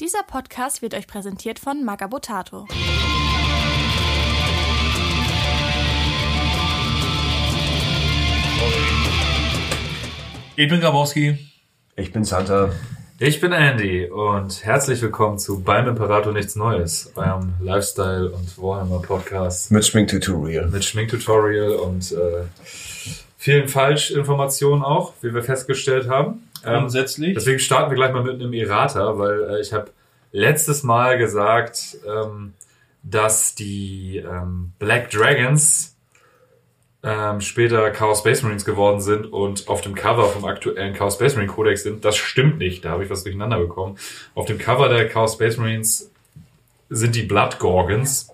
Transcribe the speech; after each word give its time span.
Dieser 0.00 0.22
Podcast 0.22 0.80
wird 0.80 0.94
euch 0.94 1.06
präsentiert 1.06 1.58
von 1.58 1.84
Magabotato. 1.84 2.66
Ich 10.56 10.68
bin 10.70 10.80
Grabowski. 10.80 11.36
Ich 11.96 12.12
bin 12.12 12.24
Santa. 12.24 12.72
Ich 13.18 13.42
bin 13.42 13.52
Andy 13.52 14.06
und 14.08 14.64
herzlich 14.64 15.02
willkommen 15.02 15.38
zu 15.38 15.62
Beim 15.62 15.86
Imperator 15.86 16.32
Nichts 16.32 16.56
Neues, 16.56 17.12
eurem 17.14 17.52
Lifestyle- 17.60 18.30
und 18.30 18.56
Warhammer-Podcast 18.56 19.70
Mit 19.70 19.84
Schminktutorial. 19.84 20.68
mit 20.68 20.82
Schminktutorial 20.82 21.72
und 21.72 22.10
äh, 22.12 22.44
vielen 23.36 23.68
Falschinformationen 23.68 24.82
auch, 24.82 25.12
wie 25.20 25.34
wir 25.34 25.42
festgestellt 25.42 26.08
haben. 26.08 26.49
Ähm, 26.64 26.80
Grundsätzlich. 26.80 27.34
deswegen 27.34 27.58
starten 27.58 27.90
wir 27.90 27.96
gleich 27.96 28.12
mal 28.12 28.22
mit 28.22 28.34
einem 28.34 28.52
Errata, 28.52 29.18
weil 29.18 29.42
äh, 29.50 29.60
ich 29.60 29.72
habe 29.72 29.90
letztes 30.32 30.82
Mal 30.82 31.18
gesagt, 31.18 31.96
ähm, 32.06 32.54
dass 33.02 33.54
die 33.54 34.18
ähm, 34.18 34.72
Black 34.78 35.10
Dragons 35.10 35.96
ähm, 37.02 37.40
später 37.40 37.90
Chaos 37.90 38.18
Space 38.18 38.42
Marines 38.42 38.64
geworden 38.64 39.00
sind 39.00 39.26
und 39.32 39.68
auf 39.68 39.80
dem 39.80 39.94
Cover 39.94 40.28
vom 40.28 40.44
aktuellen 40.44 40.94
Chaos 40.94 41.14
Space 41.14 41.34
Marine 41.34 41.52
Codex 41.52 41.82
sind. 41.82 42.04
Das 42.04 42.16
stimmt 42.16 42.58
nicht, 42.58 42.84
da 42.84 42.90
habe 42.90 43.04
ich 43.04 43.10
was 43.10 43.24
durcheinander 43.24 43.58
bekommen. 43.58 43.96
Auf 44.34 44.46
dem 44.46 44.58
Cover 44.58 44.88
der 44.88 45.08
Chaos 45.08 45.34
Space 45.34 45.56
Marines 45.56 46.10
sind 46.90 47.14
die 47.14 47.22
Blood 47.22 47.58
Gorgons. 47.58 48.28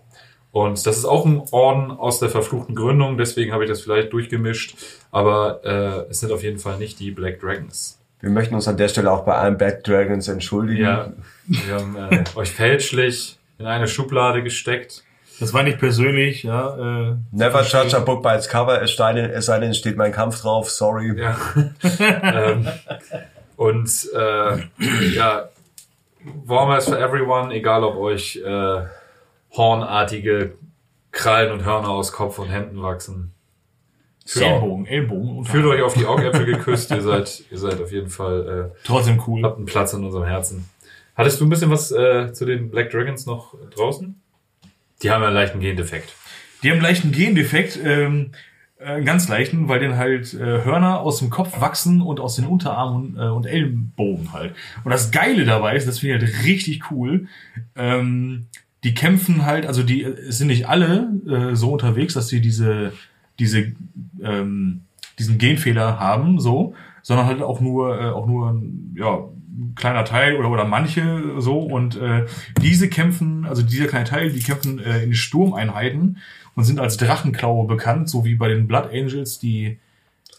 Und 0.50 0.86
das 0.86 0.96
ist 0.96 1.04
auch 1.04 1.26
ein 1.26 1.42
Orden 1.50 1.90
aus 1.90 2.18
der 2.18 2.30
verfluchten 2.30 2.74
Gründung, 2.74 3.18
deswegen 3.18 3.52
habe 3.52 3.64
ich 3.64 3.70
das 3.70 3.82
vielleicht 3.82 4.12
durchgemischt. 4.14 4.74
Aber 5.10 5.60
äh, 5.64 6.10
es 6.10 6.20
sind 6.20 6.32
auf 6.32 6.42
jeden 6.42 6.58
Fall 6.58 6.78
nicht 6.78 6.98
die 6.98 7.10
Black 7.10 7.40
Dragons. 7.40 7.98
Wir 8.26 8.32
möchten 8.32 8.56
uns 8.56 8.66
an 8.66 8.76
der 8.76 8.88
Stelle 8.88 9.12
auch 9.12 9.24
bei 9.24 9.36
allen 9.36 9.56
Black 9.56 9.84
Dragons 9.84 10.26
entschuldigen. 10.26 10.82
Ja, 10.82 11.12
wir 11.46 11.74
haben 11.76 11.96
äh, 11.96 12.24
euch 12.34 12.50
fälschlich 12.50 13.38
in 13.56 13.66
eine 13.66 13.86
Schublade 13.86 14.42
gesteckt. 14.42 15.04
Das 15.38 15.54
war 15.54 15.62
nicht 15.62 15.78
persönlich, 15.78 16.42
ja. 16.42 17.10
Äh, 17.10 17.14
Never 17.30 17.62
judge 17.62 17.96
a 17.96 18.00
book 18.00 18.24
by 18.24 18.30
its 18.30 18.48
cover, 18.48 18.82
es 18.82 18.96
sei 18.96 19.12
denn, 19.12 19.30
es 19.30 19.46
sei 19.46 19.60
denn, 19.60 19.70
es 19.70 19.78
steht 19.78 19.96
mein 19.96 20.10
Kampf 20.10 20.40
drauf, 20.40 20.68
sorry. 20.70 21.16
Ja. 21.16 21.36
ähm, 22.24 22.66
und 23.54 23.88
äh, 24.12 24.56
ja, 25.14 25.48
Warmer 26.46 26.78
is 26.78 26.86
for 26.86 26.98
everyone, 26.98 27.54
egal 27.54 27.84
ob 27.84 27.94
euch 27.96 28.42
äh, 28.44 28.80
hornartige 29.52 30.54
Krallen 31.12 31.52
und 31.52 31.64
Hörner 31.64 31.90
aus 31.90 32.10
Kopf 32.10 32.40
und 32.40 32.48
Händen 32.48 32.82
wachsen. 32.82 33.35
Ellenbogen, 34.34 34.86
Ellenbogen. 34.86 35.38
Und 35.38 35.44
Fühlt 35.46 35.64
euch 35.66 35.82
auf 35.82 35.94
die 35.94 36.06
Augäpfel 36.06 36.46
geküsst, 36.52 36.90
ihr 36.90 37.02
seid, 37.02 37.44
ihr 37.50 37.58
seid 37.58 37.80
auf 37.80 37.92
jeden 37.92 38.08
Fall, 38.08 38.72
Trotzdem 38.84 39.18
äh, 39.18 39.22
cool. 39.26 39.42
habt 39.42 39.56
einen 39.56 39.66
Platz 39.66 39.92
in 39.92 40.04
unserem 40.04 40.24
Herzen. 40.24 40.68
Hattest 41.14 41.40
du 41.40 41.46
ein 41.46 41.48
bisschen 41.48 41.70
was 41.70 41.92
äh, 41.92 42.32
zu 42.32 42.44
den 42.44 42.70
Black 42.70 42.90
Dragons 42.90 43.24
noch 43.26 43.54
draußen? 43.74 44.20
Die 45.02 45.10
haben 45.10 45.22
ja 45.22 45.28
einen 45.28 45.36
leichten 45.36 45.60
Gendefekt. 45.60 46.14
Die 46.62 46.68
haben 46.68 46.78
einen 46.78 46.86
leichten 46.86 47.12
Gendefekt, 47.12 47.78
ähm, 47.82 48.32
äh, 48.78 49.02
ganz 49.02 49.28
leichten, 49.28 49.68
weil 49.68 49.80
denen 49.80 49.96
halt 49.96 50.34
äh, 50.34 50.64
Hörner 50.64 51.00
aus 51.00 51.18
dem 51.20 51.30
Kopf 51.30 51.60
wachsen 51.60 52.02
und 52.02 52.20
aus 52.20 52.36
den 52.36 52.44
Unterarmen 52.46 53.16
äh, 53.18 53.28
und 53.28 53.46
Ellenbogen 53.46 54.32
halt. 54.32 54.54
Und 54.84 54.90
das 54.90 55.10
Geile 55.10 55.44
dabei 55.44 55.76
ist, 55.76 55.88
das 55.88 56.00
finde 56.00 56.16
ich 56.16 56.22
halt 56.22 56.44
richtig 56.44 56.90
cool, 56.90 57.28
ähm, 57.74 58.46
die 58.84 58.94
kämpfen 58.94 59.46
halt, 59.46 59.66
also 59.66 59.82
die 59.82 60.06
sind 60.28 60.48
nicht 60.48 60.68
alle 60.68 61.10
äh, 61.26 61.56
so 61.56 61.72
unterwegs, 61.72 62.14
dass 62.14 62.28
sie 62.28 62.40
diese, 62.40 62.92
diese, 63.38 63.72
ähm, 64.22 64.82
diesen 65.18 65.38
Genfehler 65.38 65.98
haben, 65.98 66.40
so, 66.40 66.74
sondern 67.02 67.26
halt 67.26 67.42
auch 67.42 67.60
nur, 67.60 68.00
äh, 68.00 68.10
auch 68.10 68.26
nur, 68.26 68.62
ja, 68.94 69.28
ein 69.58 69.74
kleiner 69.74 70.04
Teil 70.04 70.36
oder, 70.36 70.50
oder 70.50 70.64
manche 70.64 71.40
so. 71.40 71.60
Und 71.60 71.96
äh, 71.96 72.26
diese 72.60 72.88
kämpfen, 72.88 73.46
also 73.46 73.62
dieser 73.62 73.86
kleine 73.86 74.04
Teil, 74.04 74.30
die 74.30 74.40
kämpfen 74.40 74.78
äh, 74.78 75.02
in 75.02 75.14
Sturmeinheiten 75.14 76.18
und 76.54 76.64
sind 76.64 76.78
als 76.78 76.96
Drachenklaue 76.96 77.66
bekannt, 77.66 78.08
so 78.08 78.24
wie 78.24 78.34
bei 78.34 78.48
den 78.48 78.66
Blood 78.66 78.90
Angels 78.92 79.38
die 79.38 79.78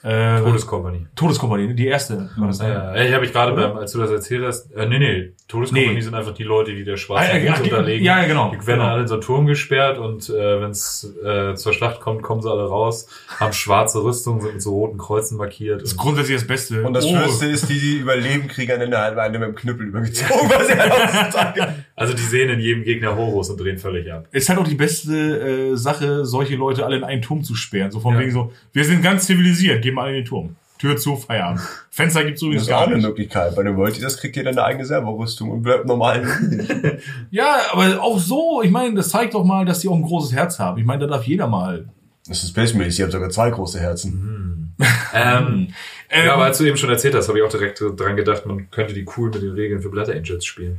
äh, 0.03 0.39
Todeskompanie. 0.41 1.07
Todeskompanie, 1.15 1.73
die 1.73 1.87
erste 1.87 2.29
war 2.37 2.47
das. 2.47 2.59
ne? 2.59 2.69
Ja, 2.69 2.95
ich 3.03 3.13
habe 3.13 3.25
ich 3.25 3.33
gerade 3.33 3.53
beim, 3.53 3.75
als 3.77 3.91
du 3.91 3.99
das 3.99 4.11
erzählt 4.11 4.43
hast, 4.45 4.71
äh, 4.73 4.85
nee, 4.87 4.99
nee, 4.99 5.31
Todeskompanie 5.47 5.95
Nee. 5.95 6.01
sind 6.01 6.13
einfach 6.13 6.33
die 6.33 6.43
Leute, 6.43 6.73
die 6.75 6.83
der 6.83 6.97
schwarzen 6.97 7.31
Ah, 7.31 7.37
ja, 7.37 7.53
die- 7.57 7.63
unterlegen. 7.71 8.05
ja, 8.05 8.21
ja, 8.21 8.27
genau. 8.27 8.51
Die 8.51 8.57
werden 8.67 8.79
Genau. 8.79 8.91
alle 8.91 9.01
in 9.01 9.07
so 9.07 9.15
einen 9.15 9.23
Turm 9.23 9.45
gesperrt 9.47 9.97
und 9.97 10.29
äh, 10.29 10.61
wenn 10.61 10.69
es 10.71 11.11
äh, 11.25 11.55
zur 11.55 11.73
Schlacht 11.73 11.99
kommt, 11.99 12.21
kommen 12.21 12.41
sie 12.41 12.49
alle 12.51 12.65
raus, 12.67 13.07
haben 13.39 13.53
schwarze 13.53 14.03
Rüstung, 14.03 14.39
sind 14.41 14.53
mit 14.53 14.61
so 14.61 14.71
roten 14.75 14.97
Kreuzen 14.97 15.37
markiert. 15.37 15.81
Das 15.81 15.91
ist 15.91 15.97
grundsätzlich 15.97 16.37
das 16.37 16.47
Beste. 16.47 16.83
Und 16.83 16.93
das 16.93 17.05
Oh. 17.05 17.09
Schönste 17.15 17.45
ist, 17.47 17.69
die, 17.69 17.79
die 17.79 17.97
überleben, 17.97 18.47
kriegen 18.47 18.69
dann 18.71 18.81
in 18.81 18.91
der 18.91 19.01
halben 19.01 19.19
eine 19.19 19.39
mit 19.39 19.47
dem 19.49 19.55
Knüppel 19.55 19.87
übergezogen, 19.87 20.49
er 20.75 21.75
also 21.95 22.13
die 22.13 22.21
sehen 22.21 22.49
in 22.49 22.59
jedem 22.59 22.83
Gegner 22.83 23.15
Horus 23.15 23.49
und 23.49 23.59
drehen 23.59 23.77
völlig 23.77 24.11
ab. 24.11 24.27
ist 24.31 24.49
halt 24.49 24.59
auch 24.59 24.67
die 24.67 24.75
beste 24.75 25.71
äh, 25.71 25.75
Sache, 25.75 26.25
solche 26.25 26.55
Leute 26.55 26.85
alle 26.85 26.97
in 26.97 27.03
einen 27.03 27.21
Turm 27.21 27.43
zu 27.43 27.55
sperren. 27.55 27.91
So 27.91 27.99
von 27.99 28.13
Ja. 28.13 28.19
wegen 28.19 28.31
so, 28.31 28.51
wir 28.73 28.83
sind 28.85 29.01
ganz 29.01 29.25
zivilisiert, 29.25 29.81
gehen 29.81 29.95
mal 29.97 30.09
in 30.09 30.15
den 30.15 30.25
Turm. 30.25 30.55
Tür 30.77 30.95
zu, 30.95 31.15
Feierabend. 31.15 31.61
Fenster 31.89 32.23
gibt's 32.23 32.41
Das 32.41 32.61
ist 32.61 32.67
auch 32.67 32.79
gar 32.79 32.83
eine 32.85 32.97
nicht. 32.97 33.05
Möglichkeit. 33.05 33.55
Bei 33.55 33.63
den 33.63 33.73
Multis 33.75 34.17
kriegt 34.17 34.35
jeder 34.35 34.51
eine 34.51 34.63
eigene 34.63 34.85
Servorüstung 34.85 35.49
und 35.49 35.63
bleibt 35.63 35.85
normal. 35.85 36.23
Ja, 37.31 37.57
aber 37.71 38.01
auch 38.01 38.19
so, 38.19 38.61
ich 38.63 38.71
meine, 38.71 38.95
das 38.95 39.09
zeigt 39.09 39.33
doch 39.33 39.43
mal, 39.43 39.65
dass 39.65 39.79
die 39.79 39.87
auch 39.87 39.95
ein 39.95 40.03
großes 40.03 40.33
Herz 40.33 40.59
haben. 40.59 40.79
Ich 40.79 40.85
meine, 40.85 41.01
da 41.01 41.07
darf 41.07 41.25
jeder 41.25 41.47
mal. 41.47 41.89
Das 42.27 42.43
ist 42.43 42.55
Marines, 42.55 42.95
die 42.95 43.03
haben 43.03 43.11
sogar 43.11 43.29
zwei 43.29 43.49
große 43.49 43.79
Herzen. 43.79 44.53
Ähm, 45.13 45.73
Ähm, 46.09 46.25
ja, 46.25 46.33
aber 46.35 46.45
als 46.45 46.57
du 46.59 46.63
eben 46.63 46.77
schon 46.77 46.89
erzählt 46.89 47.15
hast, 47.15 47.27
habe 47.27 47.39
ich 47.39 47.43
auch 47.43 47.49
direkt 47.49 47.81
dran 47.81 48.15
gedacht, 48.15 48.45
man 48.45 48.69
könnte 48.71 48.93
die 48.93 49.05
cool 49.17 49.29
mit 49.29 49.41
den 49.41 49.51
Regeln 49.51 49.81
für 49.81 49.89
Blood 49.89 50.09
Angels 50.09 50.45
spielen. 50.45 50.77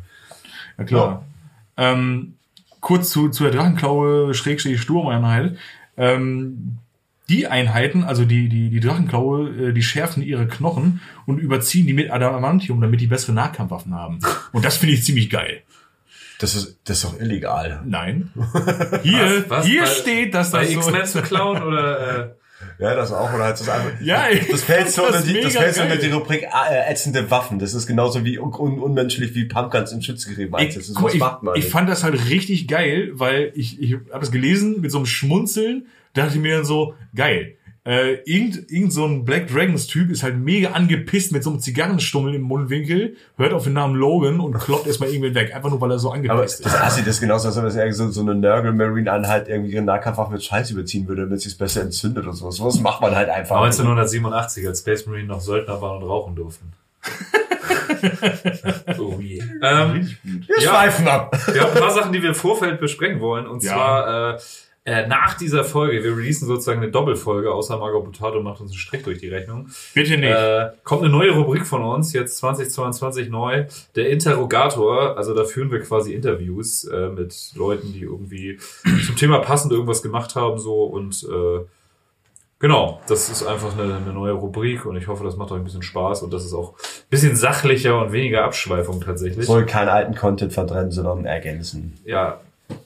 Ja, 0.79 0.85
klar. 0.85 1.25
Ähm, 1.77 2.35
kurz 2.81 3.11
zu, 3.11 3.29
zu 3.29 3.43
der 3.43 3.53
Drachenklaue 3.53 4.33
Schrägstrich 4.33 4.81
Sturmeinheit. 4.81 5.57
Ähm, 5.99 6.79
die 7.29 7.47
Einheiten, 7.47 8.05
also 8.05 8.25
die, 8.25 8.49
die, 8.49 8.71
die 8.71 8.81
Drachenklaue, 8.81 9.69
äh, 9.69 9.73
die 9.73 9.83
schärfen 9.83 10.23
ihre 10.23 10.47
Knochen 10.47 11.01
und 11.27 11.39
überziehen 11.39 11.87
die 11.87 11.93
mit 11.93 12.11
Adamantium, 12.11 12.81
damit 12.81 13.01
die 13.01 13.07
bessere 13.07 13.33
Nahkampfwaffen 13.33 13.95
haben. 13.95 14.21
Und 14.53 14.65
das 14.65 14.77
finde 14.79 14.95
ich 14.95 15.05
ziemlich 15.05 15.29
geil. 15.31 15.63
Das 16.41 16.55
ist, 16.55 16.79
das 16.85 16.99
ist 16.99 17.05
doch 17.05 17.21
illegal. 17.21 17.83
Nein. 17.85 18.31
Hier, 19.03 19.45
Was? 19.49 19.51
Was? 19.51 19.67
hier 19.67 19.81
Bei- 19.83 19.87
steht, 19.89 20.35
dass 20.35 20.53
Bei 20.53 20.63
das 20.65 20.73
so... 20.73 20.79
X-Men 20.81 21.07
zu 21.07 21.23
klauen 21.23 21.63
oder 21.63 22.27
äh, 22.27 22.29
Ja, 22.79 22.95
das 22.95 23.13
auch. 23.13 23.33
Oder 23.33 23.45
hat 23.47 23.61
das 23.61 23.69
einfach. 23.69 24.01
Ja, 24.01 24.25
Das 24.51 24.63
fällt 24.65 24.91
so 24.91 25.07
unter 25.07 25.21
die, 25.23 25.41
das 25.41 25.55
fällt 25.55 25.75
so 25.75 25.83
unter 25.83 25.97
die 25.97 26.09
Rubrik 26.11 26.43
äh, 26.43 26.91
ätzende 26.91 27.31
Waffen. 27.31 27.59
Das 27.59 27.75
ist 27.75 27.87
genauso 27.87 28.25
wie 28.25 28.39
un 28.39 28.53
unmenschlich 28.53 29.35
wie 29.35 29.45
Pumpguns 29.45 29.93
in 29.93 30.03
Schützgräben 30.03 30.59
Ich, 30.61 30.75
guck, 30.95 31.05
Was 31.05 31.15
ich, 31.15 31.21
macht 31.21 31.43
man 31.43 31.55
ich 31.57 31.65
nicht? 31.65 31.73
fand 31.73 31.89
das 31.89 32.03
halt 32.05 32.29
richtig 32.31 32.67
geil, 32.69 33.11
weil 33.15 33.53
ich, 33.55 33.81
ich 33.81 33.95
habe 33.95 34.21
das 34.21 34.31
gelesen 34.33 34.81
mit 34.81 34.91
so 34.91 34.99
einem 34.99 35.07
Schmunzeln, 35.07 35.87
dachte 36.15 36.35
ich 36.35 36.41
mir 36.41 36.57
dann 36.57 36.65
so, 36.65 36.95
geil. 37.15 37.55
Äh, 37.89 38.17
irgend, 38.27 38.71
irgend 38.71 38.93
so 38.93 39.07
ein 39.07 39.25
Black 39.25 39.49
Dragons 39.49 39.87
Typ 39.87 40.11
ist 40.11 40.23
halt 40.23 40.37
mega 40.37 40.73
angepisst 40.73 41.33
mit 41.33 41.43
so 41.43 41.49
einem 41.49 41.59
Zigarrenstummel 41.61 42.35
im 42.35 42.43
Mundwinkel, 42.43 43.17
hört 43.39 43.55
auf 43.55 43.65
den 43.65 43.73
Namen 43.73 43.95
Logan 43.95 44.41
und 44.41 44.53
kloppt 44.59 44.87
erstmal 44.87 45.09
irgendwen 45.09 45.35
weg, 45.35 45.55
einfach 45.55 45.71
nur 45.71 45.81
weil 45.81 45.93
er 45.93 45.99
so 45.99 46.09
Aber 46.09 46.17
angepisst 46.17 46.67
das 46.67 46.75
ist. 46.75 46.81
Assi, 46.83 47.01
das 47.01 47.15
ist 47.15 47.21
genauso, 47.23 47.49
als 47.49 47.57
wenn 47.57 47.65
das 47.65 47.77
irgendwie 47.77 47.95
so, 47.95 48.11
so 48.11 48.21
eine 48.21 48.35
Nörgel 48.35 48.75
Marine 48.75 49.11
Anhalt 49.11 49.49
irgendwie 49.49 49.73
ihre 49.73 49.81
Nahkampfwaffe 49.83 50.33
mit 50.33 50.45
Scheiß 50.45 50.71
überziehen 50.71 51.09
würde, 51.09 51.23
damit 51.23 51.41
sie 51.41 51.49
es 51.49 51.57
besser 51.57 51.81
entzündet 51.81 52.25
oder 52.25 52.35
sowas. 52.35 52.57
Sowas 52.57 52.79
macht 52.81 53.01
man 53.01 53.15
halt 53.17 53.31
einfach. 53.31 53.57
1987, 53.57 54.67
als 54.69 54.81
Space 54.81 55.07
Marine 55.07 55.29
noch 55.29 55.41
Söldner 55.41 55.81
waren 55.81 56.03
und 56.03 56.09
rauchen 56.11 56.35
durften. 56.37 56.73
oh 58.99 59.19
je. 59.21 59.43
Ähm, 59.63 60.09
Wir 60.23 60.61
Ja. 60.61 60.71
schweifen 60.71 61.09
ab. 61.09 61.37
wir 61.53 61.63
haben 61.63 61.73
ein 61.73 61.79
paar 61.79 61.91
Sachen, 61.93 62.13
die 62.13 62.21
wir 62.23 62.31
im 62.31 62.35
Vorfeld 62.35 62.81
besprechen 62.81 63.21
wollen. 63.21 63.47
Und 63.47 63.63
Ja. 63.63 63.73
zwar 63.73 64.35
äh, 64.35 64.39
äh, 64.89 65.07
nach 65.07 65.35
dieser 65.35 65.65
Folge, 65.65 66.03
wir 66.03 66.17
releasen 66.17 66.49
sozusagen 66.49 66.81
eine 66.81 66.91
Doppelfolge, 66.91 67.53
außer 67.53 67.77
Margot 67.77 68.05
Potato 68.05 68.41
macht 68.41 68.63
uns 68.63 68.71
einen 68.71 68.79
Strich 68.79 69.03
durch 69.03 69.19
die 69.19 69.29
Rechnung. 69.29 69.69
Bitte 69.93 70.17
nicht. 70.17 70.31
Äh, 70.31 70.71
kommt 70.83 71.03
eine 71.03 71.11
neue 71.11 71.33
Rubrik 71.33 71.67
von 71.67 71.83
uns, 71.83 72.15
jetzt 72.15 72.39
2022 72.39 73.29
neu, 73.29 73.67
der 73.97 74.09
Interrogator. 74.09 75.19
Also 75.19 75.35
da 75.35 75.45
führen 75.45 75.71
wir 75.71 75.81
quasi 75.83 76.15
Interviews 76.15 76.85
äh, 76.85 77.11
mit 77.11 77.53
Leuten, 77.55 77.93
die 77.93 78.01
irgendwie 78.01 78.59
zum 79.05 79.17
Thema 79.17 79.41
passend 79.41 79.73
irgendwas 79.73 80.03
gemacht 80.03 80.35
haben 80.35 80.59
so 80.59 80.85
und 80.85 81.23
äh, 81.31 81.67
genau, 82.59 83.03
das 83.09 83.29
ist 83.29 83.47
einfach 83.47 83.79
eine, 83.79 83.97
eine 83.97 84.15
neue 84.15 84.33
Rubrik 84.33 84.87
und 84.87 84.97
ich 84.97 85.07
hoffe, 85.07 85.23
das 85.23 85.37
macht 85.37 85.53
euch 85.53 85.59
ein 85.59 85.65
bisschen 85.65 85.83
Spaß 85.83 86.23
und 86.23 86.33
das 86.33 86.47
ist 86.47 86.55
auch 86.55 86.73
ein 86.73 87.11
bisschen 87.11 87.37
sachlicher 87.37 88.01
und 88.01 88.13
weniger 88.13 88.45
Abschweifung 88.45 89.03
tatsächlich. 89.03 89.45
Soll 89.45 89.67
keinen 89.67 89.91
alten 89.91 90.15
Content 90.15 90.55
verdrennen, 90.55 90.93
sondern 90.93 91.27
ergänzen. 91.27 91.99
Ja, 92.07 92.41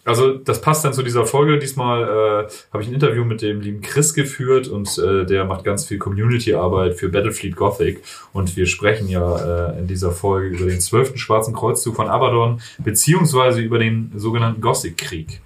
also 0.05 0.35
das 0.35 0.61
passt 0.61 0.85
dann 0.85 0.93
zu 0.93 1.03
dieser 1.03 1.27
Folge. 1.27 1.59
Diesmal 1.59 2.03
äh, 2.03 2.53
habe 2.73 2.83
ich 2.83 2.89
ein 2.89 2.95
Interview 2.95 3.25
mit 3.25 3.43
dem 3.43 3.61
lieben 3.61 3.81
Chris 3.81 4.15
geführt 4.15 4.69
und 4.69 4.99
äh, 4.99 5.25
der 5.25 5.45
macht 5.45 5.65
ganz 5.65 5.87
viel 5.87 5.99
Community-Arbeit 5.99 6.95
für 6.95 7.09
Battlefleet 7.09 7.57
Gothic 7.57 8.03
und 8.33 8.57
wir 8.57 8.67
sprechen 8.67 9.09
ja 9.09 9.71
äh, 9.71 9.79
in 9.79 9.87
dieser 9.87 10.13
Folge 10.13 10.57
über 10.57 10.67
den 10.67 10.81
zwölften 10.81 11.19
Schwarzen 11.19 11.55
Kreuzzug 11.55 11.97
von 11.97 12.09
Abaddon 12.09 12.61
beziehungsweise 12.79 13.61
über 13.61 13.79
den 13.79 14.13
sogenannten 14.17 14.61
Gothic-Krieg. 14.61 15.41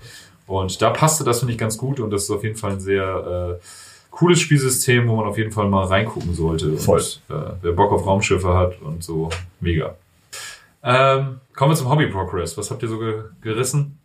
Und 0.47 0.81
da 0.81 0.91
passte 0.91 1.25
das, 1.25 1.41
finde 1.41 1.53
ich, 1.53 1.59
ganz 1.59 1.77
gut 1.77 2.01
und 2.01 2.11
das 2.11 2.25
ist 2.25 2.31
auf 2.31 2.45
jeden 2.45 2.57
Fall 2.57 2.73
ein 2.73 2.81
sehr 2.81 3.59
äh, 3.61 3.65
cooles 4.11 4.41
Spielsystem, 4.41 5.09
wo 5.09 5.17
man 5.17 5.27
auf 5.27 5.37
jeden 5.37 5.53
Fall 5.53 5.69
mal 5.69 5.85
reingucken 5.85 6.35
sollte. 6.35 6.77
Voll. 6.79 7.03
Und, 7.29 7.37
äh, 7.37 7.53
wer 7.63 7.73
Bock 7.73 7.93
auf 7.93 8.07
Raumschiffe 8.07 8.55
hat 8.55 8.81
und 8.81 9.03
so, 9.03 9.29
mega. 9.61 9.97
Ähm, 10.83 11.41
kommen 11.55 11.73
wir 11.73 11.77
zum 11.77 11.91
Hobby 11.91 12.07
Progress. 12.07 12.57
Was 12.57 12.71
habt 12.71 12.83
ihr 12.83 12.89
so 12.89 12.99
ge 12.99 13.25
gerissen? 13.43 13.99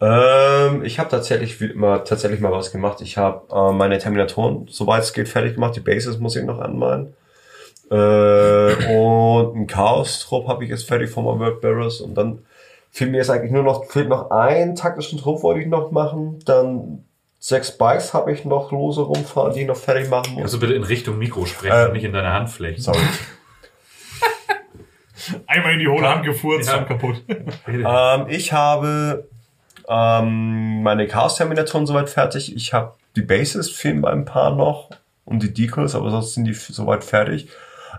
Ähm, 0.00 0.84
ich 0.84 0.98
habe 0.98 1.08
tatsächlich 1.10 1.60
wie 1.60 1.66
immer 1.66 2.04
tatsächlich 2.04 2.40
mal 2.40 2.52
was 2.52 2.70
gemacht. 2.70 3.00
Ich 3.00 3.16
habe 3.16 3.42
äh, 3.52 3.72
meine 3.72 3.98
Terminatoren, 3.98 4.66
soweit 4.70 5.02
es 5.02 5.12
geht, 5.12 5.28
fertig 5.28 5.54
gemacht. 5.54 5.74
Die 5.76 5.80
Bases 5.80 6.18
muss 6.18 6.36
ich 6.36 6.44
noch 6.44 6.60
anmalen. 6.60 7.14
Äh, 7.90 7.94
und 8.96 9.56
ein 9.56 9.66
Chaos-Trupp 9.66 10.46
habe 10.46 10.64
ich 10.64 10.70
jetzt 10.70 10.86
fertig 10.86 11.10
von 11.10 11.24
meinem 11.24 11.60
Barrels. 11.60 12.00
Und 12.00 12.14
dann 12.14 12.44
fehlt 12.90 13.10
mir 13.10 13.16
jetzt 13.18 13.30
eigentlich 13.30 13.50
nur 13.52 13.64
noch, 13.64 13.86
fehlt 13.86 14.08
noch 14.08 14.30
ein 14.30 14.76
taktischen 14.76 15.18
Trupp, 15.18 15.42
wollte 15.42 15.60
ich 15.62 15.66
noch 15.66 15.90
machen. 15.90 16.38
Dann 16.44 17.04
sechs 17.40 17.76
Bikes 17.76 18.14
habe 18.14 18.32
ich 18.32 18.44
noch 18.44 18.70
lose 18.72 19.00
rumfahren, 19.02 19.52
die 19.52 19.62
ich 19.62 19.66
noch 19.66 19.76
fertig 19.76 20.08
machen 20.10 20.34
muss. 20.34 20.42
Also 20.44 20.58
bitte 20.60 20.74
in 20.74 20.84
Richtung 20.84 21.18
Mikro 21.18 21.44
sprechen, 21.46 21.74
Äh, 21.76 21.86
und 21.86 21.92
nicht 21.94 22.04
in 22.04 22.12
deine 22.12 22.32
Handflächen. 22.32 22.82
Sorry. 22.82 22.98
Einmal 25.46 25.72
in 25.74 25.80
die 25.80 25.88
hohle 25.88 26.08
Hand 26.08 26.24
gefurzt, 26.24 26.68
Ja. 26.68 26.76
schon 26.76 26.86
kaputt. 26.86 27.16
ähm, 27.66 28.26
ich 28.28 28.52
habe 28.52 29.28
ähm, 29.88 30.82
meine 30.82 31.06
Chaos-Terminatoren 31.06 31.86
soweit 31.86 32.10
fertig. 32.10 32.54
Ich 32.54 32.72
habe 32.72 32.94
die 33.16 33.22
Bases, 33.22 33.70
fehlen 33.70 34.00
bei 34.00 34.10
ein 34.10 34.24
paar 34.24 34.54
noch. 34.54 34.90
Und 35.24 35.42
die 35.42 35.52
Decals, 35.52 35.94
aber 35.94 36.10
sonst 36.10 36.34
sind 36.34 36.44
die 36.44 36.54
soweit 36.54 37.04
fertig. 37.04 37.48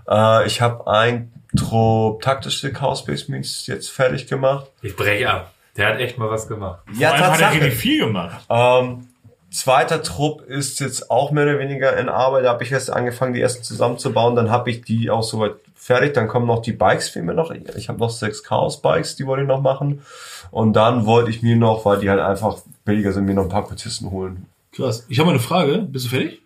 Äh, 0.10 0.48
ich 0.48 0.62
habe 0.62 0.88
ein 0.88 1.32
Trupp 1.58 2.22
taktische 2.22 2.72
Chaos 2.72 3.06
Base 3.06 3.32
Means 3.32 3.66
jetzt 3.68 3.90
fertig 3.90 4.28
gemacht. 4.28 4.68
Ich 4.82 4.96
breche 4.96 5.30
ab. 5.30 5.54
Der 5.78 5.88
hat 5.88 6.00
echt 6.00 6.18
mal 6.18 6.30
was 6.30 6.48
gemacht. 6.48 6.80
Ja, 6.98 7.10
Vor 7.10 7.18
allem 7.18 7.34
hat 7.34 7.42
er 7.42 7.52
richtig 7.54 7.74
viel 7.76 8.06
gemacht. 8.06 8.46
Ähm, 8.50 9.08
zweiter 9.52 10.04
Trupp 10.04 10.42
ist 10.42 10.80
jetzt 10.80 11.10
auch 11.10 11.32
mehr 11.32 11.44
oder 11.44 11.60
weniger 11.60 11.96
in 11.98 12.10
Arbeit. 12.10 12.46
Da 12.46 12.50
habe 12.50 12.64
ich 12.64 12.72
erst 12.72 12.92
angefangen, 12.92 13.34
die 13.34 13.42
ersten 13.42 13.64
zusammenzubauen. 13.64 14.36
Dann 14.36 14.52
habe 14.52 14.70
ich 14.70 14.82
die 14.82 15.10
auch 15.10 15.24
soweit 15.24 15.54
fertig. 15.76 16.14
Dann 16.14 16.28
kommen 16.28 16.48
noch 16.48 16.62
die 16.62 16.74
Bikes 16.74 17.10
für 17.10 17.22
mir 17.22 17.34
noch. 17.34 17.52
Ich 17.52 17.90
habe 17.90 18.00
noch 18.00 18.10
sechs 18.10 18.44
Chaos-Bikes, 18.44 19.16
die 19.16 19.26
wollte 19.26 19.44
ich 19.44 19.48
noch 19.48 19.62
machen. 19.62 20.04
Und 20.52 20.74
dann 20.74 21.06
wollte 21.06 21.30
ich 21.30 21.42
mir 21.42 21.56
noch, 21.56 21.86
weil 21.86 22.00
die 22.00 22.10
halt 22.10 22.20
einfach 22.20 22.58
billiger 22.86 23.12
sind, 23.12 23.26
mir 23.26 23.34
noch 23.34 23.44
ein 23.44 23.50
paar 23.50 23.66
Kultisten 23.66 24.12
holen. 24.12 24.46
Krass. 24.72 25.06
Ich 25.10 25.20
habe 25.20 25.28
mal 25.28 25.34
eine 25.34 25.42
Frage. 25.42 25.80
Bist 25.80 26.06
du 26.06 26.10
fertig? 26.10 26.42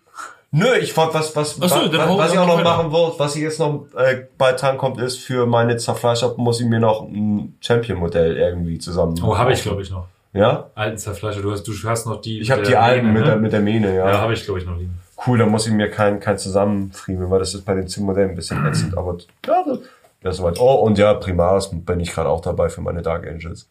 Nö, 0.56 0.72
ich 0.80 0.96
wollte 0.96 1.14
was, 1.14 1.34
was, 1.34 1.60
Ach 1.60 1.68
so, 1.68 1.92
was, 1.92 2.18
was 2.18 2.32
ich 2.32 2.38
auch 2.38 2.46
noch 2.46 2.62
machen 2.62 2.92
wollte, 2.92 3.18
was 3.18 3.34
ich 3.34 3.42
jetzt 3.42 3.58
noch 3.58 3.86
äh, 3.96 4.28
bald 4.38 4.62
drankommt, 4.62 5.00
ist 5.00 5.18
für 5.18 5.46
meine 5.46 5.76
Zerfleischer 5.78 6.34
muss 6.36 6.60
ich 6.60 6.66
mir 6.66 6.78
noch 6.78 7.02
ein 7.02 7.56
Champion-Modell 7.60 8.36
irgendwie 8.36 8.78
zusammen. 8.78 9.20
Oh, 9.24 9.36
habe 9.36 9.52
ich, 9.52 9.62
glaube 9.62 9.82
ich, 9.82 9.90
noch. 9.90 10.06
Ja? 10.32 10.70
Alten 10.76 10.96
Zerfleischer. 10.96 11.42
Du 11.42 11.50
hast, 11.50 11.64
du 11.64 11.72
hast 11.84 12.06
noch 12.06 12.20
die. 12.20 12.40
Ich 12.40 12.52
habe 12.52 12.62
die 12.62 12.76
alten 12.76 13.12
mit, 13.12 13.22
ne? 13.22 13.30
der, 13.30 13.36
mit 13.36 13.52
der 13.52 13.60
Mähne, 13.60 13.96
ja. 13.96 14.08
Ja, 14.08 14.20
habe 14.20 14.32
ich, 14.32 14.44
glaube 14.44 14.60
ich, 14.60 14.66
noch 14.66 14.76
liegen. 14.76 14.96
cool, 15.26 15.38
dann 15.38 15.48
muss 15.48 15.66
ich 15.66 15.72
mir 15.72 15.90
kein, 15.90 16.20
kein 16.20 16.38
zusammenfriemeln, 16.38 17.30
weil 17.30 17.40
das 17.40 17.52
ist 17.52 17.64
bei 17.64 17.74
den 17.74 17.88
Sim-Modellen 17.88 18.30
ein 18.30 18.36
bisschen 18.36 18.64
ätzend, 18.64 18.96
aber 18.96 19.16
ja, 19.46 19.64
das, 19.66 19.80
ja, 20.22 20.32
soweit. 20.32 20.60
Oh, 20.60 20.74
und 20.74 20.98
ja, 20.98 21.14
Primaris 21.14 21.70
bin 21.72 21.98
ich 21.98 22.12
gerade 22.12 22.28
auch 22.28 22.40
dabei 22.40 22.68
für 22.68 22.80
meine 22.80 23.02
Dark 23.02 23.26
Angels. 23.26 23.68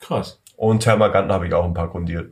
Krass. 0.00 0.40
Und 0.56 0.80
Thermaganten 0.80 1.32
habe 1.32 1.46
ich 1.46 1.54
auch 1.54 1.64
ein 1.64 1.74
paar 1.74 1.88
grundiert. 1.88 2.30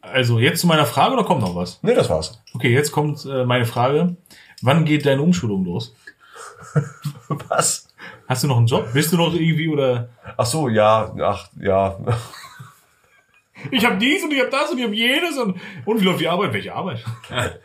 Also 0.00 0.38
jetzt 0.38 0.60
zu 0.60 0.66
meiner 0.66 0.86
Frage 0.86 1.14
oder 1.14 1.24
kommt 1.24 1.40
noch 1.40 1.54
was? 1.54 1.78
Nee, 1.82 1.94
das 1.94 2.10
war's. 2.10 2.42
Okay, 2.54 2.72
jetzt 2.72 2.92
kommt 2.92 3.24
äh, 3.24 3.44
meine 3.44 3.64
Frage. 3.64 4.16
Wann 4.62 4.84
geht 4.84 5.06
deine 5.06 5.22
Umschulung 5.22 5.64
los? 5.64 5.94
Was? 7.48 7.88
Hast 8.28 8.44
du 8.44 8.48
noch 8.48 8.56
einen 8.56 8.66
Job? 8.66 8.92
Bist 8.92 9.12
du 9.12 9.16
noch 9.16 9.34
irgendwie 9.34 9.68
oder? 9.68 10.08
Ach 10.36 10.46
so, 10.46 10.68
ja, 10.68 11.14
ach, 11.20 11.48
ja. 11.60 11.98
Ich 13.70 13.84
habe 13.84 13.96
dies 13.96 14.22
und 14.24 14.32
ich 14.32 14.40
habe 14.40 14.50
das 14.50 14.70
und 14.70 14.78
ich 14.78 14.84
habe 14.84 14.94
jenes 14.94 15.38
und 15.38 15.60
und 15.84 16.00
wie 16.00 16.04
läuft 16.04 16.20
die 16.20 16.28
Arbeit? 16.28 16.52
Welche 16.52 16.74
Arbeit? 16.74 17.04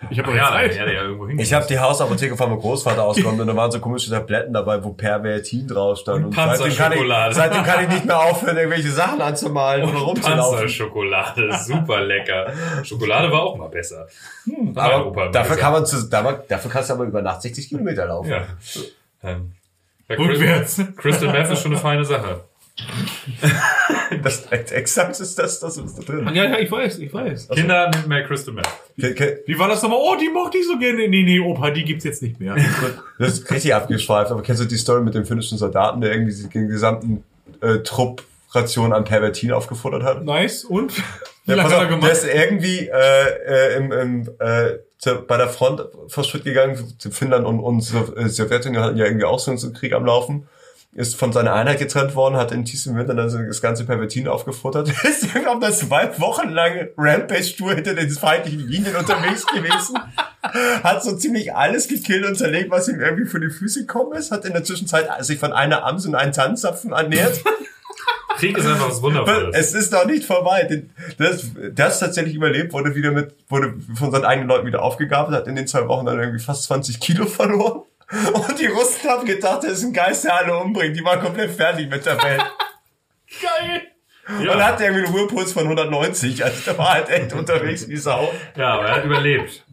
Ich 0.10 0.20
habe 0.20 0.30
doch 0.30 0.36
ja, 0.36 0.50
Zeit. 0.50 0.76
ja, 0.76 0.88
ja, 0.90 1.04
Ich 1.38 1.54
habe 1.54 1.66
die 1.68 1.80
Hausapotheke 1.80 2.36
von 2.38 2.50
meinem 2.50 2.60
Großvater 2.60 3.04
ausgenommen 3.04 3.42
und 3.42 3.48
da 3.48 3.56
waren 3.56 3.72
so 3.72 3.80
komische 3.80 4.10
Tabletten 4.10 4.54
dabei, 4.54 4.84
wo 4.84 4.92
Pervertin 4.94 5.68
drauf 5.68 6.00
stand. 6.00 6.26
Und 6.26 6.36
seitdem 6.36 6.76
kann, 6.76 6.94
ich, 6.94 7.36
seitdem 7.36 7.64
kann 7.64 7.84
ich 7.84 7.90
nicht 7.90 8.06
mehr 8.06 8.20
aufhören, 8.20 8.58
irgendwelche 8.58 8.92
Sachen 8.92 9.22
anzumalen 9.22 9.90
oder 9.90 10.00
rumzulaufen. 10.00 10.58
Panzerschokolade, 10.60 11.58
super 11.66 12.02
lecker. 12.02 12.54
Schokolade 12.84 13.32
war 13.32 13.44
auch 13.44 13.58
mal 13.58 13.70
besser. 13.70 14.08
Hm, 14.46 14.74
Aber 14.76 15.30
dafür 15.30 15.58
kann 15.58 15.74
man 15.74 15.86
zu, 15.86 16.10
dafür 16.10 16.72
kannst 16.72 16.90
du 16.90 16.94
aber 16.94 17.06
über 17.06 17.22
Nacht 17.22 17.42
60 17.42 17.70
Kilometer 17.70 18.06
laufen. 18.06 18.30
Ja. 18.32 18.48
Ähm, 19.24 19.54
Rückwärts. 20.10 20.82
Crystal 20.98 21.32
Meth 21.32 21.52
ist 21.52 21.62
schon 21.62 21.72
eine 21.72 21.80
feine 21.80 22.06
Sache. 22.06 22.42
Das, 24.24 24.48
exakt 24.52 25.20
ist 25.20 25.38
das, 25.38 25.60
das 25.60 25.78
ist 25.78 25.98
da 26.00 26.04
drin. 26.04 26.28
Ja, 26.34 26.46
ja, 26.46 26.58
ich 26.60 26.72
weiß, 26.72 26.98
ich 27.00 27.14
weiß. 27.14 27.50
Kinder, 27.50 27.90
nimmt 27.92 28.08
mehr 28.08 28.24
Crystal 28.26 28.54
Meth. 28.54 29.16
Ke- 29.16 29.44
Wie 29.46 29.58
war 29.60 29.68
das 29.68 29.82
nochmal? 29.84 30.00
Oh, 30.02 30.16
die 30.20 30.30
mochte 30.30 30.58
ich 30.58 30.66
so 30.68 30.78
gerne. 30.80 31.08
Nee, 31.08 31.24
nee, 31.24 31.40
Opa, 31.40 31.70
die 31.70 31.84
gibt's 31.86 32.04
jetzt 32.06 32.22
nicht 32.22 32.40
mehr. 32.40 32.56
Das 33.20 33.34
ist 33.34 33.52
richtig 33.52 33.76
abgeschweift, 33.76 34.32
aber 34.32 34.42
kennst 34.42 34.62
du 34.62 34.66
die 34.66 34.78
Story 34.78 35.04
mit 35.04 35.14
dem 35.14 35.26
finnischen 35.26 35.58
Soldaten, 35.58 36.02
der 36.02 36.12
irgendwie 36.14 36.34
den 36.48 36.70
gesamten 36.70 37.24
äh, 37.62 37.80
Trupp 37.80 38.24
Ration 38.52 38.94
an 38.94 39.04
Pervertin 39.04 39.52
aufgefordert 39.52 40.04
hat? 40.04 40.24
Nice. 40.26 40.64
Und? 40.66 40.92
Wie 41.46 41.52
Ja, 41.52 41.56
lange 41.58 41.70
pass 41.70 41.78
hat 41.80 41.80
er 41.80 41.84
auf, 41.84 41.90
der 41.90 41.98
gemacht? 42.00 42.12
ist 42.12 42.26
irgendwie 42.26 42.88
äh, 42.88 43.74
äh, 43.74 43.78
im, 43.78 43.92
im, 43.92 44.30
äh, 44.40 44.80
zu, 44.98 45.16
bei 45.28 45.38
der 45.38 45.50
Front 45.50 45.84
vor 46.08 46.24
Schritt 46.24 46.44
gegangen. 46.46 46.78
Finnland 47.12 47.46
und, 47.46 47.60
und 47.60 47.80
äh, 48.18 48.28
Sowjetunion 48.28 48.84
hatten 48.84 48.98
ja 48.98 49.06
irgendwie 49.06 49.26
auch 49.26 49.40
so 49.40 49.52
einen 49.52 49.74
Krieg 49.74 49.94
am 49.94 50.06
Laufen. 50.06 50.48
Ist 50.92 51.16
von 51.16 51.32
seiner 51.32 51.54
Einheit 51.54 51.78
getrennt 51.78 52.16
worden, 52.16 52.36
hat 52.36 52.52
in 52.52 52.66
tiefstem 52.66 52.96
Winter 52.96 53.14
dann 53.14 53.48
das 53.48 53.62
ganze 53.62 53.86
Pervertin 53.86 54.28
aufgefuttert. 54.28 54.90
Ist 55.04 55.24
irgendwie 55.24 55.46
auf 55.46 55.62
einer 55.62 55.72
zwei 55.72 56.20
Wochen 56.20 56.50
lange 56.50 56.90
Rampage-Tour 56.98 57.76
hinter 57.76 57.94
den 57.94 58.10
feindlichen 58.10 58.68
Linien 58.68 58.96
unterwegs 58.96 59.46
gewesen. 59.46 60.00
Hat 60.84 61.04
so 61.04 61.16
ziemlich 61.16 61.54
alles 61.54 61.88
gekillt 61.88 62.26
und 62.26 62.36
zerlegt, 62.36 62.72
was 62.72 62.88
ihm 62.88 63.00
irgendwie 63.00 63.26
für 63.26 63.40
die 63.40 63.52
Füße 63.52 63.82
gekommen 63.82 64.14
ist. 64.14 64.32
Hat 64.32 64.46
in 64.46 64.54
der 64.54 64.64
Zwischenzeit 64.64 65.08
sich 65.24 65.38
von 65.38 65.54
einer 65.54 65.86
Ams 65.86 66.08
und 66.08 66.16
einem 66.16 66.34
Tanzzapfen 66.34 66.92
ernährt. 66.92 67.40
Krieg 68.40 68.58
ist 68.58 68.66
einfach 68.66 68.90
was 68.90 69.02
Wundervolles. 69.02 69.56
Es 69.58 69.74
ist 69.74 69.92
noch 69.92 70.06
nicht 70.06 70.24
vorbei. 70.24 70.84
Das, 71.18 71.46
das 71.74 72.00
tatsächlich 72.00 72.36
überlebt, 72.36 72.74
wurde 72.74 72.96
wieder 72.96 73.12
mit, 73.12 73.36
wurde 73.50 73.76
von 73.96 74.12
seinen 74.12 74.26
eigenen 74.26 74.48
Leuten 74.48 74.66
wieder 74.66 74.82
aufgegabelt, 74.82 75.36
hat 75.36 75.48
in 75.48 75.56
den 75.56 75.68
zwei 75.68 75.88
Wochen 75.88 76.06
dann 76.06 76.20
irgendwie 76.20 76.44
fast 76.44 76.64
20 76.64 77.00
Kilo 77.00 77.26
verloren. 77.26 77.84
Und 78.34 78.60
die 78.60 78.66
Russen 78.66 79.10
haben 79.10 79.26
gedacht, 79.26 79.64
das 79.64 79.74
ist 79.74 79.84
ein 79.84 79.94
Geist, 79.94 80.24
der 80.24 80.36
alle 80.36 80.58
umbringt. 80.58 80.96
Die 80.98 81.04
waren 81.04 81.20
komplett 81.20 81.52
fertig 81.52 81.90
mit 81.90 82.06
der 82.06 82.22
Welt. 82.24 82.42
Geil. 83.42 83.82
ja. 84.44 84.54
Und 84.54 84.64
hatte 84.64 84.84
irgendwie 84.84 85.06
einen 85.06 85.14
Ruhepuls 85.16 85.54
von 85.54 85.64
190. 85.64 86.44
Also 86.44 86.62
der 86.66 86.78
war 86.78 86.94
halt 86.94 87.10
echt 87.10 87.34
unterwegs 87.34 87.88
wie 87.88 87.98
Sau. 87.98 88.32
ja, 88.56 88.74
aber 88.74 88.88
er 88.88 88.96
hat 88.96 89.06
überlebt. 89.06 89.64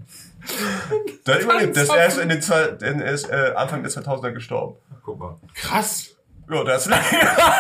Der 1.27 1.35
hat 1.37 1.43
überlebt. 1.43 1.77
Das 1.77 1.89
er 1.89 2.07
ist 2.07 2.19
in 2.19 2.29
den 2.29 2.43
zwei, 2.43 2.65
in, 2.83 3.01
ist, 3.01 3.29
äh, 3.31 3.53
Anfang 3.57 3.83
der 3.83 3.91
2000er 3.91 4.33
gestorben. 4.33 4.77
Guck 5.03 5.19
mal. 5.19 5.37
Krass. 5.55 6.11
Ja, 6.51 6.63
das 6.65 6.83
ist 6.87 6.91
lange. 6.91 7.03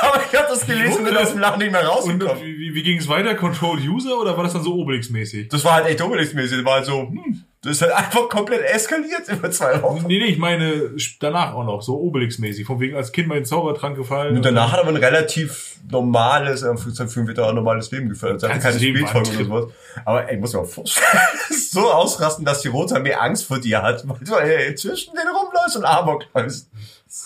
Aber 0.02 0.20
ich 0.30 0.38
habe 0.38 0.48
das 0.48 0.66
gelesen 0.66 0.98
und 0.98 1.04
bin 1.06 1.16
aus 1.16 1.30
dem 1.30 1.40
Lachen 1.40 1.58
nicht 1.58 1.72
mehr 1.72 1.80
Und 1.80 1.86
rausgekommen. 1.88 2.42
wie, 2.44 2.58
wie, 2.58 2.74
wie 2.74 2.82
ging 2.82 2.98
es 2.98 3.08
weiter? 3.08 3.34
Control 3.34 3.78
User 3.80 4.16
oder 4.20 4.36
war 4.36 4.44
das 4.44 4.52
dann 4.52 4.62
so 4.62 4.74
Obelix-mäßig? 4.74 5.48
Das 5.48 5.64
war 5.64 5.72
halt 5.74 5.86
echt 5.86 6.00
Obelix-mäßig. 6.00 6.58
Das 6.58 6.64
war 6.64 6.74
halt 6.74 6.84
so, 6.84 7.08
hm, 7.08 7.44
das 7.62 7.72
ist 7.72 7.82
halt 7.82 7.92
einfach 7.92 8.28
komplett 8.28 8.62
eskaliert 8.62 9.28
über 9.28 9.50
zwei 9.50 9.82
Wochen. 9.82 10.06
Nee, 10.06 10.18
nee, 10.18 10.26
ich 10.26 10.38
meine 10.38 10.90
danach 11.20 11.54
auch 11.54 11.64
noch, 11.64 11.82
so 11.82 11.98
Obelix-mäßig. 11.98 12.64
Von 12.64 12.80
wegen 12.80 12.96
als 12.96 13.12
Kind 13.12 13.28
mal 13.28 13.36
in 13.36 13.42
den 13.42 13.46
Zaubertrank 13.46 13.96
gefallen. 13.96 14.36
Und 14.36 14.44
danach 14.44 14.72
hat 14.72 14.78
er 14.78 14.82
aber 14.82 14.90
ein 14.90 15.02
relativ 15.02 15.76
normales, 15.90 16.62
äh, 16.62 16.76
für 16.76 17.20
einen 17.20 17.28
Veteran 17.28 17.54
normales 17.54 17.90
Leben 17.90 18.08
geführt. 18.08 18.42
Er 18.42 18.50
hatte 18.50 18.60
keine 18.60 18.78
Spielzeug 18.78 19.28
oder 19.28 19.44
sowas. 19.44 19.64
Aber 20.04 20.28
ey, 20.30 20.36
muss 20.36 20.52
man 20.52 20.62
mal 20.62 20.68
vorstellen, 20.68 21.06
so 21.70 21.90
ausrasten, 21.90 22.44
dass 22.44 22.60
die 22.60 22.68
Rote 22.68 22.94
Armee 22.94 23.14
Angst 23.14 23.46
vor 23.46 23.58
dir 23.58 23.82
hat, 23.82 24.06
weil 24.06 24.18
du 24.20 24.34
ey, 24.34 24.74
zwischen 24.74 25.14
denen 25.14 25.34
rumläufst 25.34 25.76
und 25.76 25.84
Amok 25.84 26.24
läufst. 26.34 26.70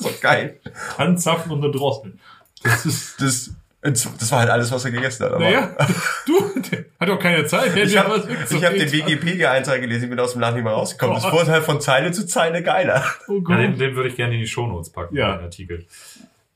Doch 0.01 0.21
geil. 0.21 0.61
Tanzzapfen 0.97 1.53
und 1.53 1.65
eine 1.65 1.73
Drossel. 1.73 2.15
Das 2.63 2.87
ist, 2.87 3.21
Das, 3.21 3.51
das 3.83 4.31
war 4.33 4.41
halt 4.41 4.51
alles, 4.51 4.71
was 4.73 4.85
er 4.85 4.91
gegessen 4.91 5.25
hat. 5.25 5.33
Aber 5.33 5.45
naja, 5.45 5.71
du, 6.27 6.39
der 6.71 6.85
hat 7.01 7.09
doch 7.09 7.19
keine 7.19 7.47
Zeit. 7.47 7.75
Der 7.75 7.85
Ich 7.85 7.97
habe 7.97 8.17
ja 8.51 8.63
hab 8.69 8.75
den 8.75 8.93
Wikipedia-Eintrag 8.93 9.81
gelesen, 9.81 10.05
ich 10.05 10.11
bin 10.11 10.21
aus 10.21 10.33
dem 10.33 10.41
Laden 10.43 10.57
nicht 10.57 10.65
mehr 10.65 10.73
rausgekommen. 10.75 11.15
Das 11.15 11.25
Gott. 11.25 11.33
wurde 11.33 11.51
halt 11.53 11.65
von 11.65 11.81
Zeile 11.81 12.13
zu 12.13 12.27
Zeile 12.27 12.63
geiler. 12.63 13.03
Oh 13.29 13.35
Ja, 13.37 13.41
Gott. 13.43 13.59
den, 13.59 13.79
den 13.79 13.97
würde 13.97 14.09
ich 14.11 14.17
gerne 14.17 14.35
in 14.35 14.41
die 14.41 14.47
Shownotes 14.47 14.91
packen, 14.91 15.17
Ja. 15.17 15.37
den 15.37 15.45
Artikel. 15.45 15.87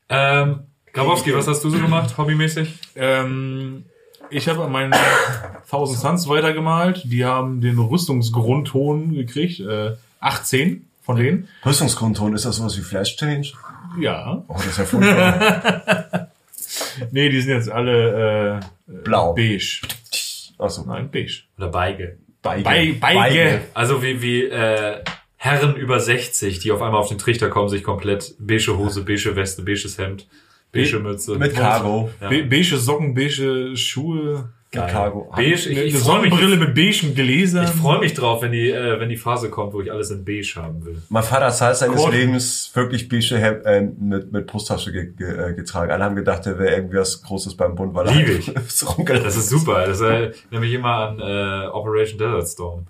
Ähm, 0.09 0.59
Grabowski, 0.93 1.33
was 1.35 1.47
hast 1.47 1.63
du 1.63 1.69
so 1.71 1.79
gemacht, 1.79 2.15
hobbymäßig? 2.17 2.79
Ähm, 2.95 3.85
ich 4.29 4.47
habe 4.47 4.63
an 4.63 4.71
meinen 4.71 4.93
Thousand 5.69 5.99
Suns 5.99 6.27
weitergemalt. 6.29 7.01
Die 7.05 7.25
haben 7.25 7.59
den 7.61 7.77
Rüstungsgrundton 7.79 9.13
gekriegt. 9.13 9.59
Äh, 9.59 9.93
18 10.19 10.87
von 11.03 11.17
denen. 11.17 11.47
Rüstungsgrundton, 11.65 12.33
ist 12.35 12.45
das 12.45 12.55
sowas 12.57 12.77
wie 12.77 12.81
Flash 12.81 13.15
Change? 13.17 13.51
Ja. 13.99 14.43
Oh, 14.47 14.53
das 14.57 14.65
ist 14.67 14.77
ja 14.77 14.85
furchtbar. 14.85 16.29
Nee, 17.11 17.29
die 17.29 17.41
sind 17.41 17.51
jetzt 17.53 17.69
alle 17.69 18.59
äh, 18.87 18.91
Blau. 19.03 19.33
beige. 19.33 19.81
Achso. 20.57 20.83
Nein, 20.85 21.09
beige. 21.11 21.43
Oder 21.57 21.67
Beige? 21.69 22.17
Beige. 22.41 22.63
Bei- 22.63 22.95
Beige. 22.99 23.61
Also 23.73 24.01
wie, 24.03 24.21
wie 24.21 24.43
äh, 24.43 25.03
Herren 25.37 25.75
über 25.75 25.99
60, 25.99 26.59
die 26.59 26.71
auf 26.71 26.81
einmal 26.81 26.99
auf 27.01 27.09
den 27.09 27.17
Trichter 27.17 27.49
kommen, 27.49 27.69
sich 27.69 27.83
komplett 27.83 28.35
beige 28.39 28.77
Hose, 28.77 29.03
beige 29.03 29.35
Weste, 29.35 29.61
beiges 29.63 29.97
Hemd, 29.97 30.27
beige 30.71 30.99
Mütze. 30.99 31.35
Mit 31.35 31.53
Cargo. 31.55 32.09
Ja. 32.21 32.29
Be 32.29 32.43
beige 32.43 32.77
Socken, 32.77 33.13
beige 33.13 33.75
Schuhe. 33.75 34.49
Geil. 34.75 34.91
Cargo. 34.91 35.31
Beige, 35.35 35.53
ich, 35.53 35.67
ich 35.67 35.75
freue 35.97 36.21
mich, 36.21 36.31
Sonnenbrille 36.31 36.57
mit 36.57 36.75
beigem 36.75 37.15
Gläser. 37.15 37.63
ich 37.63 37.69
freu 37.69 37.99
mich 37.99 38.13
drauf, 38.13 38.41
wenn 38.41 38.51
die, 38.51 38.69
äh, 38.69 38.99
wenn 38.99 39.09
die 39.09 39.17
Phase 39.17 39.49
kommt, 39.49 39.73
wo 39.73 39.81
ich 39.81 39.91
alles 39.91 40.11
in 40.11 40.23
beige 40.25 40.53
haben 40.55 40.85
will. 40.85 41.01
Mein 41.09 41.23
Vater 41.23 41.45
hat 41.47 41.55
Zeit 41.57 41.77
seines 41.77 41.95
Gott. 41.97 42.13
Lebens 42.13 42.71
wirklich 42.73 43.09
beige 43.09 43.37
Hemd 43.37 43.65
äh, 43.65 43.81
mit, 43.81 44.31
mit 44.31 44.47
Brusttasche 44.47 44.91
ge, 44.91 45.13
ge, 45.13 45.27
äh, 45.27 45.53
getragen. 45.53 45.91
Alle 45.91 46.03
haben 46.03 46.15
gedacht, 46.15 46.45
er 46.45 46.59
wäre 46.59 46.75
irgendwie 46.75 46.97
was 46.97 47.21
Großes 47.23 47.55
beim 47.55 47.75
Bund, 47.75 47.93
weil 47.95 48.07
er 48.07 48.13
Lieb 48.15 48.29
ich. 48.39 48.47
halt 48.47 48.61
so 48.71 48.87
rumgelaufen 48.87 49.25
Das 49.25 49.37
ist 49.37 49.49
super. 49.49 49.85
Das 49.85 50.01
erinnert 50.01 50.35
mich 50.51 50.73
immer 50.73 50.93
an 50.93 51.19
äh, 51.19 51.67
Operation 51.69 52.17
Desert 52.19 52.47
Storm. 52.47 52.85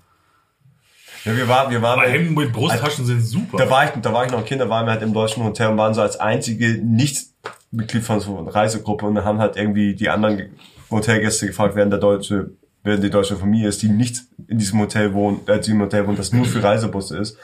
Ja, 1.25 1.35
wir 1.35 1.47
waren, 1.47 1.71
wir 1.71 1.81
waren, 1.81 1.99
Aber 1.99 2.07
Hemden 2.07 2.35
mit 2.35 2.53
Brusttaschen 2.53 3.03
sind 3.05 3.21
super. 3.21 3.57
da 3.57 3.67
war 3.69 3.85
ich, 3.85 3.91
da 3.99 4.13
war 4.13 4.25
ich 4.25 4.31
noch 4.31 4.39
ein 4.39 4.45
Kind, 4.45 4.61
da 4.61 4.69
waren 4.69 4.85
wir 4.85 4.91
halt 4.91 5.01
im 5.01 5.11
deutschen 5.11 5.43
Hotel 5.43 5.69
und 5.69 5.77
waren 5.77 5.95
so 5.95 6.01
als 6.01 6.19
einzige 6.19 6.79
Nicht-Mitglied 6.83 8.03
von 8.03 8.19
so 8.19 8.37
einer 8.37 8.53
Reisegruppe 8.53 9.07
und 9.07 9.23
haben 9.25 9.39
halt 9.39 9.57
irgendwie 9.57 9.95
die 9.95 10.09
anderen 10.09 10.51
Hotelgäste 10.91 11.47
gefragt, 11.47 11.75
wer 11.75 11.83
denn 11.83 11.91
der 11.91 11.99
deutsche, 11.99 12.51
wer 12.83 12.97
die 12.97 13.09
deutsche 13.09 13.35
Familie 13.35 13.69
ist, 13.69 13.81
die 13.81 13.89
nicht 13.89 14.23
in 14.47 14.57
diesem 14.57 14.79
Hotel 14.79 15.13
wohnt, 15.13 15.49
äh, 15.49 15.59
die 15.59 15.71
im 15.71 15.81
Hotel 15.81 16.07
wohnt, 16.07 16.19
das 16.19 16.31
nur 16.31 16.45
für 16.45 16.63
Reisebusse 16.63 17.17
ist. 17.17 17.37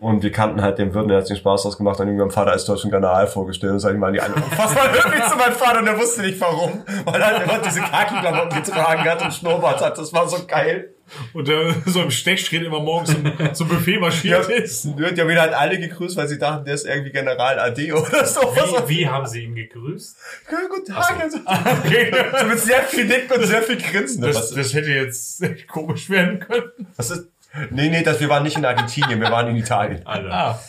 Und 0.00 0.22
wir 0.22 0.32
kannten 0.32 0.62
halt 0.62 0.78
den 0.78 0.94
Wirt, 0.94 1.10
der 1.10 1.18
hat 1.18 1.26
sich 1.26 1.36
den 1.36 1.40
Spaß 1.42 1.66
ausgemacht 1.66 2.00
und 2.00 2.06
irgendwie 2.06 2.22
meinem 2.22 2.30
Vater 2.30 2.52
als 2.52 2.64
deutschen 2.64 2.90
General 2.90 3.26
vorgestellt 3.26 3.74
und 3.74 3.80
sag 3.80 3.92
ich 3.92 3.98
mal 3.98 4.10
die 4.10 4.20
andere. 4.20 4.42
Was 4.56 4.74
war 4.74 4.90
wirklich 4.94 5.22
zu 5.24 5.36
meinem 5.36 5.52
Vater 5.52 5.80
und 5.80 5.84
der 5.84 5.98
wusste 5.98 6.22
nicht 6.22 6.40
warum, 6.40 6.82
weil 7.04 7.20
er 7.20 7.26
halt 7.26 7.42
immer 7.42 7.58
diese 7.58 7.80
Kaki-Klamotten 7.80 8.62
getragen 8.62 9.04
hat 9.04 9.22
und 9.22 9.34
Schnurrbart 9.34 9.82
hat. 9.82 9.98
Das 9.98 10.10
war 10.14 10.26
so 10.26 10.38
geil. 10.46 10.94
Und 11.32 11.48
der 11.48 11.74
so 11.86 12.02
im 12.02 12.10
Stechschritt 12.10 12.62
immer 12.62 12.80
morgens 12.80 13.10
zum, 13.10 13.54
zum 13.54 13.68
Buffet 13.68 13.98
marschiert 13.98 14.48
ist. 14.48 14.84
Die 14.84 14.90
haben 15.04 15.28
wieder 15.28 15.40
halt 15.42 15.54
alle 15.54 15.78
gegrüßt, 15.78 16.16
weil 16.16 16.28
sie 16.28 16.38
dachten, 16.38 16.64
der 16.64 16.74
ist 16.74 16.86
irgendwie 16.86 17.10
General 17.10 17.58
AD 17.58 17.92
oder 17.92 18.24
so. 18.26 18.40
Wie, 18.40 18.88
wie 18.96 19.08
haben 19.08 19.26
sie 19.26 19.44
ihn 19.44 19.54
gegrüßt? 19.54 20.16
Guten 20.68 20.92
Tag. 20.92 21.20
Also, 21.20 21.38
Okay. 21.84 22.12
so 22.40 22.46
mit 22.46 22.58
sehr 22.60 22.82
viel 22.82 23.04
Nick 23.06 23.34
und 23.34 23.44
sehr 23.44 23.62
viel 23.62 23.76
Grinsen. 23.76 24.22
Das, 24.22 24.50
das 24.50 24.74
hätte 24.74 24.90
jetzt 24.90 25.42
echt 25.42 25.68
komisch 25.68 26.08
werden 26.10 26.40
können. 26.40 26.70
was 26.96 27.10
ist? 27.10 27.28
Nee, 27.70 27.88
nee, 27.88 28.02
das, 28.02 28.20
wir 28.20 28.28
waren 28.28 28.44
nicht 28.44 28.56
in 28.56 28.64
Argentinien, 28.64 29.20
wir 29.20 29.30
waren 29.30 29.48
in 29.48 29.56
Italien. 29.56 30.06
Alter. 30.06 30.32
Ah, 30.32 30.60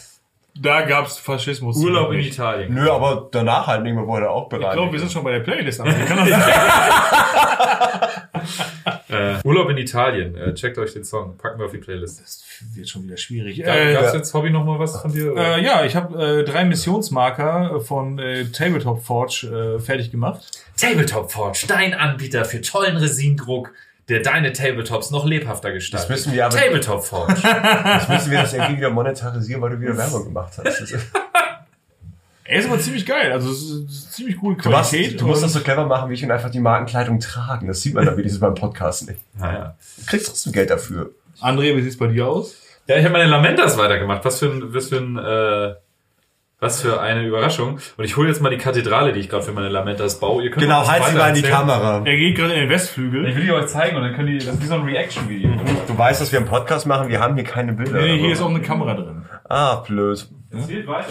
da 0.56 0.82
gab's 0.82 1.18
Faschismus. 1.18 1.78
Urlaub 1.78 2.12
in 2.14 2.20
Ich 2.20 2.28
Italien. 2.34 2.74
Nö, 2.74 2.90
aber 2.92 3.30
danach 3.32 3.68
halt 3.68 3.84
nicht 3.84 3.94
mehr, 3.94 4.06
wurde 4.06 4.26
er 4.26 4.32
auch 4.32 4.50
bereit. 4.50 4.74
glaube, 4.74 4.92
wir 4.92 5.00
sind 5.00 5.12
schon 5.12 5.24
bei 5.24 5.32
der 5.32 5.40
Playlist. 5.42 5.80
Aber 5.82 5.90
ich 5.90 6.06
kann 6.06 6.18
das 6.18 6.26
nicht. 6.28 6.38
Äh, 9.10 9.36
Urlaub 9.44 9.70
in 9.70 9.78
Italien. 9.78 10.36
Äh, 10.36 10.54
checkt 10.54 10.78
euch 10.78 10.94
den 10.94 11.04
Song. 11.04 11.38
Packen 11.38 11.60
wir 11.60 11.66
auf 11.66 11.72
die 11.72 11.78
Playlist. 11.80 12.22
Das 12.22 12.44
wird 12.74 12.88
schon 12.90 13.04
wieder 13.04 13.18
schwierig. 13.18 13.62
Gab, 13.64 13.76
Äh, 13.76 13.94
gab's 13.94 14.14
jetzt 14.14 14.34
Hobby 14.34 14.50
noch 14.50 14.64
mal 14.66 14.80
was 14.80 15.00
von 15.02 15.12
dir? 15.12 15.36
äh, 15.36 15.64
ja, 15.64 15.84
ich 15.84 15.96
habe 15.96 16.40
äh, 16.40 16.44
drei 16.46 16.64
Missionsmarker 16.66 17.82
von 17.82 18.18
äh, 18.20 18.46
Tabletop 18.46 19.04
Forge 19.04 19.76
äh, 19.78 19.80
fertig 19.82 20.12
gemacht. 20.12 20.64
Tabletop 20.78 21.32
Forge, 21.32 21.66
dein 21.68 21.94
Anbieter 21.94 22.46
für 22.46 22.62
tollen 22.62 22.96
Resindruck, 22.98 23.74
der 24.12 24.22
deine 24.22 24.54
Tabletops 24.54 25.10
noch 25.12 25.26
lebhafter 25.26 25.72
gestaltet. 25.72 26.10
Das 26.10 26.16
müssen 26.18 26.34
wir 26.34 26.46
aber- 26.46 26.56
Tabletop 26.58 27.04
Forge. 27.04 27.34
Jetzt 27.44 28.10
müssen 28.10 28.32
wir 28.32 28.42
das 28.42 28.54
irgendwie 28.54 28.78
wieder 28.78 28.90
monetarisieren, 28.90 29.62
weil 29.62 29.72
du 29.72 29.80
wieder 29.82 29.98
Werbung 29.98 30.26
gemacht 30.26 30.54
hast. 30.58 30.66
Das 30.66 30.80
ist, 30.82 31.08
Er 32.44 32.60
ist 32.60 32.66
aber 32.70 32.80
ziemlich 32.80 33.06
geil. 33.06 33.32
Also 33.32 33.50
es 33.52 33.62
ist 33.62 34.14
ziemlich 34.14 34.38
gute 34.38 34.62
du, 34.64 34.70
machst, 34.70 34.92
Qualität. 34.92 35.22
du 35.22 35.26
musst 35.28 35.42
das 35.44 35.54
so 35.54 35.62
clever 35.62 35.86
machen, 35.86 36.10
wie 36.10 36.14
ich 36.16 36.24
und 36.24 36.32
einfach 36.32 36.50
die 36.50 36.60
Markenkleidung 36.60 37.20
tragen. 37.20 37.68
Das 37.68 37.82
sieht 37.82 37.94
man 37.94 38.06
dann 38.06 38.18
wenigstens 38.18 38.42
beim 38.42 38.56
Podcast 38.56 39.08
nicht. 39.08 39.20
naja. 39.38 39.76
Du 40.00 40.06
kriegst 40.06 40.28
trotzdem 40.28 40.52
Geld 40.54 40.70
dafür. 40.70 41.12
André, 41.42 41.76
wie 41.76 41.82
sieht's 41.82 41.98
bei 41.98 42.08
dir 42.08 42.28
aus? 42.28 42.56
Ja, 42.88 42.98
ich 42.98 43.04
habe 43.06 43.14
meine 43.14 43.30
Lamentas 43.30 43.78
weitergemacht. 43.78 44.26
Was 44.26 44.40
für 44.40 44.48
ein, 44.48 44.74
was 44.74 44.90
für 44.90 44.98
ein, 44.98 45.18
äh, 45.18 45.76
was 46.62 46.80
für 46.82 47.02
eine 47.02 47.26
Überraschung. 47.26 47.80
Und 47.98 48.04
ich 48.06 48.16
hole 48.18 48.30
jetzt 48.30 48.40
mal 48.40 48.52
die 48.52 48.58
Kathedrale, 48.60 49.12
die 49.14 49.20
ich 49.20 49.30
gerade 49.30 49.44
für 49.44 49.52
meine 49.52 49.68
Lamentas 49.68 50.20
baue. 50.20 50.44
Ihr 50.44 50.52
könnt 50.52 50.62
Genau, 50.62 50.88
halt 50.88 51.04
sie 51.06 51.18
mal 51.18 51.30
in 51.30 51.36
die. 51.36 51.42
Kamera. 51.42 52.04
Er 52.06 52.16
geht 52.16 52.38
gerade 52.38 52.54
in 52.54 52.60
den 52.60 52.70
Ich 52.70 52.76
Westflügel. 52.76 53.36
will 53.36 53.44
die 53.44 53.52
euch 53.52 53.66
zeigen 53.68 53.98
und 53.98 54.04
dann 54.04 54.14
können 54.16 54.28
die, 54.28 54.38
das 54.38 54.54
ist 54.56 54.62
wie 54.62 54.68
so 54.68 54.76
ein 54.76 54.84
Reaction-Video. 54.84 55.50
Du 55.88 55.98
weißt, 55.98 56.22
dass 56.22 56.32
wir 56.32 56.40
einen 56.40 56.48
Podcast 56.48 56.86
machen, 56.86 57.10
wir 57.10 57.20
haben 57.20 57.34
hier 57.36 57.44
keine 57.44 57.74
Bilder. 57.74 58.00
Nee, 58.00 58.20
hier 58.20 58.32
ist 58.32 58.42
auch 58.42 58.50
eine 58.50 58.62
Kamera 58.62 58.94
drin. 58.94 59.26
ah, 59.50 59.78
blöd. 59.78 60.28
Erzählt 60.52 60.88
weiter. 60.88 61.08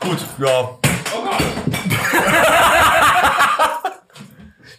Gut, 0.00 0.18
ja. 0.38 0.60
Oh 0.60 0.78
Gott! 1.24 1.70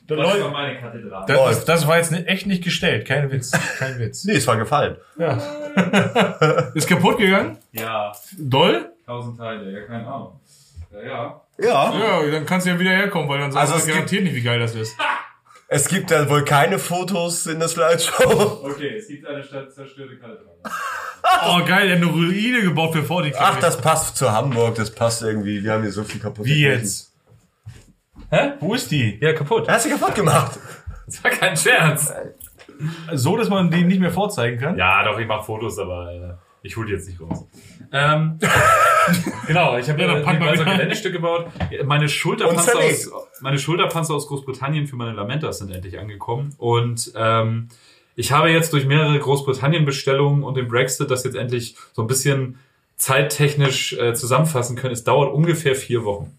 Da 0.07 0.17
Das 0.17 0.25
Leute, 0.27 0.43
war 0.43 0.51
meine 0.51 0.77
Kathedrale. 0.77 1.25
das, 1.25 1.37
das, 1.37 1.65
das 1.65 1.87
war 1.87 1.95
jetzt 1.97 2.11
echt 2.27 2.45
nicht 2.45 2.63
gestellt. 2.65 3.07
Kein 3.07 3.31
Witz. 3.31 3.51
Kein 3.79 3.97
Witz. 3.99 4.23
Nee, 4.25 4.33
es 4.33 4.45
war 4.47 4.57
gefallen. 4.57 4.97
Ja. 5.17 5.37
Ist 6.73 6.89
kaputt 6.89 7.17
gegangen? 7.17 7.57
Ja, 7.71 8.11
Doll? 8.37 8.90
Tausend 9.05 9.37
Teile, 9.37 9.71
ja, 9.71 9.85
keine 9.85 10.07
Ahnung. 10.07 10.39
Ja, 10.91 11.01
ja. 11.01 11.41
Ja. 11.57 11.93
Ja, 11.99 12.31
dann 12.31 12.45
kannst 12.45 12.65
du 12.65 12.71
ja 12.71 12.79
wieder 12.79 12.91
herkommen, 12.91 13.29
weil 13.29 13.39
dann 13.39 13.51
sagst 13.51 13.73
Also 13.73 13.85
du 13.85 13.93
garantiert 13.93 14.23
nicht, 14.23 14.35
wie 14.35 14.41
geil 14.41 14.59
das 14.59 14.75
ist. 14.75 14.97
Es 15.67 15.87
gibt 15.87 16.11
dann 16.11 16.29
wohl 16.29 16.43
keine 16.43 16.79
Fotos 16.79 17.45
in 17.47 17.59
der 17.59 17.69
Slideshow. 17.69 18.61
Okay, 18.65 18.97
es 18.97 19.07
gibt 19.07 19.25
eine 19.25 19.41
Stadt 19.43 19.71
zerstörte 19.73 20.17
Kathedrale. 20.17 20.57
Oh, 21.43 21.59
geil, 21.65 21.87
der 21.87 21.97
hat 21.97 22.03
eine 22.03 22.11
Ruine 22.11 22.61
gebaut 22.61 22.93
für 22.93 23.03
40 23.03 23.35
Ach, 23.39 23.57
das 23.59 23.79
passt 23.79 24.17
zu 24.17 24.31
Hamburg, 24.31 24.75
das 24.75 24.93
passt 24.93 25.21
irgendwie. 25.21 25.63
Wir 25.63 25.73
haben 25.73 25.83
hier 25.83 25.91
so 25.91 26.03
viel 26.03 26.19
kaputt. 26.19 26.45
Wie 26.45 26.61
jetzt? 26.63 27.13
Hä? 28.29 28.53
Wo 28.59 28.73
ist 28.73 28.91
die? 28.91 29.17
Ja, 29.21 29.31
kaputt. 29.33 29.67
Er 29.67 29.75
hat 29.75 29.81
sie 29.81 29.89
kaputt 29.89 30.13
gemacht. 30.13 30.59
Das 31.05 31.23
war 31.23 31.31
kein 31.31 31.55
Scherz. 31.55 32.13
So, 33.13 33.37
dass 33.37 33.49
man 33.49 33.69
die 33.71 33.83
nicht 33.83 33.99
mehr 33.99 34.11
vorzeigen 34.11 34.59
kann? 34.59 34.77
Ja, 34.77 35.03
doch, 35.03 35.17
ich 35.19 35.27
mache 35.27 35.43
Fotos, 35.45 35.77
aber 35.79 36.11
äh, 36.11 36.33
ich 36.63 36.75
hole 36.75 36.87
die 36.87 36.93
jetzt 36.93 37.07
nicht 37.07 37.21
raus. 37.21 37.45
Ähm, 37.91 38.39
genau, 39.47 39.77
ich 39.77 39.89
habe 39.89 40.01
Ja, 40.01 40.07
ja, 40.07 40.13
dann 40.15 40.23
pack 40.23 40.39
mal 40.39 40.47
so 40.47 40.51
ein 40.51 40.59
wieder 40.59 40.71
ein. 40.71 40.77
Geländestück 40.77 41.13
gebaut. 41.13 41.47
Meine 41.85 42.07
Schulterpanzer, 42.09 42.77
aus, 42.79 43.11
meine 43.41 43.57
Schulterpanzer 43.59 44.13
aus 44.13 44.27
Großbritannien 44.27 44.87
für 44.87 44.95
meine 44.95 45.13
Lamentas 45.13 45.59
sind 45.59 45.71
endlich 45.71 45.99
angekommen. 45.99 46.53
Und 46.57 47.11
ähm, 47.15 47.69
ich 48.15 48.31
habe 48.31 48.49
jetzt 48.49 48.73
durch 48.73 48.85
mehrere 48.85 49.17
Großbritannien-Bestellungen 49.19 50.43
und 50.43 50.55
den 50.57 50.67
Brexit 50.67 51.09
das 51.11 51.23
jetzt 51.23 51.35
endlich 51.35 51.75
so 51.93 52.01
ein 52.01 52.07
bisschen 52.07 52.59
zeittechnisch 52.97 53.93
äh, 53.93 54.13
zusammenfassen 54.13 54.75
können. 54.75 54.93
Es 54.93 55.03
dauert 55.03 55.33
ungefähr 55.33 55.75
vier 55.75 56.03
Wochen. 56.05 56.37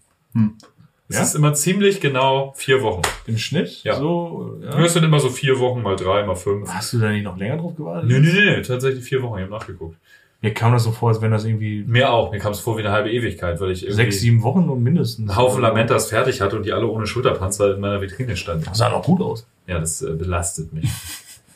Es 1.09 1.17
Ja? 1.17 1.23
ist 1.23 1.35
immer 1.35 1.53
ziemlich 1.53 1.99
genau 1.99 2.53
vier 2.55 2.81
Wochen. 2.81 3.01
Im 3.27 3.37
Schnitt? 3.37 3.83
Ja. 3.83 3.95
So, 3.95 4.57
ja. 4.63 4.79
Es 4.79 4.93
sind 4.93 5.03
immer 5.03 5.19
so 5.19 5.29
vier 5.29 5.59
Wochen, 5.59 5.81
mal 5.81 5.95
drei, 5.97 6.23
mal 6.23 6.35
fünf. 6.35 6.69
Hast 6.69 6.93
du 6.93 6.99
da 6.99 7.09
nicht 7.11 7.23
noch 7.23 7.37
länger 7.37 7.57
drauf 7.57 7.75
gewartet? 7.75 8.09
Nee, 8.09 8.19
nee, 8.19 8.31
nee, 8.31 8.61
tatsächlich 8.61 9.03
vier 9.03 9.21
Wochen, 9.21 9.37
ich 9.39 9.43
habe 9.43 9.51
nachgeguckt. 9.51 9.97
Mir 10.43 10.53
kam 10.53 10.73
das 10.73 10.83
so 10.83 10.91
vor, 10.91 11.07
als 11.09 11.21
wenn 11.21 11.31
das 11.31 11.45
irgendwie 11.45 11.85
Mir 11.87 12.11
auch, 12.11 12.29
mir 12.31 12.37
kam 12.37 12.51
es 12.51 12.59
vor 12.59 12.75
wie 12.77 12.81
eine 12.81 12.91
halbe 12.91 13.09
Ewigkeit, 13.09 13.61
weil 13.61 13.71
ich 13.71 13.83
irgendwie 13.83 13.95
sechs, 13.95 14.19
sieben 14.19 14.43
Wochen 14.43 14.69
und 14.69 14.83
mindestens. 14.83 15.29
einen 15.29 15.37
Haufen 15.37 15.61
Lamentas 15.61 16.09
fertig 16.09 16.41
hatte 16.41 16.57
und 16.57 16.65
die 16.65 16.73
alle 16.73 16.85
ohne 16.85 17.07
Schulterpanzer 17.07 17.73
in 17.73 17.79
meiner 17.79 18.01
Vitrine 18.01 18.35
standen. 18.35 18.65
Das 18.65 18.77
sah 18.77 18.89
doch 18.89 19.03
gut 19.03 19.21
aus. 19.21 19.47
Ja, 19.67 19.79
das 19.79 20.01
äh, 20.01 20.11
belastet 20.11 20.71
mich. 20.73 20.89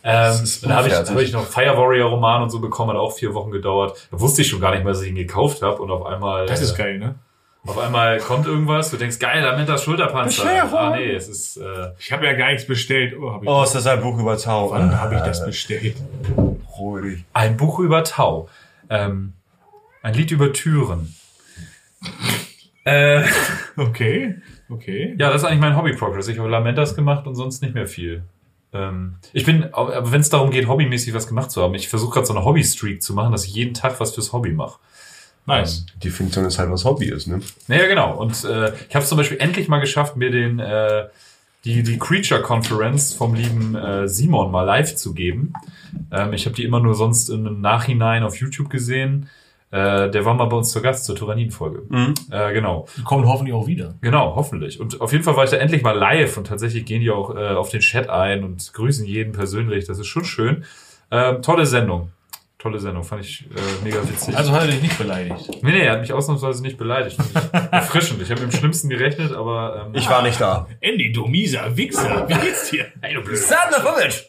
Ähm, 0.03 0.38
dann 0.62 0.74
habe 0.74 0.88
ich, 0.88 0.94
hab 0.94 1.20
ich 1.20 1.34
noch 1.34 1.46
Fire 1.46 1.75
Warrior 1.75 2.10
Roman 2.12 2.44
und 2.44 2.50
so 2.50 2.62
bekommen, 2.62 2.91
hat 2.91 2.98
auch 2.98 3.12
vier 3.12 3.34
Wochen 3.34 3.51
gedauert. 3.51 4.08
Da 4.10 4.22
wusste 4.22 4.41
ich 4.41 4.48
schon 4.48 4.62
gar 4.62 4.72
nicht 4.72 4.86
mehr, 4.86 4.94
dass 4.94 5.01
ich 5.01 5.10
ihn 5.10 5.15
gekauft 5.15 5.62
habe 5.62 5.82
und 5.82 5.91
auf 5.91 6.06
einmal 6.06 6.46
Das 6.46 6.62
ist 6.62 6.75
äh, 6.75 6.77
geil, 6.77 7.00
ne? 7.00 7.15
auf 7.65 7.77
einmal 7.77 8.17
kommt 8.20 8.46
irgendwas, 8.48 8.89
du 8.91 8.96
denkst, 8.96 9.20
geil, 9.20 9.44
Lamentas 9.44 9.84
Schulterpanzer. 9.84 10.44
Bestellung. 10.44 10.74
Ah 10.74 10.96
nee, 10.96 11.12
es 11.12 11.27
ist 11.27 11.58
äh, 11.58 11.89
Ich 12.00 12.10
habe 12.13 12.25
ja 12.25 12.34
gar 12.34 12.51
nichts 12.51 12.65
bestellt. 12.65 13.15
Oh, 13.20 13.34
hab 13.34 13.44
ich. 13.44 13.50
Oh, 13.50 13.63
ist 13.63 13.75
das 13.75 13.86
ein 13.88 14.00
Buch 14.00 14.17
über 14.17 14.38
Tau? 14.38 14.72
Wann 14.72 14.98
habe 14.98 15.15
ich 15.15 15.22
das 15.22 15.46
bestellt? 15.46 15.98
Ruhig. 16.77 17.25
ein 17.34 17.58
Buch 17.58 17.79
über 17.79 18.06
Tau. 18.06 18.48
Ähm, 18.89 19.34
ein 20.01 20.13
Lied 20.13 20.32
über 20.32 20.53
Türen. 20.53 21.15
äh, 22.86 23.24
Okay, 23.77 24.36
okay. 24.70 25.15
Ja, 25.20 25.29
das 25.32 25.41
ist 25.44 25.48
eigentlich 25.48 25.60
mein 25.62 25.75
Hobby-Progress. 25.75 26.27
Ich 26.29 26.39
habe 26.39 26.50
Lamentas 26.50 26.96
gemacht 26.96 27.27
und 27.27 27.36
sonst 27.36 27.62
nicht 27.62 27.75
mehr 27.75 27.88
viel. 27.88 28.24
Ähm, 28.74 29.15
ich 29.34 29.46
bin, 29.46 29.74
aber 29.74 30.12
wenn 30.12 30.22
es 30.22 30.29
darum 30.29 30.51
geht, 30.51 30.67
hobbymäßig 30.67 31.13
was 31.13 31.27
gemacht 31.27 31.51
zu 31.51 31.62
haben, 31.62 31.75
ich 31.75 31.88
versuche 31.89 32.13
gerade 32.15 32.25
so 32.27 32.34
eine 32.36 32.44
Hobby-Streak 32.44 33.01
zu 33.01 33.13
machen, 33.13 33.32
dass 33.32 33.46
ich 33.46 33.53
jeden 33.53 33.74
Tag 33.74 34.00
was 34.00 34.15
fürs 34.15 34.34
Hobby 34.34 34.51
mache. 34.51 34.79
Nice. 35.46 35.86
Die 36.03 36.10
Funktion 36.10 36.44
ist 36.46 36.60
halt, 36.60 36.70
was 36.70 36.84
Hobby 36.84 37.06
ist, 37.06 37.27
ne? 37.27 37.39
Naja, 37.67 37.88
genau. 37.88 38.17
Und 38.17 38.44
äh, 38.44 38.74
ich 38.89 38.96
habe 38.96 39.03
es 39.03 39.10
zum 39.10 39.17
Beispiel 39.17 39.38
endlich 39.39 39.70
mal 39.70 39.79
geschafft, 39.79 40.17
mir 40.17 40.29
den 40.29 40.60
äh, 40.60 41.06
die, 41.66 41.84
die 41.84 41.98
Creature 41.98 42.42
Conference 42.42 43.14
vom 43.14 43.34
lieben 43.34 43.76
äh, 43.76 44.08
Simon 44.08 44.52
mal 44.52 44.64
live 44.64 44.96
zu 44.96 45.14
geben. 45.14 45.54
Ähm, 46.12 46.34
ich 46.34 46.46
habe 46.46 46.56
die 46.56 46.64
immer 46.64 46.80
nur 46.80 46.96
sonst 46.96 47.30
im 47.30 47.62
Nachhinein 47.62 48.24
auf 48.24 48.38
YouTube 48.38 48.70
gesehen. 48.70 49.30
Äh, 49.70 50.10
der 50.10 50.24
war 50.24 50.34
mal 50.34 50.46
bei 50.46 50.56
uns 50.56 50.72
zu 50.72 50.82
Gast 50.82 51.06
zur 51.06 51.16
Tyrannin-Folge. 51.16 51.84
Mhm. 51.90 52.14
Äh, 52.32 52.54
genau. 52.54 52.88
Die 52.96 53.04
kommen 53.04 53.28
hoffentlich 53.28 53.54
auch 53.54 53.68
wieder. 53.68 53.96
Genau, 54.02 54.36
hoffentlich. 54.36 54.80
Und 54.80 55.02
auf 55.02 55.12
jeden 55.12 55.24
Fall 55.24 55.36
war 55.36 55.44
ich 55.44 55.50
da 55.50 55.58
endlich 55.58 55.84
mal 55.84 55.98
live 55.98 56.38
und 56.38 56.48
tatsächlich 56.48 56.86
gehen 56.86 57.02
die 57.02 57.12
auch 57.12 57.36
äh, 57.36 57.50
auf 57.50 57.70
den 57.70 57.82
Chat 57.82 58.10
ein 58.10 58.44
und 58.44 58.72
grüßen 58.74 59.06
jeden 59.06 59.34
persönlich. 59.34 59.86
Das 59.86 60.00
ist 60.00 60.08
schon 60.08 60.24
schön. 60.24 60.64
Ähm, 61.12 61.42
tolle 61.42 61.66
Sendung. 61.66 62.12
Tolle 62.60 62.80
Sendung, 62.80 63.04
fand 63.04 63.24
ich 63.24 63.46
äh, 63.52 63.84
mega 63.84 63.98
witzig. 64.10 64.36
Also 64.36 64.52
hat 64.52 64.62
er 64.64 64.68
dich 64.68 64.82
nicht 64.82 64.98
beleidigt. 64.98 65.48
nee, 65.62 65.72
nee, 65.72 65.82
er 65.82 65.94
hat 65.94 66.02
mich 66.02 66.12
ausnahmsweise 66.12 66.64
nicht 66.64 66.78
beleidigt. 66.78 67.18
Erfrischend. 67.72 68.20
Ich 68.22 68.32
habe 68.32 68.42
mit 68.42 68.52
dem 68.52 68.58
Schlimmsten 68.58 68.90
gerechnet, 68.90 69.32
aber 69.32 69.86
ähm, 69.88 69.96
Ich 69.96 70.10
war 70.10 70.24
nicht 70.24 70.42
da. 70.42 70.68
Andy, 70.82 71.12
du 71.12 71.28
mieser 71.28 71.78
Wichser. 71.78 72.28
Wie 72.28 72.34
geht's 72.34 72.72
dir? 72.72 72.88
Ey, 73.02 73.14
du 73.14 73.22
blöd. 73.22 73.38
Sandlerowitsch! 73.38 74.24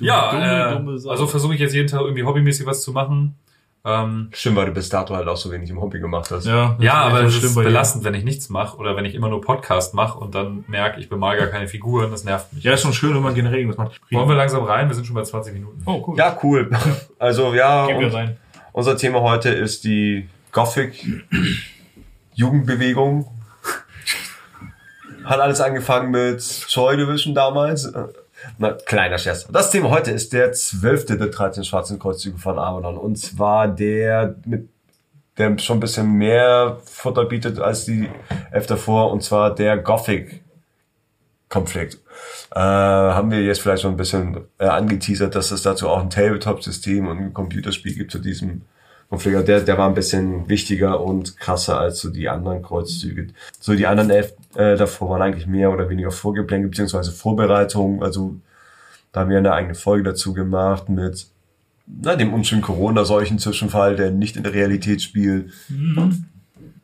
Ja, 0.00 0.30
dumme, 0.32 0.44
äh, 0.44 0.72
dumme 0.74 1.10
also 1.10 1.26
versuche 1.26 1.54
ich 1.54 1.60
jetzt 1.60 1.74
jeden 1.74 1.88
Tag 1.88 2.02
irgendwie 2.02 2.24
hobbymäßig 2.24 2.66
was 2.66 2.82
zu 2.82 2.92
machen. 2.92 3.38
Ähm, 3.86 4.30
Stimmt, 4.32 4.56
weil 4.56 4.64
du 4.66 4.72
bis 4.72 4.88
dato 4.88 5.14
halt 5.14 5.28
auch 5.28 5.36
so 5.36 5.50
wenig 5.52 5.68
im 5.68 5.78
Hobby 5.78 6.00
gemacht 6.00 6.30
hast. 6.30 6.46
Ja, 6.46 6.74
ja, 6.80 6.94
aber 6.94 7.20
es 7.22 7.36
ist 7.42 7.54
belastend, 7.54 8.02
wenn 8.04 8.14
ich 8.14 8.24
nichts 8.24 8.48
mache 8.48 8.78
oder 8.78 8.96
wenn 8.96 9.04
ich 9.04 9.14
immer 9.14 9.28
nur 9.28 9.42
Podcast 9.42 9.92
mache 9.92 10.18
und 10.18 10.34
dann 10.34 10.64
merke, 10.68 10.98
ich 11.00 11.10
bemal 11.10 11.36
gar 11.36 11.48
keine 11.48 11.68
Figuren, 11.68 12.10
das 12.10 12.24
nervt 12.24 12.50
mich. 12.54 12.64
Ja, 12.64 12.72
ist 12.72 12.80
schon 12.80 12.94
schön, 12.94 13.14
wenn 13.14 13.22
man 13.22 13.34
generell 13.34 13.58
irgendwas 13.58 13.76
macht. 13.76 14.00
Wollen 14.10 14.26
wir 14.28 14.36
langsam 14.36 14.64
rein? 14.64 14.88
Wir 14.88 14.94
sind 14.94 15.04
schon 15.06 15.14
bei 15.14 15.22
20 15.22 15.52
Minuten. 15.52 15.82
Oh, 15.84 16.02
cool. 16.06 16.16
Ja, 16.16 16.34
cool. 16.42 16.70
Also 17.18 17.52
ja, 17.52 17.86
Gehen 17.86 18.00
wir 18.00 18.14
rein. 18.14 18.36
unser 18.72 18.96
Thema 18.96 19.20
heute 19.20 19.50
ist 19.50 19.84
die 19.84 20.28
Gothic 20.50 21.04
Jugendbewegung. 22.34 23.26
Hat 25.24 25.40
alles 25.40 25.60
angefangen 25.60 26.10
mit 26.10 26.42
Joy 26.70 26.96
Division 26.96 27.34
damals. 27.34 27.92
Na, 28.58 28.72
kleiner 28.72 29.18
Scherz. 29.18 29.46
Das 29.50 29.70
Thema 29.70 29.90
heute 29.90 30.10
ist 30.10 30.32
der 30.32 30.52
zwölfte 30.52 31.16
der 31.16 31.28
13 31.28 31.64
schwarzen 31.64 31.98
Kreuzzüge 31.98 32.38
von 32.38 32.58
Abaddon. 32.58 32.98
Und 32.98 33.16
zwar 33.16 33.68
der 33.68 34.36
mit 34.44 34.68
der 35.36 35.58
schon 35.58 35.78
ein 35.78 35.80
bisschen 35.80 36.12
mehr 36.12 36.78
Futter 36.84 37.24
bietet 37.24 37.58
als 37.58 37.84
die 37.84 38.08
elf 38.52 38.66
davor. 38.66 39.10
Und 39.10 39.22
zwar 39.22 39.54
der 39.54 39.78
Gothic 39.78 40.44
Konflikt. 41.48 42.00
Äh, 42.52 42.58
haben 42.58 43.30
wir 43.30 43.42
jetzt 43.42 43.60
vielleicht 43.60 43.82
schon 43.82 43.92
ein 43.92 43.96
bisschen 43.96 44.38
äh, 44.58 44.64
angeteasert, 44.64 45.34
dass 45.34 45.52
es 45.52 45.62
dazu 45.62 45.88
auch 45.88 46.00
ein 46.00 46.10
Tabletop-System 46.10 47.06
und 47.06 47.18
ein 47.18 47.34
Computerspiel 47.34 47.94
gibt 47.94 48.10
zu 48.10 48.18
diesem 48.18 48.62
Konflikt. 49.08 49.36
Aber 49.36 49.44
Der, 49.44 49.60
der 49.60 49.78
war 49.78 49.88
ein 49.88 49.94
bisschen 49.94 50.48
wichtiger 50.48 51.00
und 51.00 51.38
krasser 51.38 51.78
als 51.78 52.00
so 52.00 52.10
die 52.10 52.28
anderen 52.28 52.62
Kreuzzüge. 52.62 53.28
So 53.60 53.74
die 53.74 53.86
anderen 53.86 54.10
elf 54.10 54.34
äh, 54.54 54.76
davor 54.76 55.10
waren 55.10 55.22
eigentlich 55.22 55.46
mehr 55.46 55.72
oder 55.72 55.88
weniger 55.88 56.10
Vorgeplänkel 56.10 56.70
beziehungsweise 56.70 57.12
Vorbereitungen. 57.12 58.02
Also 58.02 58.36
da 59.12 59.20
haben 59.20 59.30
wir 59.30 59.38
eine 59.38 59.52
eigene 59.52 59.74
Folge 59.74 60.04
dazu 60.04 60.32
gemacht 60.32 60.88
mit 60.88 61.26
na, 61.86 62.16
dem 62.16 62.32
unschönen 62.32 62.62
Corona-Seuchen 62.62 63.38
Zwischenfall, 63.38 63.96
der 63.96 64.10
nicht 64.10 64.36
in 64.36 64.42
der 64.42 64.54
Realität 64.54 65.02
spielt. 65.02 65.52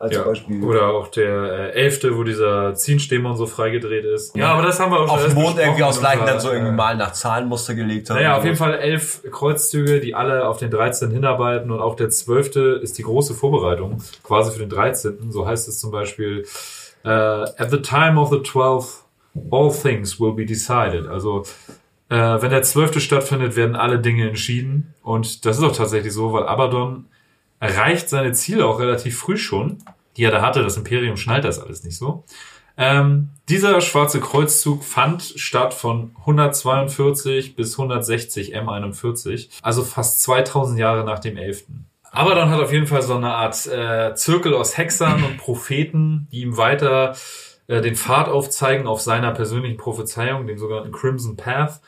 Als 0.00 0.14
Ja. 0.14 0.22
Beispiel. 0.22 0.64
Oder 0.64 0.88
auch 0.88 1.08
der 1.08 1.28
äh, 1.28 1.70
elfte, 1.72 2.16
wo 2.16 2.24
dieser 2.24 2.74
Ziehenstemon 2.74 3.36
so 3.36 3.44
freigedreht 3.44 4.06
ist. 4.06 4.34
Ja, 4.34 4.54
aber 4.54 4.62
das 4.62 4.80
haben 4.80 4.90
wir 4.92 4.98
auch 5.00 5.08
schon 5.08 5.16
auf 5.18 5.24
dem 5.26 5.34
Mond 5.34 5.58
irgendwie 5.58 5.82
aus 5.82 6.00
Leichen 6.00 6.24
dann 6.24 6.40
so 6.40 6.50
irgendwie 6.50 6.72
mal 6.72 6.96
nach 6.96 7.12
Zahlenmuster 7.12 7.74
gelegt 7.74 8.08
haben. 8.08 8.16
Naja, 8.16 8.38
auf 8.38 8.44
jeden. 8.44 8.56
Fall 8.56 8.78
elf 8.78 9.22
Kreuzzüge, 9.30 10.00
die 10.00 10.14
alle 10.14 10.48
auf 10.48 10.56
den 10.56 10.70
13 10.70 11.10
hinarbeiten 11.10 11.70
und 11.70 11.80
auch 11.80 11.96
der 11.96 12.08
12. 12.08 12.80
ist 12.82 12.96
die 12.96 13.02
große 13.02 13.34
Vorbereitung, 13.34 14.02
quasi 14.22 14.52
für 14.52 14.60
den 14.60 14.70
13. 14.70 15.30
So 15.30 15.46
heißt 15.46 15.68
es 15.68 15.78
zum 15.78 15.90
Beispiel, 15.90 16.46
äh, 17.04 17.08
at 17.10 17.70
the 17.70 17.82
time 17.82 18.18
of 18.18 18.30
the 18.30 18.38
12th, 18.38 19.02
all 19.50 19.70
things 19.70 20.18
will 20.18 20.32
be 20.32 20.46
decided. 20.46 21.08
Also, 21.08 21.44
äh, 22.08 22.16
wenn 22.16 22.48
der 22.50 22.62
12. 22.62 23.00
stattfindet, 23.00 23.54
werden 23.54 23.76
alle 23.76 23.98
Dinge 23.98 24.26
entschieden. 24.26 24.94
Und 25.02 25.44
das 25.44 25.58
ist 25.58 25.62
auch 25.62 25.76
tatsächlich 25.76 26.14
so, 26.14 26.32
weil 26.32 26.44
Abaddon 26.44 27.04
erreicht 27.60 28.08
seine 28.08 28.32
Ziele 28.32 28.66
auch 28.66 28.80
relativ 28.80 29.18
früh 29.18 29.36
schon, 29.36 29.78
die 30.16 30.24
er 30.24 30.32
da 30.32 30.42
hatte. 30.42 30.62
Das 30.62 30.76
Imperium 30.76 31.16
schnallt 31.16 31.44
das 31.44 31.60
alles 31.60 31.84
nicht 31.84 31.96
so. 31.96 32.24
Ähm, 32.76 33.28
dieser 33.48 33.80
schwarze 33.82 34.20
Kreuzzug 34.20 34.84
fand 34.84 35.22
statt 35.22 35.74
von 35.74 36.12
142 36.20 37.54
bis 37.54 37.78
160 37.78 38.56
M41, 38.56 39.50
also 39.62 39.82
fast 39.84 40.22
2000 40.22 40.78
Jahre 40.78 41.04
nach 41.04 41.18
dem 41.18 41.36
11. 41.36 41.64
Abaddon 42.10 42.48
hat 42.48 42.60
auf 42.60 42.72
jeden 42.72 42.86
Fall 42.86 43.02
so 43.02 43.14
eine 43.14 43.34
Art 43.34 43.66
äh, 43.66 44.14
Zirkel 44.14 44.54
aus 44.54 44.76
Hexern 44.76 45.22
und 45.22 45.36
Propheten, 45.36 46.26
die 46.32 46.40
ihm 46.40 46.56
weiter 46.56 47.14
äh, 47.66 47.80
den 47.80 47.94
Pfad 47.94 48.28
aufzeigen 48.28 48.86
auf 48.86 49.00
seiner 49.00 49.32
persönlichen 49.32 49.76
Prophezeiung, 49.76 50.46
dem 50.46 50.58
sogenannten 50.58 50.90
Crimson 50.90 51.36
Path. 51.36 51.80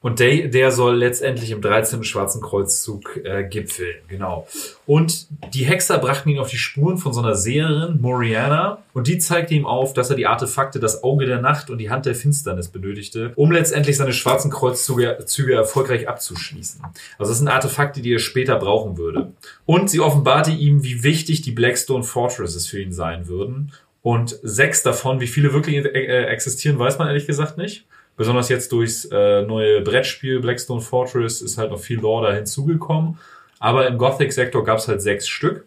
Und 0.00 0.20
der, 0.20 0.46
der 0.46 0.70
soll 0.70 0.96
letztendlich 0.96 1.50
im 1.50 1.60
13. 1.60 2.04
Schwarzen 2.04 2.40
Kreuzzug 2.40 3.16
äh, 3.24 3.42
gipfeln, 3.42 3.96
genau. 4.06 4.46
Und 4.86 5.26
die 5.52 5.64
Hexer 5.64 5.98
brachten 5.98 6.28
ihn 6.28 6.38
auf 6.38 6.50
die 6.50 6.56
Spuren 6.56 6.98
von 6.98 7.12
so 7.12 7.20
einer 7.20 7.34
Seherin, 7.34 8.00
Moriana, 8.00 8.84
und 8.94 9.08
die 9.08 9.18
zeigte 9.18 9.54
ihm 9.54 9.66
auf, 9.66 9.94
dass 9.94 10.10
er 10.10 10.16
die 10.16 10.26
Artefakte, 10.26 10.78
das 10.78 11.02
Auge 11.02 11.26
der 11.26 11.40
Nacht 11.40 11.68
und 11.68 11.78
die 11.78 11.90
Hand 11.90 12.06
der 12.06 12.14
Finsternis 12.14 12.68
benötigte, 12.68 13.32
um 13.34 13.50
letztendlich 13.50 13.96
seine 13.96 14.12
schwarzen 14.12 14.52
Kreuzzüge 14.52 15.18
Züge 15.26 15.54
erfolgreich 15.54 16.08
abzuschließen. 16.08 16.80
Also 17.18 17.32
das 17.32 17.38
sind 17.38 17.48
Artefakte, 17.48 18.00
die 18.00 18.14
er 18.14 18.20
später 18.20 18.56
brauchen 18.56 18.98
würde. 18.98 19.32
Und 19.66 19.90
sie 19.90 20.00
offenbarte 20.00 20.52
ihm, 20.52 20.84
wie 20.84 21.02
wichtig 21.02 21.42
die 21.42 21.52
Blackstone 21.52 22.04
Fortresses 22.04 22.68
für 22.68 22.80
ihn 22.80 22.92
sein 22.92 23.26
würden. 23.26 23.72
Und 24.02 24.38
sechs 24.42 24.84
davon, 24.84 25.20
wie 25.20 25.26
viele 25.26 25.52
wirklich 25.52 25.84
äh, 25.84 26.24
existieren, 26.26 26.78
weiß 26.78 26.98
man 26.98 27.08
ehrlich 27.08 27.26
gesagt 27.26 27.58
nicht. 27.58 27.84
Besonders 28.18 28.48
jetzt 28.48 28.72
durchs 28.72 29.06
äh, 29.06 29.42
neue 29.42 29.80
Brettspiel 29.80 30.40
Blackstone 30.40 30.80
Fortress 30.80 31.40
ist 31.40 31.56
halt 31.56 31.70
noch 31.70 31.78
viel 31.78 32.00
Lore 32.00 32.26
da 32.26 32.34
hinzugekommen. 32.34 33.18
Aber 33.60 33.86
im 33.86 33.96
Gothic-Sektor 33.96 34.64
gab 34.64 34.78
es 34.78 34.88
halt 34.88 35.00
sechs 35.00 35.28
Stück. 35.28 35.64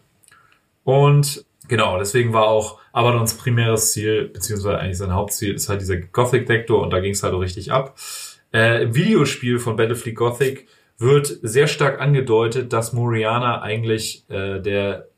Und 0.84 1.44
genau, 1.66 1.98
deswegen 1.98 2.32
war 2.32 2.48
auch 2.48 2.78
Abaddons 2.92 3.34
primäres 3.34 3.92
Ziel, 3.92 4.28
beziehungsweise 4.28 4.78
eigentlich 4.78 4.98
sein 4.98 5.14
Hauptziel, 5.14 5.54
ist 5.54 5.70
halt 5.70 5.80
dieser 5.80 5.96
Gothic-Sektor 5.96 6.82
und 6.82 6.90
da 6.90 7.00
ging 7.00 7.12
es 7.12 7.22
halt 7.22 7.32
auch 7.32 7.40
richtig 7.40 7.72
ab. 7.72 7.96
Äh, 8.52 8.82
Im 8.84 8.94
Videospiel 8.94 9.58
von 9.58 9.76
Battlefleet 9.76 10.14
Gothic 10.14 10.68
wird 10.98 11.38
sehr 11.42 11.66
stark 11.66 12.00
angedeutet, 12.00 12.72
dass 12.72 12.92
Moriana 12.92 13.62
eigentlich 13.62 14.24
äh, 14.28 14.60
der 14.60 15.08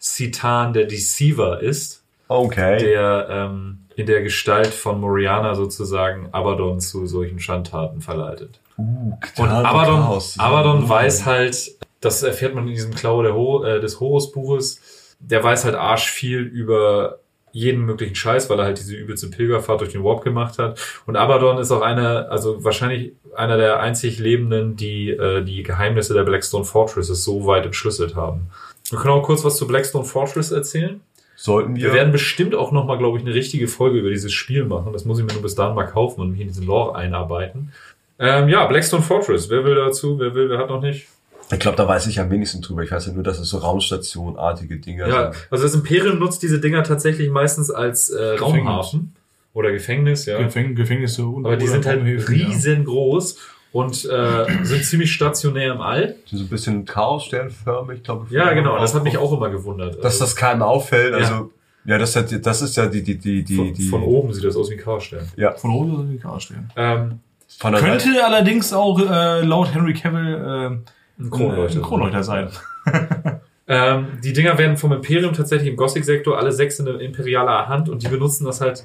Citan, 0.00 0.72
der 0.72 0.84
Deceiver 0.84 1.60
ist 1.60 2.04
Okay. 2.28 2.78
der 2.78 3.26
ähm, 3.30 3.83
in 3.96 4.06
der 4.06 4.22
Gestalt 4.22 4.68
von 4.68 5.00
Moriana 5.00 5.54
sozusagen 5.54 6.28
Abaddon 6.32 6.80
zu 6.80 7.06
solchen 7.06 7.38
Schandtaten 7.38 8.00
verleitet. 8.00 8.60
Uh, 8.76 9.12
Und 9.38 9.48
Abaddon, 9.48 10.00
Chaos. 10.00 10.38
Abaddon 10.38 10.88
weiß 10.88 11.26
halt, 11.26 11.76
das 12.00 12.22
erfährt 12.22 12.54
man 12.54 12.66
in 12.66 12.74
diesem 12.74 12.94
Klaue 12.94 13.24
der 13.24 13.34
Ho 13.34 13.62
äh, 13.64 13.80
des 13.80 14.00
Horus-Buches, 14.00 14.80
der 15.20 15.42
weiß 15.42 15.64
halt 15.64 15.74
arsch 15.74 16.10
viel 16.10 16.40
über 16.40 17.18
jeden 17.52 17.84
möglichen 17.84 18.16
Scheiß, 18.16 18.50
weil 18.50 18.58
er 18.58 18.64
halt 18.64 18.78
diese 18.78 18.96
übelste 18.96 19.28
Pilgerfahrt 19.28 19.80
durch 19.80 19.92
den 19.92 20.02
Warp 20.02 20.24
gemacht 20.24 20.58
hat. 20.58 20.80
Und 21.06 21.14
Abaddon 21.14 21.58
ist 21.58 21.70
auch 21.70 21.82
einer, 21.82 22.28
also 22.30 22.64
wahrscheinlich 22.64 23.12
einer 23.36 23.56
der 23.56 23.78
einzig 23.78 24.18
Lebenden, 24.18 24.74
die 24.74 25.10
äh, 25.10 25.42
die 25.44 25.62
Geheimnisse 25.62 26.14
der 26.14 26.24
Blackstone 26.24 26.64
Fortresses 26.64 27.22
so 27.22 27.46
weit 27.46 27.64
entschlüsselt 27.64 28.16
haben. 28.16 28.50
Wir 28.90 28.98
können 28.98 29.14
auch 29.14 29.22
kurz 29.22 29.44
was 29.44 29.56
zu 29.56 29.68
Blackstone 29.68 30.04
Fortress 30.04 30.50
erzählen. 30.50 31.00
Sollten 31.36 31.76
wir. 31.76 31.84
Wir 31.84 31.92
werden 31.92 32.12
bestimmt 32.12 32.54
auch 32.54 32.70
noch 32.72 32.84
mal, 32.86 32.96
glaube 32.98 33.18
ich, 33.18 33.24
eine 33.24 33.34
richtige 33.34 33.66
Folge 33.68 33.98
über 33.98 34.10
dieses 34.10 34.32
Spiel 34.32 34.64
machen. 34.64 34.92
Das 34.92 35.04
muss 35.04 35.18
ich 35.18 35.24
mir 35.24 35.32
nur 35.32 35.42
bis 35.42 35.54
dahin 35.54 35.74
mal 35.74 35.84
kaufen 35.86 36.20
und 36.20 36.30
mich 36.32 36.40
in 36.40 36.48
diesen 36.48 36.66
Lore 36.66 36.94
einarbeiten. 36.96 37.72
Ähm, 38.18 38.48
ja, 38.48 38.66
Blackstone 38.66 39.02
Fortress. 39.02 39.50
Wer 39.50 39.64
will 39.64 39.74
dazu? 39.74 40.18
Wer 40.18 40.34
will? 40.34 40.48
Wer 40.48 40.58
hat 40.58 40.68
noch 40.68 40.80
nicht? 40.80 41.08
ich 41.52 41.58
glaube, 41.58 41.76
da 41.76 41.86
weiß 41.86 42.06
ich 42.06 42.18
am 42.20 42.30
wenigsten 42.30 42.62
drüber. 42.62 42.82
Ich 42.82 42.90
weiß 42.90 43.06
ja 43.06 43.12
nur, 43.12 43.22
dass 43.22 43.38
es 43.38 43.50
so 43.50 43.58
Raumstation-artige 43.58 44.78
Dinge 44.78 45.08
Ja, 45.08 45.32
sind. 45.32 45.46
also 45.50 45.64
das 45.64 45.74
Imperium 45.74 46.18
nutzt 46.18 46.42
diese 46.42 46.58
Dinger 46.58 46.82
tatsächlich 46.84 47.28
meistens 47.30 47.70
als 47.70 48.08
äh, 48.10 48.36
Raumhafen 48.38 49.14
oder 49.52 49.70
Gefängnis, 49.70 50.24
ja. 50.26 50.38
Gefäng 50.38 50.74
Gefängnisse 50.74 51.26
und 51.26 51.44
Aber 51.44 51.56
die 51.56 51.66
sind 51.66 51.84
halt 51.86 52.02
riesengroß 52.02 53.38
und 53.74 54.04
äh, 54.08 54.46
sind 54.62 54.84
ziemlich 54.84 55.12
stationär 55.12 55.72
im 55.72 55.80
All. 55.80 56.14
Die 56.30 56.36
so 56.36 56.44
ein 56.44 56.48
bisschen 56.48 56.84
Chaos-sternförmig, 56.84 58.04
glaube 58.04 58.26
ich. 58.26 58.32
Ja, 58.32 58.52
genau. 58.52 58.78
Das 58.78 58.94
hat 58.94 59.02
mich 59.02 59.18
auch 59.18 59.32
immer 59.32 59.50
gewundert. 59.50 59.96
Dass 59.96 60.14
Also 60.14 60.26
das 60.26 60.36
keinem 60.36 60.62
auffällt. 60.62 61.10
Ja. 61.10 61.18
Also, 61.18 61.50
ja, 61.84 61.98
das, 61.98 62.14
hat, 62.14 62.46
das 62.46 62.62
ist 62.62 62.76
ja 62.76 62.86
die, 62.86 63.02
die, 63.02 63.18
die, 63.18 63.42
die, 63.42 63.56
von, 63.56 63.74
die. 63.74 63.88
von 63.88 64.02
oben 64.04 64.32
sieht 64.32 64.44
das 64.44 64.54
aus 64.54 64.70
wie 64.70 64.74
ein 64.74 64.80
Chaosstern. 64.80 65.28
Ja, 65.36 65.52
Von 65.56 65.72
oben 65.72 65.96
soll 65.96 66.06
die 66.06 66.18
Karte 66.18 66.40
stehen. 66.40 66.70
Ähm, 66.76 67.18
von 67.58 67.72
der 67.72 67.80
Könnte 67.80 68.04
Seite. 68.04 68.24
allerdings 68.24 68.72
auch 68.72 68.96
äh, 69.00 69.40
laut 69.42 69.74
Henry 69.74 69.92
Cavill 69.92 70.34
äh, 70.34 70.66
ein 70.66 70.84
ein 71.18 71.30
Kronleuchter. 71.30 71.80
Kronleuchter, 71.80 71.80
Kronleuchter 71.80 72.22
sein. 72.22 72.48
Ähm, 73.66 74.18
die 74.22 74.34
Dinger 74.34 74.58
werden 74.58 74.76
vom 74.76 74.92
Imperium 74.92 75.32
tatsächlich 75.32 75.70
im 75.70 75.76
Gothic-Sektor 75.76 76.36
alle 76.36 76.52
sechs 76.52 76.78
in 76.80 76.86
imperialer 76.86 77.66
Hand 77.66 77.88
und 77.88 78.02
die 78.02 78.08
benutzen 78.08 78.44
das 78.44 78.60
halt 78.60 78.84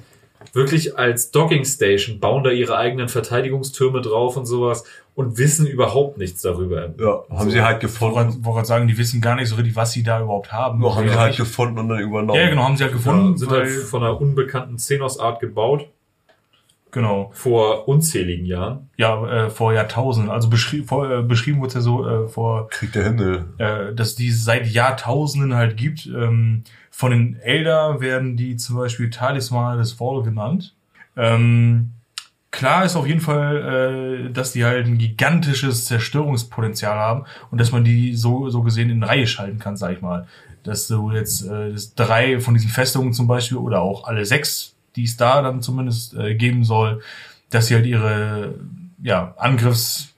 wirklich 0.54 0.97
als 0.97 1.32
Docking 1.32 1.65
Station, 1.65 2.19
bauen 2.19 2.43
da 2.43 2.52
ihre 2.52 2.78
eigenen 2.78 3.10
Verteidigungstürme 3.10 4.02
drauf 4.02 4.38
und 4.38 4.45
sowas 4.45 4.84
und 5.15 5.38
wissen 5.38 5.67
überhaupt 5.67 6.17
nichts 6.17 6.41
darüber. 6.41 6.93
Ja, 6.97 7.23
haben 7.30 7.52
sie 7.52 7.62
halt 7.62 7.82
gefunden. 7.82 8.15
wollte 8.15 8.56
gerade 8.56 8.65
sagen, 8.65 8.88
die 8.88 8.97
wissen 8.97 9.19
gar 9.21 9.36
nicht 9.36 9.49
so 9.49 9.56
richtig, 9.56 9.75
was 9.75 9.91
sie 9.91 10.04
da 10.04 10.21
überhaupt 10.21 10.52
haben. 10.52 10.80
Nur 10.80 10.95
haben 10.95 11.08
ja, 11.08 11.13
sie 11.13 11.19
halt 11.19 11.38
gefunden 11.38 11.78
und 11.78 11.89
dann 11.89 11.99
übernommen. 11.99 12.39
ja, 12.39 12.49
genau, 12.49 12.63
haben 12.63 12.78
sie 12.78 12.84
halt 12.84 12.93
gefunden. 12.93 13.32
Ja, 13.34 13.38
sind 13.38 13.52
halt 13.52 13.69
von 13.69 14.02
einer 14.02 14.19
unbekannten 14.19 14.78
Xenos-Art 14.78 15.41
gebaut, 15.41 15.88
genau. 16.91 17.32
vor 17.34 17.88
unzähligen 17.89 18.45
Jahren. 18.45 18.89
Ja, 18.95 19.45
äh, 19.45 19.49
vor 19.49 19.73
Jahrtausenden. 19.73 20.32
Also 20.32 20.49
beschrie 20.49 20.84
vor, 20.84 21.12
äh, 21.12 21.21
beschrieben 21.21 21.60
wurde 21.60 21.67
es 21.67 21.73
ja 21.73 21.82
so 21.82 22.08
äh, 22.08 22.28
vor 22.30 22.69
Krieg 22.69 22.93
der 22.93 23.04
Himmel. 23.04 23.45
äh, 23.58 23.93
dass 23.93 24.15
die 24.15 24.30
es 24.30 24.45
seit 24.45 24.67
Jahrtausenden 24.67 25.54
halt 25.54 25.75
gibt. 25.75 26.06
Ähm, 26.06 26.63
von 26.91 27.12
den 27.12 27.36
Elder 27.38 28.02
werden 28.02 28.38
die 28.38 28.56
zum 28.58 28.78
Beispiel 28.78 29.10
Talismane 29.10 29.78
des 29.78 29.93
Fall 29.93 30.23
genannt. 30.23 30.75
Ähm, 31.15 31.91
klar 32.52 32.86
ist 32.86 32.95
auf 32.95 33.08
jeden 33.08 33.21
Fall, 33.21 34.28
äh, 34.28 34.34
dass 34.34 34.52
die 34.54 34.65
halt 34.65 34.88
ein 34.88 34.97
gigantisches 34.97 35.86
Zerstörungspotenzial 35.86 36.97
haben 36.97 37.25
und 37.52 37.60
dass 37.60 37.71
man 37.71 37.84
die 37.84 38.15
so, 38.15 38.49
so 38.49 38.62
gesehen 38.63 38.89
in 38.89 39.04
Reihe 39.04 39.28
schalten 39.28 39.60
kann, 39.60 39.78
sag 39.78 39.93
ich 39.93 40.02
mal. 40.02 40.28
Dass 40.63 40.88
du 40.88 41.12
jetzt 41.12 41.45
äh, 41.45 41.73
drei 41.95 42.39
von 42.39 42.54
diesen 42.54 42.69
Festungen 42.69 43.13
zum 43.13 43.28
Beispiel 43.28 43.58
oder 43.58 43.82
auch 43.82 44.06
alle 44.06 44.25
sechs, 44.25 44.75
die 44.95 45.04
es 45.04 45.17
da 45.17 45.41
dann 45.41 45.62
zumindest 45.62 46.15
äh, 46.15 46.36
geben 46.36 46.63
soll, 46.63 47.02
dass 47.49 47.67
sie 47.67 47.75
halt 47.75 47.86
ihre 47.86 48.56
ja, 49.02 49.34
Angriffs 49.38 50.09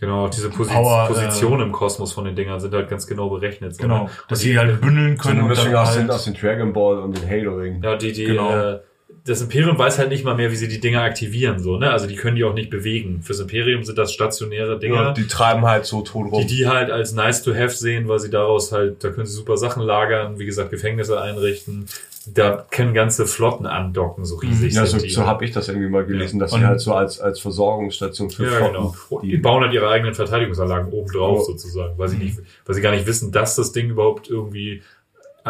Genau, 0.00 0.28
diese 0.28 0.48
Posi 0.48 0.72
Power, 0.72 1.04
äh, 1.04 1.08
Positionen 1.08 1.66
im 1.66 1.72
Kosmos 1.72 2.12
von 2.14 2.24
den 2.24 2.34
Dingern 2.34 2.58
sind 2.58 2.72
halt 2.72 2.88
ganz 2.88 3.06
genau 3.06 3.28
berechnet. 3.28 3.74
So, 3.76 3.82
Genau, 3.82 4.04
ne? 4.04 4.10
dass 4.28 4.40
sie 4.40 4.58
halt 4.58 4.80
bündeln 4.80 5.16
So 5.18 5.28
können 5.28 5.42
und 5.42 5.48
Mischung 5.48 5.66
dann 5.72 5.76
aus, 5.76 5.92
den, 5.92 6.02
halt, 6.02 6.10
aus 6.10 6.24
den 6.24 6.34
Dragon 6.34 6.72
Ball 6.72 6.98
und 7.00 7.16
den 7.20 7.28
Halo-Ring. 7.28 7.82
Ja, 7.82 7.96
die, 7.96 8.12
die, 8.12 8.24
Genau. 8.24 8.50
äh, 8.50 8.80
das 9.24 9.42
Imperium 9.42 9.76
weiß 9.78 9.98
halt 9.98 10.08
nicht 10.08 10.24
mal 10.24 10.34
mehr, 10.34 10.50
wie 10.50 10.56
sie 10.56 10.68
die 10.68 10.80
Dinger 10.80 11.02
aktivieren, 11.02 11.58
so, 11.60 11.76
ne? 11.76 11.90
Also 11.90 12.06
die 12.06 12.16
können 12.16 12.36
die 12.36 12.44
auch 12.44 12.54
nicht 12.54 12.70
bewegen. 12.70 13.22
Fürs 13.22 13.40
Imperium 13.40 13.84
sind 13.84 13.98
das 13.98 14.12
stationäre 14.12 14.78
Dinger, 14.78 14.94
Ja, 15.02 15.12
die 15.12 15.26
treiben 15.26 15.64
halt 15.66 15.84
so 15.84 16.02
tot 16.02 16.32
rum. 16.32 16.40
die 16.40 16.46
die 16.46 16.66
halt 16.66 16.90
als 16.90 17.12
nice 17.12 17.42
to 17.42 17.54
have 17.54 17.70
sehen, 17.70 18.08
weil 18.08 18.18
sie 18.18 18.30
daraus 18.30 18.72
halt, 18.72 19.04
da 19.04 19.10
können 19.10 19.26
sie 19.26 19.34
super 19.34 19.56
Sachen 19.56 19.82
lagern, 19.82 20.38
wie 20.38 20.46
gesagt, 20.46 20.70
Gefängnisse 20.70 21.20
einrichten. 21.20 21.86
Da 22.26 22.66
können 22.70 22.92
ganze 22.92 23.26
Flotten 23.26 23.64
andocken, 23.66 24.24
so 24.26 24.36
riesig 24.36 24.74
ja, 24.74 24.84
so, 24.84 24.98
sind 24.98 25.04
die. 25.08 25.10
so 25.10 25.24
habe 25.26 25.44
ich 25.44 25.52
das 25.52 25.68
irgendwie 25.68 25.88
mal 25.88 26.04
gelesen, 26.04 26.38
dass 26.38 26.52
Und- 26.52 26.60
sie 26.60 26.66
halt 26.66 26.80
so 26.80 26.92
als, 26.94 27.18
als 27.18 27.40
Versorgungsstation 27.40 28.30
für 28.30 28.44
ja, 28.44 28.50
Flotten, 28.50 28.74
genau. 28.74 29.20
Die 29.22 29.28
die, 29.30 29.36
bauen 29.38 29.62
halt 29.62 29.72
ihre 29.72 29.88
eigenen 29.88 30.14
Verteidigungsanlagen 30.14 30.92
oben 30.92 31.10
drauf 31.10 31.38
Ja. 31.40 31.44
sozusagen, 31.44 31.98
weil 31.98 32.08
sie 32.08 32.18
nicht, 32.18 32.38
weil 32.66 32.74
sie 32.74 32.82
gar 32.82 32.92
nicht 32.92 33.06
wissen, 33.06 33.32
dass 33.32 33.56
das 33.56 33.72
Ding 33.72 33.88
überhaupt 33.90 34.28
irgendwie 34.28 34.82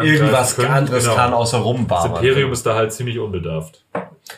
irgendwas 0.03 0.55
können. 0.55 0.67
anderes 0.69 1.03
Genau. 1.03 1.15
kann 1.15 1.33
außer 1.33 1.57
Das 1.57 1.65
rumballern. 1.65 2.15
Imperium 2.15 2.51
ist 2.51 2.65
da 2.65 2.75
halt 2.75 2.93
ziemlich 2.93 3.19
unbedarft. 3.19 3.83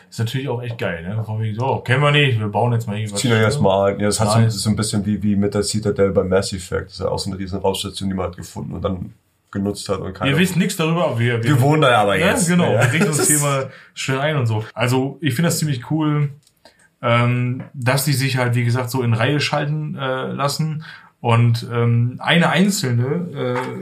ist 0.09 0.19
natürlich 0.19 0.47
auch 0.49 0.61
echt 0.61 0.77
geil, 0.77 1.03
ne? 1.07 1.23
Von 1.23 1.41
wegen, 1.41 1.55
so, 1.57 1.77
kennen 1.77 2.01
wir 2.01 2.11
nicht, 2.11 2.39
wir 2.39 2.47
bauen 2.47 2.73
jetzt 2.73 2.87
mal 2.87 2.97
irgendwas. 2.97 3.19
Ziehen 3.21 3.31
wir 3.31 3.41
jetzt 3.41 3.59
mal 3.61 3.91
ein. 3.93 3.99
Ja, 3.99 4.07
das 4.07 4.19
hat 4.19 4.31
so, 4.31 4.39
Nice. 4.39 4.55
so 4.61 4.69
ein 4.69 4.75
bisschen 4.75 5.05
wie, 5.05 5.21
wie 5.23 5.35
mit 5.35 5.53
der 5.53 5.63
Citadel 5.63 6.11
bei 6.11 6.23
Mass 6.23 6.53
Effect. 6.53 6.87
Das 6.87 6.93
ist 6.93 6.99
ja 6.99 7.07
auch 7.07 7.19
so 7.19 7.29
eine 7.31 7.39
riesen 7.39 7.59
Raumstation, 7.59 8.09
die 8.09 8.15
man 8.15 8.25
halt 8.27 8.37
gefunden 8.37 8.73
und 8.73 8.81
dann 8.83 9.13
genutzt 9.51 9.87
hat 9.89 9.99
und 9.99 10.13
keiner. 10.13 10.31
Ihr 10.31 10.37
wisst 10.39 10.55
nichts 10.57 10.77
darüber, 10.77 11.05
aber 11.05 11.19
wir, 11.19 11.43
wir 11.43 11.61
wohnen 11.61 11.81
da 11.83 11.91
ja 11.91 12.01
aber 12.01 12.17
Ja, 12.17 12.27
jetzt. 12.31 12.47
genau. 12.47 12.71
Ja. 12.73 12.81
Wir 12.85 12.93
richten 12.93 13.09
uns 13.09 13.27
hier 13.27 13.39
mal 13.39 13.69
schön 13.93 14.17
ein 14.17 14.35
und 14.37 14.47
so. 14.47 14.63
Also 14.73 15.17
ich 15.21 15.35
finde 15.35 15.49
das 15.49 15.59
ziemlich 15.59 15.91
cool, 15.91 16.29
ähm, 17.01 17.63
dass 17.73 18.05
die 18.05 18.13
sich 18.13 18.37
halt, 18.37 18.55
wie 18.55 18.63
gesagt, 18.63 18.89
so 18.89 19.01
in 19.03 19.13
Reihe 19.13 19.39
schalten 19.39 19.95
äh, 19.95 20.27
lassen. 20.31 20.83
Und 21.21 21.67
ähm, 21.71 22.15
eine 22.19 22.49
einzelne 22.49 23.05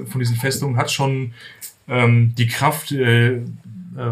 äh, 0.04 0.06
von 0.06 0.20
diesen 0.20 0.36
Festungen 0.36 0.78
hat 0.78 0.92
schon 0.92 1.34
ähm, 1.92 2.34
die 2.38 2.48
Kraft, 2.48 2.92
äh, 2.92 3.34
äh, 3.36 3.42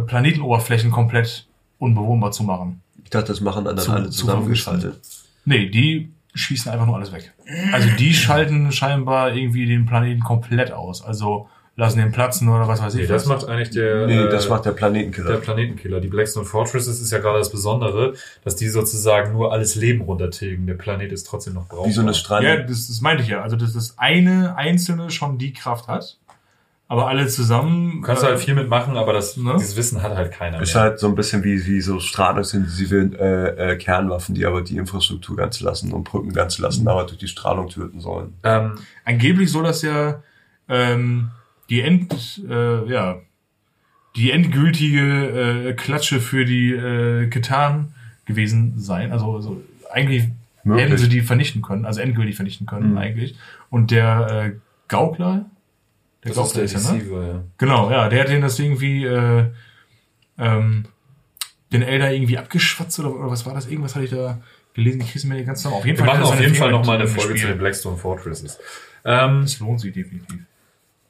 Planetenoberflächen 0.06 0.92
komplett 0.92 1.48
unbewohnbar 1.80 2.32
zu 2.32 2.44
machen. 2.44 2.82
Ich 3.04 3.10
dachte, 3.10 3.28
das 3.28 3.42
machen 3.42 3.66
dann 3.66 3.78
Zu- 3.78 3.92
alle 3.92 4.10
zu 4.10 4.20
zusammengeschaltet. 4.26 5.00
Nee, 5.46 5.70
die 5.70 6.12
schießen 6.36 6.72
einfach 6.72 6.86
nur 6.86 6.96
alles 6.98 7.12
weg. 7.12 7.34
Also 7.72 7.88
die 7.98 8.14
schalten 8.14 8.72
scheinbar 8.72 9.34
irgendwie 9.34 9.66
den 9.66 9.86
Planeten 9.86 10.22
komplett 10.22 10.72
aus. 10.72 11.02
Also 11.04 11.50
lassen 11.76 12.00
den 12.00 12.12
platzen 12.12 12.50
oder 12.50 12.68
was 12.68 12.82
weiß 12.82 12.94
ich. 12.96 13.02
Nee, 13.04 13.08
das 13.08 13.26
macht 13.26 13.48
eigentlich 13.48 13.70
der, 13.70 14.06
Nee, 14.06 14.18
äh, 14.18 14.30
das 14.30 14.50
macht 14.50 14.66
der 14.66 14.74
der 14.74 14.78
Planetenkiller. 14.78 15.38
Planetenkiller. 15.38 16.02
Die 16.02 16.10
Blackstone 16.10 16.46
Fortresses 16.46 17.00
ist 17.00 17.10
ja 17.12 17.20
gerade 17.20 17.40
das 17.40 17.50
Besondere, 17.52 18.14
dass 18.44 18.58
die 18.58 18.68
sozusagen 18.68 19.32
nur 19.32 19.54
alles 19.54 19.76
Leben 19.76 20.02
runtertilgen. 20.02 20.68
Der 20.68 20.74
Planet 20.74 21.12
ist 21.14 21.26
trotzdem 21.26 21.54
noch 21.54 21.68
brauchbar. 21.70 21.88
Wie 21.88 21.94
so 21.94 22.02
eine 22.02 22.14
Strand. 22.14 22.44
Ja, 22.46 22.58
das, 22.58 22.90
das 22.90 23.00
meinte 23.00 23.24
ich 23.24 23.30
ja. 23.30 23.42
Also, 23.42 23.56
dass 23.56 23.72
das 23.74 23.98
eine 23.98 24.58
einzelne 24.58 25.10
schon 25.10 25.38
die 25.38 25.54
Kraft 25.54 25.88
hat, 25.88 26.18
aber 26.90 27.08
alle 27.08 27.28
zusammen. 27.28 27.94
Du 27.98 28.02
kannst 28.02 28.24
äh, 28.24 28.26
halt 28.28 28.40
viel 28.40 28.56
mitmachen, 28.56 28.98
aber 28.98 29.14
das, 29.14 29.38
Ne? 29.38 29.54
dieses 29.58 29.78
Wissen 29.78 30.02
hat 30.02 30.16
halt 30.16 30.32
keiner 30.34 30.60
Ist 30.62 30.74
mehr. 30.74 30.84
halt 30.84 31.00
so 31.00 31.08
ein 31.08 31.16
bisschen 31.16 31.44
wie, 31.46 31.66
wie 31.66 31.80
so 31.82 32.00
strahlungsintensive 32.02 33.12
äh, 33.18 33.72
äh, 33.74 33.78
Kernwaffen, 33.78 34.36
die 34.36 34.46
aber 34.46 34.62
die 34.64 34.76
Infrastruktur 34.78 35.38
ganz 35.38 35.62
lassen 35.62 35.94
und 35.94 36.04
Brücken 36.04 36.34
ganz 36.34 36.58
lassen, 36.60 36.88
aber 36.88 37.06
durch 37.06 37.20
die 37.20 37.28
Strahlung 37.28 37.70
töten 37.70 38.02
sollen. 38.02 38.34
Ähm, 38.44 38.74
Angeblich 39.06 39.52
soll 39.52 39.64
das 39.64 39.82
ja 39.84 40.22
ähm, 40.68 41.30
die 41.70 41.82
End, 41.82 42.42
äh, 42.50 42.86
ja, 42.92 43.18
die 44.16 44.32
endgültige 44.32 45.70
äh, 45.70 45.74
Klatsche 45.74 46.20
für 46.20 46.44
die 46.44 46.72
äh, 46.74 47.28
Ketan 47.28 47.94
gewesen 48.26 48.74
sein. 48.80 49.12
Also, 49.12 49.36
also 49.36 49.62
eigentlich 49.92 50.24
Möglich. 50.64 50.86
hätten 50.86 50.98
sie 50.98 51.10
die 51.10 51.22
vernichten 51.22 51.62
können, 51.62 51.86
also 51.86 52.02
endgültig 52.02 52.36
vernichten 52.36 52.66
können 52.66 52.92
Mhm. 52.92 52.98
eigentlich. 52.98 53.36
Und 53.70 53.92
der 53.92 54.28
äh, 54.32 54.52
Gaukler, 54.88 55.46
der 56.24 56.34
das 56.34 56.56
ist 56.56 56.56
der 56.74 56.82
ja, 56.82 56.98
ne? 56.98 57.28
Ja. 57.28 57.44
Genau, 57.58 57.92
ja, 57.92 58.10
der 58.10 58.22
hat 58.22 58.30
den 58.30 58.42
das 58.42 58.60
irgendwie, 58.60 59.06
äh, 59.06 59.46
ähm, 60.38 60.86
den 61.72 61.82
Elder 61.82 62.12
irgendwie 62.12 62.38
abgeschwatzt 62.38 63.00
oder, 63.00 63.16
oder 63.16 63.30
was 63.30 63.46
war 63.46 63.54
das? 63.54 63.68
Irgendwas 63.68 63.96
hatte 63.96 64.06
ich 64.06 64.12
da 64.12 64.42
gelesen, 64.74 65.02
ich 65.02 65.12
krieg's 65.12 65.24
mir 65.26 65.36
nicht 65.36 65.46
ganz 65.46 65.60
zusammen. 65.60 65.76
Auf 65.78 65.86
jeden 65.86 65.98
Wir 65.98 66.06
Fall 66.06 66.16
machen 66.16 66.26
hat 66.26 66.32
er 66.32 66.36
auf 66.36 66.42
jeden 66.42 66.56
Fall 66.56 66.68
Finger 66.70 66.80
noch 66.80 66.86
mal 66.88 66.96
eine 66.98 67.08
Folge 67.08 67.30
Spiel. 67.32 67.42
zu 67.42 67.48
den 67.48 67.58
Blackstone 67.58 67.98
Fortresses. 67.98 68.60
Ähm, 69.06 69.42
Das 69.42 69.60
lohnt 69.60 69.80
sich 69.80 69.94
definitiv. 69.94 70.40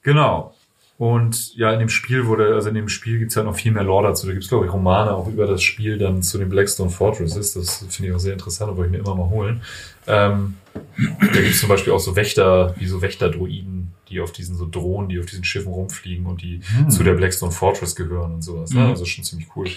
Genau. 0.04 0.54
Und 0.98 1.56
ja, 1.56 1.72
in 1.72 1.80
dem 1.80 1.88
Spiel 1.88 2.28
wurde, 2.28 2.54
also 2.56 2.68
in 2.68 2.76
dem 2.76 2.90
Spiel 2.90 3.20
gibt's 3.20 3.36
ja 3.36 3.44
noch 3.44 3.56
viel 3.56 3.72
mehr 3.72 3.84
Lore 3.84 4.10
dazu. 4.10 4.28
Da 4.28 4.34
gibt's 4.34 4.50
glaube 4.50 4.66
ich, 4.66 4.74
Romane 4.74 5.12
auch 5.16 5.28
über 5.28 5.48
das 5.48 5.64
Spiel 5.64 5.98
dann 5.98 6.22
zu 6.22 6.38
den 6.38 6.50
Blackstone 6.50 6.90
Fortresses. 6.90 7.54
Das 7.54 7.86
finde 7.90 8.10
ich 8.10 8.16
auch 8.16 8.20
sehr 8.20 8.34
interessant, 8.34 8.76
wollte 8.76 8.88
ich 8.88 8.92
mir 8.92 9.06
immer 9.06 9.16
mal 9.16 9.30
holen. 9.30 9.62
Ähm, 10.08 10.56
da 10.98 11.42
gibt's 11.42 11.62
zum 11.62 11.70
Beispiel 11.70 11.94
auch 11.94 12.02
so 12.02 12.18
Wächter, 12.18 12.76
wie 12.78 12.86
so 12.86 13.02
Wächterdruiden, 13.02 13.79
die 14.10 14.20
auf 14.22 14.32
diesen 14.32 14.56
so 14.56 14.68
Drohnen, 14.70 15.10
die 15.10 15.20
auf 15.20 15.26
diesen 15.28 15.44
Schiffen 15.44 15.72
rumfliegen 15.72 16.26
und 16.26 16.42
die 16.42 16.62
zu 16.90 17.04
der 17.04 17.14
Blackstone 17.14 17.52
Fortress 17.52 17.96
gehören 17.96 18.34
und 18.36 18.42
sowas. 18.44 18.72
Ne? 18.72 18.82
Mhm. 18.82 18.88
Also 18.88 19.06
schon 19.06 19.24
ziemlich 19.24 19.48
cool. 19.56 19.68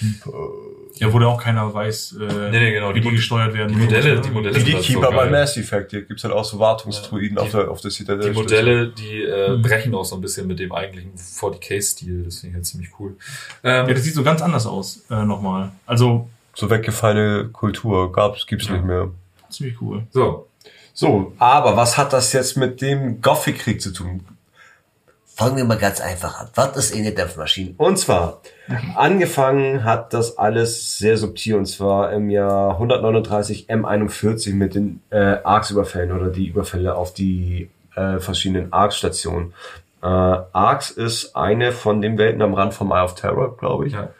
Ja, 0.97 1.13
wo 1.13 1.19
da 1.19 1.27
auch 1.27 1.41
keiner 1.43 1.73
weiß, 1.73 2.17
äh, 2.21 2.51
Nee, 2.51 2.61
nee, 2.61 2.73
genau. 2.73 2.91
wie 2.95 3.01
die, 3.01 3.09
Die 3.09 3.15
gesteuert 3.17 3.55
werden. 3.55 3.73
die 3.73 3.79
Modelle, 3.83 4.21
die 4.21 4.31
Modelle 4.31 4.59
die 4.63 4.75
halt 4.75 4.85
so 4.85 4.93
Keeper 5.01 5.11
bei. 5.13 5.31
Mass 5.31 5.57
Effect, 5.57 5.91
hier 5.91 6.03
gibt's 6.03 6.23
halt 6.25 6.35
auch 6.35 6.45
so 6.45 6.59
Wartungsdruiden 6.59 7.37
Ja, 7.37 7.43
auf 7.43 7.51
der, 7.51 7.71
auf 7.71 7.81
der 7.81 7.91
Citadel. 7.91 8.31
Die 8.31 8.37
Modelle, 8.39 8.89
die 8.89 9.23
äh, 9.23 9.57
Mhm. 9.57 9.63
brechen 9.63 9.95
auch 9.95 10.05
so 10.05 10.17
ein 10.17 10.21
bisschen 10.21 10.47
mit 10.47 10.59
dem 10.59 10.73
eigentlichen 10.73 11.13
40k-Stil. 11.17 12.25
Das 12.25 12.39
finde 12.41 12.49
ich 12.51 12.55
halt 12.57 12.67
ziemlich 12.67 12.91
cool. 12.99 13.17
Ähm, 13.65 13.89
Ja, 13.89 13.95
das 13.95 14.03
sieht 14.05 14.15
so 14.15 14.23
ganz 14.23 14.43
anders 14.43 14.67
aus, 14.67 15.05
äh, 15.11 15.25
nochmal. 15.25 15.73
Also, 15.87 16.29
So 16.55 16.69
weggefallene 16.69 17.49
Kultur 17.49 18.13
gab's, 18.13 18.47
gibt's 18.47 18.67
Ja. 18.69 18.75
nicht 18.75 18.85
mehr. 18.85 19.11
ziemlich 19.51 19.81
cool. 19.83 20.07
so, 20.11 20.47
So, 20.95 21.33
aber 21.39 21.77
was 21.77 21.97
hat 21.97 22.13
das 22.13 22.33
jetzt 22.33 22.57
mit 22.57 22.81
dem 22.83 23.21
Gothic-Krieg 23.23 23.81
zu 23.81 23.93
tun? 23.93 24.27
Fangen 25.35 25.57
wir 25.57 25.65
mal 25.65 25.79
ganz 25.79 26.01
einfach 26.01 26.41
an. 26.41 26.49
Was 26.55 26.77
ist 26.77 26.95
eine 26.95 27.13
Dampfmaschine? 27.13 27.75
Und 27.79 27.99
zwar, 27.99 28.43
angefangen 28.97 29.83
hat 29.83 30.13
das 30.13 30.37
alles 30.37 30.99
sehr 30.99 31.17
subtil, 31.17 31.57
und 31.57 31.67
zwar 31.67 32.13
im 32.13 32.29
Jahr 32.29 32.73
139 32.73 33.71
M41 33.71 34.53
mit 34.55 34.75
den 34.75 35.01
äh, 35.09 35.39
Arx-Überfällen 35.43 36.13
oder 36.13 36.29
die 36.29 36.49
Überfälle 36.49 36.95
auf 36.95 37.15
die 37.15 37.71
äh, 37.97 38.19
verschiedenen 38.19 38.73
Arx-Stationen. 38.75 39.55
Äh, 40.03 40.07
Arx 40.07 40.91
ist 40.91 41.35
eine 41.35 41.73
von 41.73 42.03
den 42.03 42.19
Welten 42.19 42.43
am 42.43 42.53
Rand 42.53 42.75
vom 42.75 42.91
Eye 42.93 43.03
of 43.05 43.15
Terror, 43.15 43.57
glaube 43.57 43.87
ich. 43.87 43.95
ja. 43.95 44.11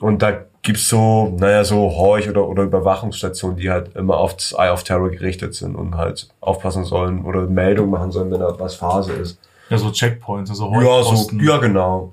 Und 0.00 0.22
da 0.22 0.44
gibt's 0.62 0.88
so, 0.88 1.34
naja, 1.38 1.64
so 1.64 1.88
Horch- 1.90 2.28
oder, 2.28 2.46
oder 2.46 2.64
Überwachungsstationen, 2.64 3.56
die 3.56 3.70
halt 3.70 3.94
immer 3.96 4.18
auf 4.18 4.36
das 4.36 4.52
Eye 4.52 4.70
of 4.70 4.82
Terror 4.84 5.10
gerichtet 5.10 5.54
sind 5.54 5.74
und 5.74 5.96
halt 5.96 6.28
aufpassen 6.40 6.84
sollen 6.84 7.24
oder 7.24 7.46
Meldungen 7.46 7.90
machen 7.90 8.12
sollen, 8.12 8.30
wenn 8.30 8.40
da 8.40 8.58
was 8.58 8.74
Phase 8.74 9.12
ist. 9.14 9.38
Ja, 9.70 9.78
so 9.78 9.90
Checkpoints, 9.90 10.50
also 10.50 10.70
Ja, 10.74 11.02
so, 11.02 11.30
ja, 11.40 11.58
genau. 11.58 12.12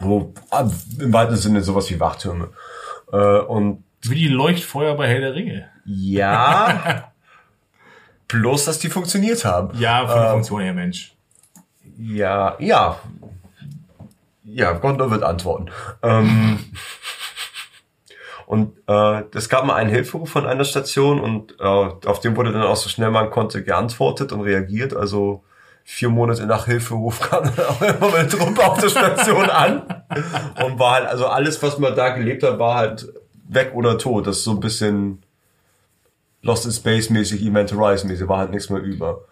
Wo, 0.00 0.32
ah, 0.50 0.68
im 0.98 1.12
weitesten 1.12 1.42
Sinne 1.48 1.62
sowas 1.62 1.90
wie 1.90 1.98
Wachtürme. 2.00 2.48
Äh, 3.12 3.16
und 3.40 3.84
Wie 4.02 4.14
die 4.14 4.28
Leuchtfeuer 4.28 4.94
bei 4.96 5.08
Herr 5.08 5.20
der 5.20 5.34
Ringe. 5.34 5.68
ja, 5.84 7.04
bloß, 8.28 8.64
dass 8.66 8.78
die 8.78 8.88
funktioniert 8.90 9.44
haben. 9.44 9.76
Ja, 9.78 10.06
von 10.06 10.16
der 10.16 10.26
Ähm, 10.26 10.32
Funktion 10.34 10.60
her, 10.60 10.74
Mensch. 10.74 11.14
Ja, 11.98 12.56
ja. 12.58 12.98
Ja, 14.44 14.72
Gondor 14.72 15.10
wird 15.10 15.22
antworten. 15.22 15.66
Ähm, 16.02 16.58
und 18.48 18.78
äh, 18.86 19.24
es 19.34 19.50
gab 19.50 19.66
mal 19.66 19.74
einen 19.74 19.90
Hilferuf 19.90 20.30
von 20.30 20.46
einer 20.46 20.64
Station 20.64 21.20
und 21.20 21.60
äh, 21.60 21.64
auf 21.64 22.20
den 22.20 22.34
wurde 22.34 22.50
dann 22.50 22.62
auch 22.62 22.76
so 22.76 22.88
schnell 22.88 23.10
man 23.10 23.28
konnte 23.28 23.62
geantwortet 23.62 24.32
und 24.32 24.40
reagiert. 24.40 24.96
Also 24.96 25.44
vier 25.84 26.08
Monate 26.08 26.46
nach 26.46 26.64
Hilferuf 26.64 27.20
kam 27.30 27.44
dann 27.44 27.66
auch 27.66 27.82
immer 27.82 28.14
eine 28.14 28.26
Truppe 28.26 28.64
auf 28.64 28.80
der 28.80 28.88
Station 28.88 29.50
an 29.50 29.82
und 30.64 30.78
war 30.78 30.92
halt, 30.94 31.08
also 31.08 31.26
alles, 31.26 31.62
was 31.62 31.78
man 31.78 31.94
da 31.94 32.08
gelebt 32.08 32.42
hat, 32.42 32.58
war 32.58 32.76
halt 32.76 33.12
weg 33.46 33.72
oder 33.74 33.98
tot. 33.98 34.26
Das 34.26 34.38
ist 34.38 34.44
so 34.44 34.52
ein 34.52 34.60
bisschen 34.60 35.22
Lost 36.40 36.66
in 36.66 36.70
Space 36.70 37.10
mäßig, 37.10 37.44
Event 37.44 37.72
Horizon 37.72 38.08
mäßig, 38.08 38.28
war 38.28 38.38
halt 38.38 38.52
nichts 38.52 38.70
mehr 38.70 38.80
über. 38.80 39.24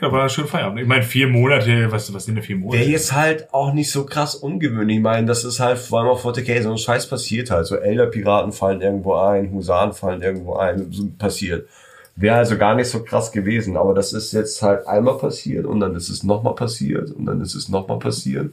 Da 0.00 0.10
war 0.10 0.28
schön 0.28 0.46
Feierabend. 0.46 0.80
Ich 0.80 0.88
meine, 0.88 1.04
vier 1.04 1.28
Monate, 1.28 1.90
was, 1.92 2.12
was 2.12 2.24
sind 2.24 2.34
denn 2.34 2.42
vier 2.42 2.56
Monate? 2.56 2.80
Wäre 2.80 2.90
jetzt 2.90 3.12
halt 3.12 3.52
auch 3.54 3.72
nicht 3.72 3.92
so 3.92 4.04
krass 4.04 4.34
ungewöhnlich. 4.34 4.96
Ich 4.96 5.02
meine, 5.02 5.26
das 5.26 5.44
ist 5.44 5.60
halt 5.60 5.78
vor 5.78 6.00
allem 6.00 6.08
auf 6.08 6.24
40k 6.24 6.62
so 6.62 6.72
ein 6.72 6.78
Scheiß 6.78 7.08
passiert 7.08 7.50
halt. 7.52 7.66
So 7.66 7.76
Elder-Piraten 7.76 8.52
fallen 8.52 8.80
irgendwo 8.80 9.14
ein, 9.14 9.52
Husaren 9.52 9.92
fallen 9.92 10.20
irgendwo 10.20 10.56
ein, 10.56 10.90
so 10.90 11.08
passiert. 11.16 11.68
Wäre 12.16 12.36
also 12.36 12.58
gar 12.58 12.74
nicht 12.74 12.90
so 12.90 13.04
krass 13.04 13.30
gewesen. 13.30 13.76
Aber 13.76 13.94
das 13.94 14.12
ist 14.12 14.32
jetzt 14.32 14.60
halt 14.60 14.86
einmal 14.88 15.16
passiert 15.16 15.64
und 15.64 15.78
dann 15.78 15.94
ist 15.94 16.08
es 16.08 16.24
nochmal 16.24 16.56
passiert 16.56 17.12
und 17.12 17.26
dann 17.26 17.40
ist 17.40 17.54
es 17.54 17.68
nochmal 17.68 18.00
passiert. 18.00 18.52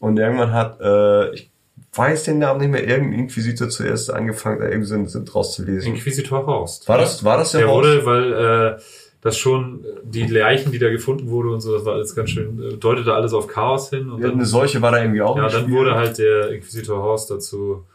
Und 0.00 0.18
irgendwann 0.18 0.52
hat, 0.52 0.80
äh, 0.80 1.34
ich 1.34 1.50
weiß 1.96 2.24
den 2.24 2.38
Namen 2.38 2.60
nicht 2.60 2.70
mehr, 2.70 2.86
irgendein 2.86 3.20
Inquisitor 3.20 3.68
zuerst 3.68 4.12
angefangen, 4.12 4.60
da 4.60 4.66
irgendwie 4.66 4.86
sind, 4.88 5.10
sind 5.10 5.24
draus 5.32 5.54
zu 5.54 5.64
lesen. 5.64 5.94
Inquisitor 5.94 6.46
Horst. 6.46 6.88
War 6.88 6.98
das, 6.98 7.24
war 7.24 7.36
das 7.38 7.52
der, 7.52 7.60
Der 7.62 7.70
Horst? 7.70 7.88
wurde, 7.88 8.06
weil 8.06 8.32
äh, 8.76 8.80
das 9.20 9.38
schon, 9.38 9.84
die 10.02 10.26
Leichen, 10.26 10.70
die 10.72 10.78
da 10.78 10.90
gefunden 10.90 11.30
wurde 11.30 11.48
und 11.50 11.60
so, 11.60 11.74
das 11.76 11.84
war 11.86 11.94
alles 11.94 12.14
ganz 12.14 12.30
schön, 12.30 12.62
äh, 12.62 12.76
deutete 12.76 13.14
alles 13.14 13.32
auf 13.32 13.46
Chaos 13.46 13.88
hin. 13.90 14.10
Und 14.10 14.20
Ja, 14.20 14.26
dann, 14.28 14.36
eine 14.36 14.44
Seuche 14.46 14.82
war 14.82 14.92
da 14.92 15.00
irgendwie 15.00 15.22
auch 15.22 15.36
ja, 15.36 15.48
dann 15.48 15.62
Spiel. 15.62 15.74
wurde 15.74 15.94
halt 15.94 16.18
der 16.18 16.50
Inquisitor 16.50 17.02
Horst 17.02 17.30
dazu 17.30 17.86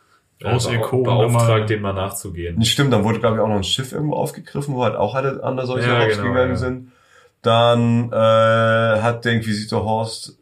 Aus 0.43 0.65
äh, 0.67 0.75
Eco 0.75 1.03
beauftragt, 1.03 1.69
dem 1.69 1.81
mal 1.81 1.93
nachzugehen. 1.93 2.57
Nicht 2.57 2.71
stimmt, 2.71 2.91
dann 2.93 3.03
wurde, 3.03 3.19
glaube 3.19 3.35
ich, 3.35 3.41
auch 3.43 3.47
noch 3.47 3.57
ein 3.57 3.63
Schiff 3.63 3.91
irgendwo 3.91 4.15
aufgegriffen, 4.15 4.73
wo 4.73 4.83
halt 4.83 4.95
auch 4.95 5.13
alle 5.13 5.43
andere 5.43 5.67
solche 5.67 5.87
Ja, 5.89 5.99
Hops 6.01 6.15
genau, 6.17 6.29
gegangen 6.29 6.51
ja. 6.51 6.55
sind. 6.57 6.91
Dann 7.43 8.11
äh, 8.11 8.15
hat 9.01 9.23
der 9.25 9.33
Inquisitor 9.33 9.83
Horst 9.83 10.38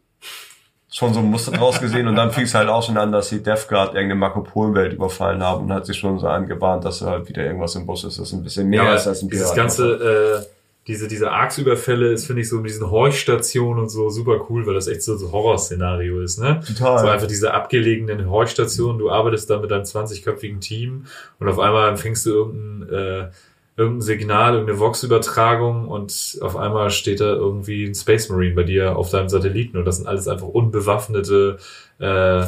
schon 0.90 1.14
so 1.14 1.20
ein 1.20 1.26
Muster 1.30 1.52
draus 1.52 1.80
gesehen 1.82 2.08
und 2.08 2.16
dann 2.16 2.32
fing 2.32 2.46
es 2.46 2.54
halt 2.54 2.70
auch 2.70 2.82
schon 2.84 2.98
an, 2.98 3.12
dass 3.12 3.30
die 3.30 3.44
Death 3.44 3.68
Guard 3.68 3.90
irgendeine 3.90 4.16
Marco 4.16 4.42
Polen-Welt 4.42 4.94
überfallen 4.94 5.44
haben 5.44 5.66
und 5.66 5.74
hat 5.74 5.86
sich 5.86 5.98
schon 5.98 6.18
so 6.20 6.28
angebahnt, 6.28 6.86
dass 6.86 7.00
da 7.00 7.08
halt 7.08 7.28
wieder 7.28 7.44
irgendwas 7.44 7.76
im 7.76 7.86
Bus 7.86 8.04
ist, 8.06 8.20
das 8.20 8.32
ein 8.32 8.42
bisschen 8.44 8.70
mehr 8.70 8.84
Ja, 8.84 8.96
ist 8.96 9.06
als 9.08 9.22
ein 9.22 9.30
dieses 9.30 9.52
Piraten. 9.52 9.62
ganze, 9.64 10.42
äh, 10.44 10.46
diese, 10.88 11.10
diese 11.10 11.30
Arx-Überfälle 11.30 12.14
ist, 12.14 12.26
finde 12.28 12.42
ich, 12.44 12.48
so 12.48 12.58
mit 12.62 12.70
diesen 12.72 12.90
Horchstationen 12.90 13.84
und 13.84 13.90
so 13.90 14.10
super 14.10 14.40
cool, 14.50 14.66
weil 14.66 14.76
das 14.76 14.88
echt 14.88 15.04
so 15.04 15.16
ein 15.18 15.32
Horrorszenario 15.34 16.22
ist, 16.22 16.40
ne? 16.40 16.62
Total. 16.66 17.00
So 17.00 17.08
einfach 17.10 17.28
diese 17.28 17.54
abgelegenen 17.54 18.30
Horchstationen, 18.30 18.98
du 18.98 19.12
arbeitest 19.12 19.50
da 19.50 19.60
mit 19.60 19.70
deinem 19.70 19.84
20-köpfigen 19.84 20.62
Team 20.62 21.06
und 21.40 21.50
auf 21.50 21.60
einmal 21.60 21.90
empfängst 21.90 22.26
du 22.26 22.30
irgendein, 22.30 22.90
äh, 22.98 23.28
irgendein 23.78 24.02
Signal, 24.02 24.54
irgendeine 24.54 24.80
Vox-Übertragung 24.80 25.88
und 25.88 26.38
auf 26.42 26.58
einmal 26.58 26.90
steht 26.90 27.20
da 27.22 27.26
irgendwie 27.34 27.86
ein 27.86 27.94
Space 27.96 28.28
Marine 28.30 28.56
bei 28.56 28.64
dir 28.64 28.98
auf 28.98 29.12
deinem 29.12 29.30
Satelliten 29.30 29.78
und 29.78 29.86
das 29.86 29.98
sind 29.98 30.08
alles 30.08 30.28
einfach 30.28 30.48
unbewaffnete 30.48 31.58
äh, 32.00 32.44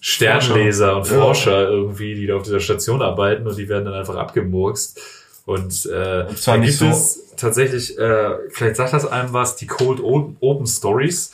Sternleser 0.00 0.96
und 0.96 1.08
Ja. 1.10 1.16
Forscher 1.18 1.68
irgendwie, 1.68 2.14
die 2.14 2.26
da 2.26 2.36
auf 2.36 2.42
dieser 2.42 2.60
Station 2.60 3.00
arbeiten 3.02 3.46
und 3.46 3.56
die 3.56 3.68
werden 3.68 3.86
dann 3.86 3.94
einfach 3.94 4.16
abgemurkst. 4.16 5.00
Und, 5.46 5.86
äh, 5.86 6.26
Und 6.28 6.38
zwar 6.38 6.58
nicht 6.58 6.78
gibt 6.78 6.92
so- 6.92 6.98
es 6.98 7.34
tatsächlich, 7.36 7.98
äh, 7.98 8.30
vielleicht 8.50 8.76
sagt 8.76 8.92
das 8.92 9.06
einem 9.06 9.32
was, 9.32 9.56
die 9.56 9.66
Cold 9.66 10.00
Open 10.02 10.66
Stories. 10.66 11.32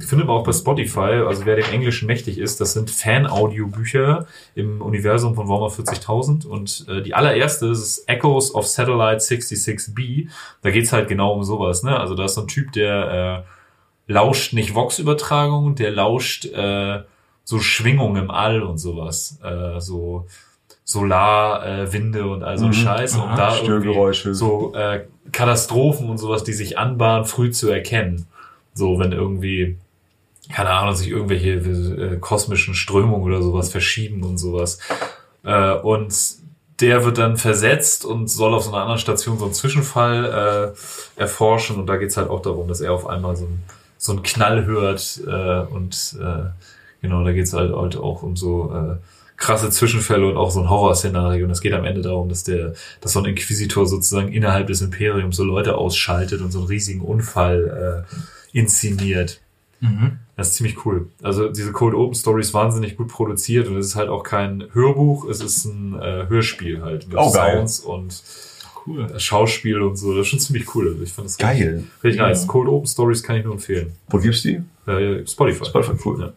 Findet 0.00 0.26
man 0.28 0.36
auch 0.36 0.44
bei 0.44 0.52
Spotify, 0.52 1.22
also 1.26 1.44
wer 1.44 1.56
dem 1.56 1.70
Englischen 1.72 2.06
mächtig 2.06 2.38
ist, 2.38 2.60
das 2.60 2.72
sind 2.72 2.90
Fan-Audio-Bücher 2.90 4.26
im 4.54 4.80
Universum 4.80 5.34
von 5.34 5.48
Warhammer 5.48 5.68
40.000 5.72 6.46
und 6.46 6.86
äh, 6.88 7.02
die 7.02 7.14
allererste 7.14 7.66
ist 7.66 8.08
Echoes 8.08 8.54
of 8.54 8.66
Satellite 8.66 9.18
66B. 9.22 10.28
Da 10.62 10.70
geht's 10.70 10.92
halt 10.92 11.08
genau 11.08 11.32
um 11.34 11.42
sowas, 11.44 11.82
ne? 11.82 11.98
Also 11.98 12.14
da 12.14 12.26
ist 12.26 12.34
so 12.34 12.42
ein 12.42 12.46
Typ, 12.48 12.72
der 12.72 13.44
äh, 14.08 14.12
lauscht 14.12 14.52
nicht 14.52 14.74
Vox-Übertragungen, 14.74 15.74
der 15.74 15.90
lauscht 15.90 16.46
äh, 16.46 17.00
so 17.44 17.58
Schwingungen 17.58 18.24
im 18.24 18.30
All 18.30 18.62
und 18.62 18.78
sowas. 18.78 19.38
Äh, 19.42 19.80
so 19.80 20.26
Solarwinde 20.84 21.82
äh, 21.82 21.92
Winde 21.92 22.26
und 22.28 22.42
all 22.42 22.56
so 22.56 22.66
Mhm. 22.68 22.72
Scheiß, 22.72 23.16
um 23.16 23.22
Aha, 23.22 23.36
da 23.36 23.50
Störgeräusche. 23.52 24.34
so 24.34 24.72
äh, 24.74 25.04
Katastrophen 25.32 26.08
und 26.08 26.16
sowas, 26.18 26.44
die 26.44 26.54
sich 26.54 26.78
anbahnen, 26.78 27.26
früh 27.26 27.50
zu 27.50 27.68
erkennen. 27.68 28.26
So, 28.72 28.98
wenn 28.98 29.12
irgendwie, 29.12 29.76
keine 30.52 30.70
Ahnung, 30.70 30.94
sich 30.94 31.08
irgendwelche 31.08 31.50
äh, 31.50 32.16
kosmischen 32.18 32.74
Strömungen 32.74 33.22
oder 33.22 33.42
sowas 33.42 33.70
verschieben 33.70 34.22
und 34.22 34.38
sowas. 34.38 34.78
Äh, 35.44 35.72
und 35.74 36.14
der 36.80 37.04
wird 37.04 37.18
dann 37.18 37.36
versetzt 37.36 38.04
und 38.04 38.28
soll 38.28 38.54
auf 38.54 38.64
so 38.64 38.70
einer 38.70 38.82
anderen 38.82 39.00
Station 39.00 39.38
so 39.38 39.46
einen 39.46 39.54
Zwischenfall 39.54 40.74
äh, 41.16 41.20
erforschen. 41.20 41.76
Und 41.76 41.86
da 41.86 41.96
geht's 41.96 42.16
halt 42.16 42.30
auch 42.30 42.40
darum, 42.40 42.68
dass 42.68 42.80
er 42.80 42.92
auf 42.92 43.06
einmal 43.06 43.36
so, 43.36 43.44
ein, 43.44 43.62
so 43.96 44.12
einen 44.12 44.22
Knall 44.22 44.64
hört. 44.64 45.20
Äh, 45.26 45.60
und 45.74 46.16
äh, 46.20 46.50
genau, 47.02 47.24
da 47.24 47.32
geht's 47.32 47.52
halt, 47.52 47.74
halt 47.74 47.96
auch 47.96 48.22
um 48.22 48.36
so 48.36 48.72
äh, 48.72 48.96
krasse 49.36 49.70
Zwischenfälle 49.70 50.26
und 50.26 50.36
auch 50.36 50.52
so 50.52 50.60
ein 50.60 50.70
Horrorszenario. 50.70 51.44
Und 51.46 51.50
es 51.50 51.60
geht 51.60 51.72
am 51.72 51.84
Ende 51.84 52.02
darum, 52.02 52.28
dass 52.28 52.44
der, 52.44 52.74
dass 53.00 53.12
so 53.12 53.20
ein 53.20 53.24
Inquisitor 53.24 53.86
sozusagen 53.86 54.32
innerhalb 54.32 54.68
des 54.68 54.80
Imperiums 54.80 55.36
so 55.36 55.44
Leute 55.44 55.76
ausschaltet 55.76 56.40
und 56.40 56.52
so 56.52 56.58
einen 56.60 56.68
riesigen 56.68 57.00
Unfall 57.00 58.06
äh, 58.06 58.56
inszeniert. 58.56 59.40
Mhm. 59.80 60.18
Das 60.36 60.48
ist 60.50 60.54
ziemlich 60.54 60.84
cool. 60.86 61.08
Also 61.22 61.48
diese 61.48 61.72
Cold 61.72 61.94
Open 61.94 62.14
Stories 62.14 62.54
wahnsinnig 62.54 62.96
gut 62.96 63.08
produziert 63.08 63.66
und 63.68 63.76
es 63.76 63.86
ist 63.86 63.96
halt 63.96 64.08
auch 64.08 64.22
kein 64.22 64.64
Hörbuch, 64.72 65.28
es 65.28 65.40
ist 65.40 65.64
ein 65.64 65.94
äh, 66.00 66.26
Hörspiel 66.28 66.82
halt 66.82 67.08
mit 67.08 67.16
Oh, 67.18 67.32
geil. 67.32 67.56
Sounds 67.68 67.80
und 67.80 68.22
Cool. 68.86 69.20
Schauspiel 69.20 69.82
und 69.82 69.96
so. 69.96 70.12
Das 70.14 70.22
ist 70.22 70.28
schon 70.28 70.38
ziemlich 70.38 70.74
cool. 70.74 70.88
Also 70.88 71.02
ich 71.02 71.12
fand 71.12 71.26
das 71.26 71.38
richtig, 71.38 71.58
Geil. 71.66 71.84
richtig 72.02 72.20
Ja. 72.20 72.28
nice. 72.28 72.46
Cold 72.46 72.68
Open 72.68 72.86
Stories 72.86 73.22
kann 73.22 73.36
ich 73.36 73.44
nur 73.44 73.52
empfehlen. 73.52 73.92
Wo 74.08 74.18
gibt's 74.18 74.42
die? 74.42 74.62
Äh, 74.86 75.26
Spotify. 75.26 75.64
Spotify, 75.66 75.92
cool. 76.04 76.20
Ja. 76.20 76.32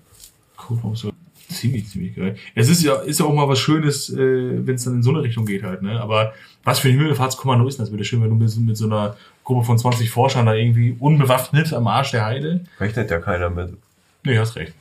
Cool, 0.69 0.79
auch 0.83 0.95
so. 0.95 1.11
Ziemlich, 1.49 1.87
ziemlich 1.89 2.15
geil. 2.15 2.35
Es 2.55 2.69
ist 2.69 2.81
ja, 2.83 2.95
ist 2.95 3.19
ja 3.19 3.25
auch 3.25 3.33
mal 3.33 3.47
was 3.47 3.59
Schönes, 3.59 4.09
äh, 4.09 4.17
wenn 4.65 4.75
es 4.75 4.83
dann 4.83 4.95
in 4.95 5.03
so 5.03 5.11
eine 5.11 5.21
Richtung 5.21 5.45
geht 5.45 5.63
halt, 5.63 5.81
ne? 5.81 6.01
Aber 6.01 6.33
was 6.63 6.79
für 6.79 6.89
ein 6.89 6.97
Himmelfahrtskommando 6.97 7.67
ist 7.67 7.79
das 7.79 7.89
bitte 7.89 8.03
schön, 8.03 8.21
wenn 8.21 8.29
du 8.29 8.35
mit, 8.35 8.55
mit 8.57 8.75
so 8.77 8.85
einer 8.85 9.15
Gruppe 9.43 9.65
von 9.65 9.77
20 9.77 10.09
Forschern 10.09 10.45
da 10.45 10.53
irgendwie 10.53 10.95
unbewaffnet 10.99 11.73
am 11.73 11.87
Arsch 11.87 12.11
der 12.11 12.25
Heide? 12.25 12.61
Rechnet 12.79 13.11
ja 13.11 13.19
keiner 13.19 13.49
mit. 13.49 13.73
Nee, 14.23 14.37
hast 14.37 14.55
recht. 14.55 14.73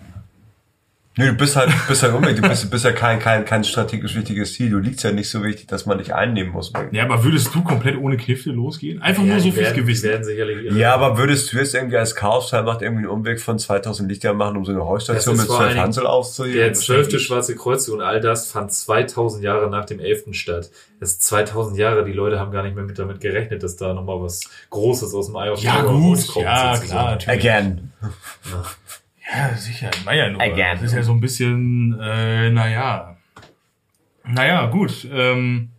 Nee, 1.16 1.26
du 1.26 1.32
bist 1.34 1.56
halt, 1.56 1.70
bist 1.88 2.04
halt 2.04 2.14
unbedingt, 2.14 2.38
du 2.42 2.48
bist, 2.48 2.70
bist 2.70 2.84
ja 2.84 2.92
kein, 2.92 3.18
kein, 3.18 3.44
kein 3.44 3.64
strategisch 3.64 4.14
wichtiges 4.14 4.54
Ziel. 4.54 4.70
Du 4.70 4.78
liegst 4.78 5.02
ja 5.02 5.10
nicht 5.10 5.28
so 5.28 5.42
wichtig, 5.42 5.66
dass 5.66 5.84
man 5.84 5.98
dich 5.98 6.14
einnehmen 6.14 6.52
muss. 6.52 6.72
Ja, 6.92 7.02
aber 7.02 7.24
würdest 7.24 7.52
du 7.52 7.62
komplett 7.64 7.98
ohne 7.98 8.16
Knifte 8.16 8.50
losgehen? 8.50 9.02
Einfach 9.02 9.24
Ja, 9.24 9.32
nur 9.32 9.40
so 9.40 9.50
fürs 9.50 9.74
Gewissen. 9.74 10.08
werden 10.08 10.24
sicherlich 10.24 10.64
ihre- 10.66 10.78
Ja, 10.78 10.94
aber 10.94 11.18
würdest 11.18 11.52
du 11.52 11.56
jetzt 11.58 11.74
irgendwie 11.74 11.96
als 11.96 12.14
Chaos-Teilmacht 12.14 12.82
irgendwie 12.82 13.02
einen 13.06 13.12
Umweg 13.12 13.40
von 13.40 13.58
2000 13.58 14.08
Lichtjahren 14.08 14.38
machen, 14.38 14.56
um 14.56 14.64
so 14.64 14.70
eine 14.70 14.86
Heustation 14.86 15.36
mit 15.36 15.46
zwölf 15.46 15.76
Hansel 15.76 16.06
aufzuheben? 16.06 16.56
Der 16.56 16.72
zwölfte 16.74 17.18
Schwarze 17.18 17.56
Kreuzzug 17.56 17.96
und 17.96 18.02
all 18.02 18.20
das 18.20 18.50
fand 18.50 18.72
2000 18.72 19.42
Jahre 19.42 19.68
nach 19.68 19.86
dem 19.86 19.98
11. 19.98 20.32
statt. 20.32 20.70
Das 21.00 21.10
ist 21.10 21.22
2000 21.24 21.76
Jahre, 21.76 22.04
die 22.04 22.12
Leute 22.12 22.38
haben 22.38 22.52
gar 22.52 22.62
nicht 22.62 22.76
mehr 22.76 22.84
mit 22.84 22.98
damit 23.00 23.20
gerechnet, 23.20 23.64
dass 23.64 23.74
da 23.76 23.94
nochmal 23.94 24.22
was 24.22 24.42
Großes 24.70 25.12
aus 25.12 25.26
dem 25.26 25.36
Ei 25.36 25.50
auf 25.50 25.60
Ja, 25.60 25.82
gut, 25.82 25.90
rauskommt, 26.18 26.44
ja, 26.46 26.74
sozusagen. 26.76 26.88
klar, 26.88 27.10
natürlich. 27.10 27.40
Again. 27.40 27.92
Ja, 28.00 28.64
sicher. 29.56 29.90
Naja, 30.04 30.30
nur. 30.30 30.40
Again. 30.40 30.76
Das 30.76 30.82
ist 30.82 30.94
ja 30.94 31.02
so 31.02 31.12
ein 31.12 31.20
bisschen, 31.20 31.98
äh, 32.00 32.50
naja. 32.50 33.16
Naja, 34.26 34.66
gut. 34.66 35.06
Ähm, 35.12 35.70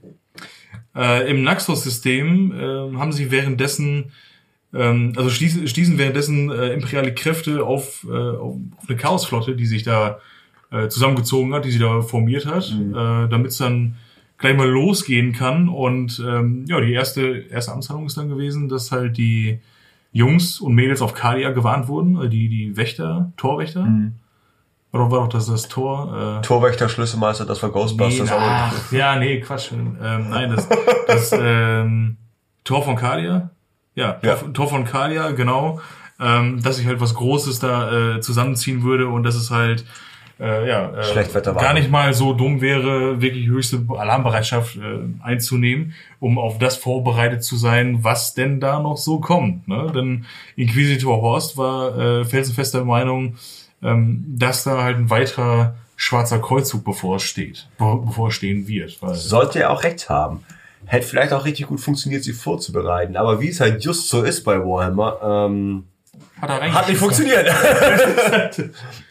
äh, 0.96 1.30
Im 1.30 1.44
Naxos-System 1.44 2.54
ähm, 2.60 3.00
haben 3.00 3.12
sie 3.12 3.32
währenddessen, 3.32 4.12
ähm, 4.74 5.14
also 5.16 5.30
stießen, 5.30 5.68
stießen 5.68 5.98
währenddessen 5.98 6.52
äh, 6.52 6.74
imperiale 6.74 7.14
Kräfte 7.14 7.64
auf, 7.64 8.06
äh, 8.10 8.12
auf 8.14 8.58
eine 8.88 8.98
Chaosflotte, 8.98 9.56
die 9.56 9.66
sich 9.66 9.84
da 9.84 10.20
äh, 10.72 10.88
zusammengezogen 10.88 11.54
hat, 11.54 11.66
die 11.66 11.72
sie 11.72 11.80
da 11.80 12.02
formiert 12.02 12.46
hat, 12.46 12.72
Mhm. 12.72 12.92
äh, 12.94 13.30
damit 13.30 13.52
es 13.52 13.58
dann 13.58 13.96
gleich 14.38 14.56
mal 14.56 14.68
losgehen 14.70 15.34
kann. 15.34 15.70
Und 15.70 16.22
ähm, 16.26 16.66
ja, 16.68 16.82
die 16.82 16.94
erste, 16.94 17.46
erste 17.50 17.72
Amtshandlung 17.74 18.08
ist 18.08 18.18
dann 18.18 18.30
gewesen, 18.30 18.70
dass 18.70 18.92
halt 18.92 19.18
die 19.18 19.60
Jungs 20.12 20.60
und 20.60 20.74
Mädels 20.74 21.02
auf 21.02 21.14
Kalia 21.14 21.52
gewarnt 21.52 21.88
wurden, 21.88 22.22
äh, 22.22 22.30
die, 22.30 22.50
die 22.50 22.76
Wächter, 22.78 23.32
Torwächter. 23.38 23.84
Mhm. 23.84 24.16
War 24.92 25.06
doch, 25.06 25.12
war 25.12 25.20
doch 25.22 25.30
das, 25.30 25.46
das 25.46 25.70
Tor. 25.70 26.40
Äh, 26.40 26.42
Torwächter, 26.46 26.90
Schlüsselmeister, 26.90 27.46
das 27.46 27.62
war 27.64 27.70
nee, 27.70 27.74
Ghostbusters. 27.74 28.32
aber 28.32 28.42
ach, 28.46 28.92
ja, 28.92 29.16
nee, 29.16 29.40
Quatsch. 29.40 29.72
Ähm, 29.72 29.96
nein, 30.30 30.52
das, 30.54 30.68
das 31.08 31.32
ähm, 31.40 32.18
Tor 32.66 32.84
von 32.84 32.98
Kalia. 32.98 33.52
Ja, 33.96 34.14
Tor, 34.14 34.30
Ja. 34.30 34.36
von- 34.36 34.54
Tor 34.54 34.68
von 34.68 34.84
Kalia, 34.84 35.32
genau. 35.32 35.80
Ähm, 36.20 36.62
dass 36.62 36.76
sich 36.76 36.86
halt 36.88 37.00
was 37.00 37.16
Großes 37.16 37.60
da 37.60 38.16
äh, 38.18 38.22
zusammenziehen 38.22 38.84
würde 38.84 39.08
und 39.08 39.24
dass 39.24 39.36
es 39.36 39.50
halt 39.50 39.86
äh, 40.42 40.68
ja, 40.68 40.92
äh, 40.92 41.54
gar 41.54 41.74
nicht 41.74 41.92
mal 41.92 42.14
so 42.14 42.34
dumm 42.34 42.62
wäre, 42.62 43.22
wirklich 43.22 43.48
höchste 43.48 43.86
Alarmbereitschaft 43.96 44.76
äh, 44.76 45.00
einzunehmen, 45.22 45.94
um 46.20 46.40
auf 46.40 46.58
das 46.58 46.78
vorbereitet 46.78 47.44
zu 47.44 47.58
sein, 47.58 48.04
was 48.04 48.34
denn 48.34 48.60
da 48.60 48.80
noch 48.80 48.98
so 48.98 49.20
kommt. 49.20 49.68
Ne? 49.68 49.92
Denn 49.94 50.26
Inquisitor 50.56 51.22
Horst 51.22 51.58
war 51.58 51.98
äh, 51.98 52.26
felsenfester 52.26 52.84
Meinung, 52.84 53.36
ähm, 53.84 54.26
dass 54.28 54.64
da 54.64 54.82
halt 54.82 54.98
ein 54.98 55.10
weiterer 55.12 55.76
schwarzer 55.96 56.40
Kreuzzug 56.40 56.84
bevorsteht, 56.84 57.68
be 57.78 57.98
bevorstehen 58.04 58.68
wird. 58.68 59.00
Weil, 59.04 59.14
Sollte 59.14 59.60
er 59.60 59.70
auch 59.70 59.84
recht 59.84 60.10
haben. 60.10 60.44
Hätte 60.86 61.06
vielleicht 61.06 61.34
auch 61.34 61.46
richtig 61.46 61.68
gut 61.68 61.80
funktioniert, 61.80 62.24
sie 62.24 62.34
vorzubereiten. 62.34 63.16
Aber 63.16 63.40
wie 63.40 63.50
es 63.50 63.60
halt 63.60 63.84
just 63.84 64.10
so 64.10 64.24
ist 64.24 64.44
bei 64.44 64.58
Warhammer, 64.58 65.20
ähm, 65.24 65.84
hat, 66.42 66.50
er 66.50 66.74
hat 66.74 66.88
nicht 66.90 66.98
funktioniert. 66.98 67.48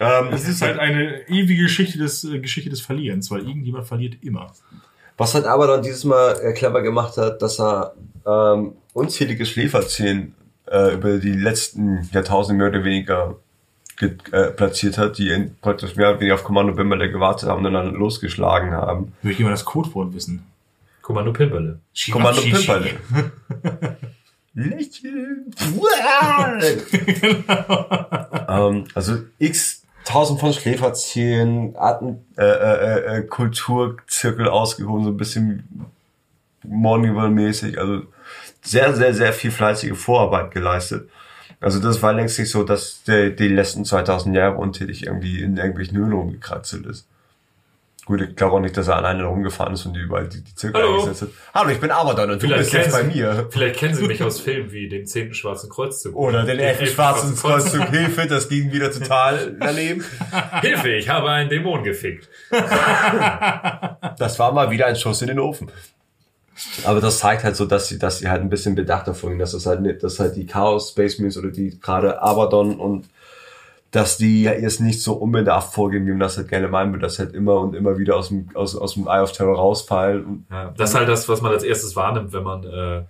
ähm, 0.01 0.29
Es 0.33 0.49
ist 0.49 0.63
halt 0.63 0.79
eine 0.79 1.29
ewige 1.29 1.63
Geschichte 1.65 1.99
des, 1.99 2.25
äh, 2.25 2.39
Geschichte 2.41 2.71
des 2.71 2.81
Verlierens, 2.81 3.31
weil 3.31 3.41
irgendjemand 3.47 3.87
verliert 3.87 4.17
immer. 4.23 4.53
Was 5.17 5.35
halt 5.35 5.45
aber 5.47 5.67
dann 5.67 5.83
dieses 5.83 6.05
Mal 6.05 6.39
äh, 6.43 6.53
clever 6.53 6.83
gemacht 6.83 7.17
hat, 7.17 7.43
dass 7.43 7.61
er 7.61 7.95
ähm, 8.27 8.73
unzählige 8.93 9.47
Schläferzähne 9.47 10.29
äh, 10.71 10.95
über 10.95 11.19
die 11.19 11.33
letzten 11.33 12.09
Jahrtausende 12.13 12.59
mehr 12.63 12.71
oder 12.73 12.85
weniger 12.85 13.37
ge- 13.97 14.17
äh, 14.33 14.51
platziert 14.51 14.99
hat, 14.99 15.19
die 15.19 15.29
in, 15.31 15.57
praktisch 15.61 15.97
mehr 15.97 16.11
oder 16.11 16.21
weniger 16.21 16.35
auf 16.35 16.45
Kommando 16.45 16.75
Bimmerle 16.75 17.11
gewartet 17.11 17.49
haben 17.49 17.65
und 17.65 17.73
dann 17.73 17.95
losgeschlagen 17.95 18.73
haben. 18.73 19.13
Würde 19.23 19.33
ich 19.33 19.39
jemand 19.39 19.55
das 19.55 19.65
Codewort 19.65 20.15
wissen? 20.15 20.45
Kommando 21.03 21.33
Pimperle. 21.33 21.81
Kommando. 22.13 22.41
Pimperle. 22.43 22.91
Lächeln. 24.55 25.55
ähm, 28.49 28.85
also 28.95 29.19
x 29.39 29.83
tausend 30.05 30.41
von 30.41 30.53
Schläferzähnen, 30.53 31.77
Arten, 31.77 32.25
äh, 32.37 32.45
äh, 32.45 33.19
äh, 33.19 33.23
Kulturzirkel 33.23 34.49
ausgehoben, 34.49 35.05
so 35.05 35.11
ein 35.11 35.17
bisschen 35.17 35.87
Mornival-mäßig, 36.67 37.79
also 37.79 38.03
sehr, 38.63 38.95
sehr, 38.95 39.15
sehr 39.15 39.33
viel 39.33 39.51
fleißige 39.51 39.97
Vorarbeit 39.97 40.51
geleistet. 40.51 41.09
Also 41.61 41.79
das 41.79 42.03
war 42.03 42.13
längst 42.13 42.39
nicht 42.39 42.51
so, 42.51 42.65
dass 42.65 43.03
der, 43.05 43.31
die 43.31 43.49
letzten 43.49 43.85
2000 43.85 44.35
Jahre 44.35 44.57
untätig 44.57 45.07
irgendwie 45.07 45.43
in 45.43 45.57
irgendwelchen 45.57 45.97
Höhlen 45.99 46.13
rumgekratzelt 46.13 46.87
ist. 46.87 47.07
Gut, 48.07 48.23
ich 48.23 48.35
glaube 48.35 48.57
auch 48.57 48.61
nicht, 48.61 48.77
dass 48.77 48.89
er 48.89 48.97
alleine 48.97 49.25
rumgefahren 49.25 49.75
ist 49.75 49.85
und 49.87 49.93
die 49.95 50.01
überall 50.01 50.27
die, 50.29 50.43
die 50.43 50.55
Zirkel 50.55 50.81
Hallo. 50.83 50.95
eingesetzt 51.01 51.23
hat. 51.23 51.29
Hallo, 51.55 51.71
ich 51.71 51.81
bin 51.81 51.91
Abaddon 51.91 52.31
und 52.31 52.43
du 52.43 52.47
Vielleicht 52.47 52.73
bist 52.73 52.73
jetzt 52.73 52.93
bei 52.93 53.05
mir. 53.05 53.47
vielleicht 53.51 53.77
kennen 53.79 53.95
Sie 53.95 54.07
mich 54.07 54.23
aus 54.25 54.41
Filmen 54.41 54.73
wie 54.73 54.89
dem 54.89 55.07
10. 55.07 55.35
Schwarzen 55.35 55.69
Kreuzzug. 55.71 56.17
Oder 56.17 56.45
den 56.45 56.59
elften 56.59 56.87
schwarzen 56.87 57.37
Kreuzzug 57.37 57.89
Hilfe, 57.91 58.27
das 58.27 58.49
ging 58.49 58.73
wieder 58.73 58.91
total 58.99 59.55
daneben. 59.61 60.03
Hilfe, 60.63 60.89
ich 60.95 61.09
habe 61.09 61.31
einen 61.31 61.51
Dämon 61.51 61.83
gefickt. 61.85 62.29
Das 64.19 64.39
war 64.39 64.53
mal 64.53 64.71
wieder 64.71 64.87
ein 64.87 64.97
Schuss 64.97 65.23
in 65.23 65.29
den 65.29 65.39
Ofen. 65.39 65.71
Aber 66.85 67.01
das 67.01 67.21
zeigt 67.21 67.43
halt 67.45 67.57
so, 67.57 67.65
dass 67.65 67.89
sie, 67.89 67.99
dass 67.99 68.19
sie 68.19 68.29
halt 68.29 68.43
ein 68.43 68.51
bisschen 68.51 68.75
bedachter 68.75 69.15
vorgehen, 69.15 69.39
dass 69.39 69.55
es 69.55 69.65
halt 69.67 69.81
nicht, 69.81 70.03
dass 70.03 70.19
halt 70.21 70.37
die 70.37 70.47
Chaos 70.47 70.91
Space 70.91 71.19
Marines 71.19 71.39
oder 71.39 71.49
die 71.51 71.79
gerade 71.81 72.21
Abaddon 72.21 72.79
und 72.79 73.07
dass 73.91 74.17
die 74.17 74.45
ja 74.45 74.53
erst 74.53 74.81
nicht 74.81 75.03
so 75.03 75.15
unbedarft 75.15 75.75
vorgehen, 75.75 76.07
wie 76.07 76.11
man 76.11 76.21
das 76.21 76.37
halt 76.37 76.49
gerne 76.49 76.69
meinen 76.69 76.93
würde, 76.93 77.03
dass 77.03 77.19
halt 77.19 77.35
immer 77.35 77.57
und 77.57 77.75
immer 77.75 77.99
wieder 77.99 78.17
aus 78.17 78.29
dem, 78.29 78.49
aus, 78.55 78.77
aus 78.77 78.95
dem 78.95 79.09
Eye 79.09 79.21
of 79.21 79.33
Terror 79.33 79.57
rausfallen. 79.57 80.25
Und 80.25 80.47
Ja, 80.51 80.73
das 80.77 80.91
ist 80.91 80.97
halt 80.97 81.09
das, 81.09 81.29
was 81.29 81.41
man 81.41 81.53
als 81.53 81.65
erstes 81.65 81.97
wahrnimmt, 81.97 82.33
wenn 82.33 82.45
man 82.45 82.65
äh, 82.65 83.03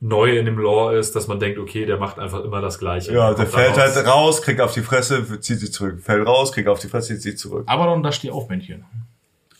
neu 0.00 0.36
in 0.36 0.44
dem 0.44 0.58
Lore 0.58 0.98
ist, 0.98 1.14
dass 1.14 1.28
man 1.28 1.38
denkt, 1.38 1.58
okay, 1.58 1.86
der 1.86 1.98
macht 1.98 2.18
einfach 2.18 2.44
immer 2.44 2.60
das 2.60 2.78
Gleiche. 2.78 3.12
ja, 3.12 3.34
der 3.34 3.46
fällt 3.46 3.78
raus. 3.78 3.96
halt 3.96 4.06
raus, 4.06 4.42
kriegt 4.42 4.60
auf 4.60 4.72
die 4.74 4.82
Fresse, 4.82 5.40
zieht 5.40 5.60
sich 5.60 5.72
zurück. 5.72 6.00
Fällt 6.00 6.26
raus, 6.26 6.52
kriegt 6.52 6.68
auf 6.68 6.80
die 6.80 6.88
Fresse, 6.88 7.14
zieht 7.14 7.22
sich 7.22 7.38
zurück. 7.38 7.64
Aber 7.66 7.86
dann 7.86 8.02
da 8.02 8.10
steht 8.10 8.32
auf 8.32 8.48
Männchen. 8.48 8.84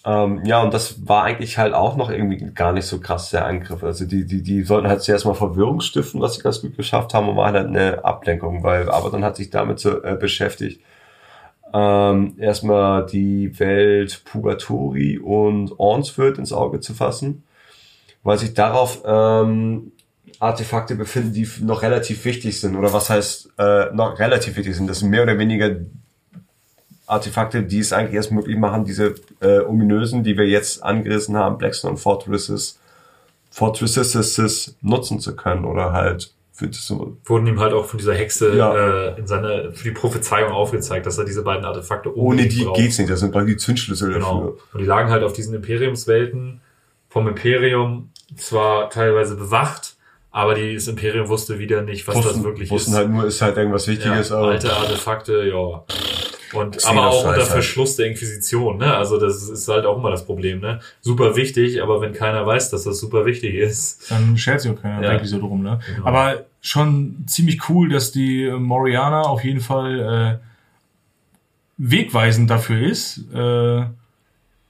Ähm, 0.07 0.45
ja, 0.45 0.63
und 0.63 0.73
das 0.73 1.09
war 1.09 1.25
eigentlich 1.25 1.59
halt 1.59 1.75
auch 1.75 1.97
noch 1.97 2.11
irgendwie 2.11 2.37
gar 2.55 2.73
nicht 2.73 2.87
so 2.87 3.01
krass 3.01 3.31
der 3.31 3.45
Angriff. 3.45 3.83
Also 3.83 4.07
die, 4.07 4.25
die, 4.25 4.41
die 4.41 4.63
sollten 4.63 4.87
halt 4.87 5.03
zuerst 5.03 5.27
mal 5.27 5.35
Verwirrung 5.35 5.81
stiften, 5.81 6.21
was 6.21 6.37
sie 6.37 6.43
ganz 6.43 6.63
gut 6.63 6.77
geschafft 6.77 7.13
haben, 7.13 7.29
und 7.29 7.37
war 7.37 7.53
halt 7.53 7.67
eine 7.67 8.05
Ablenkung, 8.05 8.63
weil 8.63 8.89
aber 8.89 9.11
dann 9.11 9.25
hat 9.25 9.35
sich 9.35 9.51
damit 9.51 9.81
so, 9.81 10.03
äh, 10.05 10.15
beschäftigt. 10.15 10.81
Ähm, 11.75 12.37
erstmal 12.39 13.05
die 13.07 13.59
Welt 13.59 14.23
Purgatori 14.25 15.19
und 15.19 15.73
Ornsford 15.81 16.39
ins 16.39 16.53
Auge 16.53 16.79
zu 16.79 16.95
fassen, 16.95 17.43
weil 18.23 18.39
sich 18.39 18.55
darauf 18.55 19.03
ähm, 19.05 19.91
Artefakte 20.39 20.95
befinden, 20.95 21.33
die 21.33 21.49
noch 21.63 21.83
relativ 21.83 22.25
wichtig 22.25 22.61
sind. 22.61 22.77
Oder 22.77 22.93
was 22.93 23.11
heißt 23.11 23.55
äh, 23.59 23.87
noch 23.93 24.21
relativ 24.21 24.57
wichtig 24.57 24.77
sind? 24.77 24.89
Das 24.89 25.01
sind 25.01 25.11
mehr 25.11 25.25
oder 25.25 25.39
weniger 25.39 25.71
Artefakte, 27.07 27.63
die 27.63 27.79
es 27.79 27.93
eigentlich 27.93 28.15
erst 28.15 28.33
möglich 28.33 28.57
machen, 28.57 28.85
diese 28.85 29.15
äh, 29.41 29.61
ominösen, 29.61 30.25
die 30.25 30.37
wir 30.37 30.47
jetzt 30.47 30.83
angerissen 30.83 31.37
haben, 31.37 31.57
Blackstone 31.59 31.97
Fortresses, 31.97 32.79
Fortresses 33.51 34.77
nutzen 34.83 35.21
zu 35.21 35.35
können 35.35 35.65
oder 35.65 35.93
halt 35.93 36.33
für 36.53 36.73
so. 36.73 37.17
Wurden 37.27 37.47
ihm 37.47 37.61
halt 37.61 37.73
auch 37.75 37.85
von 37.85 37.99
dieser 37.99 38.15
Hexe 38.15 38.57
Ja. 38.57 38.75
äh, 39.09 39.19
in 39.21 39.27
seiner 39.27 39.73
für 39.73 39.85
die 39.85 39.91
Prophezeiung 39.91 40.53
aufgezeigt, 40.53 41.05
dass 41.07 41.19
er 41.19 41.25
diese 41.25 41.43
beiden 41.43 41.65
Artefakte 41.65 42.17
Ohne 42.17 42.47
die 42.49 42.65
braucht. 42.65 42.77
geht's 42.77 42.99
nicht, 42.99 43.11
das 43.11 43.21
sind 43.21 43.33
quasi 43.33 43.49
die 43.53 43.57
Zündschlüssel 43.59 44.13
Genau. 44.15 44.35
dafür. 44.41 44.59
Und 44.73 44.81
die 44.81 44.87
lagen 44.87 45.11
halt 45.11 45.23
auf 45.23 45.33
diesen 45.35 45.55
Imperiumswelten 45.55 46.61
vom 47.09 47.29
Imperium 47.29 48.11
zwar 48.37 48.89
teilweise 48.91 49.37
bewacht, 49.37 49.96
aber 50.37 50.55
die, 50.55 50.75
das 50.75 50.87
Imperium 50.87 51.29
wusste 51.29 51.59
wieder 51.59 51.81
nicht, 51.81 52.07
was 52.07 52.15
das 52.17 52.25
Wussten, 52.27 52.45
wirklich 52.45 52.71
wussten 52.71 52.91
ist. 52.91 52.97
halt 52.99 53.09
nur, 53.11 53.25
ist 53.25 53.41
halt 53.41 53.57
irgendwas 53.57 53.89
Wichtiges, 53.89 54.29
ja, 54.29 54.37
aber 54.37 54.49
alte 54.49 54.71
Artefakte, 54.71 55.45
ja. 55.49 55.83
Und 56.53 56.77
Xenos 56.77 56.85
aber 56.85 57.07
auch 57.09 57.25
unter 57.25 57.37
halt. 57.39 57.43
Verschluss 57.45 57.97
der 57.97 58.07
Inquisition, 58.07 58.77
ne? 58.77 58.95
Also 58.95 59.19
das 59.19 59.49
ist 59.49 59.67
halt 59.67 59.87
auch 59.87 59.97
immer 59.99 60.11
das 60.11 60.27
Problem, 60.27 60.61
ne? 60.61 60.81
Super 61.01 61.37
wichtig, 61.37 61.83
aber 61.83 62.03
wenn 62.03 62.13
keiner 62.13 62.47
weiß, 62.47 62.69
dass 62.71 62.85
das 62.85 62.99
super 62.99 63.25
wichtig 63.25 63.55
ist. 63.55 64.11
Dann 64.11 64.37
schert 64.37 64.61
sich 64.61 64.71
auch 64.71 64.81
keiner 64.81 65.03
Ja. 65.03 65.13
wirklich 65.13 65.31
so 65.31 65.39
drum, 65.39 65.63
ne? 65.63 65.81
Genau. 65.95 66.07
Aber 66.07 66.45
schon 66.61 67.25
ziemlich 67.27 67.69
cool, 67.71 67.89
dass 67.89 68.13
die 68.13 68.51
Moriana 68.51 69.23
auf 69.23 69.43
jeden 69.43 69.61
Fall 69.61 70.39
äh, 70.41 70.47
wegweisend 71.79 72.51
dafür 72.51 72.87
ist, 72.87 73.19
äh, 73.33 73.85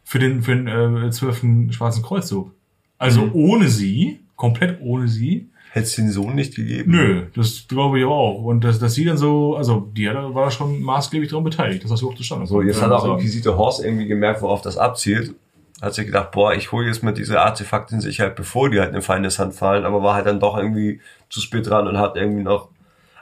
für 0.05 0.19
den, 0.21 0.43
für 0.43 0.55
den 0.57 0.69
äh, 1.07 1.11
12. 1.11 1.73
Schwarzen 1.75 2.03
Kreuzzug. 2.03 2.53
Also 2.99 3.23
Mhm. 3.23 3.31
ohne 3.35 3.69
sie, 3.69 4.21
komplett 4.37 4.79
ohne 4.81 5.09
sie, 5.09 5.49
hätte 5.77 5.87
es 5.89 5.95
den 5.95 6.11
Sohn 6.11 6.35
nicht 6.35 6.55
gegeben. 6.55 6.91
Nö, 6.91 7.23
das 7.35 7.67
glaube 7.69 7.99
ich 7.99 8.07
auch. 8.07 8.43
Und 8.43 8.65
dass, 8.65 8.79
dass 8.79 8.95
sie 8.95 9.05
dann 9.05 9.19
so, 9.19 9.57
also 9.57 9.91
die 9.95 10.09
hat, 10.09 10.17
war 10.35 10.51
schon 10.51 10.81
maßgeblich 10.81 11.29
daran 11.29 11.45
beteiligt, 11.45 11.85
dass 11.85 11.91
das 11.91 12.01
so 12.01 12.11
auch 12.11 12.15
zustande 12.15 12.47
So, 12.47 12.63
jetzt 12.63 12.81
hat 12.81 12.91
auch 12.91 13.03
sagen. 13.03 13.15
Inquisitor 13.15 13.59
Horst 13.59 13.85
irgendwie 13.85 14.07
gemerkt, 14.07 14.41
worauf 14.41 14.63
das 14.63 14.79
abzielt. 14.79 15.35
Hat 15.83 15.93
sich 15.93 16.07
gedacht, 16.07 16.31
boah, 16.31 16.55
ich 16.55 16.73
hole 16.73 16.87
jetzt 16.87 17.03
mal 17.03 17.13
diese 17.13 17.43
Artefakte 17.43 17.95
in 17.95 18.01
Sicherheit, 18.01 18.37
bevor 18.37 18.71
die 18.71 18.81
halt 18.81 18.95
in 18.95 19.03
Feindeshand 19.03 19.53
fallen, 19.53 19.85
aber 19.85 20.03
war 20.03 20.15
halt 20.15 20.25
dann 20.25 20.41
doch 20.41 20.57
irgendwie 20.57 21.01
zu 21.29 21.43
spät 21.43 21.69
dran 21.69 21.87
und 21.87 21.99
hat 21.99 22.17
irgendwie 22.17 22.43
noch 22.43 22.71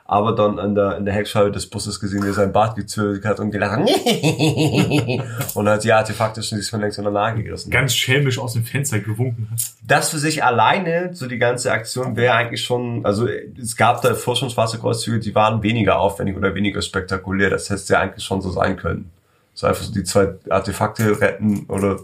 aber 0.07 0.33
dann 0.33 0.59
an 0.59 0.75
der, 0.75 0.99
in 0.99 1.05
der 1.07 1.15
Heckscheibe 1.15 1.51
des 1.51 1.67
Busses 1.71 1.99
gesehen, 1.99 2.23
wie 2.23 2.29
er 2.29 2.35
sein 2.35 2.53
Bart 2.53 2.77
gezögert 2.77 3.25
hat 3.25 3.41
und 3.41 3.51
gelacht 3.51 3.79
hat. 3.81 3.89
und 5.55 5.69
hat 5.69 5.85
die 5.85 5.93
Artefakte 5.93 6.43
schon 6.43 6.59
sich 6.59 6.69
von 6.71 6.81
längst 6.81 6.99
an 6.99 7.05
der 7.05 7.13
Nase 7.13 7.43
gerissen. 7.43 7.71
ganz 7.71 7.95
schelmisch 7.95 8.39
aus 8.39 8.53
dem 8.53 8.65
Fenster 8.65 8.99
gewunken 8.99 9.49
hat. 9.51 9.61
das 9.87 10.11
für 10.11 10.19
sich 10.19 10.45
alleine, 10.45 11.11
so 11.15 11.27
die 11.27 11.39
ganze 11.39 11.73
Aktion 11.73 12.17
wäre 12.17 12.35
eigentlich 12.35 12.63
schon, 12.63 13.05
also 13.05 13.27
es 13.61 13.77
gab 13.77 14.03
da 14.03 14.15
vor 14.15 14.37
schon 14.37 14.51
schwarze 14.51 14.79
Kreuzzüge, 14.79 15.21
die 15.21 15.35
waren 15.35 15.63
weniger 15.63 15.99
aufwendig 15.99 16.37
oder 16.37 16.55
weniger 16.55 16.83
spektakulär. 16.83 17.51
Das 17.51 17.71
hätte 17.71 17.93
ja 17.95 18.01
eigentlich 18.01 18.25
schon 18.25 18.43
so 18.43 18.51
sein 18.51 18.77
können. 18.77 19.11
So 19.55 19.67
einfach 19.67 19.83
so 19.85 19.93
die 19.93 20.05
zwei 20.05 20.35
Artefakte 20.51 21.21
retten 21.21 21.67
oder, 21.69 21.99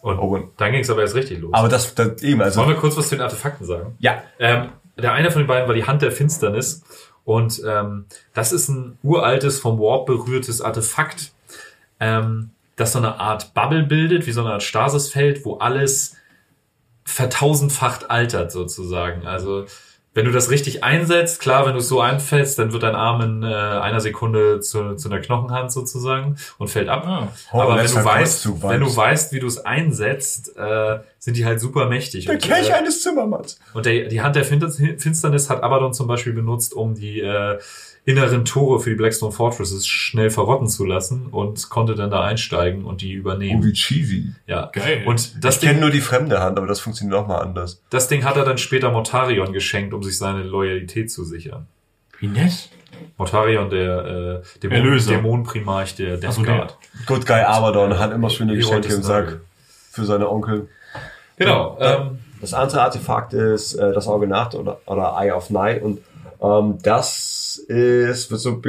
Und 0.00 0.18
Oh, 0.18 0.34
und- 0.36 0.48
dann 0.56 0.72
ging 0.72 0.80
es 0.80 0.90
aber 0.90 1.02
erst 1.02 1.14
richtig 1.14 1.40
los. 1.40 1.52
aber 1.52 1.68
das, 1.68 1.94
das 1.94 2.22
eben, 2.22 2.40
also, 2.42 2.60
Wollen 2.60 2.70
wir 2.70 2.76
kurz 2.76 2.96
was 2.96 3.08
zu 3.08 3.16
den 3.16 3.22
Artefakten 3.22 3.66
sagen? 3.66 3.94
ja, 3.98 4.22
Ähm, 4.38 4.70
der 4.98 5.12
eine 5.12 5.30
von 5.30 5.42
den 5.42 5.46
beiden 5.46 5.68
war 5.68 5.74
die 5.74 5.84
Hand 5.84 6.00
der 6.00 6.10
Finsternis. 6.10 6.82
Und 7.26 7.60
ähm, 7.66 8.06
das 8.34 8.52
ist 8.52 8.68
ein 8.68 8.98
uraltes, 9.02 9.58
vom 9.58 9.80
Warp 9.80 10.06
berührtes 10.06 10.60
Artefakt, 10.60 11.32
ähm, 11.98 12.50
das 12.76 12.92
so 12.92 12.98
eine 12.98 13.18
Art 13.18 13.52
Bubble 13.52 13.82
bildet, 13.82 14.28
wie 14.28 14.32
so 14.32 14.42
eine 14.42 14.52
Art 14.52 14.62
Stasisfeld, 14.62 15.44
wo 15.44 15.56
alles 15.56 16.14
vertausendfacht 17.04 18.12
altert 18.12 18.52
sozusagen. 18.52 19.26
Also 19.26 19.66
wenn 20.16 20.24
du 20.24 20.32
das 20.32 20.50
richtig 20.50 20.82
einsetzt, 20.82 21.40
klar, 21.40 21.66
wenn 21.66 21.74
du 21.74 21.78
es 21.78 21.88
so 21.88 22.00
einfällst, 22.00 22.58
dann 22.58 22.72
wird 22.72 22.82
dein 22.82 22.94
Arm 22.94 23.20
in 23.20 23.42
äh, 23.42 23.46
einer 23.54 24.00
Sekunde 24.00 24.60
zu, 24.60 24.94
zu 24.96 25.10
einer 25.10 25.20
Knochenhand 25.20 25.70
sozusagen 25.70 26.36
und 26.58 26.68
fällt 26.68 26.88
ab. 26.88 27.04
Ah. 27.06 27.28
Oh, 27.52 27.60
Aber 27.60 27.76
wenn 27.76 27.86
du, 27.86 27.94
weißt, 28.02 28.42
Kreuzzug, 28.42 28.62
wenn 28.68 28.80
du 28.80 28.96
weißt, 28.96 29.32
wie 29.34 29.40
du 29.40 29.46
es 29.46 29.58
einsetzt, 29.64 30.56
äh, 30.56 30.98
sind 31.18 31.36
die 31.36 31.44
halt 31.44 31.60
super 31.60 31.86
mächtig. 31.88 32.24
der 32.24 32.34
Und, 32.36 32.42
Kelch 32.42 32.70
äh, 32.70 32.72
eines 32.72 33.02
Zimmermanns. 33.02 33.58
und 33.74 33.84
der, 33.86 34.08
die 34.08 34.20
Hand 34.22 34.36
der 34.36 34.44
Fin- 34.44 34.70
Finsternis 34.98 35.50
hat 35.50 35.62
Abaddon 35.62 35.92
zum 35.92 36.06
Beispiel 36.06 36.32
benutzt, 36.32 36.72
um 36.74 36.94
die 36.94 37.20
äh, 37.20 37.58
inneren 38.06 38.44
Tore 38.44 38.80
für 38.80 38.88
die 38.90 38.96
Blackstone 38.96 39.32
Fortresses 39.32 39.86
schnell 39.86 40.30
verrotten 40.30 40.68
zu 40.68 40.84
lassen 40.86 41.26
und 41.26 41.68
konnte 41.68 41.94
dann 41.96 42.10
da 42.10 42.22
einsteigen 42.22 42.84
und 42.84 43.02
die 43.02 43.16
Oh, 43.16 43.20
übernehmen. 43.20 43.62
wie 43.64 43.72
cheesy. 43.72 44.32
ja. 44.46 44.70
Geil. 44.72 45.02
Und 45.06 45.44
das 45.44 45.56
ich 45.56 45.60
kenne 45.60 45.72
Ding, 45.74 45.80
nur 45.82 45.90
die 45.90 46.00
fremde 46.00 46.40
Hand, 46.40 46.56
aber 46.56 46.66
das 46.68 46.80
funktioniert 46.80 47.20
noch 47.20 47.26
mal 47.26 47.38
anders. 47.40 47.82
das 47.90 48.08
Ding 48.08 48.24
hat 48.24 48.36
er 48.36 48.44
dann 48.44 48.56
später 48.58 48.90
Mortarion 48.92 49.52
geschenkt, 49.52 49.92
um 49.92 50.02
sich 50.02 50.16
seine 50.16 50.42
Loyalität 50.44 51.10
zu 51.10 51.24
sichern. 51.24 51.66
Wie 52.20 52.28
nett. 52.28 52.70
Mortarion, 53.18 53.68
der 53.70 54.42
äh, 54.54 54.58
Dämon, 54.60 54.76
Erlöser. 54.78 55.10
Dämonenprimarch 55.10 55.96
der 55.96 56.16
Death 56.16 56.30
Ach 56.30 56.32
so, 56.34 56.42
der. 56.44 56.56
Guard. 56.56 56.78
Good 57.06 57.26
Guy 57.26 57.40
Abaddon 57.42 57.98
hat 57.98 58.12
immer 58.12 58.30
schöne 58.30 58.52
Hero 58.54 58.68
Geschenke 58.68 58.94
im 58.94 59.02
Sack 59.02 59.40
für 59.90 60.04
seine 60.04 60.30
Onkel. 60.30 60.68
Genau. 61.36 61.76
Ja. 61.80 62.02
Ähm, 62.06 62.18
Das 62.40 62.54
andere 62.54 62.82
Artefakt 62.82 63.32
ist 63.34 63.74
äh, 63.74 63.92
das 63.92 64.06
Auge 64.06 64.26
Nacht 64.28 64.54
oder, 64.54 64.80
oder 64.86 65.16
Eye 65.20 65.32
of 65.32 65.50
Night 65.50 65.82
und 65.82 65.98
ähm, 66.40 66.78
das 66.82 67.58
ist, 67.68 68.30
wird 68.30 68.40
so 68.40 68.62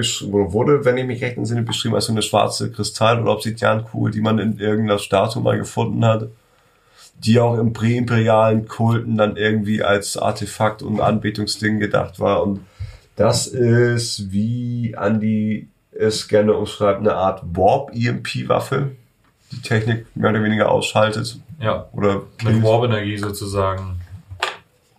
wurde, 0.53 0.85
wenn 0.85 0.97
ich 0.97 1.05
mich 1.05 1.21
recht 1.21 1.37
entsinne, 1.37 1.63
beschrieben 1.63 1.95
als 1.95 2.05
so 2.05 2.11
eine 2.11 2.21
schwarze 2.21 2.71
Kristall- 2.71 3.21
oder 3.21 3.33
Obsidiankugel, 3.33 4.11
die 4.11 4.21
man 4.21 4.39
in 4.39 4.59
irgendeiner 4.59 4.99
Statue 4.99 5.41
mal 5.41 5.57
gefunden 5.57 6.05
hat, 6.05 6.29
die 7.19 7.39
auch 7.39 7.57
im 7.57 7.73
präimperialen 7.73 8.67
Kulten 8.67 9.17
dann 9.17 9.35
irgendwie 9.37 9.83
als 9.83 10.17
Artefakt 10.17 10.81
und 10.81 11.01
Anbetungsding 11.01 11.79
gedacht 11.79 12.19
war. 12.19 12.43
Und 12.43 12.61
das 13.15 13.47
ist, 13.47 14.31
wie 14.31 14.95
Andy 14.97 15.67
es 15.91 16.27
gerne 16.27 16.53
umschreibt, 16.53 16.99
eine 16.99 17.15
Art 17.15 17.41
Warp-EMP-Waffe, 17.53 18.91
die 19.51 19.61
Technik 19.61 20.05
mehr 20.15 20.29
oder 20.29 20.43
weniger 20.43 20.71
ausschaltet. 20.71 21.39
Ja. 21.59 21.87
oder 21.93 22.23
Mit 22.43 22.61
Warp-Energie 22.61 23.17
sozusagen 23.17 23.96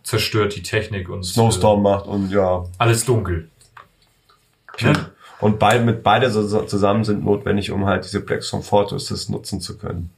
zerstört 0.08 0.56
die 0.56 0.62
Technik 0.62 1.10
und 1.10 1.22
Snowstorm 1.22 1.82
macht 1.82 2.06
und 2.06 2.30
ja. 2.30 2.60
Äh, 2.62 2.66
alles 2.78 3.04
dunkel. 3.04 3.50
Und 5.40 5.58
beide, 5.58 5.84
mit 5.84 6.02
beide 6.02 6.30
so- 6.30 6.46
so 6.46 6.62
zusammen 6.62 7.04
sind 7.04 7.24
notwendig, 7.24 7.70
um 7.70 7.84
halt 7.86 8.04
diese 8.04 8.20
Blackstone 8.20 8.62
Fortresses 8.62 9.28
nutzen 9.28 9.60
zu 9.60 9.76
können. 9.76 10.10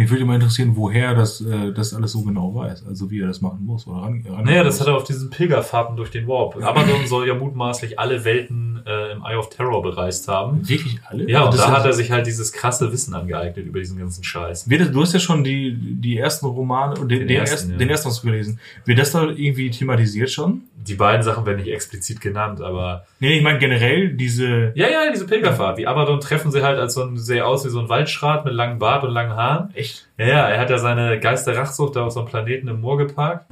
Mich 0.00 0.10
würde 0.10 0.24
mal 0.24 0.36
interessieren, 0.36 0.72
woher 0.76 1.14
das, 1.14 1.42
äh, 1.42 1.72
das 1.74 1.92
alles 1.92 2.12
so 2.12 2.22
genau 2.22 2.54
weiß. 2.54 2.86
Also 2.86 3.10
wie 3.10 3.20
er 3.20 3.26
das 3.26 3.42
machen 3.42 3.66
muss. 3.66 3.86
Oder 3.86 3.98
ran, 3.98 4.24
ran 4.26 4.46
Naja, 4.46 4.64
das 4.64 4.80
hat 4.80 4.86
er 4.86 4.96
auf 4.96 5.04
diesen 5.04 5.28
Pilgerfahrten 5.28 5.94
durch 5.94 6.10
den 6.10 6.26
Warp. 6.26 6.56
Abaddon 6.56 7.06
soll 7.06 7.28
ja 7.28 7.34
mutmaßlich 7.34 7.98
alle 7.98 8.24
Welten 8.24 8.82
äh, 8.86 9.12
im 9.12 9.22
Eye 9.22 9.36
of 9.36 9.50
Terror 9.50 9.82
bereist 9.82 10.26
haben. 10.26 10.66
Wirklich 10.66 10.98
alle? 11.04 11.28
Ja, 11.28 11.42
und 11.42 11.52
das 11.52 11.60
da 11.60 11.72
hat 11.72 11.84
er 11.84 11.92
sich 11.92 12.10
halt 12.10 12.26
dieses 12.26 12.50
krasse 12.50 12.90
Wissen 12.90 13.12
angeeignet 13.12 13.66
über 13.66 13.78
diesen 13.78 13.98
ganzen 13.98 14.24
Scheiß. 14.24 14.64
Du 14.64 15.02
hast 15.02 15.12
ja 15.12 15.20
schon 15.20 15.44
die, 15.44 15.76
die 15.76 16.16
ersten 16.16 16.46
Romane 16.46 16.98
und 16.98 17.10
den, 17.10 17.18
Den 17.18 17.28
den, 17.28 17.36
ersten, 17.36 17.54
ersten, 17.54 17.72
ja. 17.72 17.76
den 17.76 17.90
ersten 17.90 18.08
hast 18.08 18.22
du 18.22 18.26
gelesen. 18.28 18.58
Wird 18.86 18.98
das 18.98 19.12
da 19.12 19.24
irgendwie 19.24 19.68
thematisiert 19.68 20.30
schon? 20.30 20.62
Die 20.76 20.94
beiden 20.94 21.22
Sachen 21.22 21.44
werden 21.44 21.58
nicht 21.58 21.70
explizit 21.70 22.22
genannt, 22.22 22.62
aber 22.62 23.04
Nee, 23.22 23.36
ich 23.36 23.42
meine 23.42 23.58
generell 23.58 24.08
diese. 24.14 24.72
ja, 24.74 24.88
ja, 24.88 25.10
diese 25.12 25.26
Pilgerfahrt. 25.26 25.76
Die 25.76 25.86
Abaddon 25.86 26.20
treffen 26.20 26.50
sie 26.50 26.62
halt 26.62 26.78
als 26.78 26.94
so 26.94 27.02
ein, 27.02 27.18
sehr 27.18 27.46
aus 27.46 27.66
wie 27.66 27.68
so 27.68 27.78
ein 27.78 27.90
Waldschrat 27.90 28.46
mit 28.46 28.54
langem 28.54 28.78
Bart 28.78 29.04
und 29.04 29.10
langen 29.10 29.36
Haaren. 29.36 29.68
Echt? 29.74 29.89
Ja, 30.18 30.26
ja, 30.26 30.48
er 30.48 30.60
hat 30.60 30.70
ja 30.70 30.78
seine 30.78 31.18
Geisterrachsucht 31.20 31.96
da 31.96 32.06
auf 32.06 32.12
so 32.12 32.20
einem 32.20 32.28
Planeten 32.28 32.68
im 32.68 32.80
Moor 32.80 32.98
geparkt 32.98 33.46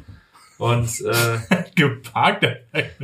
und 0.59 0.89
äh, 1.01 1.65
Geparkt? 1.77 2.47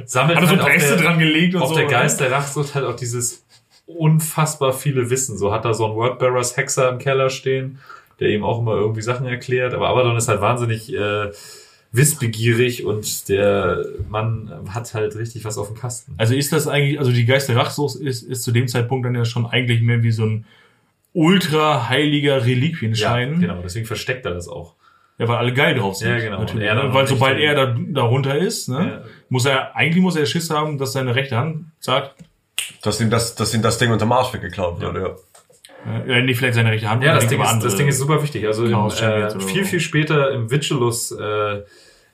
sammelt 0.05 0.37
Hat 0.37 0.45
er 0.45 0.49
so 0.49 0.51
halt 0.51 0.61
auf 0.61 0.68
Reste 0.68 0.97
der, 0.97 1.05
dran 1.05 1.18
gelegt 1.18 1.55
und 1.55 1.62
auf 1.62 1.68
so? 1.68 1.74
der 1.76 1.87
oder? 1.87 1.99
Geisterrachsucht 1.99 2.74
halt 2.74 2.85
auch 2.85 2.97
dieses 2.97 3.45
unfassbar 3.87 4.72
viele 4.72 5.11
Wissen. 5.11 5.39
So 5.39 5.53
hat 5.53 5.64
er 5.64 5.74
so 5.74 5.87
einen 5.87 5.95
Wordbearers 5.95 6.57
Hexer 6.57 6.91
im 6.91 6.99
Keller 6.99 7.30
stehen, 7.30 7.78
der 8.20 8.30
ihm 8.30 8.45
auch 8.45 8.61
immer 8.61 8.74
irgendwie 8.74 9.03
Sachen 9.03 9.26
erklärt. 9.26 9.74
Aber 9.74 9.89
Abaddon 9.89 10.16
ist 10.16 10.28
halt 10.28 10.41
wahnsinnig 10.41 10.93
äh, 10.93 11.30
wissbegierig 11.93 12.85
und 12.85 13.28
der 13.28 13.85
Mann 14.09 14.51
hat 14.70 14.95
halt 14.95 15.14
richtig 15.16 15.45
was 15.45 15.59
auf 15.59 15.68
dem 15.68 15.76
Kasten. 15.76 16.14
Also 16.18 16.35
ist 16.35 16.53
das 16.53 16.66
eigentlich, 16.66 16.99
also 16.99 17.12
die 17.12 17.24
Geisterrachsucht 17.24 17.97
ist, 17.97 18.22
ist 18.22 18.43
zu 18.43 18.51
dem 18.51 18.66
Zeitpunkt 18.66 19.07
dann 19.07 19.14
ja 19.14 19.24
schon 19.24 19.47
eigentlich 19.47 19.80
mehr 19.80 20.03
wie 20.03 20.11
so 20.11 20.24
ein 20.24 20.47
ultra 21.14 21.88
heiliger 21.88 22.44
Reliquienschein. 22.44 23.40
genau, 23.40 23.60
deswegen 23.62 23.86
versteckt 23.86 24.26
er 24.26 24.34
das 24.34 24.48
auch. 24.48 24.74
Ja, 25.16 25.28
weil 25.28 25.36
alle 25.36 25.54
geil 25.54 25.76
drauf 25.76 25.94
sind. 25.96 26.08
Ja, 26.10 26.18
genau. 26.18 26.40
Natürlich, 26.40 26.66
er 26.68 26.74
ne? 26.74 26.92
Weil 26.92 27.06
sobald 27.06 27.38
er 27.38 27.54
da, 27.54 27.76
darunter 27.92 28.36
ist, 28.36 28.68
ne, 28.68 29.00
Ja. 29.04 29.10
muss 29.28 29.46
er, 29.46 29.76
eigentlich 29.76 30.02
muss 30.02 30.16
er 30.16 30.26
Schiss 30.26 30.50
haben, 30.50 30.76
dass 30.76 30.92
seine 30.92 31.14
rechte 31.14 31.36
Hand 31.36 31.66
sagt, 31.78 32.16
Dass 32.82 33.00
ihm 33.00 33.10
das, 33.10 33.36
dass 33.36 33.54
ihm 33.54 33.62
das 33.62 33.78
Ding 33.78 33.92
unter 33.92 34.06
Marsch 34.06 34.34
weggeklaut 34.34 34.80
wurde, 34.82 35.14
ja. 35.86 36.00
äh, 36.04 36.22
nicht 36.22 36.38
vielleicht 36.38 36.54
seine 36.56 36.72
rechte 36.72 36.90
Hand, 36.90 37.04
Ja, 37.04 37.14
das 37.14 37.28
Ding, 37.28 37.40
ist, 37.40 37.60
das 37.62 37.76
Ding 37.76 37.86
ist 37.86 37.98
super 37.98 38.20
wichtig. 38.24 38.44
Also 38.46 38.64
im, 38.66 38.74
äh, 38.74 39.38
viel, 39.40 39.64
viel 39.64 39.80
später 39.80 40.32
im 40.32 40.50
Vigilus, 40.50 41.12
äh, 41.12 41.62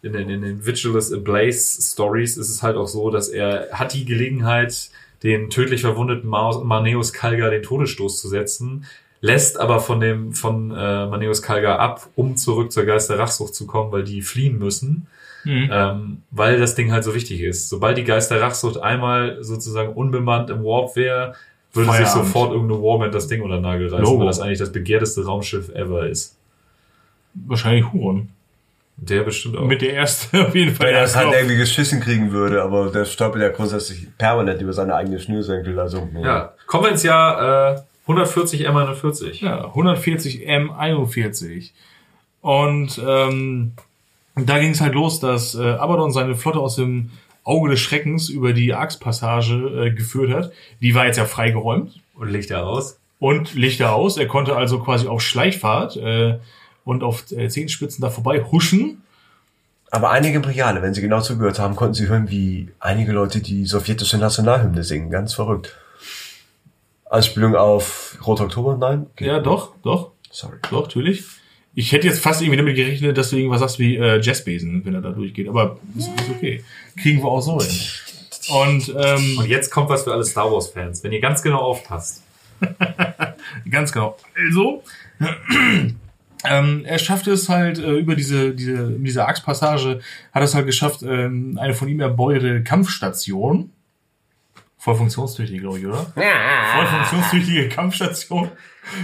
in, 0.03 0.13
den- 0.13 0.29
in 0.29 0.43
den 0.43 0.67
Vigilus 0.67 1.11
Ablaze 1.13 1.81
Stories 1.81 2.37
ist 2.37 2.51
es 2.51 2.63
halt 2.63 2.77
auch 2.77 2.87
so, 2.87 3.11
dass 3.11 3.29
er 3.29 3.69
hat 3.73 3.95
die 3.95 4.05
Gelegenheit, 4.05 4.91
den 5.23 5.51
tödlich 5.51 5.83
verwundeten 5.83 6.29
Maneus 6.31 7.13
Kalga 7.13 7.51
den 7.51 7.63
Todesstoß 7.63 8.21
zu 8.21 8.29
setzen, 8.29 8.87
lässt 9.21 9.61
aber 9.61 9.81
von 9.81 10.01
dem 10.01 10.33
von 10.33 10.71
äh, 10.71 11.07
Maneus 11.07 11.43
Kalga 11.43 11.77
ab, 11.77 12.09
um 12.17 12.37
zurück 12.37 12.73
zur 12.73 12.85
Geisterrachsucht 12.85 13.55
zu 13.55 13.67
kommen, 13.67 13.93
weil 13.93 14.05
die 14.05 14.23
fliehen 14.23 14.59
müssen, 14.59 15.07
Mhm. 15.45 15.71
ähm, 15.73 16.23
weil 16.31 16.59
das 16.59 16.75
Ding 16.75 16.93
halt 16.93 17.03
so 17.03 17.15
wichtig 17.15 17.41
ist. 17.41 17.71
Sobald 17.71 17.97
die 17.97 18.05
Geisterrachsucht 18.05 18.77
einmal 18.77 19.43
sozusagen 19.43 19.95
unbemannt 19.95 20.51
im 20.51 20.63
Warp 20.65 20.97
wäre, 20.97 21.35
würde 21.73 21.91
sich 21.93 22.01
Feierabend. 22.01 22.27
sofort 22.27 22.53
irgendeine 22.53 22.83
Warman 22.83 23.11
das 23.11 23.27
Ding 23.27 23.41
unter 23.41 23.57
den 23.57 23.63
Nagel 23.63 23.89
reißen, 23.89 24.05
Logo. 24.05 24.19
weil 24.21 24.27
das 24.27 24.39
eigentlich 24.41 24.59
das 24.59 24.71
begehrteste 24.73 25.25
Raumschiff 25.25 25.71
ever 25.71 26.07
ist. 26.07 26.37
Wahrscheinlich 27.33 27.91
Huron. 27.93 28.29
Der 29.03 29.23
bestimmt 29.23 29.57
auch. 29.57 29.65
Mit 29.65 29.81
der 29.83 29.95
erste 29.95 30.47
auf 30.47 30.55
jeden 30.55 30.75
Fall. 30.75 30.89
Wenn 30.89 30.95
er 30.95 31.05
es 31.05 31.17
halt 31.17 31.33
irgendwie 31.33 31.57
geschissen 31.57 32.01
kriegen 32.01 32.33
würde, 32.33 32.63
aber 32.63 32.91
der 32.91 33.07
stolpert 33.07 33.41
ja 33.41 33.49
grundsätzlich 33.49 34.07
permanent 34.19 34.61
über 34.61 34.73
seine 34.73 34.95
eigenen 34.95 35.19
Schnürsenkel, 35.19 35.79
also. 35.81 36.07
ja, 36.23 36.53
kommen 36.67 36.85
wir 36.85 36.91
ins 36.91 37.03
Jahr 37.03 37.77
äh, 37.77 37.81
140 38.03 38.69
M41. 38.69 39.43
Ja, 39.45 39.65
140 39.67 40.47
M41. 40.49 41.71
Und 42.43 43.01
ähm, 43.07 43.73
da 44.37 44.59
ging 44.59 44.71
es 44.71 44.81
halt 44.81 44.95
los, 44.95 45.21
dass 45.21 45.55
äh, 45.55 45.63
Abaddon 45.63 46.13
seine 46.13 46.35
Flotte 46.35 46.59
aus 46.59 46.77
dem 46.77 47.11
Auge 47.45 47.71
des 47.71 47.81
Schreckens 47.81 48.29
über 48.29 48.53
die 48.53 48.75
Arx-Passage 48.75 49.87
äh, 49.87 49.91
geführt 49.91 50.33
hat. 50.33 50.53
Die 50.81 50.95
war 50.95 51.07
jetzt 51.07 51.17
ja 51.17 51.25
freigeräumt 51.25 52.01
Und 52.15 52.31
legt 52.31 52.51
er 52.51 52.67
aus. 52.67 52.99
und 53.19 53.55
Lichter 53.55 53.95
aus. 53.95 54.17
Er 54.17 54.27
konnte 54.27 54.57
also 54.57 54.79
quasi 54.81 55.07
auf 55.07 55.21
Schleichfahrt 55.23 55.97
äh, 55.97 56.39
und 56.85 57.03
auf 57.03 57.31
äh, 57.33 57.49
Zehenspitzen 57.49 58.03
da 58.03 58.11
vorbei 58.11 58.43
huschen. 58.51 59.03
Aber 59.91 60.11
einige 60.11 60.41
Brigade, 60.41 60.83
wenn 60.83 60.95
sie 60.95 61.01
genau 61.01 61.21
zugehört 61.21 61.59
haben, 61.59 61.75
konnten 61.75 61.95
sie 61.95 62.07
hören, 62.09 62.31
wie 62.31 62.69
einige 62.79 63.13
Leute 63.13 63.41
die 63.41 63.67
sowjetische 63.67 64.19
Nationalhymne 64.19 64.85
singen. 64.85 65.11
Ganz 65.11 65.35
verrückt. 65.35 65.77
Anspielung 67.11 67.57
auf 67.57 68.17
Rot 68.25 68.41
Oktober? 68.41 68.77
Nein? 68.77 69.07
Okay. 69.13 69.27
Ja, 69.27 69.41
doch, 69.41 69.75
doch, 69.83 70.13
Sorry. 70.31 70.59
doch, 70.71 70.83
natürlich. 70.83 71.25
Ich 71.75 71.91
hätte 71.93 72.07
jetzt 72.07 72.21
fast 72.21 72.41
irgendwie 72.41 72.57
damit 72.59 72.77
gerechnet, 72.77 73.17
dass 73.19 73.31
du 73.31 73.37
irgendwas 73.37 73.61
sagst 73.61 73.79
wie 73.81 73.97
äh, 73.97 74.21
Jazzbesen, 74.21 74.85
wenn 74.85 74.95
er 74.95 75.01
da 75.01 75.11
durchgeht. 75.11 75.49
Aber 75.49 75.79
ist, 75.97 76.09
ist 76.09 76.31
okay. 76.31 76.65
Kriegen 77.01 77.19
wir 77.19 77.29
auch 77.29 77.41
so 77.41 77.61
hin. 77.61 77.71
Und 78.49 78.95
ähm, 78.97 79.39
Und 79.39 79.49
jetzt 79.49 79.71
kommt 79.71 79.89
was 79.89 80.05
für 80.05 80.13
alle 80.13 80.25
Star 80.25 80.53
Wars 80.53 80.69
Fans, 80.69 81.03
wenn 81.03 81.13
ihr 81.13 81.21
ganz 81.21 81.43
genau 81.43 81.59
aufpasst. 81.59 82.23
Ganz 83.71 83.91
genau. 83.91 84.17
Also, 84.37 84.83
ähm, 86.45 86.85
er 86.85 86.99
schafft 86.99 87.27
es 87.27 87.49
halt 87.49 87.79
äh, 87.79 87.93
über 87.93 88.15
diese, 88.15 88.55
diese, 88.55 88.91
diese 88.91 89.27
Achspassage, 89.27 90.01
hat 90.33 90.43
es 90.43 90.55
halt 90.55 90.67
geschafft, 90.67 91.03
ähm, 91.03 91.59
eine 91.61 91.75
von 91.75 91.89
ihm 91.89 92.01
erbeutete 92.01 92.63
Kampfstation, 92.63 93.73
voll 94.79 94.95
funktionstüchtig, 94.97 95.61
glaube 95.61 95.79
ich, 95.79 95.87
oder? 95.87 96.07
Voll 96.15 96.87
funktionstüchtige 96.87 97.69
Kampfstation. 97.69 98.51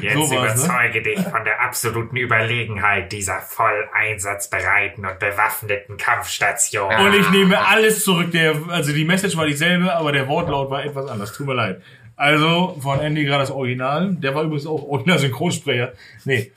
Jetzt 0.01 0.15
So 0.15 0.35
ne? 0.35 0.39
überzeuge 0.41 1.03
dich 1.03 1.21
von 1.21 1.45
der 1.45 1.61
absoluten 1.61 2.17
Überlegenheit 2.17 3.13
dieser 3.13 3.41
voll 3.41 3.89
einsatzbereiten 3.93 5.05
und 5.05 5.19
bewaffneten 5.19 5.97
Kampfstation. 5.99 6.95
Und 6.95 7.15
ich 7.15 7.31
nehme 7.31 7.65
alles 7.65 8.03
zurück. 8.03 8.33
Der, 8.33 8.57
also 8.69 8.93
die 8.93 9.05
Message 9.05 9.37
war 9.37 9.47
dieselbe, 9.47 9.95
aber 9.95 10.13
der 10.13 10.27
Wortlaut 10.29 10.71
war 10.71 10.85
etwas 10.85 11.09
anders. 11.09 11.33
Tut 11.33 11.47
mir 11.47 11.55
leid. 11.55 11.83
Also 12.17 12.79
von 12.81 13.01
Andy 13.01 13.25
gerade 13.25 13.43
das 13.43 13.51
Original. 13.51 14.15
Der 14.17 14.35
war 14.35 14.45
übrigens 14.45 14.67
auch 14.67 14.83
Original-Synchronsprecher. 14.83 15.93
Nee. 16.25 16.51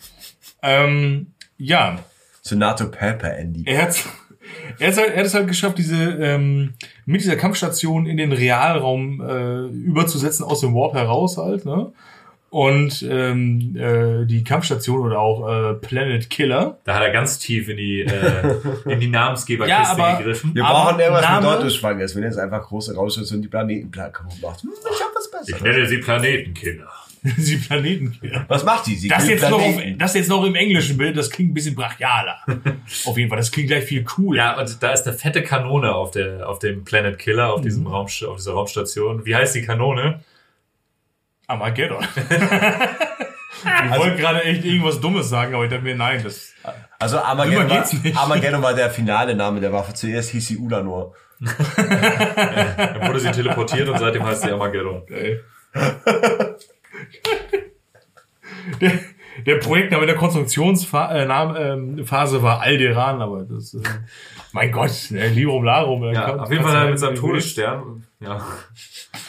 Ähm, 0.61 1.27
ja, 1.57 1.99
Senator 2.41 2.89
Pepper, 2.91 3.35
Andy. 3.37 3.63
er 3.65 3.83
hat 3.83 3.95
er 4.79 4.87
halt, 4.95 5.11
er 5.11 5.17
hat 5.19 5.25
es 5.25 5.33
halt 5.33 5.47
geschafft, 5.47 5.77
diese 5.77 5.95
ähm, 5.95 6.73
mit 7.05 7.21
dieser 7.21 7.35
Kampfstation 7.35 8.05
in 8.07 8.17
den 8.17 8.31
Realraum 8.31 9.21
äh, 9.21 9.65
überzusetzen 9.67 10.43
aus 10.45 10.61
dem 10.61 10.73
Warp 10.73 10.93
heraus 10.95 11.37
halt, 11.37 11.65
ne? 11.65 11.91
Und 12.51 13.05
ähm, 13.07 13.75
äh, 13.77 14.25
die 14.25 14.43
Kampfstation 14.43 15.01
oder 15.01 15.19
auch 15.19 15.47
äh, 15.47 15.73
Planet 15.75 16.31
Killer. 16.31 16.79
Da 16.83 16.95
hat 16.95 17.03
er 17.03 17.11
ganz 17.11 17.37
tief 17.37 17.69
in 17.69 17.77
die, 17.77 17.99
äh, 18.01 18.55
in 18.91 18.99
die 18.99 19.07
Namensgeberkiste 19.07 19.79
Ja, 19.83 19.91
aber- 19.91 20.17
gegriffen. 20.17 20.55
Wir 20.55 20.63
brauchen 20.63 20.99
irgendwas 20.99 21.21
Name- 21.25 21.51
mit 21.51 21.61
Deutschschwangeres, 21.61 22.15
wenn 22.15 22.23
jetzt 22.23 22.39
einfach 22.39 22.63
große 22.63 22.95
und 23.35 23.43
die 23.43 23.47
Planetenplan 23.49 24.11
kaputt 24.13 24.41
macht. 24.41 24.63
Hm, 24.63 24.71
Ich 24.73 24.99
hab 24.99 25.15
was 25.15 25.25
Ich 25.47 25.53
Besseres. 25.53 25.61
nenne 25.61 25.87
sie 25.87 25.97
Planetenkiller. 25.99 26.89
die 27.37 27.55
Planetenkiller. 27.57 28.45
Was 28.47 28.63
macht 28.63 28.87
die? 28.87 28.95
Sie 28.95 29.07
Das 29.07 29.27
jetzt, 29.27 29.41
noch 29.49 29.61
auf, 29.61 29.75
Planeten. 29.75 29.99
das 29.99 30.13
jetzt 30.13 30.29
noch 30.29 30.43
im 30.45 30.55
englischen 30.55 30.97
Bild, 30.97 31.17
das 31.17 31.29
klingt 31.29 31.51
ein 31.51 31.53
bisschen 31.53 31.75
brachialer. 31.75 32.37
auf 33.05 33.17
jeden 33.17 33.29
Fall, 33.29 33.37
das 33.37 33.51
klingt 33.51 33.69
gleich 33.69 33.83
viel 33.85 34.03
cooler. 34.03 34.37
Ja, 34.37 34.59
und 34.59 34.81
da 34.81 34.91
ist 34.91 35.05
eine 35.07 35.17
fette 35.17 35.43
Kanone 35.43 35.93
auf 35.93 36.11
der, 36.11 36.47
auf 36.47 36.59
dem 36.59 36.83
Planet 36.85 37.19
Killer, 37.19 37.53
auf 37.53 37.61
diesem 37.61 37.83
Mhm. 37.83 37.87
Raum, 37.87 38.05
auf 38.05 38.35
dieser 38.37 38.53
Raumstation. 38.53 39.25
Wie 39.25 39.35
heißt 39.35 39.55
die 39.55 39.63
Kanone? 39.63 40.21
Armageddon. 41.47 42.05
ich 43.85 43.97
wollte 43.97 44.17
gerade 44.17 44.43
echt 44.43 44.63
irgendwas 44.63 45.01
Dummes 45.01 45.27
sagen, 45.29 45.55
aber 45.55 45.63
ich 45.65 45.69
dachte 45.71 45.83
mir, 45.83 45.95
nein, 45.95 46.21
das. 46.23 46.53
Also 46.99 47.19
Armageddon 47.19 47.69
war, 47.69 47.79
nicht. 47.93 48.15
Armageddon 48.17 48.61
war 48.61 48.73
der 48.73 48.89
finale 48.91 49.35
Name 49.35 49.59
der 49.59 49.73
Waffe. 49.73 49.93
Zuerst 49.93 50.29
hieß 50.29 50.47
sie 50.47 50.57
Ulanor. 50.57 51.15
Dann 51.39 53.07
wurde 53.07 53.19
sie 53.19 53.31
teleportiert 53.31 53.87
und 53.89 53.97
seitdem 53.97 54.23
heißt 54.25 54.43
sie 54.43 54.51
Armageddon. 54.51 55.03
Ey. 55.09 55.39
Der, 58.81 58.91
der 59.45 59.55
Projektname 59.55 60.05
der 60.05 60.15
Konstruktionsphase 60.15 61.19
äh, 61.19 61.25
ähm, 61.73 62.03
war 62.43 62.61
Alderan, 62.61 63.21
aber 63.21 63.43
das, 63.43 63.73
äh, 63.73 63.81
mein 64.51 64.71
Gott, 64.71 64.91
ne, 65.11 65.27
Lirum 65.29 65.63
Larum. 65.63 66.03
äh, 66.03 66.13
Ja, 66.13 66.21
kann- 66.31 66.39
auf 66.39 66.51
jeden 66.51 66.63
Fall 66.63 66.73
du 66.85 66.89
mit 66.91 66.99
seinem 66.99 67.09
halt- 67.11 67.19
Todesstern. 67.19 68.03
Ja. 68.19 68.45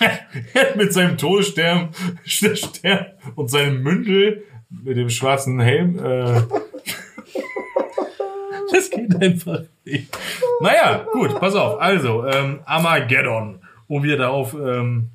mit 0.76 0.92
seinem 0.92 1.16
Todesstern 1.16 1.90
Stern 2.24 3.06
und 3.36 3.50
seinem 3.50 3.82
Mündel 3.82 4.44
mit 4.68 4.96
dem 4.96 5.10
schwarzen 5.10 5.60
Helm. 5.60 5.98
Äh, 5.98 6.42
das 8.72 8.90
geht 8.90 9.14
einfach 9.22 9.60
nicht. 9.84 10.16
Naja, 10.60 11.06
gut, 11.12 11.38
pass 11.38 11.54
auf. 11.54 11.80
Also, 11.80 12.26
ähm, 12.26 12.60
Armageddon, 12.64 13.60
um 13.88 14.02
wieder 14.02 14.16
darauf 14.16 14.54
ähm, 14.54 15.10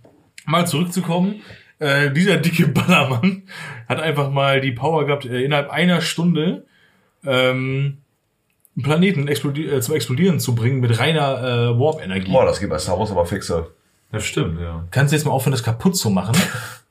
mal 0.46 0.66
zurückzukommen. 0.68 1.42
Äh, 1.80 2.12
dieser 2.12 2.38
dicke 2.38 2.68
Ballermann 2.68 3.44
hat 3.88 4.00
einfach 4.00 4.30
mal 4.30 4.62
die 4.62 4.72
Power 4.72 5.06
gehabt, 5.06 5.26
äh, 5.26 5.44
innerhalb 5.44 5.70
einer 5.70 6.02
Stunde 6.02 6.66
ähm, 7.26 7.98
einen 8.76 8.84
Planeten 8.84 9.28
explodi 9.28 9.68
äh, 9.68 9.82
zum 9.82 9.96
Explodieren 9.96 10.40
zu 10.40 10.56
bringen 10.56 10.80
mit 10.80 11.00
reiner 11.00 11.40
äh, 11.74 11.80
Warp-Energie. 11.80 12.32
Boah, 12.32 12.46
das 12.46 12.60
geht 12.60 12.70
bei 12.70 12.78
Star 12.78 13.00
Wars 13.00 13.12
aber 13.12 13.26
fixer. 13.26 13.68
Das 14.12 14.26
stimmt, 14.26 14.60
ja. 14.62 14.86
Kannst 14.92 15.12
du 15.12 15.18
jetzt 15.18 15.26
mal 15.26 15.32
aufhören, 15.32 15.52
das 15.52 15.64
kaputt 15.64 15.98
zu 15.98 16.10
machen? 16.10 16.36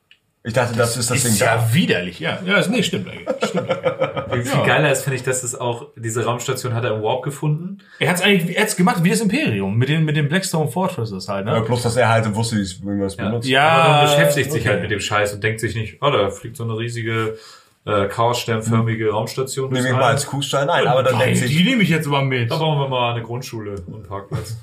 Ich 0.45 0.53
dachte, 0.53 0.77
das 0.77 0.95
ist 0.95 1.09
das 1.09 1.23
Ding 1.23 1.31
Ist 1.31 1.41
da. 1.41 1.55
ja 1.55 1.73
widerlich, 1.73 2.19
ja. 2.19 2.37
Ja, 2.45 2.57
ist, 2.57 2.69
nee, 2.69 2.83
stimmt 2.83 3.09
eigentlich. 3.09 3.27
Stimmt 3.49 3.69
eigentlich. 3.69 4.47
Viel 4.51 4.63
geiler 4.63 4.91
ist, 4.91 5.01
finde 5.03 5.17
ich, 5.17 5.23
dass 5.23 5.43
es 5.43 5.55
auch, 5.55 5.87
diese 5.95 6.23
Raumstation 6.23 6.73
hat 6.75 6.83
er 6.83 6.95
im 6.95 7.01
Warp 7.01 7.23
gefunden. 7.23 7.79
Er 7.99 8.09
hat's 8.11 8.21
eigentlich, 8.21 8.55
er 8.55 8.61
hat's 8.63 8.75
gemacht 8.75 9.03
wie 9.03 9.09
das 9.09 9.21
Imperium, 9.21 9.75
mit 9.75 9.89
den, 9.89 10.05
mit 10.05 10.15
den 10.15 10.29
Blackstone 10.29 10.69
Fortresses 10.69 11.27
halt, 11.27 11.47
Ja, 11.47 11.59
ne? 11.59 11.65
bloß, 11.65 11.81
dass 11.81 11.95
er 11.97 12.09
halt 12.09 12.33
wusste, 12.35 12.57
wie 12.57 12.85
man 12.85 13.01
es 13.01 13.15
benutzt. 13.15 13.47
Ja, 13.49 13.67
Aber 13.67 13.93
man 13.93 14.05
beschäftigt 14.05 14.51
sich 14.51 14.61
okay. 14.61 14.69
halt 14.69 14.81
mit 14.83 14.91
dem 14.91 14.99
Scheiß 14.99 15.33
und 15.33 15.43
denkt 15.43 15.59
sich 15.61 15.75
nicht, 15.75 15.97
oh, 16.01 16.11
da 16.11 16.29
fliegt 16.29 16.57
so 16.57 16.63
eine 16.63 16.77
riesige, 16.77 17.37
äh, 17.85 18.07
chaossternförmige 18.07 19.09
Raumstation. 19.11 19.71
Nehme 19.71 19.87
ich 19.89 19.93
mal 19.93 20.03
als 20.11 20.25
Kuhstein 20.27 20.69
ein, 20.69 20.87
aber 20.87 21.03
dann 21.03 21.17
denkt 21.19 21.37
sich, 21.37 21.55
die 21.55 21.63
nehme 21.63 21.81
ich 21.83 21.89
jetzt 21.89 22.07
aber 22.07 22.21
mit. 22.23 22.51
Da 22.51 22.57
bauen 22.57 22.79
wir 22.79 22.87
mal 22.87 23.13
eine 23.13 23.23
Grundschule 23.23 23.75
und 23.87 23.93
einen 23.95 24.03
Parkplatz. 24.03 24.57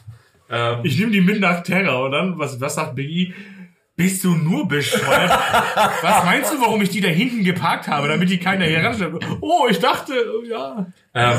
ähm, 0.51 0.78
Ich 0.85 0.99
nehme 0.99 1.11
die 1.12 1.20
mit 1.20 1.41
nach 1.41 1.62
Terra 1.62 1.97
und 2.05 2.12
dann, 2.12 2.39
was, 2.39 2.61
was 2.61 2.74
sagt 2.76 2.95
Biggie? 2.95 3.35
Bist 3.95 4.24
du 4.24 4.34
nur 4.34 4.66
bescheuert? 4.66 5.30
was 6.03 6.24
meinst 6.24 6.51
du, 6.51 6.61
warum 6.62 6.80
ich 6.80 6.88
die 6.88 7.03
da 7.03 7.09
hinten 7.09 7.45
geparkt 7.45 7.88
habe, 7.88 8.09
damit 8.09 8.30
die 8.30 8.38
keiner 8.38 8.64
hier 8.64 8.82
ranstellt? 8.82 9.22
Oh, 9.43 9.66
ich 9.68 9.80
dachte, 9.80 10.14
ja. 10.49 10.86
ähm, 11.14 11.38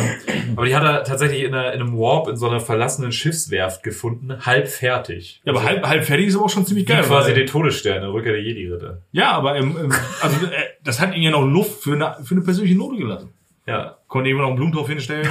aber 0.55 0.65
die 0.67 0.75
hat 0.75 0.83
er 0.83 1.03
tatsächlich 1.03 1.43
in, 1.43 1.55
einer, 1.55 1.73
in 1.73 1.81
einem 1.81 1.97
Warp 1.97 2.27
in 2.27 2.37
so 2.37 2.47
einer 2.47 2.59
verlassenen 2.59 3.11
Schiffswerft 3.11 3.81
gefunden, 3.81 4.45
halb 4.45 4.67
fertig. 4.67 5.41
Ja, 5.45 5.53
aber 5.53 5.63
halb, 5.63 5.83
halb 5.87 6.05
fertig 6.05 6.27
ist 6.27 6.35
aber 6.35 6.45
auch 6.45 6.49
schon 6.49 6.67
ziemlich 6.67 6.85
geil. 6.85 7.01
quasi 7.01 7.33
den 7.33 7.47
Todesstern, 7.47 8.01
der 8.01 8.13
Rückkehr 8.13 8.33
der 8.33 8.43
Jedi-Ritter. 8.43 9.01
ja, 9.11 9.31
aber 9.31 9.55
im, 9.57 9.75
im, 9.75 9.91
also, 10.21 10.45
äh, 10.45 10.49
das 10.83 11.01
hat 11.01 11.15
ihn 11.15 11.23
ja 11.23 11.31
noch 11.31 11.45
Luft 11.45 11.81
für 11.81 11.93
eine, 11.93 12.17
für 12.23 12.35
eine 12.35 12.43
persönliche 12.43 12.77
Note 12.77 12.97
gelassen. 12.97 13.33
Ja. 13.65 13.97
Konnte 14.07 14.27
jemand 14.27 14.43
noch 14.43 14.49
einen 14.49 14.57
Blumentopf 14.57 14.89
hinstellen? 14.89 15.27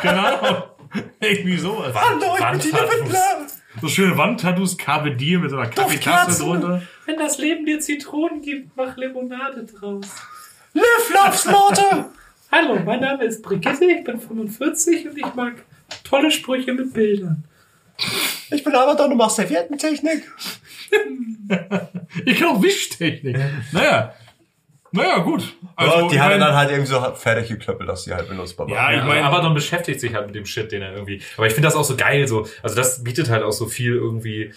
Keine 0.00 0.26
Ahnung. 0.26 0.62
Irgendwie 1.20 1.56
sowas. 1.58 1.94
Hallo, 1.94 2.36
ich 2.38 2.50
bin 2.50 2.60
Tina. 2.60 2.82
Wittler. 2.90 3.46
So 3.80 3.88
schöne 3.88 4.16
Wandtattoos, 4.16 4.78
Carpe 4.78 5.10
Diem 5.12 5.42
mit 5.42 5.50
so 5.50 5.58
einer 5.58 5.68
Kaffeetasse 5.68 6.42
drunter. 6.42 6.82
Wenn 7.04 7.16
das 7.16 7.38
Leben 7.38 7.66
dir 7.66 7.80
Zitronen 7.80 8.40
gibt, 8.40 8.76
mach 8.76 8.96
Limonade 8.96 9.64
draus. 9.64 10.06
Live, 10.72 11.12
love, 11.12 11.36
smarter. 11.36 12.10
Hallo, 12.50 12.78
mein 12.84 13.00
Name 13.00 13.24
ist 13.24 13.42
Brigitte, 13.42 13.84
ich 13.84 14.04
bin 14.04 14.18
45 14.18 15.08
und 15.08 15.18
ich 15.18 15.34
mag 15.34 15.54
tolle 16.04 16.30
Sprüche 16.30 16.72
mit 16.72 16.92
Bildern. 16.94 17.44
Ich 18.50 18.62
bin 18.62 18.74
aber 18.74 18.94
doch, 18.94 19.08
du 19.08 19.14
machst 19.16 19.36
Serviettentechnik. 19.36 20.22
Ich 22.24 22.38
kann 22.38 22.48
auch 22.48 22.62
Wischtechnik. 22.62 23.36
Naja. 23.72 24.12
Naja, 24.92 25.18
gut. 25.18 25.54
Also, 25.74 25.96
Ja, 25.96 26.08
die 26.08 26.16
mein- 26.18 26.40
dann 26.40 26.54
halt 26.54 26.70
irgendwie 26.70 26.90
so 26.90 27.00
fertig 27.14 27.48
geklöppelt, 27.48 27.88
dass 27.88 28.04
die 28.04 28.14
halt 28.14 28.28
benutzbar 28.28 28.68
Ja, 28.68 28.76
waren. 28.76 28.94
ich 28.94 29.00
Ich 29.00 29.04
meine, 29.06 29.24
Abaddon 29.24 29.52
beschäftigt 29.54 30.00
sich 30.00 30.14
halt 30.14 30.26
mit 30.26 30.34
dem 30.36 30.46
Shit, 30.46 30.72
den 30.72 30.82
er 30.82 30.92
irgendwie. 30.94 31.20
Aber 31.36 31.46
ich 31.46 31.52
finde 31.52 31.66
das 31.68 31.76
auch 31.76 31.84
so 31.84 31.96
geil, 31.96 32.26
so. 32.28 32.46
Also 32.62 32.76
das 32.76 33.02
bietet 33.04 33.28
halt 33.30 33.42
auch 33.42 33.52
so 33.52 33.66
viel 33.66 33.94
irgendwie. 33.94 34.52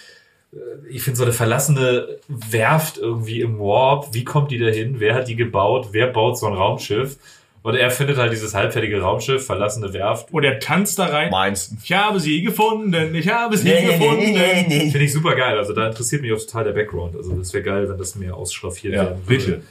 äh, 0.53 0.57
Ich 0.89 1.03
finde 1.03 1.17
so 1.17 1.23
eine 1.23 1.33
verlassene 1.33 2.17
Werft 2.27 2.97
irgendwie 2.97 3.41
im 3.41 3.59
Warp. 3.59 4.13
Wie 4.13 4.23
kommt 4.23 4.51
die 4.51 4.57
dahin? 4.59 4.99
Wer 4.99 5.13
hat 5.15 5.27
die 5.27 5.35
gebaut? 5.35 5.89
Wer 5.91 6.07
baut 6.07 6.37
so 6.37 6.47
ein 6.47 6.53
Raumschiff? 6.53 7.17
Und 7.61 7.75
er 7.75 7.91
findet 7.91 8.17
halt 8.17 8.31
dieses 8.31 8.55
halbfertige 8.55 9.01
Raumschiff, 9.01 9.45
verlassene 9.45 9.91
Werft. 9.93 10.31
und 10.31 10.45
er 10.45 10.59
tanzt 10.59 10.97
da 10.97 11.07
rein. 11.07 11.29
Meins. 11.29 11.75
Ich 11.83 11.91
habe 11.91 12.17
sie 12.19 12.41
gefunden, 12.41 13.13
ich 13.13 13.27
habe 13.29 13.57
sie 13.57 13.67
Nee, 13.67 13.81
nee, 13.85 13.97
gefunden. 13.97 14.31
nee, 14.31 14.31
nee, 14.33 14.65
nee. 14.85 14.89
Finde 14.91 15.05
ich 15.05 15.11
super 15.11 15.35
geil. 15.35 15.57
Also 15.57 15.73
da 15.73 15.87
interessiert 15.87 16.21
mich 16.21 16.31
auch 16.31 16.39
total 16.39 16.63
der 16.63 16.71
Background. 16.71 17.17
Also 17.17 17.33
das 17.35 17.53
wäre 17.53 17.63
geil, 17.63 17.89
wenn 17.89 17.97
das 17.97 18.15
mehr 18.15 18.33
ausschraffiert 18.35 18.93
Ja, 18.95 19.03
werden 19.03 19.21
würde. 19.27 19.43
bitte. 19.45 19.61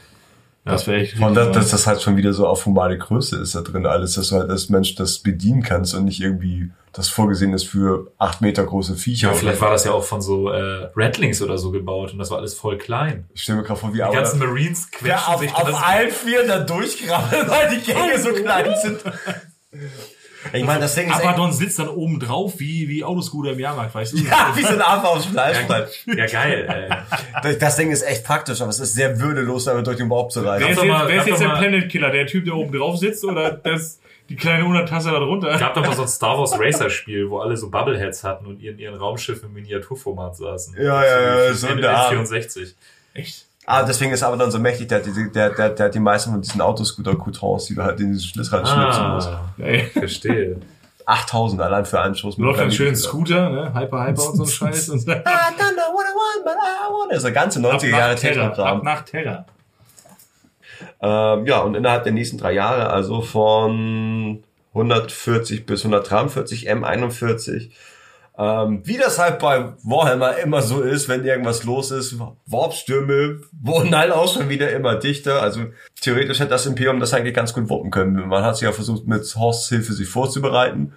Das 0.73 0.87
wäre 0.87 1.01
echt 1.01 1.19
Und 1.21 1.35
dass, 1.35 1.47
richtig 1.49 1.63
dass 1.63 1.71
das 1.71 1.87
halt 1.87 2.03
schon 2.03 2.17
wieder 2.17 2.33
so 2.33 2.47
auf 2.47 2.65
humane 2.67 2.97
Größe 2.99 3.37
ist 3.37 3.55
da 3.55 3.61
drin 3.63 3.87
alles, 3.87 4.15
dass 4.15 4.29
du 4.29 4.37
halt 4.37 4.51
als 4.51 4.69
Mensch 4.69 4.95
das 4.95 5.19
bedienen 5.19 5.63
kannst 5.63 5.95
und 5.95 6.05
nicht 6.05 6.21
irgendwie 6.21 6.71
das 6.93 7.09
vorgesehen 7.09 7.53
ist 7.53 7.65
für 7.65 8.11
acht 8.19 8.41
Meter 8.41 8.65
große 8.65 8.97
Viecher. 8.97 9.29
Ja, 9.29 9.35
vielleicht 9.35 9.61
war 9.61 9.71
das 9.71 9.85
ja 9.85 9.93
auch 9.93 10.03
von 10.05 10.21
so 10.23 10.51
äh, 10.51 10.89
Redlings 10.97 11.41
oder 11.43 11.57
so 11.59 11.71
gebaut 11.71 12.13
und 12.13 12.19
das 12.19 12.31
war 12.31 12.39
alles 12.39 12.55
voll 12.55 12.79
klein. 12.79 13.27
Ich 13.35 13.43
stelle 13.43 13.59
mir 13.59 13.65
gerade 13.65 13.79
vor, 13.79 13.93
wie 13.93 13.97
Die 13.99 14.03
aber 14.03 14.15
ganzen 14.15 14.39
Marines 14.41 14.89
ja, 14.93 14.99
quetschen 15.17 15.35
auf, 15.35 15.41
sich 15.41 15.55
auf 15.55 15.71
das- 15.71 15.83
allen 15.83 16.11
Vieren 16.11 16.49
da 16.49 16.59
durchgraben, 16.61 17.31
weil 17.49 17.71
die 17.77 17.83
Gänge 17.93 18.19
so 18.19 18.31
klein 18.33 18.75
sind. 18.83 19.01
Ich 20.53 20.65
meine, 20.65 20.81
das 20.81 20.95
Ding 20.95 21.09
ist 21.11 21.17
echt, 21.17 21.25
Abaddon 21.27 21.53
sitzt 21.53 21.79
dann 21.79 21.89
oben 21.89 22.21
drauf, 22.21 22.55
wie, 22.59 22.89
wie 22.89 23.03
Autoscooter 23.03 23.53
im 23.53 23.59
Jahrmarkt, 23.59 23.95
weißt 23.95 24.13
du? 24.13 24.17
ja, 24.25 24.53
wie 24.55 24.63
so 24.63 24.69
ein 24.69 24.81
Affe 24.81 25.09
aufs 25.09 25.27
Fleischbrett. 25.27 25.89
Ja, 26.07 26.27
geil, 26.27 26.89
ey. 27.43 27.55
Das, 27.59 27.77
Ding 27.77 27.91
ist 27.91 28.03
echt 28.03 28.25
praktisch, 28.25 28.61
aber 28.61 28.71
es 28.71 28.79
ist 28.81 28.95
sehr 28.95 29.19
würdelos, 29.21 29.65
damit 29.65 29.87
durch 29.87 29.97
den 29.97 30.09
Warp 30.11 30.31
zu 30.31 30.43
Wer 30.45 30.53
reisen. 30.53 30.69
ist 30.69 30.77
jetzt, 30.79 30.87
mal- 30.89 31.09
wer 31.09 31.17
ist 31.21 31.27
jetzt 31.27 31.41
der 31.41 31.49
mal- 31.49 31.59
Planet 31.59 31.89
Killer? 31.91 32.11
Der 32.11 32.27
Typ, 32.27 32.45
der 32.45 32.55
oben 32.55 32.73
drauf 32.77 32.97
sitzt 32.99 33.25
oder 33.25 33.51
das, 33.51 33.99
die 34.29 34.37
kleine 34.37 34.65
Untertasse 34.65 35.11
da 35.11 35.19
drunter? 35.19 35.59
gab 35.59 35.75
doch 35.75 35.85
mal 35.85 35.95
so 35.97 36.03
ein 36.03 36.09
Star 36.09 36.39
Wars 36.39 36.53
Racer 36.59 36.89
Spiel, 36.91 37.29
wo 37.31 37.41
alle 37.41 37.57
so 37.57 37.69
Bubbleheads 37.71 38.23
hatten 38.25 38.47
und 38.47 38.63
in 38.63 38.79
ihren 38.79 38.95
Raumschiff 38.97 39.43
im 39.43 39.53
Miniaturformat 39.55 40.37
saßen. 40.37 40.77
Ja, 40.77 41.05
ja, 41.05 41.45
ja, 41.47 41.53
so 41.55 41.67
in 41.67 41.81
der 41.81 41.97
Art. 41.97 42.11
64. 42.11 42.75
Echt? 43.15 43.48
Ah, 43.71 43.83
deswegen 43.83 44.13
ist 44.13 44.23
aber 44.23 44.39
dann 44.39 44.51
so 44.51 44.59
mächtig, 44.59 44.89
der, 44.89 44.99
hat 45.01 45.07
die- 45.07 45.31
der, 45.31 45.51
der, 45.51 45.69
der 45.71 45.87
hat 45.87 45.95
die 45.95 46.01
meisten 46.01 46.31
von 46.31 46.41
diesen 46.41 46.63
Autoscooter-Coutons, 46.63 47.67
die 47.67 47.75
du 47.75 47.83
halt 47.83 48.01
in 48.01 48.13
diesen 48.13 48.27
Schlitz 48.29 48.51
reinschnipsen 48.51 49.11
musst. 49.11 49.29
Ah, 49.29 49.45
Geil. 49.59 49.91
verstehe. 49.93 50.57
8000 51.05 51.61
allein 51.61 51.85
für 51.85 52.01
einen 52.01 52.15
Schuss. 52.15 52.39
Läuft 52.39 52.59
dann 52.59 52.65
einem 52.65 52.71
schön 52.73 52.87
Killer. 52.95 52.97
Scooter, 52.97 53.49
ne? 53.51 53.75
Hyper, 53.75 54.07
Hyper 54.07 54.29
und 54.31 54.37
so 54.37 54.43
ein 54.45 54.49
Scheiß. 54.49 54.89
Und 54.89 55.07
I 55.07 55.11
don't 55.11 55.17
know 55.17 55.93
what 55.93 56.05
I 56.07 56.15
want, 56.15 56.45
but 56.45 56.53
I 56.55 56.91
want. 56.93 57.11
Das 57.11 57.19
ist 57.19 57.25
der 57.25 57.33
ganze 57.33 57.61
90er 57.61 57.89
Jahre 57.89 58.15
Terra. 58.15 58.47
Ab 58.47 58.55
Technokram. 58.55 58.83
nach 58.85 59.03
Terra. 59.03 59.45
Ähm, 61.01 61.47
ja, 61.47 61.59
und 61.61 61.75
innerhalb 61.75 62.05
der 62.05 62.13
nächsten 62.13 62.39
drei 62.39 62.53
Jahre, 62.53 62.91
also 62.91 63.21
von 63.21 64.43
140 64.75 65.67
bis 65.67 65.81
143 65.85 66.71
M41, 66.71 67.71
ähm, 68.39 68.83
wie 68.85 68.97
das 68.97 69.19
halt 69.19 69.41
bei 69.41 69.73
Warhammer 69.83 70.39
immer 70.39 70.63
so 70.63 70.81
ist, 70.81 71.09
wenn 71.09 71.25
irgendwas 71.25 71.65
los 71.65 71.91
ist, 71.91 72.17
Warpstürme 72.47 73.41
wurden 73.61 73.97
halt 73.97 74.13
auch 74.13 74.33
schon 74.33 74.49
wieder 74.49 74.71
immer 74.71 74.95
dichter. 74.95 75.43
Also 75.43 75.63
theoretisch 76.01 76.39
hätte 76.39 76.51
das 76.51 76.67
Imperium 76.67 77.01
das 77.01 77.13
eigentlich 77.15 77.35
ganz 77.35 77.53
gut 77.53 77.69
wuppen 77.69 77.91
können. 77.91 78.29
Man 78.29 78.45
hat 78.45 78.57
sich 78.57 78.65
ja 78.67 78.73
versucht, 78.73 79.07
mit 79.09 79.23
Horsts 79.37 79.69
Hilfe 79.69 79.93
sich 79.93 80.09
vorzubereiten. 80.09 80.93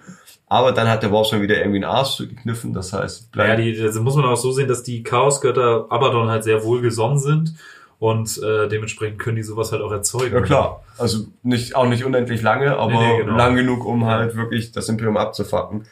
Aber 0.46 0.70
dann 0.72 0.86
hat 0.86 1.02
der 1.02 1.10
Warp 1.10 1.26
schon 1.26 1.40
wieder 1.42 1.56
irgendwie 1.56 1.78
einen 1.82 1.92
Arsch 1.92 2.18
gekniffen. 2.18 2.74
Das 2.74 2.92
heißt, 2.92 3.30
Ja, 3.34 3.56
die, 3.56 3.74
das 3.76 3.96
muss 3.96 4.14
man 4.14 4.26
auch 4.26 4.36
so 4.36 4.52
sehen, 4.52 4.68
dass 4.68 4.82
die 4.82 5.02
Chaosgötter 5.02 5.86
Abaddon 5.88 6.28
halt 6.28 6.44
sehr 6.44 6.62
wohlgesonnen 6.62 7.18
sind 7.18 7.54
und 7.98 8.38
äh, 8.42 8.68
dementsprechend 8.68 9.18
können 9.18 9.36
die 9.36 9.42
sowas 9.42 9.72
halt 9.72 9.80
auch 9.82 9.90
erzeugen. 9.92 10.34
Ja 10.34 10.40
klar, 10.42 10.84
also 10.98 11.24
nicht 11.42 11.74
auch 11.74 11.86
nicht 11.86 12.04
unendlich 12.04 12.42
lange, 12.42 12.76
aber 12.76 12.92
Nee, 12.92 13.12
nee, 13.12 13.18
genau. 13.24 13.36
lang 13.36 13.56
genug, 13.56 13.84
um 13.86 14.04
halt 14.04 14.36
wirklich 14.36 14.72
das 14.72 14.88
Imperium 14.88 15.16
abzufacken. 15.16 15.86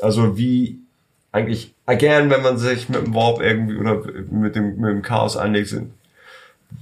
Also 0.00 0.36
wie 0.38 0.80
eigentlich 1.32 1.74
again, 1.86 2.30
wenn 2.30 2.42
man 2.42 2.58
sich 2.58 2.88
mit 2.88 3.06
dem 3.06 3.14
Warp 3.14 3.40
irgendwie 3.40 3.76
oder 3.76 4.02
mit 4.30 4.56
dem 4.56 4.76
mit 4.76 4.90
dem 4.90 5.02
Chaos 5.02 5.36
anlegt, 5.36 5.68
sind 5.68 5.92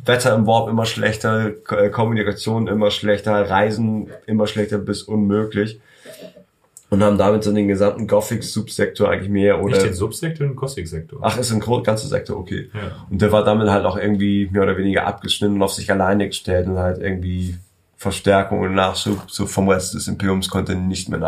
Wetter 0.04 0.34
im 0.34 0.46
Warp 0.46 0.68
immer 0.68 0.86
schlechter, 0.86 1.52
äh, 1.70 1.88
Kommunikation 1.90 2.68
immer 2.68 2.90
schlechter, 2.90 3.48
Reisen 3.48 4.08
immer 4.26 4.46
schlechter 4.46 4.78
bis 4.78 5.02
unmöglich. 5.02 5.80
Und 6.90 7.02
haben 7.02 7.18
damit 7.18 7.42
so 7.42 7.52
den 7.52 7.66
gesamten 7.66 8.06
Gothic-Subsektor 8.06 9.08
eigentlich 9.08 9.30
mehr 9.30 9.60
oder 9.60 9.74
Nicht 9.74 9.86
den 9.86 9.94
Subsektor, 9.94 10.46
den 10.46 10.54
Gothic-Sektor. 10.54 11.18
Ach, 11.22 11.36
ist 11.36 11.50
ein 11.50 11.58
ganzer 11.82 12.06
Sektor, 12.06 12.38
okay. 12.38 12.70
Ja. 12.72 13.06
Und 13.10 13.20
der 13.20 13.32
war 13.32 13.42
damit 13.42 13.68
halt 13.68 13.84
auch 13.84 13.96
irgendwie 13.96 14.48
mehr 14.52 14.62
oder 14.62 14.76
weniger 14.76 15.04
abgeschnitten 15.06 15.56
und 15.56 15.62
auf 15.62 15.72
sich 15.72 15.90
alleine 15.90 16.28
gestellt 16.28 16.68
und 16.68 16.78
halt 16.78 16.98
irgendwie 16.98 17.56
Verstärkung 17.96 18.60
und 18.60 18.74
Nachschub 18.74 19.28
so 19.28 19.46
vom 19.46 19.68
Rest 19.68 19.94
des 19.94 20.06
Imperiums 20.06 20.48
konnte 20.48 20.76
nicht 20.76 21.08
mehr 21.08 21.18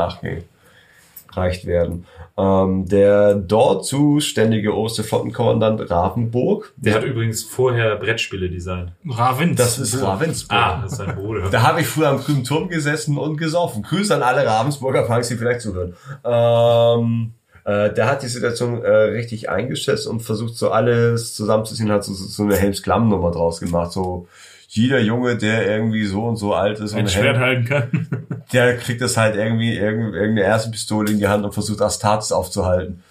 nachgereicht 1.36 1.66
werden. 1.66 2.06
Ähm, 2.38 2.86
der 2.86 3.34
dort 3.34 3.86
zuständige 3.86 4.74
oberste 4.74 5.02
Flottenkommandant 5.04 5.90
Ravensburg, 5.90 6.72
Der 6.76 6.94
hat 6.94 7.04
übrigens 7.04 7.44
vorher 7.44 7.96
Brettspiele 7.96 8.50
designt. 8.50 8.92
Ravens. 9.08 9.56
das 9.56 9.78
ist 9.78 10.00
Ravensburg. 10.02 10.58
Ah, 10.58 10.80
das 10.82 10.92
ist 10.92 10.98
sein 10.98 11.14
Bruder. 11.14 11.48
Da 11.50 11.62
habe 11.62 11.80
ich 11.80 11.86
früher 11.86 12.08
am 12.08 12.18
grünen 12.18 12.44
Turm 12.44 12.68
gesessen 12.68 13.16
und 13.16 13.36
gesoffen. 13.36 13.82
Grüße 13.82 14.14
an 14.14 14.22
alle 14.22 14.44
Ravensburger 14.46 15.02
Punks, 15.02 15.28
die 15.28 15.36
vielleicht 15.36 15.62
zuhören. 15.62 15.94
Ähm, 16.24 17.32
äh, 17.64 17.92
der 17.92 18.06
hat 18.08 18.22
die 18.22 18.28
Situation 18.28 18.82
äh, 18.82 18.88
richtig 18.90 19.48
eingeschätzt 19.48 20.06
und 20.06 20.20
versucht 20.20 20.56
so 20.56 20.70
alles 20.70 21.34
zusammenzuziehen, 21.34 21.90
hat 21.90 22.04
so, 22.04 22.12
so 22.12 22.24
so 22.26 22.42
eine 22.44 22.56
Helms-Klamm-Nummer 22.56 23.30
draus 23.30 23.60
gemacht. 23.60 23.92
So 23.92 24.28
jeder 24.68 25.00
Junge, 25.00 25.36
der 25.36 25.66
irgendwie 25.70 26.04
so 26.04 26.24
und 26.24 26.36
so 26.36 26.54
alt 26.54 26.80
ist 26.80 26.94
ein 26.94 27.04
und 27.04 27.10
Schwert 27.10 27.38
halten 27.38 27.64
kann. 27.64 28.08
der 28.52 28.76
kriegt 28.76 29.00
das 29.00 29.16
halt 29.16 29.36
irgendwie 29.36 29.74
irgend- 29.76 30.14
irgendeine 30.14 30.42
erste 30.46 30.70
Pistole 30.70 31.12
in 31.12 31.18
die 31.18 31.26
Hand 31.28 31.44
und 31.44 31.52
versucht 31.52 31.80
Astartes 31.82 32.32
aufzuhalten. 32.32 33.02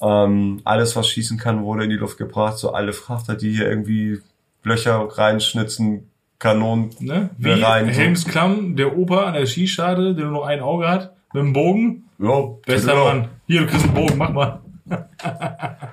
Ähm, 0.00 0.60
alles, 0.64 0.96
was 0.96 1.08
schießen 1.08 1.38
kann, 1.38 1.62
wurde 1.64 1.84
in 1.84 1.90
die 1.90 1.96
Luft 1.96 2.18
gebracht. 2.18 2.58
So 2.58 2.72
alle 2.72 2.92
Frachter, 2.92 3.34
die 3.34 3.50
hier 3.52 3.68
irgendwie 3.68 4.20
Löcher 4.64 5.08
reinschnitzen, 5.12 6.08
Kanonen 6.38 6.90
Ne? 6.98 7.30
Wie 7.38 7.50
rein. 7.50 7.86
Helms 7.88 8.24
Klamm, 8.26 8.74
der 8.74 8.96
Opa 8.96 9.24
an 9.26 9.34
der 9.34 9.46
Skischade, 9.46 10.14
der 10.14 10.24
nur 10.24 10.32
noch 10.40 10.46
ein 10.46 10.60
Auge 10.60 10.88
hat, 10.88 11.12
mit 11.32 11.42
dem 11.44 11.52
Bogen. 11.52 12.04
Ja, 12.18 12.40
Bester 12.66 12.92
genau. 12.92 13.04
Mann. 13.04 13.28
Hier, 13.46 13.60
du 13.60 13.66
kriegst 13.68 13.84
einen 13.84 13.94
Bogen, 13.94 14.16
mach 14.18 14.30
mal. 14.30 14.60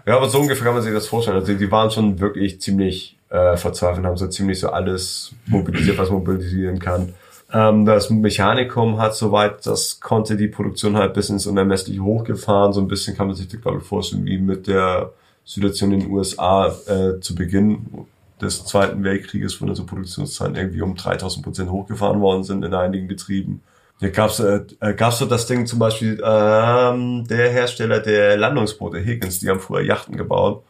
Ja, 0.07 0.18
aber 0.18 0.28
so 0.30 0.39
ungefähr 0.39 0.66
kann 0.66 0.74
man 0.74 0.82
sich 0.82 0.91
das 0.93 1.05
vorstellen. 1.07 1.38
Also 1.38 1.53
die 1.53 1.72
waren 1.72 1.91
schon 1.91 2.20
wirklich 2.20 2.60
ziemlich 2.60 3.16
äh, 3.30 3.57
verzweifelt, 3.57 4.05
haben 4.05 4.17
so 4.17 4.27
ziemlich 4.27 4.59
so 4.59 4.69
alles 4.69 5.32
mobilisiert, 5.45 5.97
was 5.97 6.09
mobilisieren 6.09 6.80
kann. 6.80 7.13
Ähm, 7.51 7.86
das 7.86 8.09
Mechanikum 8.09 8.99
hat 8.99 9.15
soweit, 9.15 9.65
das 9.65 9.99
konnte 9.99 10.38
die 10.38 10.47
Produktion 10.47 10.97
halt 10.97 11.13
bis 11.13 11.30
ins 11.30 11.47
Unermessliche 11.47 12.01
hochgefahren. 12.01 12.73
So 12.73 12.82
ein 12.82 12.88
bisschen 12.88 13.15
kann 13.15 13.27
man 13.27 13.36
sich 13.36 13.47
das, 13.47 13.61
glaube 13.61 13.80
ich, 13.80 13.84
vorstellen, 13.84 14.25
wie 14.25 14.38
mit 14.38 14.67
der 14.67 15.11
Situation 15.45 15.91
in 15.91 16.01
den 16.01 16.11
USA 16.11 16.67
äh, 16.88 17.19
zu 17.19 17.36
Beginn. 17.36 18.07
des 18.41 18.63
Zweiten 18.65 19.03
Weltkrieges, 19.03 19.61
wo 19.61 19.65
dann 19.65 19.75
so 19.75 19.86
Produktionszahlen 19.86 20.55
irgendwie 20.55 20.82
um 20.82 20.95
3000 20.95 21.43
Prozent 21.43 21.69
hochgefahren 21.71 22.21
worden 22.21 22.43
sind 22.43 22.63
in 22.63 22.73
einigen 22.73 23.07
Betrieben. 23.07 23.61
Hier 23.99 24.11
gab's 24.11 24.39
äh, 24.39 24.61
äh, 24.80 24.93
gab's 24.93 25.19
so 25.19 25.25
das 25.25 25.45
Ding 25.45 25.65
zum 25.65 25.80
Beispiel, 25.80 26.21
ähm, 26.23 27.27
der 27.27 27.49
Hersteller 27.51 27.99
der 27.99 28.38
Landungsboote, 28.38 28.97
Higgins, 28.99 29.39
die 29.39 29.49
haben 29.49 29.59
früher 29.59 29.82
Yachten 29.82 30.15
gebaut. 30.15 30.63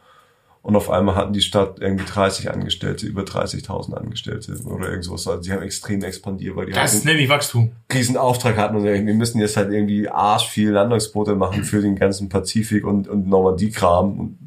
Und 0.62 0.76
auf 0.76 0.90
einmal 0.90 1.14
hatten 1.14 1.32
die 1.32 1.40
Stadt 1.40 1.78
irgendwie 1.80 2.04
30 2.04 2.50
Angestellte, 2.50 3.06
über 3.06 3.22
30.000 3.22 3.94
Angestellte 3.94 4.52
oder 4.66 4.90
irgendwas. 4.90 5.26
Also 5.26 5.40
die 5.40 5.52
haben 5.52 5.62
extrem 5.62 6.02
expandiert, 6.04 6.54
weil 6.54 6.66
die 6.66 6.72
Das 6.72 6.92
halt 6.94 7.06
nenne 7.06 7.20
ich 7.20 7.30
Wachstum. 7.30 7.72
riesen 7.92 8.18
Auftrag 8.18 8.58
hatten 8.58 8.76
und 8.76 8.84
wir 8.84 9.14
müssen 9.14 9.40
jetzt 9.40 9.56
halt 9.56 9.72
irgendwie 9.72 10.08
arsch 10.08 10.48
viel 10.48 10.70
Landungsboote 10.70 11.34
machen 11.34 11.64
für 11.64 11.80
den 11.80 11.96
ganzen 11.96 12.28
Pazifik 12.28 12.84
und, 12.84 13.08
und 13.08 13.26
Normandie-Kram 13.26 14.20
und, 14.20 14.38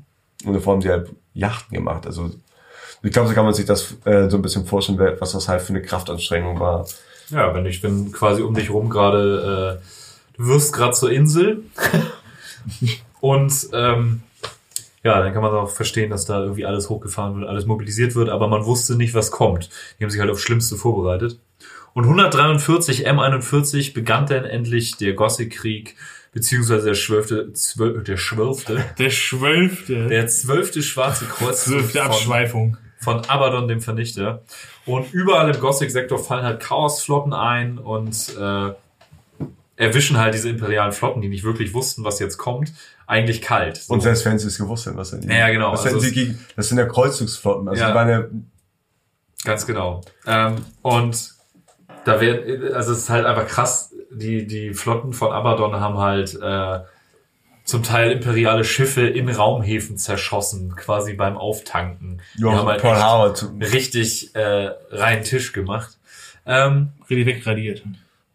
und 0.46 0.54
davor 0.54 0.74
haben 0.76 0.82
sie 0.84 0.90
halt 0.90 1.10
Yachten 1.34 1.74
gemacht. 1.76 2.06
Also 2.06 2.30
ich 3.02 3.12
glaube, 3.12 3.28
so 3.28 3.34
kann 3.34 3.46
man 3.46 3.54
sich 3.56 3.66
das 3.66 3.96
äh, 4.06 4.30
so 4.30 4.38
ein 4.38 4.44
bisschen 4.44 4.66
vorstellen, 4.68 5.00
was 5.20 5.32
das 5.32 5.50
halt 5.50 5.62
für 5.64 5.70
eine 5.74 5.82
Kraftanstrengung 5.82 6.60
war. 6.60 6.88
Ja, 7.30 7.54
wenn 7.56 7.66
ich, 7.66 7.82
wenn 7.82 8.12
quasi 8.12 8.44
um 8.44 8.54
dich 8.54 8.70
rum 8.70 8.90
gerade, 8.90 9.80
äh, 9.82 10.38
du 10.38 10.48
wirst 10.48 10.74
gerade 10.74 10.94
zur 10.94 11.12
Insel 11.12 11.64
und 13.20 13.52
ähm, 13.74 14.22
ja, 15.04 15.22
dann 15.22 15.34
kann 15.34 15.42
man 15.42 15.52
auch 15.54 15.70
verstehen, 15.70 16.10
dass 16.10 16.26
da 16.26 16.42
irgendwie 16.42 16.66
alles 16.66 16.90
hochgefahren 16.90 17.40
wird, 17.40 17.50
alles 17.50 17.66
mobilisiert 17.66 18.16
wird, 18.16 18.30
aber 18.30 18.48
man 18.48 18.66
wusste 18.66 18.96
nicht, 18.96 19.14
was 19.14 19.32
kommt. 19.32 19.70
Die 20.00 20.04
haben 20.04 20.12
sich 20.12 20.22
halt 20.22 20.32
aufs 20.32 20.42
Schlimmste 20.42 20.76
vorbereitet. 20.78 21.40
Und 21.94 22.06
143 22.06 23.08
M41 23.08 23.94
begann 23.94 24.26
dann 24.26 24.46
endlich 24.46 24.98
der 24.98 25.14
Gothic-Krieg, 25.14 25.96
beziehungsweise 26.32 26.86
der 26.86 26.94
zwölfte, 26.96 27.54
zwölf, 27.54 28.04
der 28.04 28.16
zwölfte, 28.18 28.84
Der 28.98 29.10
Schwölfte. 29.12 30.08
der 30.08 30.28
zwölfte 30.28 30.82
Schwarze 30.82 31.26
Kreuz 31.26 31.66
Zwölfte 31.66 32.00
von, 32.00 32.08
Abschweifung. 32.08 32.78
von 33.00 33.20
Abaddon, 33.26 33.68
dem 33.68 33.82
Vernichter. 33.82 34.42
Und 34.86 35.14
überall 35.14 35.54
im 35.54 35.60
Gothic-Sektor 35.62 36.18
fallen 36.18 36.44
halt 36.46 36.62
Chaosflotten 36.62 37.34
ein 37.34 37.78
und 37.78 38.16
äh, 38.40 38.72
erwischen 39.76 40.18
halt 40.18 40.34
diese 40.34 40.50
imperialen 40.50 40.92
Flotten, 40.92 41.22
die 41.22 41.30
nicht 41.30 41.44
wirklich 41.44 41.74
wussten, 41.74 42.04
was 42.04 42.20
jetzt 42.20 42.38
kommt, 42.38 42.74
eigentlich 43.08 43.42
kalt. 43.42 43.78
So. 43.78 43.94
Und 43.94 44.02
selbst 44.02 44.26
wenn 44.26 44.38
sie 44.38 44.48
es 44.48 44.58
gewusst 44.58 44.86
hätten, 44.86 44.98
was 44.98 45.12
denn 45.12 45.30
Ja, 45.30 45.50
genau, 45.50 45.74
Was 45.74 45.86
hätten 45.86 45.96
also 45.96 46.08
sie 46.08 46.14
gegen, 46.14 46.40
das 46.56 46.70
sind 46.70 46.78
ja 46.78 46.86
Kreuzzugsflotten. 46.86 47.68
Also 47.68 47.82
Ja. 47.82 47.90
die 47.90 47.96
waren 47.96 48.10
ja, 48.10 48.24
Ganz 49.44 49.66
genau. 49.66 50.02
Ähm, 50.26 50.56
und 50.82 51.34
da 52.06 52.22
werden, 52.22 52.74
also 52.74 52.94
es 52.94 53.00
ist 53.00 53.10
halt 53.10 53.26
einfach 53.26 53.48
krass, 53.48 53.94
die, 54.12 54.48
die 54.48 54.74
Flotten 54.74 55.12
von 55.12 55.32
Abaddon 55.32 55.76
haben 55.76 55.98
halt 55.98 56.38
äh, 56.42 56.80
zum 57.66 57.84
Teil 57.84 58.12
imperiale 58.12 58.64
Schiffe 58.64 59.08
in 59.08 59.30
Raumhäfen 59.30 59.98
zerschossen, 59.98 60.76
quasi 60.76 61.14
beim 61.14 61.38
Auftanken. 61.38 62.22
Die 62.38 62.44
ja, 62.44 62.52
haben 62.52 62.68
halt 62.68 62.82
Pearl 62.82 62.96
echt 62.96 63.04
Harbor 63.04 63.72
richtig 63.72 64.36
äh, 64.36 64.72
reinen 64.92 65.24
Tisch 65.24 65.52
gemacht. 65.54 65.98
Ähm, 66.46 66.92
Richtig 67.10 67.26
wegradiert. 67.26 67.84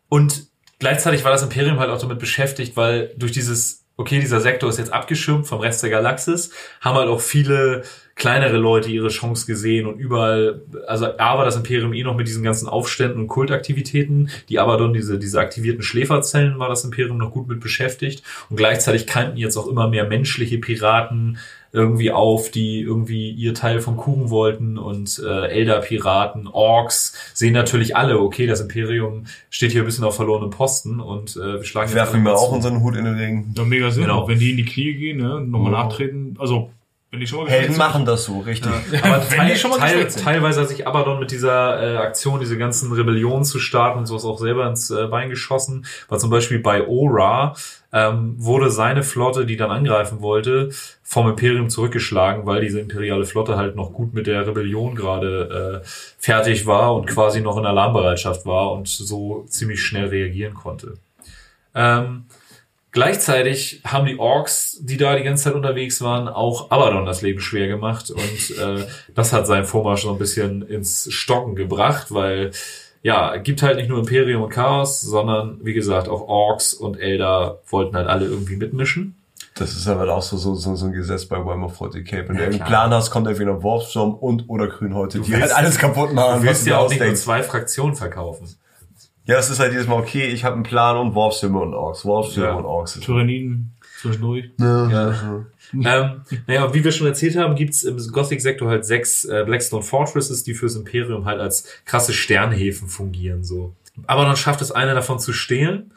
Und 0.08 0.47
gleichzeitig 0.78 1.24
war 1.24 1.32
das 1.32 1.42
Imperium 1.42 1.78
halt 1.78 1.90
auch 1.90 2.00
damit 2.00 2.18
beschäftigt, 2.18 2.76
weil 2.76 3.12
durch 3.16 3.32
dieses, 3.32 3.84
okay, 3.96 4.20
dieser 4.20 4.40
Sektor 4.40 4.70
ist 4.70 4.78
jetzt 4.78 4.92
abgeschirmt 4.92 5.46
vom 5.46 5.60
Rest 5.60 5.82
der 5.82 5.90
Galaxis, 5.90 6.50
haben 6.80 6.96
halt 6.96 7.08
auch 7.08 7.20
viele 7.20 7.82
kleinere 8.14 8.56
Leute 8.56 8.90
ihre 8.90 9.08
Chance 9.08 9.46
gesehen 9.46 9.86
und 9.86 9.98
überall, 9.98 10.62
also 10.88 11.06
A 11.18 11.38
war 11.38 11.44
das 11.44 11.54
Imperium 11.54 11.92
eh 11.92 12.02
noch 12.02 12.16
mit 12.16 12.26
diesen 12.26 12.42
ganzen 12.42 12.68
Aufständen 12.68 13.20
und 13.20 13.28
Kultaktivitäten, 13.28 14.30
die 14.48 14.58
Abaddon, 14.58 14.92
diese, 14.92 15.18
diese 15.18 15.38
aktivierten 15.38 15.82
Schläferzellen, 15.82 16.58
war 16.58 16.68
das 16.68 16.84
Imperium 16.84 17.18
noch 17.18 17.30
gut 17.30 17.46
mit 17.46 17.60
beschäftigt 17.60 18.24
und 18.50 18.56
gleichzeitig 18.56 19.06
kannten 19.06 19.36
jetzt 19.36 19.56
auch 19.56 19.68
immer 19.68 19.88
mehr 19.88 20.04
menschliche 20.08 20.58
Piraten 20.58 21.38
irgendwie 21.72 22.10
auf, 22.10 22.50
die 22.50 22.80
irgendwie 22.80 23.30
ihr 23.30 23.54
Teil 23.54 23.80
vom 23.80 23.96
Kuchen 23.96 24.30
wollten 24.30 24.78
und 24.78 25.20
äh, 25.24 25.46
Elder-Piraten, 25.48 26.46
Orks, 26.48 27.14
sehen 27.34 27.52
natürlich 27.52 27.96
alle, 27.96 28.18
okay, 28.20 28.46
das 28.46 28.60
Imperium 28.60 29.24
steht 29.50 29.72
hier 29.72 29.82
ein 29.82 29.86
bisschen 29.86 30.04
auf 30.04 30.16
verlorenem 30.16 30.50
Posten 30.50 31.00
und 31.00 31.36
äh, 31.36 31.54
wir 31.58 31.64
schlagen 31.64 31.92
werfen 31.94 32.22
wir 32.24 32.34
auch 32.34 32.48
zu. 32.48 32.54
unseren 32.54 32.82
Hut 32.82 32.96
in 32.96 33.04
den 33.04 33.14
Ring. 33.16 33.54
Ja, 33.56 33.64
mega 33.64 33.90
Sinn. 33.90 34.04
Genau. 34.04 34.26
Wenn 34.28 34.38
die 34.38 34.50
in 34.52 34.56
die 34.56 34.64
Knie 34.64 34.94
gehen, 34.94 35.18
ne, 35.18 35.40
nochmal 35.40 35.72
Oh. 35.72 35.76
nachtreten. 35.76 36.36
Also, 36.38 36.70
wenn 37.10 37.20
die 37.20 37.26
schon 37.26 37.44
mal 37.44 37.50
Helden 37.50 37.76
machen 37.78 38.04
das 38.04 38.24
so, 38.24 38.40
richtig. 38.40 38.70
Aber 39.02 39.22
Wenn 39.30 39.38
teil, 39.38 39.52
die 39.52 39.58
schon 39.58 39.70
mal 39.70 39.78
teil, 39.78 40.06
teilweise 40.08 40.60
hat 40.60 40.68
sich 40.68 40.86
Abaddon 40.86 41.18
mit 41.18 41.30
dieser 41.30 41.94
äh, 41.94 41.96
Aktion, 41.96 42.38
diese 42.38 42.58
ganzen 42.58 42.92
Rebellionen 42.92 43.44
zu 43.44 43.58
starten 43.58 43.98
und 44.00 44.04
sowas 44.06 44.26
auch 44.26 44.38
selber 44.38 44.68
ins 44.68 44.90
äh, 44.90 45.06
Bein 45.06 45.30
geschossen. 45.30 45.86
War 46.08 46.18
zum 46.18 46.28
Beispiel 46.28 46.58
bei 46.58 46.86
Ora 46.86 47.54
ähm, 47.92 48.34
wurde 48.36 48.70
seine 48.70 49.02
Flotte, 49.02 49.46
die 49.46 49.56
dann 49.56 49.70
angreifen 49.70 50.20
wollte, 50.20 50.70
vom 51.02 51.28
Imperium 51.28 51.70
zurückgeschlagen, 51.70 52.44
weil 52.46 52.60
diese 52.60 52.80
imperiale 52.80 53.24
Flotte 53.24 53.56
halt 53.56 53.76
noch 53.76 53.92
gut 53.92 54.12
mit 54.12 54.26
der 54.26 54.46
Rebellion 54.46 54.94
gerade 54.94 55.82
äh, 55.84 55.88
fertig 56.18 56.66
war 56.66 56.94
und 56.94 57.06
quasi 57.06 57.40
noch 57.40 57.56
in 57.56 57.66
Alarmbereitschaft 57.66 58.44
war 58.44 58.72
und 58.72 58.88
so 58.88 59.44
ziemlich 59.48 59.82
schnell 59.82 60.08
reagieren 60.08 60.54
konnte. 60.54 60.98
Ähm, 61.74 62.24
Gleichzeitig 62.90 63.82
haben 63.84 64.06
die 64.06 64.18
Orks, 64.18 64.78
die 64.80 64.96
da 64.96 65.14
die 65.14 65.22
ganze 65.22 65.44
Zeit 65.44 65.54
unterwegs 65.54 66.00
waren, 66.00 66.26
auch 66.26 66.70
Abaddon 66.70 67.04
das 67.04 67.20
Leben 67.20 67.38
schwer 67.38 67.68
gemacht 67.68 68.10
und 68.10 68.58
äh, 68.58 68.86
das 69.14 69.32
hat 69.34 69.46
seinen 69.46 69.66
Vormarsch 69.66 70.02
so 70.02 70.10
ein 70.10 70.18
bisschen 70.18 70.62
ins 70.62 71.12
Stocken 71.12 71.54
gebracht, 71.54 72.06
weil 72.10 72.50
ja, 73.02 73.36
gibt 73.36 73.62
halt 73.62 73.76
nicht 73.76 73.88
nur 73.88 73.98
Imperium 74.00 74.42
und 74.42 74.50
Chaos, 74.50 75.00
sondern 75.00 75.58
wie 75.62 75.72
gesagt 75.74 76.08
auch 76.08 76.22
Orks 76.22 76.74
und 76.74 76.98
Elder 77.00 77.58
wollten 77.68 77.96
halt 77.96 78.08
alle 78.08 78.26
irgendwie 78.26 78.56
mitmischen. 78.56 79.14
Das 79.54 79.72
ist 79.74 79.88
aber 79.88 80.12
auch 80.14 80.22
so, 80.22 80.36
so, 80.36 80.54
so, 80.54 80.76
so 80.76 80.86
ein 80.86 80.92
Gesetz 80.92 81.26
bei 81.26 81.36
Warhammer 81.44 81.66
40k. 81.68 81.78
Wenn 81.78 81.94
du 81.94 82.12
Ja, 82.12 82.22
irgendeinen 82.22 82.52
klar. 82.56 82.68
Plan 82.68 82.90
hast, 82.94 83.10
kommt 83.10 83.26
entweder 83.26 83.52
ein 83.52 83.62
Warpsturm 83.62 84.14
und 84.14 84.44
oder 84.48 84.68
Grünhäute, 84.68 85.18
die 85.20 85.28
willst- 85.32 85.42
halt 85.42 85.56
alles 85.56 85.78
kaputt 85.78 86.12
machen, 86.12 86.40
Du 86.42 86.46
willst 86.46 86.64
dir 86.66 86.70
ja 86.70 86.78
auch 86.78 86.88
nicht 86.88 87.00
nur 87.00 87.14
zwei 87.14 87.42
Fraktionen 87.42 87.96
verkaufen. 87.96 88.48
Ja, 89.26 89.34
das 89.36 89.50
ist 89.50 89.58
halt 89.58 89.72
jedes 89.72 89.86
Mal, 89.88 89.98
okay, 89.98 90.26
ich 90.26 90.44
habe 90.44 90.54
einen 90.54 90.62
Plan 90.62 90.96
und 90.96 91.14
Warpstürme 91.14 91.58
und 91.60 91.74
Orks, 91.74 92.04
Warpstürme 92.06 92.48
Ja. 92.50 92.54
und 92.54 92.64
Orks. 92.64 92.98
Tyranniden 93.00 93.74
zwischendurch. 94.00 94.50
Ja. 94.58 95.44
ähm, 95.72 96.22
naja, 96.46 96.72
wie 96.72 96.84
wir 96.84 96.92
schon 96.92 97.06
erzählt 97.06 97.36
haben, 97.36 97.54
gibt's 97.54 97.82
im 97.82 97.96
Gothic-Sektor 97.96 98.68
halt 98.68 98.86
sechs 98.86 99.24
äh, 99.24 99.44
Blackstone 99.44 99.82
Fortresses, 99.82 100.44
die 100.44 100.54
fürs 100.54 100.76
Imperium 100.76 101.24
halt 101.24 101.40
als 101.40 101.66
krasse 101.84 102.12
Sternhäfen 102.12 102.88
fungieren. 102.88 103.44
so. 103.44 103.74
Aber 104.06 104.24
dann 104.24 104.36
schafft 104.36 104.62
es 104.62 104.72
einer 104.72 104.94
davon 104.94 105.18
zu 105.18 105.32
stehlen. 105.32 105.92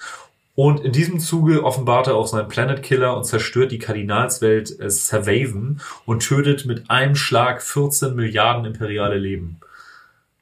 Und 0.54 0.82
in 0.82 0.91
diesem 0.91 1.20
Zuge 1.20 1.64
offenbart 1.64 2.08
er 2.08 2.16
auch 2.16 2.28
seinen 2.28 2.49
Planet 2.49 2.84
Killer 2.84 3.16
und 3.16 3.24
zerstört 3.24 3.72
die 3.72 3.80
Kardinalswelt 3.80 4.80
äh, 4.80 4.89
Savaven 4.89 5.80
und 6.06 6.28
tötet 6.28 6.66
mit 6.66 6.89
einem 6.89 7.16
Schlag 7.16 7.62
14 7.62 8.16
Milliarden 8.16 8.66
imperiale 8.66 9.18
Leben. 9.18 9.60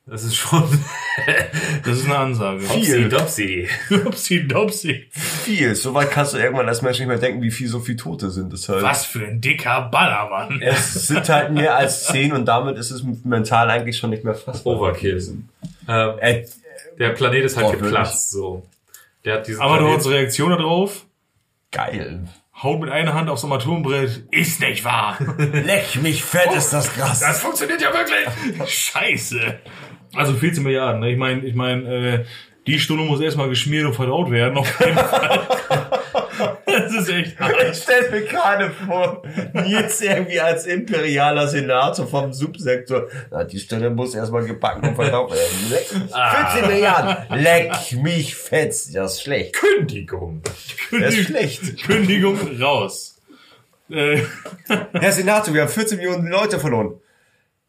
Das 0.09 0.23
ist 0.23 0.35
schon 0.35 0.63
Das 1.85 1.97
ist 1.97 2.05
eine 2.05 2.17
Ansage. 2.17 2.61
Dopsy 2.67 3.09
Dopsy. 3.09 3.69
Upsi 4.05 4.47
Dopsi. 4.47 5.07
Viel. 5.11 5.75
So 5.75 5.93
weit 5.93 6.11
kannst 6.11 6.33
du 6.33 6.37
irgendwann 6.37 6.67
als 6.67 6.81
Mensch 6.81 6.99
nicht 6.99 7.07
mehr 7.07 7.17
denken, 7.17 7.41
wie 7.41 7.51
viel 7.51 7.67
so 7.67 7.79
viel 7.79 7.95
Tote 7.95 8.29
sind. 8.31 8.51
Das 8.53 8.67
halt, 8.69 8.81
Was 8.83 9.05
für 9.05 9.25
ein 9.25 9.39
dicker 9.41 9.81
Ballermann. 9.91 10.61
Es 10.61 10.93
sind 11.07 11.27
halt 11.29 11.51
mehr 11.51 11.75
als 11.75 12.05
zehn 12.07 12.31
und 12.33 12.45
damit 12.45 12.77
ist 12.77 12.91
es 12.91 13.03
mental 13.23 13.69
eigentlich 13.69 13.97
schon 13.97 14.09
nicht 14.09 14.23
mehr 14.23 14.35
fassbar. 14.35 14.75
Overkill. 14.75 15.17
Ähm, 15.87 16.13
Äh, 16.19 16.45
der 16.97 17.09
Planet 17.09 17.43
ist 17.45 17.55
halt 17.57 17.67
Oh, 17.67 17.71
wirklich? 17.73 17.89
geplatzt. 17.91 18.31
So. 18.31 18.65
Der 19.25 19.35
hat 19.35 19.47
diesen 19.47 19.61
Aber 19.61 19.77
Planet- 19.77 19.95
unsere 19.95 20.15
Reaktion 20.15 20.49
darauf, 20.51 21.05
geil. 21.71 22.21
haut 22.61 22.79
mit 22.81 22.89
einer 22.89 23.13
Hand 23.13 23.29
aufs 23.29 23.43
Armaturenbrett, 23.43 24.23
ist 24.31 24.59
nicht 24.59 24.83
wahr. 24.83 25.17
Leck 25.37 25.95
mich 26.01 26.23
fett, 26.23 26.51
ist 26.55 26.71
das 26.73 26.91
krass. 26.93 27.19
Das 27.21 27.39
funktioniert 27.41 27.81
ja 27.81 27.89
wirklich. 27.93 28.69
Scheiße. 28.69 29.59
Also 30.15 30.33
14 30.33 30.63
Milliarden. 30.63 31.01
Ne? 31.01 31.11
Ich 31.11 31.17
meine, 31.17 31.45
ich 31.45 31.55
meine, 31.55 31.83
äh, 31.93 32.25
die 32.67 32.79
Stunde 32.79 33.03
muss 33.03 33.21
erstmal 33.21 33.49
geschmiert 33.49 33.85
und 33.85 33.93
verdaut 33.93 34.29
werden. 34.31 34.57
Auf 34.57 34.79
jeden 34.79 34.97
Fall. 34.97 35.47
das 36.65 36.93
ist 36.93 37.09
echt 37.09 37.33
Ich 37.33 37.39
hart. 37.39 37.75
stell 37.75 38.11
mir 38.11 38.21
gerade 38.25 38.69
vor, 38.69 39.23
Nils 39.53 40.01
irgendwie 40.01 40.39
als 40.39 40.65
imperialer 40.65 41.47
Senator 41.47 42.07
vom 42.07 42.31
Subsektor. 42.33 43.07
Na, 43.31 43.43
die 43.43 43.59
Stelle 43.59 43.89
muss 43.89 44.13
erstmal 44.15 44.45
gebacken 44.45 44.89
und 44.89 44.95
verdaut 44.95 45.31
werden. 45.31 45.69
Leck, 45.69 45.87
14 45.87 46.67
Milliarden. 46.69 47.39
Leck 47.39 47.71
mich 48.03 48.35
fett. 48.35 48.69
Das 48.93 49.13
ist 49.13 49.21
schlecht. 49.23 49.53
Kündigung. 49.53 50.41
Das 50.91 51.15
ist 51.15 51.27
schlecht. 51.27 51.83
Kündigung 51.83 52.37
raus. 52.61 53.19
Äh, 53.89 54.21
Herr 54.93 55.11
Senator, 55.11 55.53
wir 55.53 55.61
haben 55.61 55.69
14 55.69 55.97
Millionen 55.97 56.27
Leute 56.27 56.59
verloren. 56.59 56.99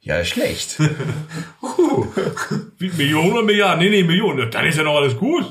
Ja, 0.03 0.24
schlecht. 0.24 0.78
wie 2.78 2.88
Millionen 2.90 3.32
oder 3.32 3.42
Milliarden? 3.42 3.80
Nee, 3.84 3.90
nee, 3.90 4.03
Millionen. 4.03 4.51
Dann 4.51 4.64
ist 4.66 4.78
ja 4.78 4.82
noch 4.84 4.96
alles 4.96 5.16
gut. 5.16 5.44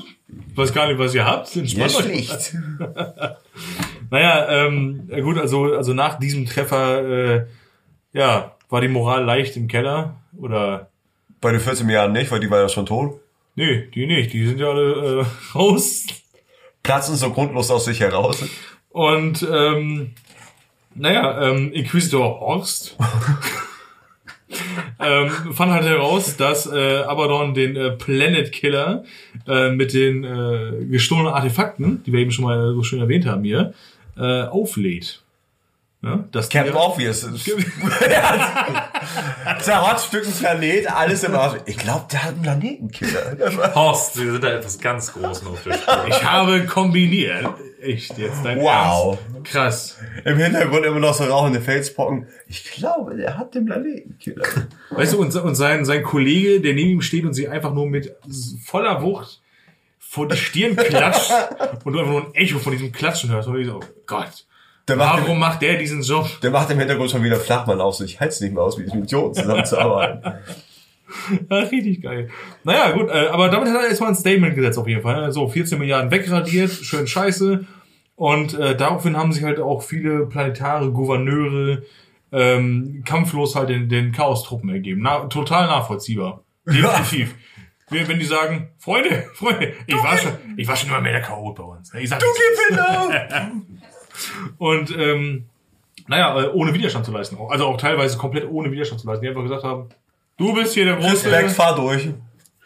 Ich 0.50 0.56
weiß 0.56 0.72
gar 0.74 0.88
nicht, 0.88 0.98
was 0.98 1.14
ihr 1.14 1.24
habt. 1.24 1.54
Ja, 1.54 1.60
Entspannt 1.62 1.94
euch. 1.96 2.02
schlecht. 2.04 2.54
Naja, 4.12 4.66
ähm, 4.66 5.08
ja 5.08 5.20
gut, 5.20 5.38
also, 5.38 5.72
also 5.72 5.94
nach 5.94 6.18
diesem 6.18 6.44
Treffer, 6.44 7.04
äh, 7.36 7.46
ja, 8.12 8.56
war 8.68 8.80
die 8.80 8.88
Moral 8.88 9.22
leicht 9.24 9.56
im 9.56 9.68
Keller. 9.68 10.16
Oder, 10.36 10.90
Bei 11.40 11.52
den 11.52 11.60
14 11.60 11.86
Milliarden 11.86 12.12
nicht, 12.12 12.28
weil 12.32 12.40
die 12.40 12.50
waren 12.50 12.62
ja 12.62 12.68
schon 12.68 12.86
tot. 12.86 13.20
nee, 13.54 13.86
die 13.94 14.08
nicht. 14.08 14.32
Die 14.32 14.44
sind 14.48 14.58
ja 14.58 14.68
alle 14.68 15.20
äh, 15.20 15.24
raus. 15.56 16.06
Platzen 16.82 17.14
so 17.14 17.30
grundlos 17.30 17.70
aus 17.70 17.84
sich 17.84 18.00
heraus. 18.00 18.42
Und, 18.88 19.46
ähm, 19.48 20.10
naja, 20.96 21.40
ähm, 21.48 21.70
Inquisitor 21.72 22.40
Horst 22.40 22.96
ähm, 24.98 25.30
fand 25.52 25.72
halt 25.72 25.84
heraus, 25.84 26.36
dass 26.36 26.66
äh, 26.66 27.02
Abaddon 27.02 27.54
den 27.54 27.76
äh, 27.76 27.90
Planet 27.90 28.52
Killer 28.52 29.04
äh, 29.46 29.70
mit 29.70 29.92
den 29.92 30.24
äh, 30.24 30.84
gestohlenen 30.86 31.32
Artefakten, 31.32 32.02
die 32.04 32.12
wir 32.12 32.20
eben 32.20 32.30
schon 32.30 32.44
mal 32.44 32.74
so 32.74 32.82
schön 32.82 33.00
erwähnt 33.00 33.26
haben 33.26 33.44
hier, 33.44 33.74
äh, 34.16 34.42
auflädt. 34.44 35.22
Ja, 36.02 36.24
das 36.32 36.48
Captain 36.48 36.74
Obvious. 36.74 37.20
Zerrotzt 39.60 40.14
ein 40.14 40.32
Planet, 40.38 40.90
alles 40.90 41.24
im 41.24 41.34
Arsch. 41.34 41.60
Ich 41.66 41.76
glaube, 41.76 42.06
der 42.10 42.22
hat 42.22 42.32
einen 42.32 42.42
Planetenkiller. 42.42 43.74
Horst, 43.74 44.18
wir 44.18 44.32
sind 44.32 44.42
da 44.42 44.48
etwas 44.48 44.78
ganz 44.78 45.12
Großen 45.12 45.46
auf 45.46 45.62
der 45.62 45.74
Spur. 45.74 46.06
Ich 46.08 46.24
habe 46.24 46.64
kombiniert. 46.64 47.50
Echt 47.80 48.18
jetzt 48.18 48.44
dein 48.44 48.60
Wow. 48.60 49.18
Ernst? 49.34 49.44
Krass. 49.50 49.98
Im 50.24 50.36
Hintergrund 50.36 50.84
immer 50.84 51.00
noch 51.00 51.14
so 51.14 51.24
rauchende 51.24 51.60
Felsbrocken. 51.60 52.26
Ich 52.46 52.64
glaube, 52.72 53.16
der 53.16 53.38
hat 53.38 53.54
den 53.54 53.66
Planetenkiller. 53.66 54.44
Weißt 54.90 55.12
du, 55.14 55.20
und, 55.20 55.34
und 55.34 55.54
sein, 55.54 55.84
sein 55.84 56.02
Kollege, 56.02 56.60
der 56.60 56.74
neben 56.74 56.90
ihm 56.90 57.02
steht 57.02 57.24
und 57.24 57.32
sie 57.34 57.48
einfach 57.48 57.72
nur 57.72 57.86
mit 57.86 58.14
voller 58.64 59.02
Wucht 59.02 59.40
vor 59.98 60.26
die 60.28 60.36
Stirn 60.36 60.76
klatscht 60.76 61.30
und 61.84 61.92
du 61.92 61.98
einfach 62.00 62.12
nur 62.12 62.24
ein 62.26 62.34
Echo 62.34 62.58
von 62.58 62.72
diesem 62.72 62.92
Klatschen 62.92 63.30
hörst. 63.30 63.48
Und 63.48 63.58
ich 63.60 63.66
so, 63.66 63.76
oh 63.76 63.84
Gott, 64.06 64.44
Der 64.88 64.96
macht, 64.96 65.22
warum 65.22 65.38
macht 65.38 65.62
der 65.62 65.76
diesen 65.78 66.02
Job? 66.02 66.28
der 66.42 66.50
macht 66.50 66.70
im 66.70 66.78
Hintergrund 66.78 67.10
schon 67.10 67.22
wieder 67.22 67.36
Flachmann 67.36 67.80
auf. 67.80 67.94
So, 67.94 68.04
ich 68.04 68.18
halte 68.20 68.34
es 68.34 68.40
nicht 68.40 68.52
mehr 68.52 68.62
aus, 68.62 68.76
mit 68.76 68.86
diesem 68.86 69.04
Idioten 69.04 69.34
zusammenzuarbeiten. 69.34 70.34
Ja, 71.50 71.56
richtig 71.58 72.02
geil. 72.02 72.30
Naja, 72.64 72.92
gut, 72.92 73.08
äh, 73.08 73.28
aber 73.28 73.48
damit 73.48 73.68
hat 73.68 73.82
er 73.82 73.88
erstmal 73.88 74.10
ein 74.10 74.16
Statement 74.16 74.54
gesetzt 74.54 74.78
auf 74.78 74.86
jeden 74.88 75.02
Fall. 75.02 75.20
ne? 75.20 75.32
So, 75.32 75.48
14 75.48 75.78
Milliarden 75.78 76.10
wegradiert, 76.10 76.70
schön 76.70 77.06
scheiße. 77.06 77.66
Und 78.16 78.54
äh, 78.58 78.76
daraufhin 78.76 79.16
haben 79.16 79.32
sich 79.32 79.44
halt 79.44 79.60
auch 79.60 79.82
viele 79.82 80.26
planetare 80.26 80.92
Gouverneure 80.92 81.82
ähm, 82.32 83.02
kampflos 83.04 83.56
halt 83.56 83.70
den, 83.70 83.88
den 83.88 84.12
Chaos-Truppen 84.12 84.68
ergeben. 84.68 85.00
Na, 85.02 85.26
total 85.26 85.66
nachvollziehbar. 85.66 86.44
Definitiv. 86.66 87.34
Wenn 87.88 88.06
wenn 88.06 88.18
die 88.20 88.24
sagen, 88.24 88.68
Freunde, 88.78 89.24
Freunde, 89.34 89.72
ich 89.86 89.96
war 89.96 90.16
schon, 90.16 90.32
ich 90.56 90.68
war 90.68 90.76
schon 90.76 90.90
immer 90.90 91.00
mehr 91.00 91.12
der 91.12 91.22
Chaot 91.22 91.56
bei 91.56 91.64
uns. 91.64 91.92
ne? 91.92 92.02
Ich 92.02 92.08
sag 92.08 92.20
nichts. 92.22 93.50
Und 94.58 94.96
ähm, 94.96 95.46
naja, 96.06 96.42
äh, 96.42 96.48
ohne 96.48 96.74
Widerstand 96.74 97.04
zu 97.06 97.12
leisten. 97.12 97.36
Also 97.48 97.66
auch 97.66 97.76
teilweise 97.76 98.18
komplett 98.18 98.48
ohne 98.48 98.70
Widerstand 98.70 99.00
zu 99.00 99.06
leisten. 99.06 99.22
Die 99.22 99.28
einfach 99.28 99.42
gesagt 99.42 99.64
haben, 99.64 99.88
du 100.40 100.54
bist 100.54 100.74
hier 100.74 100.86
der 100.86 100.98
Respekt, 100.98 101.42
Große. 101.42 101.54
fahr 101.54 101.76
durch. 101.76 102.08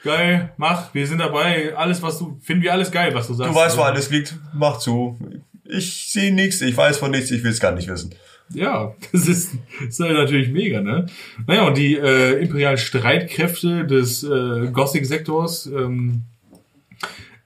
Geil, 0.02 0.52
mach, 0.56 0.94
wir 0.94 1.06
sind 1.06 1.18
dabei. 1.18 1.74
Alles, 1.76 2.02
was 2.02 2.18
du, 2.18 2.38
finden 2.42 2.62
wir 2.62 2.72
alles 2.72 2.90
geil, 2.90 3.14
was 3.14 3.26
du 3.26 3.34
sagst. 3.34 3.52
Du 3.52 3.58
weißt, 3.58 3.76
wo 3.76 3.82
alles 3.82 4.10
liegt. 4.10 4.36
Mach 4.54 4.78
zu. 4.78 5.18
Ich 5.64 6.10
sehe 6.10 6.32
nichts, 6.32 6.60
ich 6.60 6.76
weiß 6.76 6.98
von 6.98 7.10
nichts, 7.10 7.30
ich 7.30 7.42
will 7.42 7.50
es 7.50 7.60
gar 7.60 7.72
nicht 7.72 7.88
wissen. 7.88 8.14
Ja, 8.50 8.94
das 9.12 9.26
ist, 9.26 9.52
das 9.80 9.88
ist 9.88 9.98
natürlich 10.00 10.50
mega, 10.50 10.82
ne? 10.82 11.06
Naja, 11.46 11.66
und 11.66 11.76
die 11.78 11.96
äh, 11.96 12.42
imperialen 12.42 12.76
Streitkräfte 12.76 13.86
des 13.86 14.22
äh, 14.22 14.68
Gothic-Sektors, 14.70 15.66
ähm, 15.66 16.22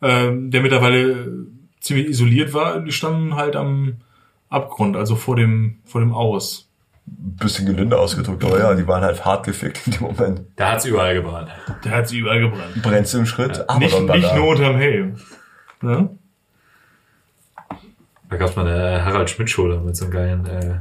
ähm, 0.02 0.50
der 0.50 0.60
mittlerweile 0.60 1.46
ziemlich 1.80 2.08
isoliert 2.08 2.52
war, 2.52 2.80
die 2.80 2.92
standen 2.92 3.36
halt 3.36 3.54
am 3.54 3.98
Abgrund, 4.48 4.96
also 4.96 5.14
vor 5.14 5.36
dem, 5.36 5.78
vor 5.84 6.00
dem 6.00 6.12
Aus. 6.12 6.67
Bisschen 7.10 7.66
gelinde 7.66 7.96
ausgedrückt, 7.98 8.44
aber 8.44 8.58
ja, 8.58 8.74
die 8.74 8.86
waren 8.86 9.02
halt 9.02 9.24
hart 9.24 9.46
gefickt 9.46 9.86
in 9.86 9.92
dem 9.92 10.02
Moment. 10.02 10.40
Da 10.56 10.72
hat's 10.72 10.84
überall 10.84 11.14
gebrannt. 11.14 11.50
Der 11.84 11.92
hat 11.92 12.08
sie 12.08 12.18
überall 12.18 12.40
gebrannt. 12.40 12.82
Brennst 12.82 13.14
im 13.14 13.26
Schritt, 13.26 13.64
aber 13.68 13.78
Nicht, 13.78 13.98
nicht 14.00 14.24
da. 14.24 14.36
nur 14.36 14.48
unterm 14.48 14.76
Helm. 14.76 15.16
Ne? 15.80 16.10
Da 18.28 18.36
gab's 18.36 18.56
mal 18.56 18.66
eine 18.66 19.04
Harald 19.04 19.30
Schmidt-Schule 19.30 19.80
mit 19.80 19.96
so 19.96 20.04
einem 20.04 20.12
geilen, 20.12 20.46
äh, 20.46 20.80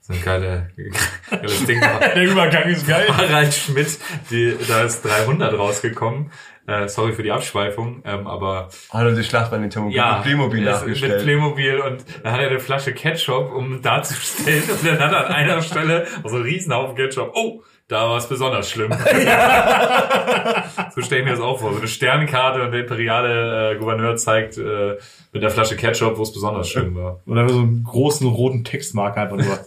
so 0.00 0.12
ein 0.12 0.22
geile, 0.22 0.68
geiles 1.30 1.64
Ding. 1.64 1.80
Der 2.14 2.22
Übergang 2.24 2.64
ist 2.68 2.86
geil. 2.86 3.06
Harald 3.08 3.52
Schmidt, 3.54 3.98
die, 4.30 4.54
da 4.68 4.82
ist 4.82 5.02
300 5.04 5.58
rausgekommen. 5.58 6.30
Äh, 6.66 6.88
sorry 6.88 7.12
für 7.12 7.22
die 7.22 7.30
Abschweifung, 7.30 8.02
ähm, 8.04 8.26
aber 8.26 8.68
Hat 8.90 9.04
er 9.06 9.12
die 9.14 9.22
Schlacht 9.22 9.50
bei 9.52 9.58
den 9.58 9.70
Thermobil 9.70 9.96
ja, 9.96 10.14
mit 10.14 10.22
Playmobil 10.24 10.66
es- 10.66 10.80
nachgestellt. 10.80 11.12
Mit 11.14 11.22
Playmobil 11.24 11.78
und 11.78 12.04
dann 12.24 12.32
hat 12.32 12.40
er 12.40 12.48
eine 12.48 12.58
Flasche 12.58 12.92
Ketchup, 12.92 13.52
um 13.54 13.80
darzustellen, 13.82 14.64
und 14.68 14.84
dann 14.84 14.98
hat 14.98 15.12
er 15.12 15.26
an 15.26 15.32
einer 15.32 15.62
Stelle 15.62 16.06
so 16.24 16.34
einen 16.36 16.44
Riesenhaufen 16.44 16.96
Ketchup. 16.96 17.30
Oh, 17.34 17.62
da 17.88 18.08
war 18.08 18.16
es 18.16 18.26
besonders 18.28 18.68
schlimm. 18.68 18.90
so 20.94 21.02
stelle 21.02 21.20
ich 21.20 21.24
mir 21.26 21.32
das 21.32 21.40
auch 21.40 21.58
vor. 21.60 21.72
So 21.72 21.78
eine 21.78 21.88
Sternkarte 21.88 22.62
und 22.62 22.72
der 22.72 22.80
imperiale 22.80 23.72
äh, 23.72 23.76
Gouverneur 23.78 24.16
zeigt 24.16 24.58
äh, 24.58 24.96
mit 25.32 25.42
der 25.42 25.50
Flasche 25.50 25.76
Ketchup, 25.76 26.18
wo 26.18 26.22
es 26.22 26.32
besonders 26.32 26.68
schlimm 26.68 26.94
war. 26.96 27.20
Oder 27.26 27.48
so 27.48 27.58
einen 27.60 27.84
großen 27.84 28.26
roten 28.28 28.64
Textmarker 28.64 29.22
einfach 29.22 29.36
nur. 29.36 29.58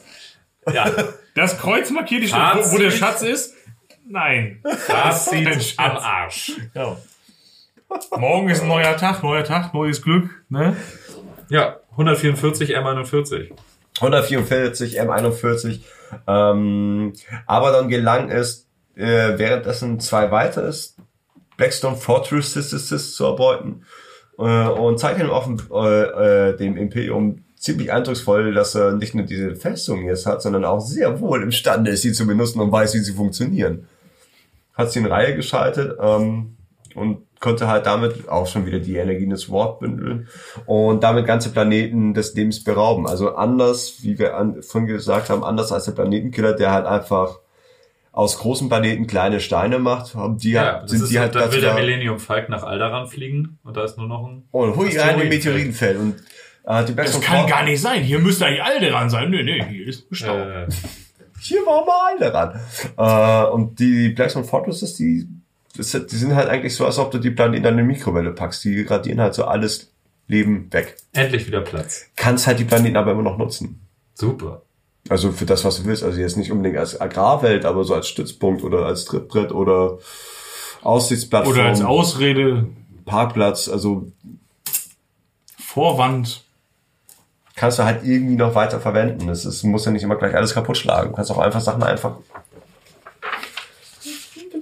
Ja, 0.74 0.86
Das 1.36 1.58
Kreuz 1.58 1.90
markiert 1.92 2.24
die 2.24 2.28
Stadt, 2.28 2.58
wo, 2.58 2.74
wo 2.74 2.78
der 2.78 2.92
Schatz 2.92 3.22
ist? 3.22 3.56
Nein. 4.10 4.60
das 4.64 5.30
Ein 5.30 5.46
sieht 5.54 5.80
am 5.80 5.98
Arsch. 5.98 6.54
Ja. 6.74 6.98
Morgen 8.18 8.50
ist 8.50 8.64
ein 8.64 8.68
neuer 8.68 8.98
Tag, 8.98 9.22
neuer 9.22 9.44
Tag, 9.44 9.74
neues 9.74 10.02
Glück. 10.02 10.30
Ne? 10.50 10.76
Ja, 11.50 11.78
144 11.92 12.76
M41. 12.76 13.52
144 13.98 15.00
M41. 15.00 15.82
Ähm, 16.28 17.14
aber 17.46 17.72
dann 17.72 17.88
gelang 17.88 18.32
es, 18.32 18.68
äh, 18.96 19.38
währenddessen 19.38 20.00
zwei 20.00 20.32
weitere 20.32 20.74
Blackstone 21.58 21.96
Fortresses 21.96 23.16
zu 23.16 23.26
erbeuten 23.26 23.84
äh, 24.40 24.68
und 24.68 25.00
zeigt 25.00 25.20
ihm 25.20 25.30
offen 25.30 25.62
äh, 25.72 26.50
äh, 26.50 26.58
dem 26.58 26.78
Imperium 26.78 27.44
ziemlich 27.56 27.92
eindrucksvoll, 27.92 28.54
dass 28.54 28.74
er 28.74 28.94
nicht 28.94 29.14
nur 29.14 29.26
diese 29.26 29.56
Festung 29.56 30.06
jetzt 30.06 30.26
hat, 30.26 30.42
sondern 30.42 30.66
auch 30.66 30.80
sehr 30.80 31.20
wohl 31.20 31.44
imstande 31.44 31.92
ist, 31.92 32.02
sie 32.02 32.14
zu 32.14 32.26
benutzen 32.26 32.60
und 32.60 32.72
weiß, 32.72 32.96
wie 32.96 33.00
sie 33.00 33.14
funktionieren. 33.14 33.88
Hat 34.80 34.92
sie 34.92 35.00
in 35.00 35.06
Reihe 35.06 35.36
geschaltet 35.36 35.98
ähm, 36.02 36.56
und 36.96 37.18
konnte 37.42 37.68
halt 37.68 37.86
damit 37.86 38.28
auch 38.30 38.48
schon 38.48 38.66
wieder 38.66 38.80
die 38.80 38.96
Energien 38.96 39.30
des 39.30 39.50
Wort 39.50 39.80
bündeln 39.80 40.28
und 40.66 41.04
damit 41.04 41.26
ganze 41.26 41.52
Planeten 41.52 42.14
des 42.14 42.34
Lebens 42.34 42.64
berauben. 42.64 43.08
Also 43.08 43.36
anders, 43.36 43.96
wie 44.04 44.18
wir 44.20 44.36
an, 44.38 44.62
vorhin 44.62 44.88
gesagt 44.88 45.30
haben, 45.30 45.44
anders 45.44 45.72
als 45.72 45.86
der 45.86 45.92
Planetenkiller, 45.94 46.54
der 46.54 46.72
halt 46.72 46.86
einfach 46.86 47.40
aus 48.12 48.40
großen 48.40 48.68
Planeten 48.70 49.06
kleine 49.08 49.40
Steine 49.40 49.80
macht, 49.80 50.16
haben 50.16 50.38
die 50.38 50.52
Ja, 50.52 50.62
halt, 50.74 50.84
das 50.84 50.92
sind 50.92 51.04
ist, 51.04 51.12
die 51.12 51.20
halt 51.20 51.36
dann 51.36 51.52
will 51.54 51.62
der 51.62 51.74
Millennium 51.76 52.20
Falcon 52.20 52.52
nach 52.52 52.64
Alderan 52.64 53.08
fliegen 53.08 53.60
und 53.64 53.78
da 53.78 53.84
ist 53.84 53.98
nur 53.98 54.08
noch 54.08 54.26
ein 54.28 54.44
und 54.52 54.76
hui 54.76 54.88
rein 54.98 55.20
in 55.22 55.28
Asteroidenfeld. 55.30 55.30
Meteoritenfeld 55.30 55.98
und 56.00 56.16
äh, 56.66 56.80
die 56.82 56.86
Das 56.88 56.96
Blackstone 56.96 57.24
kann 57.24 57.38
Fort- 57.42 57.50
gar 57.50 57.64
nicht 57.64 57.80
sein. 57.82 58.02
Hier 58.04 58.20
müsste 58.20 58.46
eigentlich 58.46 58.64
alle 58.64 58.90
dran 58.90 59.10
sein. 59.10 59.30
Nee, 59.30 59.44
nee, 59.44 59.64
hier 59.70 59.88
ist 59.88 60.08
Stau. 60.12 60.36
äh, 60.38 60.68
hier 61.42 61.66
war 61.66 61.86
mal 61.86 62.16
alle 62.16 62.34
ran. 62.34 62.60
Äh, 62.98 63.52
und 63.52 63.80
die 63.80 64.10
Blackstone 64.10 64.46
Fortresses, 64.46 64.96
die, 64.96 65.28
das, 65.76 65.92
die 65.92 66.16
sind 66.16 66.36
halt 66.36 66.50
eigentlich 66.50 66.76
so, 66.76 66.86
als 66.86 66.98
ob 66.98 67.12
du 67.12 67.18
die 67.18 67.32
Planeten 67.32 67.66
in 67.66 67.74
eine 67.74 67.84
Mikrowelle 67.84 68.32
packst. 68.32 68.64
Die 68.64 68.82
radieren 68.82 69.22
halt 69.22 69.34
so 69.34 69.46
alles 69.46 69.92
Leben 70.28 70.72
weg. 70.72 70.96
endlich 71.12 71.48
wieder 71.48 71.62
Platz. 71.62 72.06
Kannst 72.16 72.48
halt 72.48 72.60
die 72.60 72.66
Planeten 72.66 72.98
aber 72.98 73.12
immer 73.12 73.24
noch 73.24 73.38
nutzen. 73.38 73.82
Super. 74.14 74.62
Also 75.10 75.32
für 75.32 75.46
das, 75.46 75.66
was 75.66 75.78
du 75.78 75.86
willst. 75.86 76.04
Also 76.04 76.20
jetzt 76.20 76.38
nicht 76.38 76.52
unbedingt 76.52 76.78
als 76.78 77.00
Agrarwelt, 77.00 77.66
aber 77.66 77.84
so 77.84 77.96
als 77.96 78.08
Stützpunkt 78.08 78.64
oder 78.64 78.86
als 78.86 79.06
Trittbrett 79.06 79.52
oder 79.52 79.98
Aussichtsplattform. 80.82 81.56
Oder 81.56 81.66
als 81.66 81.82
Ausrede, 81.82 82.68
Parkplatz. 83.06 83.70
Also 83.70 84.12
Vorwand. 85.58 86.46
Kannst 87.60 87.78
du 87.78 87.84
halt 87.84 88.06
irgendwie 88.06 88.36
noch 88.36 88.56
weiter 88.56 88.80
verwenden. 88.80 89.28
Ist, 89.28 89.64
muss 89.64 89.86
ja 89.86 89.92
nicht 89.92 90.04
immer 90.04 90.16
gleich 90.16 90.34
alles 90.34 90.54
kaputt 90.54 90.78
schlagen. 90.78 91.10
Du 91.10 91.16
kannst 91.16 91.30
auch 91.30 91.40
einfach 91.40 91.60
Sachen 91.60 91.84
einfach. 91.84 92.16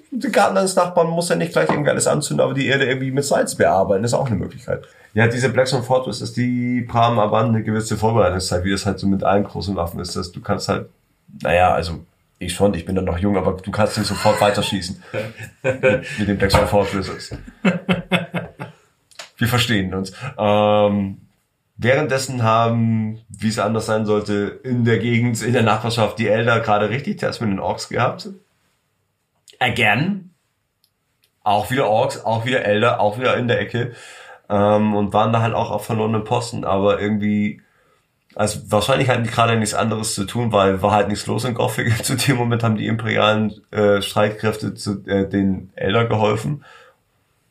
Den 0.10 0.32
Garten 0.32 0.56
deines 0.56 0.76
Nachbarn 0.76 1.10
muss 1.10 1.30
ja 1.30 1.36
nicht 1.36 1.52
gleich 1.52 1.70
irgendwie 1.70 1.92
alles 1.92 2.08
anzünden, 2.08 2.44
aber 2.44 2.56
die 2.56 2.66
Erde 2.66 2.86
irgendwie 2.86 3.12
mit 3.12 3.24
Salz 3.24 3.54
bearbeiten. 3.54 4.04
Ist 4.04 4.16
auch 4.16 4.26
eine 4.26 4.36
Möglichkeit. 4.36 4.84
Ja, 5.14 5.28
diese 5.28 5.50
Blackstone 5.50 5.84
Fortress 5.84 6.22
ist 6.22 6.38
die 6.38 6.88
haben 6.92 7.20
aber 7.20 7.44
eine 7.44 7.62
gewisse 7.62 7.98
Vorbereitungszeit, 7.98 8.64
wie 8.64 8.72
das 8.72 8.88
halt 8.88 8.98
so 8.98 9.06
mit 9.06 9.24
allen 9.24 9.44
großen 9.44 9.76
Waffen 9.76 10.00
ist. 10.00 10.16
Dass 10.16 10.32
du 10.32 10.42
kannst 10.42 10.68
halt, 10.68 10.90
naja, 11.44 11.72
also 11.74 12.00
ich 12.40 12.56
schon, 12.56 12.74
ich 12.74 12.86
bin 12.86 12.96
dann 12.96 13.06
noch 13.06 13.20
jung, 13.20 13.38
aber 13.38 13.54
du 13.54 13.70
kannst 13.70 13.96
nicht 14.00 14.08
sofort 14.08 14.42
weiterschießen 14.42 15.04
mit, 15.62 16.06
mit 16.18 16.28
den 16.28 16.38
Blackstone 16.40 16.66
Fortresses. 16.66 17.38
Wir 19.38 19.48
verstehen 19.48 19.94
uns. 19.94 20.14
Ähm, 20.36 21.20
Währenddessen 21.80 22.42
haben, 22.42 23.20
wie 23.30 23.50
es 23.50 23.60
anders 23.60 23.86
sein 23.86 24.06
sollte, 24.06 24.60
in 24.64 24.84
der 24.84 24.98
Gegend, 24.98 25.42
in 25.44 25.54
der 25.54 25.62
Nachbarschaft 25.62 26.18
die 26.18 26.28
Elder 26.28 26.60
gerade 26.60 26.90
richtig 26.90 27.18
Test 27.18 27.40
mit 27.40 27.52
den 27.52 27.60
Orks 27.60 27.90
gehabt. 27.90 28.30
Again. 29.60 30.32
Auch 31.44 31.70
wieder 31.72 31.88
Orks, 31.88 32.26
auch 32.26 32.46
wieder 32.46 32.66
Elder, 32.66 33.00
auch 33.00 33.20
wieder 33.20 33.38
in 33.38 33.48
der 33.48 33.62
Ecke. 33.62 33.94
Ähm, 34.50 34.96
und 34.96 35.14
waren 35.14 35.32
da 35.32 35.42
halt 35.42 35.54
auch 35.54 35.70
auf 35.72 35.86
verlorenen 35.86 36.24
Posten, 36.24 36.64
aber 36.64 37.00
irgendwie, 37.00 37.62
also 38.34 38.60
wahrscheinlich 38.72 39.10
hatten 39.10 39.24
die 39.24 39.30
gerade 39.30 39.58
nichts 39.58 39.76
anderes 39.76 40.16
zu 40.16 40.26
tun, 40.26 40.52
weil 40.52 40.82
war 40.82 40.92
halt 40.92 41.10
nichts 41.10 41.28
los 41.28 41.46
in 41.46 41.54
Gothic. 41.54 41.96
Zu 42.04 42.16
dem 42.16 42.38
Moment 42.38 42.64
haben 42.64 42.78
die 42.78 42.88
imperialen 42.88 43.54
äh, 43.72 44.02
Streitkräfte 44.02 44.74
zu 44.74 45.06
äh, 45.06 45.28
den 45.30 45.70
Elder 45.76 46.06
geholfen 46.06 46.64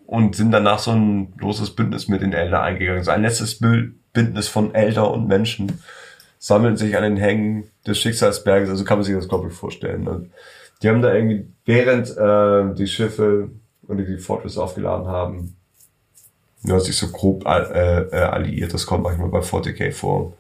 und 0.07 0.37
sind 0.37 0.51
danach 0.53 0.79
so 0.79 0.93
ein 0.93 1.33
loses 1.39 1.75
Bündnis 1.75 2.09
mit 2.09 2.23
den 2.23 2.33
Elder 2.33 2.63
eingegangen. 2.63 3.05
So 3.05 3.11
ein 3.11 3.23
letztes 3.23 3.61
Bü- 3.61 3.93
Bündnis 4.17 4.49
von 4.49 4.75
Elder 4.75 5.11
und 5.11 5.29
Menschen 5.29 5.81
sammeln 6.39 6.79
sich 6.79 6.97
an 6.97 7.03
den 7.03 7.19
Hängen 7.19 7.71
des 7.87 7.99
Schicksalsberges, 7.99 8.71
also 8.71 8.85
kann 8.85 8.99
man 8.99 9.05
sich 9.05 9.15
das 9.15 9.29
glaube 9.29 9.49
ich 9.49 9.55
vorstellen. 9.55 10.09
Und 10.09 10.31
Die 10.83 10.89
haben 10.89 11.03
da 11.03 11.13
irgendwie, 11.15 11.47
während 11.67 12.17
äh, 12.17 12.75
die 12.75 12.87
Schiffe 12.87 13.51
oder 13.87 14.03
die 14.03 14.17
Fortress 14.17 14.57
aufgeladen 14.57 15.07
haben, 15.07 15.57
ja, 16.63 16.81
sich 16.81 16.97
so 16.97 17.09
grob 17.09 17.47
äh, 17.47 18.01
äh, 18.03 18.17
alliiert. 18.17 18.73
Das 18.73 18.87
kommt 18.87 19.05
manchmal 19.05 19.29
bei 19.29 19.41
40k 19.41 19.93
vor. 19.93 20.33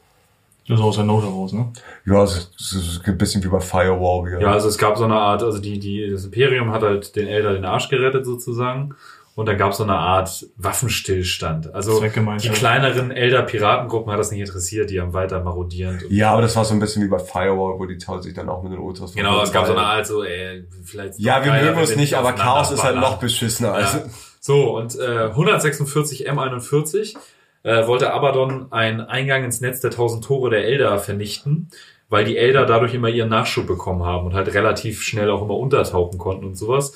Das 0.66 0.78
ist 0.80 0.84
aus 0.84 0.96
der 0.96 1.04
Not 1.04 1.22
heraus, 1.22 1.52
ne? 1.52 1.72
Ja, 2.06 2.24
es 2.24 2.36
ist, 2.36 2.52
es 2.58 2.72
ist 2.72 3.02
ein 3.06 3.18
bisschen 3.18 3.44
wie 3.44 3.48
bei 3.48 3.60
Fire 3.60 4.00
Warrior. 4.00 4.40
Ja, 4.40 4.52
also 4.52 4.68
es 4.68 4.78
gab 4.78 4.96
so 4.96 5.04
eine 5.04 5.14
Art, 5.14 5.42
also 5.42 5.60
die, 5.60 5.78
die, 5.78 6.10
das 6.10 6.24
Imperium 6.24 6.72
hat 6.72 6.82
halt 6.82 7.14
den 7.14 7.28
Elder 7.28 7.52
den 7.52 7.64
Arsch 7.64 7.88
gerettet 7.88 8.24
sozusagen. 8.24 8.94
Und 9.36 9.46
dann 9.46 9.58
gab 9.58 9.72
es 9.72 9.76
so 9.76 9.82
eine 9.84 9.94
Art 9.96 10.46
Waffenstillstand. 10.56 11.74
Also 11.74 12.00
die 12.00 12.48
kleineren 12.48 13.10
Elder-Piratengruppen 13.10 14.10
hat 14.10 14.18
das 14.18 14.30
nicht 14.30 14.40
interessiert, 14.40 14.88
die 14.90 14.98
haben 15.00 15.12
weiter 15.12 15.40
marodierend. 15.42 16.04
und- 16.04 16.10
Ja, 16.12 16.32
aber 16.32 16.40
das 16.42 16.56
war 16.56 16.64
so 16.64 16.72
ein 16.72 16.80
bisschen 16.80 17.02
wie 17.04 17.08
bei 17.08 17.18
Firewall, 17.18 17.78
wo 17.78 17.84
die 17.84 17.98
Tau 17.98 18.18
sich 18.20 18.32
dann 18.32 18.48
auch 18.48 18.62
mit 18.62 18.72
den 18.72 18.78
Ultras 18.78 19.14
Genau, 19.14 19.42
es 19.42 19.52
gab 19.52 19.66
so 19.66 19.72
eine 19.72 19.82
Art. 19.82 20.06
So, 20.06 20.24
ey, 20.24 20.64
vielleicht. 20.84 21.18
Ja, 21.18 21.44
wir 21.44 21.52
mögen 21.52 21.78
uns 21.78 21.94
nicht, 21.96 22.14
aber 22.14 22.32
Chaos 22.32 22.70
ist 22.70 22.82
halt 22.82 22.96
noch 22.96 23.18
beschissener. 23.18 23.72
Also. 23.74 23.98
Ja. 23.98 24.04
So, 24.40 24.76
und 24.76 24.98
äh, 24.98 25.28
146 25.34 26.30
M41 26.30 27.16
äh, 27.62 27.86
wollte 27.86 28.12
Abaddon 28.12 28.72
einen 28.72 29.00
Eingang 29.02 29.44
ins 29.44 29.60
Netz 29.60 29.80
der 29.80 29.90
1000 29.90 30.24
Tore 30.24 30.50
der 30.50 30.64
Elder 30.64 30.98
vernichten, 30.98 31.68
weil 32.08 32.24
die 32.24 32.38
Elder 32.38 32.64
dadurch 32.64 32.94
immer 32.94 33.08
ihren 33.08 33.28
Nachschub 33.28 33.66
bekommen 33.66 34.04
haben 34.04 34.24
und 34.26 34.34
halt 34.34 34.54
relativ 34.54 35.02
schnell 35.02 35.30
auch 35.30 35.42
immer 35.42 35.56
untertauchen 35.56 36.16
konnten 36.18 36.44
und 36.46 36.54
sowas. 36.56 36.92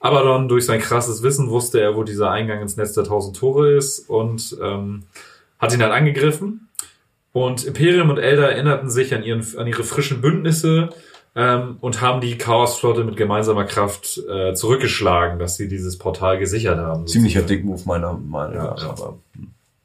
Abaddon 0.00 0.48
durch 0.48 0.64
sein 0.66 0.80
krasses 0.80 1.22
Wissen 1.22 1.50
wusste 1.50 1.80
er, 1.80 1.94
wo 1.94 2.02
dieser 2.02 2.30
Eingang 2.30 2.60
ins 2.62 2.76
Netz 2.76 2.94
der 2.94 3.04
1000 3.04 3.36
Tore 3.36 3.72
ist 3.76 4.08
und 4.08 4.56
ähm, 4.62 5.04
hat 5.58 5.72
ihn 5.74 5.82
halt 5.82 5.92
angegriffen. 5.92 6.68
Und 7.32 7.64
Imperium 7.64 8.10
und 8.10 8.18
Elder 8.18 8.50
erinnerten 8.50 8.90
sich 8.90 9.14
an, 9.14 9.22
ihren, 9.22 9.46
an 9.56 9.66
ihre 9.66 9.84
frischen 9.84 10.20
Bündnisse 10.20 10.88
ähm, 11.36 11.76
und 11.80 12.00
haben 12.00 12.20
die 12.20 12.36
Chaosflotte 12.38 13.04
mit 13.04 13.16
gemeinsamer 13.16 13.64
Kraft 13.66 14.18
äh, 14.28 14.52
zurückgeschlagen, 14.54 15.38
dass 15.38 15.56
sie 15.56 15.68
dieses 15.68 15.96
Portal 15.98 16.38
gesichert 16.38 16.78
haben. 16.78 17.06
Ziemlicher. 17.06 17.42
Dickmove 17.42 17.84
meiner 17.86 18.14
Meinung 18.14 18.54
Ja, 18.56 18.64
nach. 18.70 18.82
ja. 18.82 18.88
Aber 18.90 19.18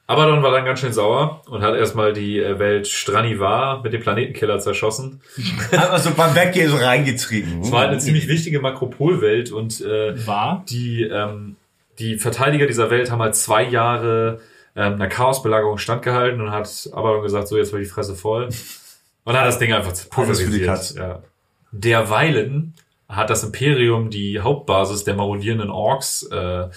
Abaddon 0.08 0.44
war 0.44 0.52
dann 0.52 0.66
ganz 0.66 0.82
schön 0.82 0.94
sauer 0.94 1.42
und 1.48 1.64
hat 1.64 1.76
erstmal 1.76 2.14
die 2.14 2.40
äh, 2.40 2.60
Welt 2.60 2.88
Stranivar 2.88 3.82
mit 3.82 3.92
dem 3.92 4.02
Planetenkiller 4.02 4.60
zerschossen. 4.60 5.22
also 5.72 6.12
beim 6.12 6.36
Weggehen 6.36 6.70
so 6.70 6.78
reingetrieben. 6.78 7.62
Es 7.62 7.72
war 7.72 7.82
halt 7.82 7.90
eine 7.90 8.00
ziemlich 8.00 8.28
wichtige 8.28 8.60
Makropolwelt 8.60 9.52
und 9.52 9.82
äh, 9.82 10.28
War? 10.28 10.64
die, 10.70 11.04
ähm, 11.04 11.56
die 11.98 12.18
Verteidiger 12.18 12.68
dieser 12.68 12.92
Welt 12.92 13.10
haben 13.10 13.22
halt 13.22 13.36
zwei 13.36 13.64
Jahre 13.64 14.42
ähm, 14.76 14.94
einer 14.94 15.08
Chaosbelagerung 15.08 15.80
standgehalten 15.80 16.40
und 16.40 16.52
hat 16.52 16.90
Abaddon 16.94 17.24
gesagt, 17.24 17.48
so 17.48 17.58
jetzt 17.58 17.74
war 17.74 17.80
die 17.80 17.86
Fresse 17.86 18.16
voll. 18.16 18.50
Und 19.24 19.36
hat 19.36 19.48
das 19.48 19.58
Ding 19.58 19.74
einfach 19.74 19.94
pulverisiert. 20.12 20.94
Ja. 20.96 21.24
Derweilen 21.72 22.76
hat 23.10 23.32
das 23.32 23.44
Imperium 23.44 24.12
die 24.12 24.40
Hauptbasis 24.40 25.04
der 25.04 25.16
marodierenden 25.16 25.72
Orks 25.72 26.24
äh, 26.24 26.68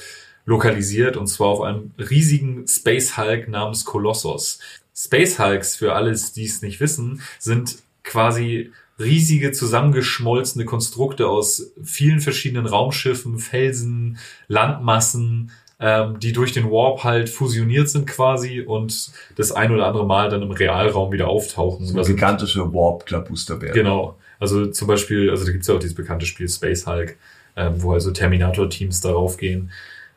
lokalisiert 0.49 1.19
und 1.19 1.27
zwar 1.27 1.49
auf 1.49 1.61
einem 1.61 1.91
riesigen 1.99 2.67
Space 2.67 3.19
Hulk 3.19 3.49
namens 3.49 3.85
Kolossos. 3.85 4.59
Space 4.97 5.39
Hulks, 5.39 5.77
für 5.77 5.93
alles, 5.93 6.33
die 6.33 6.47
es 6.47 6.63
nicht 6.63 6.81
wissen, 6.81 7.21
sind 7.39 7.77
quasi 8.03 8.73
riesige 8.99 9.53
zusammengeschmolzene 9.53 10.65
Konstrukte 10.65 11.29
aus 11.29 11.71
vielen 11.85 12.21
verschiedenen 12.21 12.65
Raumschiffen, 12.67 13.39
Felsen, 13.39 14.17
Landmassen, 14.49 15.51
ähm, 15.81 16.19
die 16.19 16.33
durch 16.33 16.53
den 16.53 16.71
Warp 16.71 17.05
halt 17.05 17.29
fusioniert 17.29 17.91
sind 17.91 18.07
quasi 18.07 18.63
und 18.63 19.13
das 19.37 19.53
ein 19.53 19.71
oder 19.71 19.87
andere 19.87 20.07
Mal 20.07 20.31
dann 20.31 20.43
im 20.43 20.51
Realraum 20.51 21.13
wieder 21.13 21.29
auftauchen. 21.29 21.87
so 21.87 22.03
sind- 22.03 22.17
gigantische 22.17 22.73
Warp-Klabusterbär. 22.73 23.73
Genau. 23.73 24.17
Also 24.41 24.67
zum 24.69 24.89
Beispiel, 24.89 25.29
also 25.29 25.45
da 25.45 25.53
gibt's 25.53 25.69
ja 25.69 25.75
auch 25.75 25.79
dieses 25.79 25.95
bekannte 25.95 26.25
Spiel 26.25 26.49
Space 26.49 26.87
Hulk, 26.87 27.17
ähm, 27.55 27.75
wo 27.83 27.93
also 27.93 28.11
Terminator-Teams 28.13 29.03
darauf 29.03 29.37
gehen. 29.37 29.71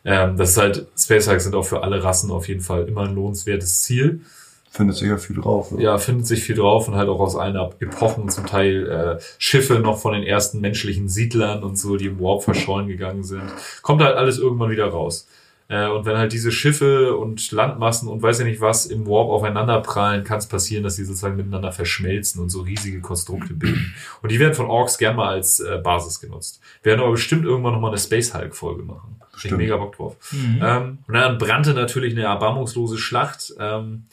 Ähm, 0.03 0.37
das 0.37 0.51
ist 0.51 0.57
halt, 0.57 0.87
Space 0.97 1.27
Hulk 1.27 1.41
sind 1.41 1.55
auch 1.55 1.65
für 1.65 1.83
alle 1.83 2.03
Rassen 2.03 2.31
auf 2.31 2.47
jeden 2.47 2.61
Fall 2.61 2.87
immer 2.87 3.01
ein 3.01 3.15
lohnenswertes 3.15 3.83
Ziel. 3.83 4.21
Findet 4.69 4.95
sich 4.95 5.09
ja 5.09 5.17
viel 5.17 5.35
drauf. 5.35 5.71
Ne? 5.71 5.83
Ja, 5.83 5.97
findet 5.97 6.27
sich 6.27 6.43
viel 6.43 6.55
drauf 6.55 6.87
und 6.87 6.95
halt 6.95 7.09
auch 7.09 7.19
aus 7.19 7.35
allen 7.35 7.57
Epochen 7.57 8.29
zum 8.29 8.45
Teil 8.45 8.87
äh, 8.87 9.23
Schiffe 9.37 9.79
noch 9.79 9.99
von 9.99 10.13
den 10.13 10.23
ersten 10.23 10.61
menschlichen 10.61 11.09
Siedlern 11.09 11.63
und 11.63 11.77
so, 11.77 11.97
die 11.97 12.05
im 12.05 12.21
Warp 12.21 12.43
verschollen 12.43 12.87
gegangen 12.87 13.25
sind. 13.25 13.43
Kommt 13.81 14.01
halt 14.01 14.15
alles 14.15 14.37
irgendwann 14.37 14.69
wieder 14.69 14.87
raus. 14.87 15.27
Äh, 15.71 15.87
und 15.87 16.05
wenn 16.05 16.17
halt 16.17 16.33
diese 16.33 16.51
Schiffe 16.51 17.15
und 17.15 17.51
Landmassen 17.51 18.09
und 18.09 18.21
weiß 18.21 18.39
ja 18.39 18.45
nicht 18.45 18.59
was 18.61 18.85
im 18.85 19.07
Warp 19.07 19.29
aufeinander 19.29 19.79
prallen, 19.81 20.25
kann 20.25 20.39
es 20.39 20.47
passieren, 20.47 20.83
dass 20.83 20.97
sie 20.97 21.05
sozusagen 21.05 21.37
miteinander 21.37 21.71
verschmelzen 21.71 22.41
und 22.41 22.49
so 22.49 22.61
riesige 22.61 22.99
Konstrukte 22.99 23.53
bilden. 23.53 23.93
Und 24.21 24.31
die 24.31 24.39
werden 24.39 24.53
von 24.53 24.67
Orks 24.67 24.97
gern 24.97 25.15
mal 25.15 25.29
als 25.29 25.61
äh, 25.61 25.79
Basis 25.83 26.19
genutzt. 26.19 26.59
Wir 26.83 26.91
werden 26.91 27.01
aber 27.01 27.11
bestimmt 27.11 27.45
irgendwann 27.45 27.73
nochmal 27.73 27.91
eine 27.91 27.99
Space 27.99 28.33
Hulk-Folge 28.33 28.83
machen. 28.83 29.20
Ich 29.41 29.49
Bestimmt. 29.49 29.63
mega 29.63 29.77
Bock 29.77 29.95
drauf. 29.95 30.17
Ähm, 30.33 30.99
und 31.07 31.13
dann 31.15 31.39
brannte 31.39 31.73
natürlich 31.73 32.13
eine 32.13 32.25
erbarmungslose 32.25 32.99
Schlacht. 32.99 33.53
Ähm, 33.59 34.03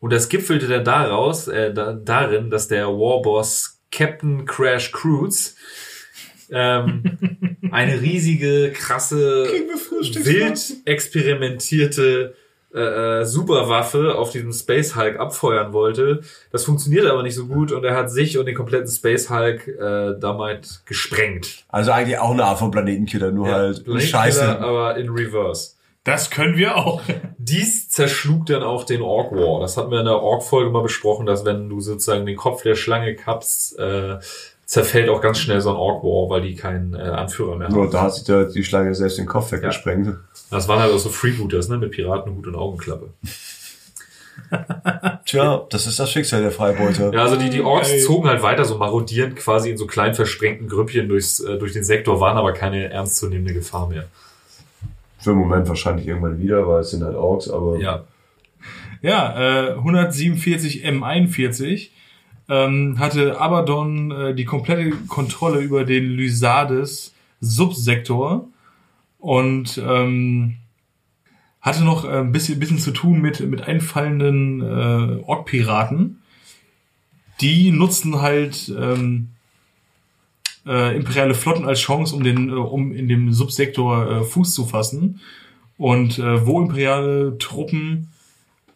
und 0.00 0.10
das 0.10 0.30
gipfelte 0.30 0.68
dann 0.68 0.84
daraus, 0.84 1.48
äh, 1.48 1.74
da, 1.74 1.92
darin, 1.92 2.48
dass 2.48 2.66
der 2.66 2.86
Warboss 2.86 3.78
Captain 3.92 4.46
Crash 4.46 4.90
Cruise 4.90 5.52
ähm, 6.50 7.58
eine 7.70 8.00
riesige, 8.00 8.72
krasse, 8.72 9.44
wild 9.44 10.76
experimentierte 10.86 12.34
äh, 12.74 13.20
äh, 13.20 13.24
Superwaffe 13.24 14.14
auf 14.16 14.30
diesem 14.30 14.52
Space 14.52 14.94
Hulk 14.94 15.18
abfeuern 15.18 15.72
wollte. 15.72 16.20
Das 16.52 16.64
funktioniert 16.64 17.06
aber 17.06 17.22
nicht 17.22 17.34
so 17.34 17.46
gut 17.46 17.72
und 17.72 17.84
er 17.84 17.96
hat 17.96 18.10
sich 18.10 18.38
und 18.38 18.46
den 18.46 18.54
kompletten 18.54 18.88
Space 18.88 19.28
Hulk 19.28 19.66
äh, 19.66 20.14
damit 20.20 20.82
gesprengt. 20.86 21.64
Also 21.68 21.90
eigentlich 21.90 22.18
auch 22.18 22.30
eine 22.30 22.44
Art 22.44 22.58
von 22.58 22.70
Planetenkiller, 22.70 23.32
nur 23.32 23.48
halt 23.48 23.84
Planetenkiller, 23.84 24.00
scheiße. 24.00 24.60
aber 24.60 24.96
in 24.96 25.10
Reverse. 25.10 25.72
Das 26.04 26.30
können 26.30 26.56
wir 26.56 26.76
auch. 26.76 27.02
Dies 27.38 27.90
zerschlug 27.90 28.46
dann 28.46 28.62
auch 28.62 28.84
den 28.84 29.02
Orc 29.02 29.32
War. 29.32 29.60
Das 29.60 29.76
hatten 29.76 29.90
wir 29.90 29.98
in 29.98 30.06
der 30.06 30.22
Orc-Folge 30.22 30.70
mal 30.70 30.82
besprochen, 30.82 31.26
dass 31.26 31.44
wenn 31.44 31.68
du 31.68 31.80
sozusagen 31.80 32.24
den 32.24 32.36
Kopf 32.36 32.62
der 32.62 32.74
Schlange 32.74 33.14
kappst, 33.16 33.78
äh, 33.78 34.18
zerfällt 34.70 35.08
auch 35.08 35.20
ganz 35.20 35.40
schnell 35.40 35.60
so 35.60 35.70
ein 35.70 35.76
Orc 35.76 36.04
War, 36.04 36.30
weil 36.30 36.42
die 36.42 36.54
keinen 36.54 36.94
äh, 36.94 36.98
Anführer 36.98 37.56
mehr 37.56 37.66
haben. 37.66 37.74
Nur 37.74 37.90
da 37.90 38.02
hat 38.02 38.14
sich 38.14 38.22
da 38.22 38.44
die 38.44 38.62
Schlange 38.62 38.94
selbst 38.94 39.18
den 39.18 39.26
Kopf 39.26 39.50
weggesprengt. 39.50 40.14
Das 40.48 40.68
waren 40.68 40.78
halt 40.78 40.92
auch 40.92 40.98
so 40.98 41.08
Freebooters, 41.08 41.68
ne, 41.68 41.76
mit 41.76 41.90
Piratenhut 41.90 42.46
und 42.46 42.54
Augenklappe. 42.54 43.08
Tja, 45.24 45.66
das 45.70 45.88
ist 45.88 45.98
das 45.98 46.12
Schicksal 46.12 46.42
der 46.42 46.52
Freibeuter. 46.52 47.12
Ja, 47.12 47.22
also 47.22 47.34
die, 47.34 47.50
die 47.50 47.62
Orks 47.62 48.04
zogen 48.04 48.28
halt 48.28 48.44
weiter 48.44 48.64
so 48.64 48.78
marodierend 48.78 49.34
quasi 49.34 49.70
in 49.70 49.76
so 49.76 49.88
klein 49.88 50.14
versprengten 50.14 50.68
Grüppchen 50.68 51.08
durchs, 51.08 51.40
äh, 51.40 51.58
durch 51.58 51.72
den 51.72 51.82
Sektor, 51.82 52.20
waren 52.20 52.36
aber 52.36 52.52
keine 52.52 52.90
ernstzunehmende 52.90 53.54
Gefahr 53.54 53.88
mehr. 53.88 54.04
Für 55.18 55.30
den 55.30 55.38
Moment 55.38 55.68
wahrscheinlich 55.68 56.06
irgendwann 56.06 56.38
wieder, 56.38 56.68
weil 56.68 56.82
es 56.82 56.90
sind 56.90 57.02
halt 57.02 57.16
Orks, 57.16 57.50
aber 57.50 57.76
Ja. 57.78 58.04
Ja, 59.02 59.70
äh, 59.70 59.72
147 59.72 60.84
M41 60.86 61.90
ähm, 62.50 62.98
hatte 62.98 63.40
Abaddon 63.40 64.10
äh, 64.10 64.34
die 64.34 64.44
komplette 64.44 64.90
Kontrolle 65.06 65.60
über 65.60 65.84
den 65.84 66.04
Lysades 66.04 67.14
Subsektor 67.40 68.48
und 69.18 69.78
ähm, 69.78 70.56
hatte 71.60 71.84
noch 71.84 72.04
äh, 72.04 72.18
ein 72.18 72.32
bisschen, 72.32 72.58
bisschen 72.58 72.78
zu 72.78 72.90
tun 72.90 73.20
mit, 73.20 73.40
mit 73.40 73.62
einfallenden 73.62 74.60
äh, 74.62 75.22
Ork-Piraten. 75.24 76.22
Die 77.40 77.70
nutzten 77.70 78.20
halt 78.20 78.72
ähm, 78.76 79.28
äh, 80.66 80.96
imperiale 80.96 81.34
Flotten 81.34 81.66
als 81.66 81.80
Chance, 81.80 82.14
um, 82.16 82.24
den, 82.24 82.48
äh, 82.48 82.52
um 82.52 82.92
in 82.92 83.08
dem 83.08 83.32
Subsektor 83.32 84.10
äh, 84.10 84.24
Fuß 84.24 84.54
zu 84.54 84.66
fassen. 84.66 85.20
Und 85.78 86.18
äh, 86.18 86.46
wo 86.46 86.60
imperiale 86.60 87.38
Truppen 87.38 88.09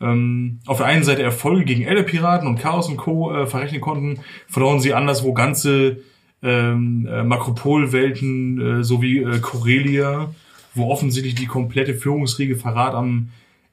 ähm, 0.01 0.61
auf 0.67 0.79
der 0.79 0.87
einen 0.87 1.05
Seite 1.05 1.23
Erfolge 1.23 1.65
gegen 1.65 1.83
Elderpiraten 1.83 2.47
und 2.49 2.59
Chaos 2.59 2.89
und 2.89 2.97
Co. 2.97 3.35
Äh, 3.35 3.47
verrechnen 3.47 3.81
konnten, 3.81 4.21
verloren 4.49 4.81
sie 4.81 4.95
anderswo 4.95 5.33
ganze 5.33 5.99
ähm, 6.43 7.09
äh, 7.11 7.23
Makropolwelten 7.23 8.81
äh, 8.81 8.85
sowie 8.85 9.19
äh, 9.19 9.39
Corelia, 9.41 10.35
wo 10.75 10.91
offensichtlich 10.91 11.35
die 11.35 11.47
komplette 11.47 11.95
Führungsriege 11.95 12.57
Verrat 12.57 12.95
am 12.95 13.31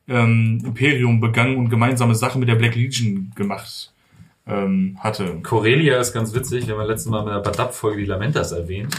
ähm, 0.07 0.61
Imperium 0.65 1.19
begangen 1.19 1.57
und 1.57 1.69
gemeinsame 1.69 2.15
Sachen 2.15 2.39
mit 2.39 2.49
der 2.49 2.55
Black 2.55 2.75
Legion 2.75 3.31
gemacht 3.35 3.93
ähm, 4.47 4.97
hatte. 4.99 5.39
Corelia 5.43 5.99
ist 5.99 6.13
ganz 6.13 6.33
witzig, 6.33 6.67
wir 6.67 6.77
haben 6.77 6.87
letztes 6.87 7.11
Mal 7.11 7.23
mit 7.23 7.33
der 7.33 7.39
Badab-Folge 7.39 7.99
die 7.99 8.05
Lamentas 8.05 8.51
erwähnt. 8.51 8.95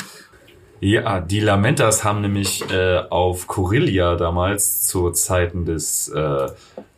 Ja, 0.84 1.20
die 1.20 1.38
Lamentas 1.38 2.02
haben 2.02 2.22
nämlich 2.22 2.68
äh, 2.72 3.04
auf 3.08 3.46
Corelia 3.46 4.16
damals 4.16 4.82
zu 4.84 5.12
Zeiten 5.12 5.64
des 5.64 6.08
äh, 6.08 6.48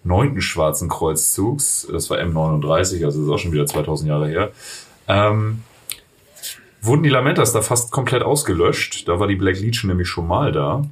neunten 0.02 0.40
Schwarzen 0.40 0.88
Kreuzzugs, 0.88 1.86
das 1.92 2.08
war 2.08 2.16
M39, 2.16 3.04
also 3.04 3.22
ist 3.22 3.28
auch 3.28 3.38
schon 3.38 3.52
wieder 3.52 3.66
2000 3.66 4.08
Jahre 4.08 4.28
her, 4.28 4.52
ähm, 5.06 5.64
wurden 6.80 7.02
die 7.02 7.10
Lamentas 7.10 7.52
da 7.52 7.60
fast 7.60 7.92
komplett 7.92 8.22
ausgelöscht. 8.22 9.06
Da 9.06 9.20
war 9.20 9.26
die 9.26 9.36
Black 9.36 9.60
Legion 9.60 9.90
nämlich 9.90 10.08
schon 10.08 10.28
mal 10.28 10.50
da. 10.50 10.86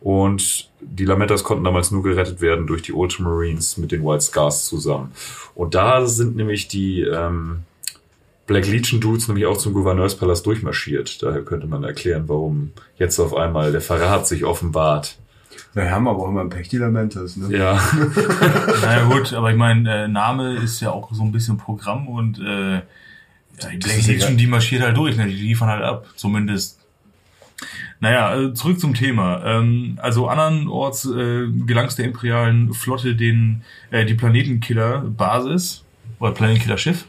Und 0.00 0.70
die 0.80 1.06
Lamentas 1.06 1.42
konnten 1.42 1.64
damals 1.64 1.90
nur 1.90 2.04
gerettet 2.04 2.40
werden 2.40 2.68
durch 2.68 2.82
die 2.82 2.92
Ultramarines 2.92 3.78
mit 3.78 3.90
den 3.90 4.04
White 4.04 4.20
Scars 4.20 4.64
zusammen. 4.66 5.12
Und 5.56 5.74
da 5.74 6.06
sind 6.06 6.36
nämlich 6.36 6.68
die, 6.68 7.02
ähm, 7.02 7.64
Black 8.48 8.66
Legion 8.66 9.00
Dudes 9.00 9.28
nämlich 9.28 9.46
auch 9.46 9.58
zum 9.58 9.74
Gouverneurspalast 9.74 10.44
durchmarschiert. 10.44 11.22
Daher 11.22 11.42
könnte 11.44 11.66
man 11.66 11.84
erklären, 11.84 12.24
warum 12.26 12.72
jetzt 12.96 13.20
auf 13.20 13.36
einmal 13.36 13.70
der 13.70 13.82
Verrat 13.82 14.26
sich 14.26 14.44
offenbart. 14.44 15.18
Wir 15.74 15.90
haben 15.90 16.08
aber 16.08 16.24
auch 16.24 16.28
immer 16.30 16.40
ein 16.40 16.48
Pech, 16.48 16.68
die 16.68 16.78
Lamentas, 16.78 17.36
ne? 17.36 17.54
Ja, 17.56 17.74
Naja 18.82 19.04
gut, 19.04 19.32
aber 19.34 19.50
ich 19.50 19.56
meine, 19.56 20.04
äh, 20.04 20.08
Name 20.08 20.56
ist 20.56 20.80
ja 20.80 20.90
auch 20.90 21.12
so 21.12 21.22
ein 21.22 21.30
bisschen 21.30 21.58
Programm 21.58 22.08
und 22.08 22.38
äh, 22.38 22.76
ja, 22.76 22.82
die 23.70 23.76
Black 23.76 24.06
Legion, 24.06 24.38
die 24.38 24.46
marschiert 24.46 24.82
halt 24.82 24.96
durch, 24.96 25.16
ne? 25.16 25.26
die 25.26 25.34
liefern 25.34 25.68
halt 25.68 25.84
ab, 25.84 26.06
zumindest. 26.16 26.80
Naja, 28.00 28.34
äh, 28.34 28.54
zurück 28.54 28.80
zum 28.80 28.94
Thema. 28.94 29.44
Ähm, 29.44 29.98
also 30.00 30.26
andernorts 30.26 31.04
äh, 31.04 31.48
gelang 31.66 31.86
es 31.86 31.96
der 31.96 32.06
imperialen 32.06 32.72
Flotte, 32.72 33.14
den 33.14 33.62
äh, 33.90 34.06
die 34.06 34.14
Planetenkiller-Basis 34.14 35.84
oder 36.18 36.32
Planetenkiller-Schiff, 36.32 37.04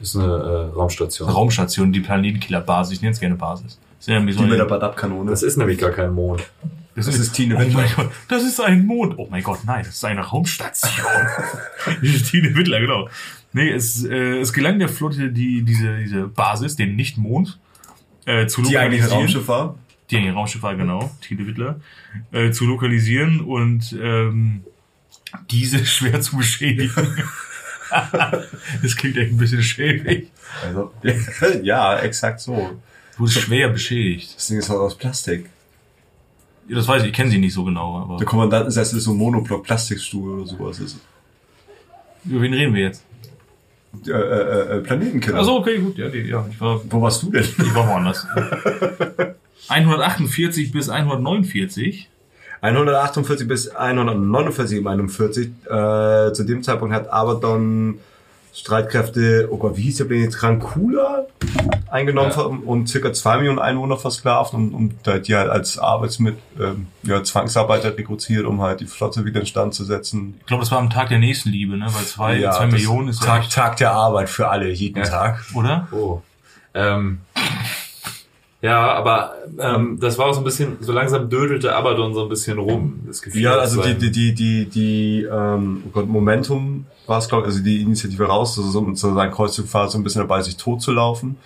ist 0.00 0.16
eine 0.16 0.24
äh, 0.26 0.74
Raumstation. 0.74 1.28
Raumstation, 1.28 1.92
die 1.92 2.00
Planetenkiller-Basis, 2.00 2.94
ich 2.94 3.02
nenne 3.02 3.12
es 3.12 3.20
gerne 3.20 3.34
Basis. 3.36 3.78
Das 3.98 4.00
ist 4.00 4.08
ja 4.08 4.14
irgendwie 4.14 4.32
so 4.32 4.38
Die 4.40 4.44
mit 4.46 4.52
eine- 4.54 4.62
der 4.64 4.68
Badab-Kanone. 4.68 5.30
Das 5.30 5.42
ist 5.42 5.56
nämlich 5.56 5.78
gar 5.78 5.90
kein 5.90 6.12
Mond. 6.12 6.42
Das 6.96 7.06
Das 7.06 7.18
ist 7.18 7.32
Tine 7.32 7.56
Oh 7.56 7.60
Wittler. 7.60 7.74
mein 7.74 7.90
Gott, 7.94 8.10
das 8.28 8.42
ist 8.42 8.60
ein 8.60 8.84
Mond. 8.84 9.14
Oh 9.16 9.28
mein 9.30 9.42
Gott, 9.42 9.60
nein, 9.64 9.84
das 9.84 9.94
ist 9.94 10.04
eine 10.04 10.22
Raumstation. 10.22 11.06
Tine 12.30 12.54
Wittler, 12.56 12.80
genau. 12.80 13.08
Nee, 13.52 13.70
es, 13.70 14.04
äh, 14.04 14.38
es 14.38 14.52
gelang 14.52 14.78
der 14.78 14.88
Flotte, 14.88 15.30
die, 15.30 15.62
diese, 15.62 15.98
diese 15.98 16.26
Basis, 16.28 16.76
den 16.76 16.96
Nicht-Mond, 16.96 17.58
äh, 18.26 18.46
zu 18.46 18.62
Die 18.62 18.76
eigentlich 18.78 19.02
ein 19.02 19.08
lokalisieren. 19.08 19.18
Raumschiff 19.18 19.48
war. 19.48 19.74
Die 20.10 20.16
eigentlich 20.16 20.30
ein 20.30 20.34
Raumschiff 20.36 20.62
war, 20.62 20.74
genau, 20.76 21.10
Tine 21.20 21.46
Wittler, 21.46 21.80
äh, 22.32 22.50
zu 22.50 22.64
lokalisieren 22.66 23.40
und 23.40 23.96
ähm, 24.00 24.64
diese 25.50 25.84
schwer 25.86 26.20
zu 26.20 26.36
beschädigen. 26.36 26.90
das 28.82 28.96
klingt 28.96 29.16
echt 29.16 29.32
ein 29.32 29.36
bisschen 29.36 29.62
schäbig. 29.62 30.30
Also, 30.64 30.92
ja, 31.62 31.98
exakt 31.98 32.40
so. 32.40 32.70
Wurde 33.18 33.32
schwer 33.32 33.68
beschädigt. 33.68 34.34
Das 34.36 34.46
Ding 34.46 34.58
ist 34.58 34.70
halt 34.70 34.80
aus 34.80 34.96
Plastik. 34.96 35.50
Ja, 36.68 36.76
das 36.76 36.86
weiß 36.86 37.02
ich, 37.02 37.08
ich 37.08 37.14
kenne 37.14 37.30
sie 37.30 37.38
nicht 37.38 37.52
so 37.52 37.64
genau, 37.64 38.00
aber 38.00 38.16
Der 38.18 38.26
Kommandantensessel 38.26 38.98
ist 38.98 39.04
so 39.04 39.10
ein 39.12 39.16
Monoblock 39.16 39.64
Plastikstuhl 39.64 40.40
oder 40.40 40.46
sowas. 40.46 40.78
Ist. 40.78 40.98
über 42.24 42.42
wen 42.42 42.54
reden 42.54 42.74
wir 42.74 42.82
jetzt? 42.82 43.04
Äh, 44.06 44.10
äh, 44.12 44.76
äh, 44.76 44.80
Planetenkiller. 44.80 45.38
Also 45.38 45.56
okay, 45.56 45.78
gut, 45.78 45.98
ja, 45.98 46.08
nee, 46.08 46.22
ja, 46.22 46.46
ich 46.48 46.60
war 46.60 46.80
Wo 46.88 47.02
warst 47.02 47.24
du 47.24 47.30
denn? 47.30 47.42
Ich 47.42 47.74
war 47.74 47.88
woanders. 47.88 48.24
148 49.68 50.72
bis 50.72 50.88
149. 50.88 52.08
148 52.62 53.48
bis 53.48 53.68
149, 53.74 54.86
41. 54.86 55.48
Äh, 55.66 56.32
zu 56.32 56.44
dem 56.44 56.62
Zeitpunkt 56.62 56.94
hat 56.94 57.12
Abaddon 57.12 57.98
Streitkräfte, 58.52 59.48
oh 59.50 59.58
Gott, 59.58 59.76
wie 59.76 59.82
hieß 59.82 59.98
der 59.98 60.04
Planet? 60.06 60.32
Trancula 60.32 61.24
eingenommen 61.88 62.32
Ja. 62.36 62.42
und 62.42 62.88
circa 62.88 63.12
zwei 63.12 63.36
Millionen 63.36 63.60
Einwohner 63.60 63.96
versklavt 63.96 64.54
und, 64.54 64.74
und 64.74 64.94
da 65.04 65.18
die 65.18 65.36
halt 65.36 65.48
als 65.50 65.78
Arbeitsmit, 65.78 66.36
ähm, 66.60 66.88
ja, 67.04 67.22
Zwangsarbeiter 67.22 67.96
rekrutiert, 67.96 68.44
um 68.46 68.60
halt 68.60 68.80
die 68.80 68.86
Flotte 68.86 69.24
wieder 69.24 69.40
instand 69.40 69.74
zu 69.74 69.84
setzen. 69.84 70.34
Ich 70.40 70.46
glaube, 70.46 70.62
das 70.62 70.72
war 70.72 70.78
am 70.80 70.90
Tag 70.90 71.08
der 71.10 71.20
Nächstenliebe, 71.20 71.76
ne? 71.76 71.86
Weil 71.86 72.04
zwei, 72.04 72.36
Ja, 72.38 72.50
zwei 72.50 72.66
Millionen 72.66 73.08
ist 73.08 73.20
ja 73.20 73.26
Tag, 73.28 73.42
echt, 73.42 73.52
Tag 73.52 73.76
der 73.76 73.92
Arbeit 73.92 74.28
für 74.28 74.48
alle, 74.48 74.68
jeden 74.70 74.98
Ja. 74.98 75.04
Tag. 75.08 75.44
oder? 75.54 75.86
Oh. 75.92 76.20
Ähm, 76.74 77.20
ja, 78.62 78.92
aber 78.92 79.34
ähm, 79.58 79.98
das 80.00 80.18
war 80.18 80.26
auch 80.26 80.34
so 80.34 80.40
ein 80.40 80.44
bisschen, 80.44 80.76
so 80.80 80.92
langsam 80.92 81.30
dödelte 81.30 81.74
Abaddon 81.74 82.12
so 82.12 82.22
ein 82.24 82.28
bisschen 82.28 82.58
rum. 82.58 83.00
Das 83.06 83.22
Gefühl 83.22 83.40
Ja, 83.40 83.54
also 83.54 83.82
die, 83.82 83.94
die, 83.94 84.10
die, 84.10 84.34
die, 84.34 84.66
die 84.66 85.22
ähm, 85.22 85.82
oh 85.86 85.90
Gott, 85.92 86.08
Momentum 86.08 86.84
war 87.06 87.18
es, 87.18 87.28
glaube 87.28 87.44
ich, 87.44 87.54
also 87.54 87.64
die 87.64 87.80
Initiative 87.80 88.24
raus, 88.24 88.58
also 88.58 88.70
so, 88.70 88.94
so 88.94 89.14
sein 89.14 89.30
Kreuzzug 89.30 89.72
war 89.72 89.88
so 89.88 89.98
ein 89.98 90.04
bisschen 90.04 90.20
dabei, 90.20 90.42
sich 90.42 90.56
tot 90.56 90.82
zu 90.82 90.92
laufen. 90.92 91.36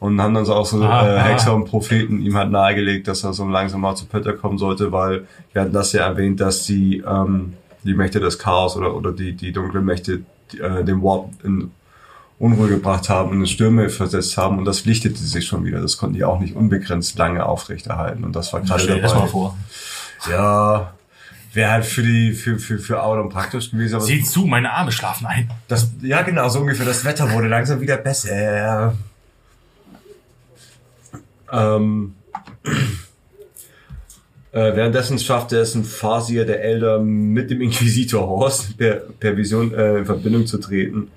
Und 0.00 0.20
haben 0.20 0.34
dann 0.34 0.44
so 0.44 0.54
auch 0.54 0.66
so 0.66 0.82
Ah, 0.82 1.06
äh, 1.06 1.16
ah. 1.16 1.22
Hexer 1.22 1.54
und 1.54 1.66
Propheten 1.66 2.20
ihm 2.20 2.36
halt 2.36 2.50
nahegelegt, 2.50 3.06
dass 3.06 3.24
er 3.24 3.32
so 3.32 3.46
langsam 3.46 3.80
mal 3.80 3.94
zu 3.94 4.06
Petter 4.06 4.32
kommen 4.32 4.58
sollte, 4.58 4.90
weil 4.90 5.26
wir 5.52 5.62
hatten 5.62 5.72
das 5.72 5.92
ja 5.92 6.04
erwähnt, 6.04 6.40
dass 6.40 6.64
die, 6.66 7.02
ähm, 7.06 7.54
die 7.84 7.94
Mächte 7.94 8.18
des 8.18 8.38
Chaos 8.38 8.76
oder, 8.76 8.94
oder 8.94 9.12
die, 9.12 9.32
die 9.32 9.52
dunklen 9.52 9.84
Mächte 9.84 10.22
die, 10.52 10.60
äh, 10.60 10.84
den 10.84 11.02
Warp 11.02 11.30
in 11.44 11.70
Unruhe 12.44 12.68
gebracht 12.68 13.08
haben 13.08 13.30
und 13.30 13.40
in 13.40 13.46
Stürme 13.46 13.88
versetzt 13.88 14.36
haben 14.36 14.58
und 14.58 14.66
das 14.66 14.84
lichtete 14.84 15.16
sich 15.18 15.46
schon 15.46 15.64
wieder. 15.64 15.80
Das 15.80 15.96
konnten 15.96 16.14
die 16.14 16.24
auch 16.24 16.38
nicht 16.40 16.54
unbegrenzt 16.54 17.16
lange 17.16 17.46
aufrechterhalten 17.46 18.22
und 18.22 18.36
das 18.36 18.52
war 18.52 18.60
gerade 18.60 18.80
Stell 18.80 18.96
dir 18.96 19.02
das 19.02 19.12
dabei. 19.12 19.24
mal 19.24 19.30
vor. 19.30 19.56
Ja, 20.30 20.94
wäre 21.54 21.70
halt 21.70 21.86
für 21.86 22.02
die 22.02 22.32
für 22.32 22.58
für 22.58 22.78
für 22.78 23.02
Audon 23.02 23.30
praktisch 23.30 23.70
gewesen, 23.70 23.94
aber 23.94 24.04
Sieh 24.04 24.22
zu, 24.22 24.44
meine 24.44 24.72
Arme 24.72 24.92
schlafen 24.92 25.26
ein. 25.26 25.50
das 25.68 25.90
ja 26.02 26.20
genau 26.20 26.48
so 26.50 26.60
ungefähr. 26.60 26.84
Das 26.84 27.04
Wetter 27.06 27.32
wurde 27.32 27.48
langsam 27.48 27.80
wieder 27.80 27.96
besser. 27.96 28.94
Ähm, 31.50 32.14
äh, 34.52 34.76
währenddessen 34.76 35.18
schaffte 35.18 35.56
es 35.58 35.74
ein 35.74 35.84
Phasier 35.84 36.44
der 36.44 36.62
Elder 36.62 36.98
mit 36.98 37.50
dem 37.50 37.60
Inquisitor 37.62 38.26
Horst 38.26 38.76
per, 38.76 38.96
per 38.96 39.36
Vision 39.36 39.72
äh, 39.72 39.98
in 39.98 40.04
Verbindung 40.06 40.46
zu 40.46 40.58
treten 40.58 41.10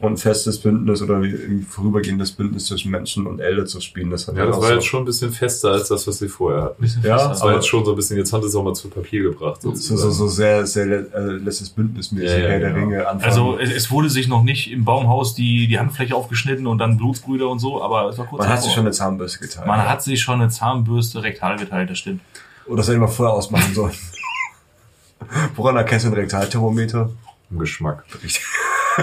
und 0.00 0.12
ein 0.12 0.16
festes 0.16 0.58
Bündnis 0.60 1.02
oder 1.02 1.20
wie- 1.22 1.34
ein 1.34 1.66
vorübergehendes 1.68 2.32
Bündnis 2.32 2.66
zwischen 2.66 2.90
Menschen 2.90 3.26
und 3.26 3.38
Elder 3.40 3.66
zu 3.66 3.80
spielen. 3.82 4.10
Das 4.10 4.26
hat 4.26 4.36
ja, 4.36 4.46
das 4.46 4.56
auch 4.56 4.60
war 4.62 4.68
so- 4.68 4.74
jetzt 4.74 4.86
schon 4.86 5.02
ein 5.02 5.04
bisschen 5.04 5.30
fester 5.30 5.72
als 5.72 5.88
das, 5.88 6.06
was 6.06 6.18
sie 6.18 6.28
vorher 6.28 6.62
hatten. 6.62 6.82
Ja, 6.84 6.90
fester. 7.18 7.28
Das 7.28 7.40
war 7.40 7.48
aber- 7.48 7.54
jetzt 7.56 7.66
schon 7.68 7.84
so 7.84 7.90
ein 7.92 7.96
bisschen, 7.96 8.16
jetzt 8.16 8.32
haben 8.32 8.42
sie 8.42 8.48
es 8.48 8.54
auch 8.54 8.64
mal 8.64 8.72
zu 8.74 8.88
Papier 8.88 9.22
gebracht. 9.24 9.60
so, 9.62 9.74
so, 9.74 10.10
so 10.10 10.28
sehr, 10.28 10.66
sehr 10.66 10.86
äh, 10.86 11.20
letztes 11.32 11.68
Bündnismäßig, 11.70 12.30
Ja, 12.30 12.38
ja, 12.38 12.48
Herr 12.48 12.58
der 12.60 12.70
genau. 12.72 12.80
Ringe 12.86 13.08
anfangen. 13.08 13.24
Also 13.30 13.58
es, 13.58 13.70
es 13.72 13.90
wurde 13.90 14.08
sich 14.08 14.26
noch 14.28 14.42
nicht 14.42 14.70
im 14.72 14.84
Baumhaus 14.86 15.34
die, 15.34 15.66
die 15.66 15.78
Handfläche 15.78 16.14
aufgeschnitten 16.14 16.66
und 16.66 16.78
dann 16.78 16.96
Blutsbrüder 16.96 17.48
und 17.48 17.58
so, 17.58 17.82
aber 17.82 18.08
es 18.08 18.16
war 18.16 18.26
kurz 18.26 18.40
man 18.40 18.48
hat 18.48 18.62
sich 18.62 18.72
schon 18.72 18.84
eine 18.84 18.92
Zahnbürste 18.92 19.38
geteilt. 19.40 19.66
Man 19.66 19.86
hat 19.86 20.02
sich 20.02 20.20
schon 20.22 20.40
eine 20.40 20.48
Zahnbürste 20.50 21.22
rektal 21.22 21.58
geteilt, 21.58 21.90
das 21.90 21.98
stimmt. 21.98 22.22
Oder 22.66 22.78
das 22.78 22.88
hätte 22.88 22.98
man 22.98 23.08
vorher 23.08 23.34
ausmachen 23.34 23.74
sollen. 23.74 23.92
Woran 25.56 25.76
erkennst 25.76 26.06
du 26.06 26.10
ein 26.10 26.14
Rektalthermometer? 26.14 27.10
Im 27.50 27.58
Geschmack. 27.58 28.04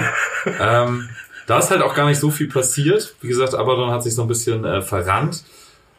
ähm, 0.59 1.09
da 1.47 1.59
ist 1.59 1.71
halt 1.71 1.81
auch 1.81 1.95
gar 1.95 2.07
nicht 2.07 2.19
so 2.19 2.29
viel 2.29 2.49
passiert. 2.49 3.15
Wie 3.21 3.27
gesagt, 3.27 3.55
Abaddon 3.55 3.91
hat 3.91 4.03
sich 4.03 4.15
so 4.15 4.21
ein 4.23 4.27
bisschen 4.27 4.65
äh, 4.65 4.81
verrannt. 4.81 5.43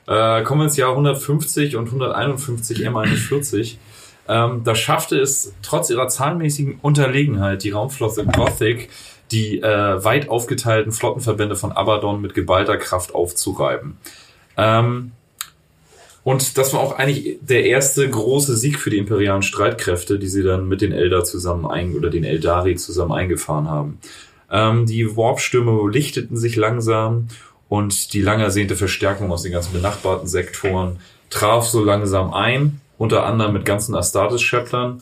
Äh, 0.06 0.42
kommen 0.42 0.60
wir 0.60 0.64
ins 0.64 0.76
Jahr 0.76 0.90
150 0.90 1.76
und 1.76 1.86
151 1.86 2.86
M41. 2.86 3.76
Ähm, 4.28 4.62
da 4.62 4.74
schaffte 4.74 5.18
es 5.18 5.54
trotz 5.62 5.90
ihrer 5.90 6.08
zahlenmäßigen 6.08 6.78
Unterlegenheit 6.82 7.62
die 7.64 7.70
Raumflotte 7.70 8.26
Gothic, 8.26 8.90
die 9.30 9.60
äh, 9.62 10.04
weit 10.04 10.28
aufgeteilten 10.28 10.92
Flottenverbände 10.92 11.56
von 11.56 11.72
Abaddon 11.72 12.20
mit 12.20 12.34
geballter 12.34 12.76
Kraft 12.76 13.14
aufzureiben. 13.14 13.96
Ähm, 14.56 15.12
und 16.28 16.58
das 16.58 16.74
war 16.74 16.80
auch 16.80 16.98
eigentlich 16.98 17.38
der 17.40 17.64
erste 17.64 18.06
große 18.08 18.54
Sieg 18.56 18.78
für 18.78 18.90
die 18.90 18.98
imperialen 18.98 19.40
Streitkräfte, 19.42 20.18
die 20.18 20.28
sie 20.28 20.42
dann 20.42 20.68
mit 20.68 20.82
den 20.82 20.92
Eldar 20.92 21.24
zusammen 21.24 21.64
ein 21.64 21.94
oder 21.96 22.10
den 22.10 22.24
Eldari 22.24 22.76
zusammen 22.76 23.12
eingefahren 23.12 23.70
haben. 23.70 23.98
Ähm, 24.50 24.84
die 24.84 25.16
Warpstürme 25.16 25.90
lichteten 25.90 26.36
sich 26.36 26.54
langsam 26.56 27.28
und 27.70 28.12
die 28.12 28.20
lang 28.20 28.40
ersehnte 28.40 28.76
Verstärkung 28.76 29.32
aus 29.32 29.42
den 29.42 29.52
ganzen 29.52 29.72
benachbarten 29.72 30.28
Sektoren 30.28 30.98
traf 31.30 31.66
so 31.66 31.82
langsam 31.82 32.34
ein, 32.34 32.80
unter 32.98 33.24
anderem 33.24 33.54
mit 33.54 33.64
ganzen 33.64 33.94
Astartes-Schäpplern. 33.94 35.00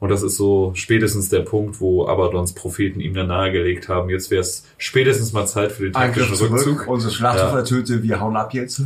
Und 0.00 0.08
das 0.08 0.22
ist 0.24 0.36
so 0.36 0.72
spätestens 0.74 1.28
der 1.28 1.40
Punkt, 1.40 1.80
wo 1.80 2.08
Abaddons 2.08 2.52
Propheten 2.52 2.98
ihm 3.00 3.14
dann 3.14 3.28
nahegelegt 3.28 3.88
haben, 3.88 4.10
jetzt 4.10 4.30
wäre 4.32 4.42
es 4.42 4.64
spätestens 4.76 5.32
mal 5.32 5.46
Zeit 5.46 5.70
für 5.70 5.84
den 5.84 5.92
taktischen 5.92 6.34
zurück, 6.34 6.52
Rückzug. 6.52 6.88
unsere 6.88 7.12
Schlachthof 7.12 7.52
Ja. 7.52 7.58
ertöte, 7.58 8.02
wir 8.02 8.20
hauen 8.20 8.36
ab 8.36 8.52
jetzt. 8.54 8.82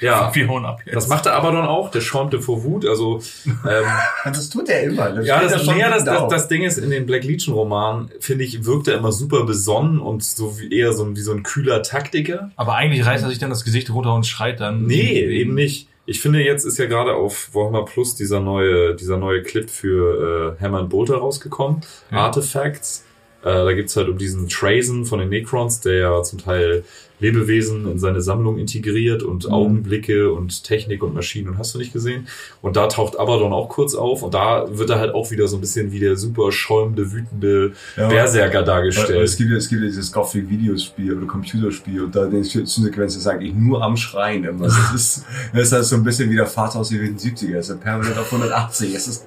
Ja, 0.00 0.34
Wir 0.34 0.48
hauen 0.48 0.64
ab 0.64 0.80
jetzt. 0.84 0.94
das 0.94 1.08
machte 1.08 1.32
Abaddon 1.32 1.66
auch, 1.66 1.90
der 1.90 2.00
schäumte 2.00 2.40
vor 2.40 2.62
Wut. 2.64 2.86
Also 2.86 3.20
ähm, 3.46 3.84
Das 4.24 4.48
tut 4.48 4.68
er 4.68 4.82
immer. 4.82 5.10
Das 5.10 5.26
ja, 5.26 5.42
das, 5.42 5.64
da 5.64 5.72
nee, 5.72 5.80
das, 5.82 6.04
das, 6.04 6.28
das 6.28 6.48
Ding 6.48 6.62
ist, 6.62 6.78
in 6.78 6.90
den 6.90 7.06
Black 7.06 7.24
Legion 7.24 7.54
Romanen, 7.54 8.10
finde 8.20 8.44
ich, 8.44 8.64
wirkt 8.64 8.88
er 8.88 8.98
immer 8.98 9.12
super 9.12 9.44
besonnen 9.44 10.00
und 10.00 10.22
so 10.22 10.58
wie 10.58 10.72
eher 10.72 10.92
so 10.92 11.04
ein, 11.04 11.16
wie 11.16 11.20
so 11.20 11.32
ein 11.32 11.42
kühler 11.42 11.82
Taktiker. 11.82 12.50
Aber 12.56 12.74
eigentlich 12.74 13.04
reißt 13.04 13.24
er 13.24 13.30
sich 13.30 13.38
dann 13.38 13.50
das 13.50 13.64
Gesicht 13.64 13.90
runter 13.90 14.14
und 14.14 14.26
schreit 14.26 14.60
dann. 14.60 14.84
Nee, 14.84 15.20
eben 15.20 15.54
nicht. 15.54 15.88
Ich 16.06 16.22
finde, 16.22 16.42
jetzt 16.42 16.64
ist 16.64 16.78
ja 16.78 16.86
gerade 16.86 17.12
auf 17.14 17.50
Warhammer 17.54 17.84
Plus 17.84 18.14
dieser 18.14 18.40
neue, 18.40 18.94
dieser 18.94 19.18
neue 19.18 19.42
Clip 19.42 19.68
für 19.68 20.56
äh, 20.58 20.62
Hammer 20.64 20.78
and 20.78 20.88
Bolter 20.88 21.16
rausgekommen. 21.16 21.82
Ja. 22.10 22.18
Artifacts. 22.18 23.04
Äh, 23.42 23.44
da 23.64 23.72
gibt's 23.72 23.96
halt 23.96 24.08
um 24.08 24.18
diesen 24.18 24.48
Trazen 24.48 25.04
von 25.04 25.20
den 25.20 25.28
Necrons, 25.28 25.80
der 25.80 25.94
ja 25.98 26.22
zum 26.22 26.38
Teil 26.40 26.82
Lebewesen 27.20 27.90
in 27.90 27.98
seine 27.98 28.20
Sammlung 28.20 28.58
integriert 28.58 29.24
und 29.24 29.44
Mhm. 29.46 29.52
Augenblicke 29.52 30.32
und 30.32 30.62
Technik 30.62 31.02
und 31.02 31.14
Maschinen 31.14 31.48
und 31.48 31.58
hast 31.58 31.74
du 31.74 31.78
nicht 31.78 31.92
gesehen. 31.92 32.28
Und 32.62 32.76
da 32.76 32.86
taucht 32.86 33.18
Abaddon 33.18 33.52
auch 33.52 33.68
kurz 33.68 33.96
auf 33.96 34.22
und 34.22 34.34
da 34.34 34.66
wird 34.70 34.90
er 34.90 35.00
halt 35.00 35.14
auch 35.14 35.30
wieder 35.32 35.48
so 35.48 35.56
ein 35.56 35.60
bisschen 35.60 35.90
wie 35.90 35.98
der 35.98 36.16
super 36.16 36.52
schäumende, 36.52 37.10
wütende 37.12 37.72
Ja. 37.96 38.08
Berserker 38.08 38.48
Weil- 38.48 38.58
weil 38.60 38.64
dargestellt. 38.64 39.20
Es 39.24 39.36
gibt, 39.36 39.50
ja- 39.50 39.56
es 39.56 39.68
gibt 39.68 39.82
ja 39.82 39.88
dieses 39.88 40.12
Gothic-Videospiel 40.12 41.16
oder 41.16 41.26
Computerspiel 41.26 42.02
und 42.04 42.14
da 42.14 42.26
die 42.26 42.42
Zündsequenz 42.42 43.16
ist 43.16 43.26
eigentlich 43.26 43.54
nur 43.54 43.82
am 43.82 43.96
Schreien 43.96 44.44
immer. 44.44 44.66
Das 44.66 44.76
ist, 44.94 45.24
das 45.52 45.62
ist 45.62 45.72
halt 45.72 45.84
so 45.86 45.96
ein 45.96 46.04
bisschen 46.04 46.30
wie 46.30 46.36
der 46.36 46.46
Vater 46.46 46.78
aus 46.78 46.90
den 46.90 47.16
70er. 47.18 47.58
Es 47.58 47.68
ist 47.68 47.80
permanent 47.80 48.16
auf 48.16 48.30
180. 48.30 48.94
Es 48.94 49.08
ist 49.08 49.26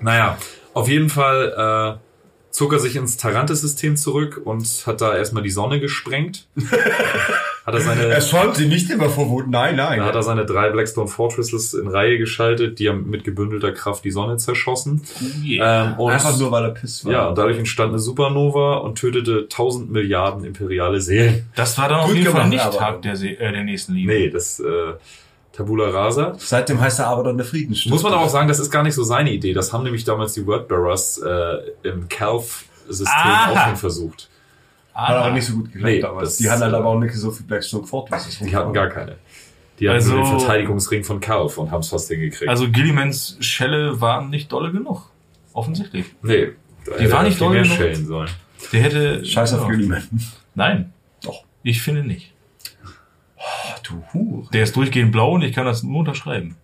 Naja, 0.00 0.38
auf 0.74 0.88
jeden 0.88 1.08
Fall 1.08 1.98
äh, 1.98 2.07
zog 2.58 2.72
er 2.72 2.80
sich 2.80 2.96
ins 2.96 3.16
Tarantes-System 3.16 3.96
zurück 3.96 4.40
und 4.44 4.66
hat 4.84 5.00
da 5.00 5.16
erstmal 5.16 5.44
die 5.44 5.50
Sonne 5.50 5.78
gesprengt. 5.78 6.48
hat 7.64 7.72
er 7.72 7.80
seine, 7.80 8.02
Er 8.06 8.20
schäumt 8.20 8.56
sie 8.56 8.66
nicht 8.66 8.90
immer 8.90 9.08
vor 9.10 9.28
Wut. 9.30 9.48
Nein, 9.48 9.76
nein. 9.76 10.00
da 10.00 10.06
hat 10.06 10.16
er 10.16 10.24
seine 10.24 10.44
drei 10.44 10.68
Blackstone 10.70 11.06
Fortresses 11.06 11.72
in 11.72 11.86
Reihe 11.86 12.18
geschaltet, 12.18 12.80
die 12.80 12.88
haben 12.88 13.08
mit 13.08 13.22
gebündelter 13.22 13.70
Kraft 13.70 14.04
die 14.04 14.10
Sonne 14.10 14.38
zerschossen. 14.38 15.02
Ähm, 15.46 15.94
und 15.98 16.10
Einfach 16.10 16.36
nur, 16.36 16.50
weil 16.50 16.64
er 16.64 16.70
piss 16.70 17.04
war. 17.04 17.12
ja, 17.12 17.28
und 17.28 17.38
dadurch 17.38 17.58
entstand 17.58 17.90
eine 17.90 18.00
Supernova 18.00 18.78
und 18.78 18.98
tötete 18.98 19.42
1000 19.42 19.92
Milliarden 19.92 20.44
imperiale 20.44 21.00
Seelen. 21.00 21.46
Das 21.54 21.78
war 21.78 21.88
dann 21.88 22.00
auf 22.00 22.12
jeden 22.12 22.32
Fall 22.32 22.48
nicht 22.48 22.72
Tag 22.72 23.02
der, 23.02 23.14
Se 23.14 23.28
äh, 23.38 23.52
der 23.52 23.62
nächsten 23.62 23.94
Liebe. 23.94 24.12
Nee, 24.12 24.30
das 24.30 24.58
äh, 24.58 24.94
Tabula 25.58 25.88
Rasa. 25.90 26.34
Seitdem 26.38 26.80
heißt 26.80 27.00
er 27.00 27.08
aber 27.08 27.24
dann 27.24 27.36
der 27.36 27.44
Friedensstifter. 27.44 27.90
Muss 27.92 28.02
man 28.04 28.12
aber 28.12 28.22
auch 28.22 28.28
sagen, 28.28 28.46
das 28.46 28.60
ist 28.60 28.70
gar 28.70 28.84
nicht 28.84 28.94
so 28.94 29.02
seine 29.02 29.32
Idee. 29.32 29.52
Das 29.52 29.72
haben 29.72 29.82
nämlich 29.82 30.04
damals 30.04 30.32
die 30.34 30.46
Wordbearers 30.46 31.18
äh, 31.18 31.56
im 31.82 32.08
Calf-System 32.08 33.08
auch 33.50 33.64
schon 33.66 33.76
versucht. 33.76 34.28
Hat 34.94 35.10
aber 35.16 35.30
nicht 35.32 35.46
so 35.46 35.54
gut 35.54 35.66
geklappt 35.72 35.84
Nee, 35.84 36.00
damals. 36.00 36.36
die 36.38 36.48
hatten 36.50 36.62
halt 36.62 36.74
aber 36.74 36.86
auch 36.86 36.98
nicht 36.98 37.14
so 37.14 37.30
viel 37.32 37.44
Blackstone 37.46 37.86
Fortresses. 37.86 38.38
Die 38.38 38.54
hatten 38.54 38.72
gar 38.72 38.88
keine. 38.88 39.16
Die 39.80 39.88
hatten 39.88 39.96
Also- 39.96 40.14
nur 40.14 40.24
den 40.24 40.38
Verteidigungsring 40.38 41.04
von 41.04 41.20
Calf 41.20 41.58
und 41.58 41.70
haben 41.72 41.80
es 41.80 41.88
fast 41.88 42.08
hingekriegt. 42.08 42.48
Also 42.48 42.68
Gillimans 42.70 43.36
Schelle 43.40 44.00
waren 44.00 44.30
nicht 44.30 44.50
dolle 44.52 44.70
genug. 44.72 45.10
Offensichtlich. 45.52 46.06
nee, 46.22 46.52
da 46.84 46.92
hätte 46.92 47.10
war 47.12 47.18
er 47.18 47.22
nicht 47.24 47.38
viel 47.38 47.46
doll 47.46 47.54
mehr 47.54 47.62
genug. 47.64 47.76
schellen 47.76 48.06
sollen. 48.06 48.30
Der 48.72 48.80
hätte. 48.80 49.24
Scheiß 49.24 49.54
auf. 49.54 49.68
Gilliman. 49.68 50.02
Nein. 50.54 50.92
Doch. 51.22 51.42
Ich 51.64 51.82
finde 51.82 52.02
nicht. 52.04 52.32
Du 53.88 54.04
Hure. 54.12 54.48
Der 54.52 54.64
ist 54.64 54.76
durchgehend 54.76 55.12
blau 55.12 55.32
und 55.34 55.42
ich 55.42 55.54
kann 55.54 55.64
das 55.64 55.82
nur 55.82 56.00
unterschreiben. 56.00 56.56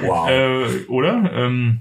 Wow. 0.00 0.30
Äh, 0.30 0.86
oder? 0.86 1.30
Ähm, 1.32 1.80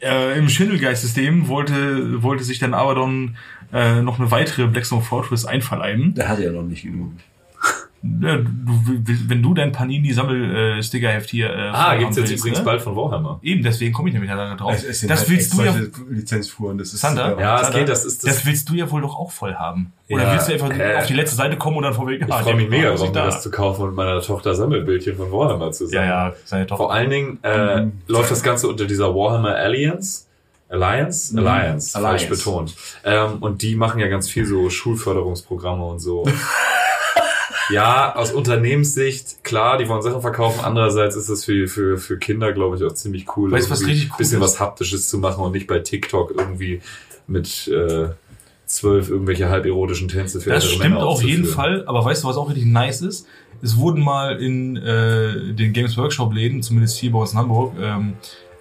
äh, 0.00 0.38
Im 0.38 0.48
Schindelgeist-System 0.48 1.48
wollte, 1.48 2.22
wollte 2.22 2.44
sich 2.44 2.58
dann 2.58 2.74
Abaddon 2.74 3.36
äh, 3.72 4.02
noch 4.02 4.20
eine 4.20 4.30
weitere 4.30 4.66
Blackstone 4.66 5.02
Fortress 5.02 5.44
einverleiben. 5.44 6.14
der 6.14 6.28
hatte 6.28 6.44
ja 6.44 6.52
noch 6.52 6.62
nicht 6.62 6.82
genug. 6.82 7.12
Ja, 8.20 8.36
du, 8.36 8.44
wenn 9.28 9.42
du 9.42 9.54
dein 9.54 9.72
Panini-Sammel-Sticker-Heft 9.72 11.30
hier. 11.30 11.48
Äh, 11.50 11.70
Ah, 11.72 11.96
gibt's 11.96 12.16
jetzt 12.16 12.28
willst, 12.30 12.40
übrigens 12.42 12.58
ne? 12.58 12.64
bald 12.66 12.82
von 12.82 12.94
Warhammer. 12.96 13.38
Eben, 13.42 13.62
deswegen 13.62 13.94
komme 13.94 14.08
ich 14.10 14.12
nämlich 14.12 14.30
da 14.30 14.54
drauf. 14.56 14.74
Es- 14.74 14.84
es 14.84 15.00
sind 15.00 15.08
das 15.10 15.20
halt 15.20 15.30
willst 15.30 15.54
du 15.54 15.62
ja. 15.62 15.74
Lizenzfuhren, 16.10 16.76
das 16.76 16.92
ist 16.92 17.00
Sander? 17.00 17.38
Ja, 17.40 17.62
Sander, 17.64 17.78
geht, 17.78 17.88
das 17.88 18.04
ist 18.04 18.22
das. 18.24 18.36
Das 18.36 18.46
willst 18.46 18.68
du 18.68 18.74
ja 18.74 18.90
wohl 18.90 19.00
doch 19.00 19.18
auch 19.18 19.30
voll 19.32 19.54
haben. 19.54 19.92
Oder 20.10 20.22
Ja, 20.24 20.32
willst 20.34 20.48
du 20.48 20.52
einfach 20.52 20.70
äh, 20.78 20.96
auf 20.96 21.06
die 21.06 21.14
letzte 21.14 21.36
Seite 21.36 21.56
kommen 21.56 21.78
und 21.78 21.84
dann 21.84 21.94
von 21.94 22.06
wegen. 22.06 22.26
ich 22.26 22.32
ah, 22.32 22.42
freue 22.42 22.56
mich 22.56 22.68
mega 22.68 22.94
drauf, 22.94 23.10
da. 23.12 23.24
das 23.24 23.42
zu 23.42 23.50
kaufen 23.50 23.82
und 23.84 23.94
meiner 23.94 24.20
Tochter 24.20 24.54
Sammelbildchen 24.54 25.16
von 25.16 25.32
Warhammer 25.32 25.72
zu 25.72 25.84
Ja, 25.84 25.90
sammeln. 25.90 26.08
ja, 26.10 26.32
seine 26.44 26.66
Tochter. 26.66 26.84
Vor 26.84 26.92
allen 26.92 27.08
Dingen 27.10 27.38
äh, 27.42 27.86
läuft 28.06 28.30
das 28.30 28.42
Ganze 28.42 28.68
unter 28.68 28.84
dieser 28.84 29.14
Warhammer 29.14 29.54
Alliance. 29.54 30.24
Alliance? 30.68 31.36
Alliance, 31.38 31.92
falsch 31.98 32.04
Alliance. 32.24 32.28
betont. 32.28 32.74
Ähm, 33.04 33.38
und 33.40 33.62
die 33.62 33.76
machen 33.76 33.98
ja 34.00 34.08
ganz 34.08 34.28
viel 34.28 34.44
so 34.44 34.68
Schulförderungsprogramme 34.68 35.84
und 35.84 36.00
so. 36.00 36.24
ja, 37.70 38.14
aus 38.14 38.32
Unternehmenssicht, 38.32 39.42
klar, 39.44 39.78
die 39.78 39.88
wollen 39.88 40.02
Sachen 40.02 40.20
verkaufen. 40.20 40.60
Andererseits 40.64 41.16
ist 41.16 41.28
es 41.28 41.44
für, 41.44 41.66
für, 41.68 41.98
für 41.98 42.18
Kinder, 42.18 42.52
glaube 42.52 42.76
ich, 42.76 42.84
auch 42.84 42.92
ziemlich 42.92 43.36
cool, 43.36 43.50
Weißt 43.50 43.70
was 43.70 43.86
richtig 43.86 44.10
cool 44.10 44.18
bisschen 44.18 44.38
ist? 44.38 44.44
was 44.44 44.60
Haptisches 44.60 45.08
zu 45.08 45.18
machen 45.18 45.44
und 45.44 45.52
nicht 45.52 45.66
bei 45.66 45.78
TikTok 45.78 46.32
irgendwie 46.36 46.80
mit 47.26 47.68
äh, 47.68 48.08
zwölf 48.66 49.10
irgendwelche 49.10 49.48
halberotischen 49.48 50.08
Tänze 50.08 50.40
für 50.40 50.50
Das 50.50 50.64
stimmt 50.64 50.94
Männer 50.94 51.06
auf 51.06 51.22
jeden. 51.22 51.44
Fall, 51.44 51.84
aber 51.86 52.04
weißt 52.04 52.24
du, 52.24 52.28
was 52.28 52.36
auch 52.36 52.48
richtig 52.48 52.66
nice 52.66 53.02
ist? 53.02 53.26
Es 53.62 53.76
wurden 53.76 54.02
mal 54.02 54.40
in 54.42 54.76
äh, 54.76 55.54
den 55.54 55.72
Games 55.72 55.96
Workshop-Läden, 55.96 56.62
zumindest 56.62 56.98
hier 56.98 57.12
bei 57.12 57.18
uns 57.18 57.32
in 57.32 57.38
Hamburg, 57.38 57.74
ähm, 57.80 58.14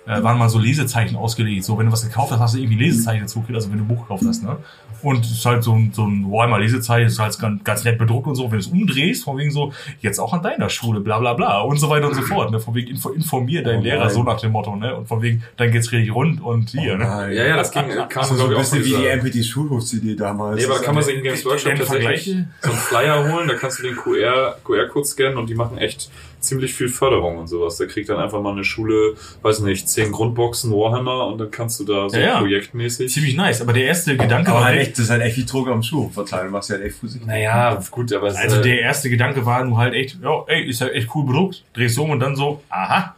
äh, 0.06 0.22
waren 0.24 0.38
mal 0.38 0.50
so 0.50 0.60
Lesezeichen 0.60 1.16
ausgelegt. 1.16 1.64
So, 1.64 1.78
wenn 1.78 1.86
du 1.86 1.92
was 1.92 2.04
gekauft 2.06 2.32
hast, 2.32 2.40
hast 2.40 2.54
du 2.56 2.60
irgendwie 2.60 2.84
Lesezeichen 2.84 3.22
dazu 3.22 3.40
gekriegt, 3.40 3.56
also 3.56 3.70
wenn 3.72 3.78
du 3.78 3.84
ein 3.86 3.88
Buch 3.88 4.02
gekauft 4.02 4.24
hast, 4.28 4.44
ne? 4.44 4.58
Und 5.02 5.26
es 5.26 5.32
ist 5.32 5.46
halt 5.46 5.64
so 5.64 5.74
ein, 5.74 5.92
so 5.94 6.06
ein 6.06 6.32
Warhammer 6.32 6.60
Lesezeichen, 6.60 7.08
ist 7.08 7.20
halt 7.20 7.38
ganz, 7.38 7.62
ganz 7.66 7.84
nett 7.84 7.98
bedruckt 7.98 8.26
und 8.28 8.36
so. 8.36 8.44
Wenn 8.46 8.52
du 8.52 8.58
es 8.60 8.68
umdrehst, 8.68 9.26
von 9.26 9.38
wegen 9.38 9.52
so, 9.52 9.74
jetzt 10.00 10.18
auch 10.18 10.32
an 10.34 10.42
deiner 10.42 10.70
Schule, 10.70 11.02
bla 11.02 11.20
bla 11.20 11.34
bla 11.34 11.60
und 11.60 11.78
so 11.78 11.90
weiter 11.90 12.08
und 12.08 12.16
so 12.16 12.22
fort, 12.22 12.52
ne? 12.52 12.60
Von 12.62 12.74
wegen 12.76 12.90
info, 12.92 13.10
informier 13.10 13.64
deinen 13.64 13.80
Oh 13.80 13.84
Lehrer, 13.84 14.10
so 14.10 14.24
nach 14.24 14.40
dem 14.40 14.52
Motto, 14.54 14.76
ne? 14.78 14.96
Und 14.96 15.08
von 15.08 15.22
wegen, 15.22 15.44
dann 15.58 15.72
geht's 15.72 15.92
richtig 15.92 16.14
rund 16.16 16.42
und 16.42 16.70
hier, 16.70 16.98
ne? 16.98 17.04
Nein. 17.06 17.34
Ja, 17.34 17.46
ja, 17.48 17.58
das 17.58 17.72
ging, 17.72 17.84
kam, 17.90 18.08
Das 18.14 18.32
ist 18.32 18.38
so 18.38 18.48
ein 18.48 18.56
bisschen 18.56 18.80
wie 18.80 18.90
die 18.90 18.96
dieser- 18.96 19.14
MPT 19.18 19.44
Schulhofs-Idee 19.46 20.16
damals. 20.16 20.58
Nee, 20.60 20.66
aber 20.66 20.76
da 20.80 20.84
kann 20.86 20.96
man 20.96 21.04
sich 21.04 21.16
in 21.18 21.24
Games 21.24 21.46
Workshop 21.46 21.76
tatsächlich 21.76 22.24
so 22.62 22.70
einen 22.70 22.78
Flyer 22.80 23.32
holen, 23.34 23.48
da 23.50 23.56
kannst 23.56 23.80
du 23.80 23.84
den 23.84 23.96
QR, 23.98 24.56
QR-Code 24.64 25.06
scannen 25.06 25.38
und 25.38 25.50
die 25.50 25.56
machen 25.56 25.78
echt 25.78 26.10
ziemlich 26.44 26.74
viel 26.74 26.90
Förderung 26.90 27.38
und 27.38 27.48
sowas. 27.48 27.78
Da 27.78 27.86
kriegt 27.86 28.10
dann 28.10 28.18
einfach 28.20 28.42
mal 28.42 28.52
eine 28.54 28.64
Schule, 28.64 29.16
weiß 29.42 29.60
nicht, 29.62 29.88
zehn 29.90 30.12
Grundboxen 30.12 30.72
Warhammer 30.72 31.28
und 31.28 31.38
dann 31.40 31.52
kannst 31.52 31.80
du 31.80 31.86
da 31.86 32.10
so 32.10 32.18
Ja, 32.18 32.24
ja. 32.24 32.40
projektmäßig. 32.40 33.12
Ziemlich 33.12 33.36
nice, 33.36 33.62
aber 33.62 33.74
der 33.74 33.86
erste 33.86 34.16
Gedanke 34.18 34.52
aber 34.52 34.60
war 34.60 34.66
halt 34.66 34.80
echt, 34.80 34.88
echt, 34.90 34.98
das 35.00 35.06
ist 35.06 35.12
halt 35.12 35.22
echt 35.24 35.38
wie 35.38 35.46
Droge 35.46 35.72
am 35.72 35.84
Schulhof 35.84 36.14
verteilen, 36.14 36.52
machst 36.52 36.70
du 36.70 36.74
halt 36.76 36.84
echt 36.86 36.98
Physik. 36.98 37.26
Naja, 37.26 37.80
gut, 37.92 38.12
aber 38.14 38.28
es 38.28 38.36
Also 38.36 38.58
äh, 38.58 38.62
der 38.62 38.80
erste 38.82 39.10
Gedanke 39.10 39.46
war 39.46 39.64
nur 39.64 39.78
halt 39.78 39.94
echt, 39.94 40.18
ja, 40.22 40.44
ey, 40.48 40.64
ist 40.70 40.82
ja 40.82 40.88
echt 40.88 41.08
cool 41.16 41.26
bedruckt, 41.26 41.64
drehst 41.74 41.98
um 41.98 42.10
und 42.12 42.20
dann 42.20 42.36
so, 42.36 42.62
aha, 42.70 43.16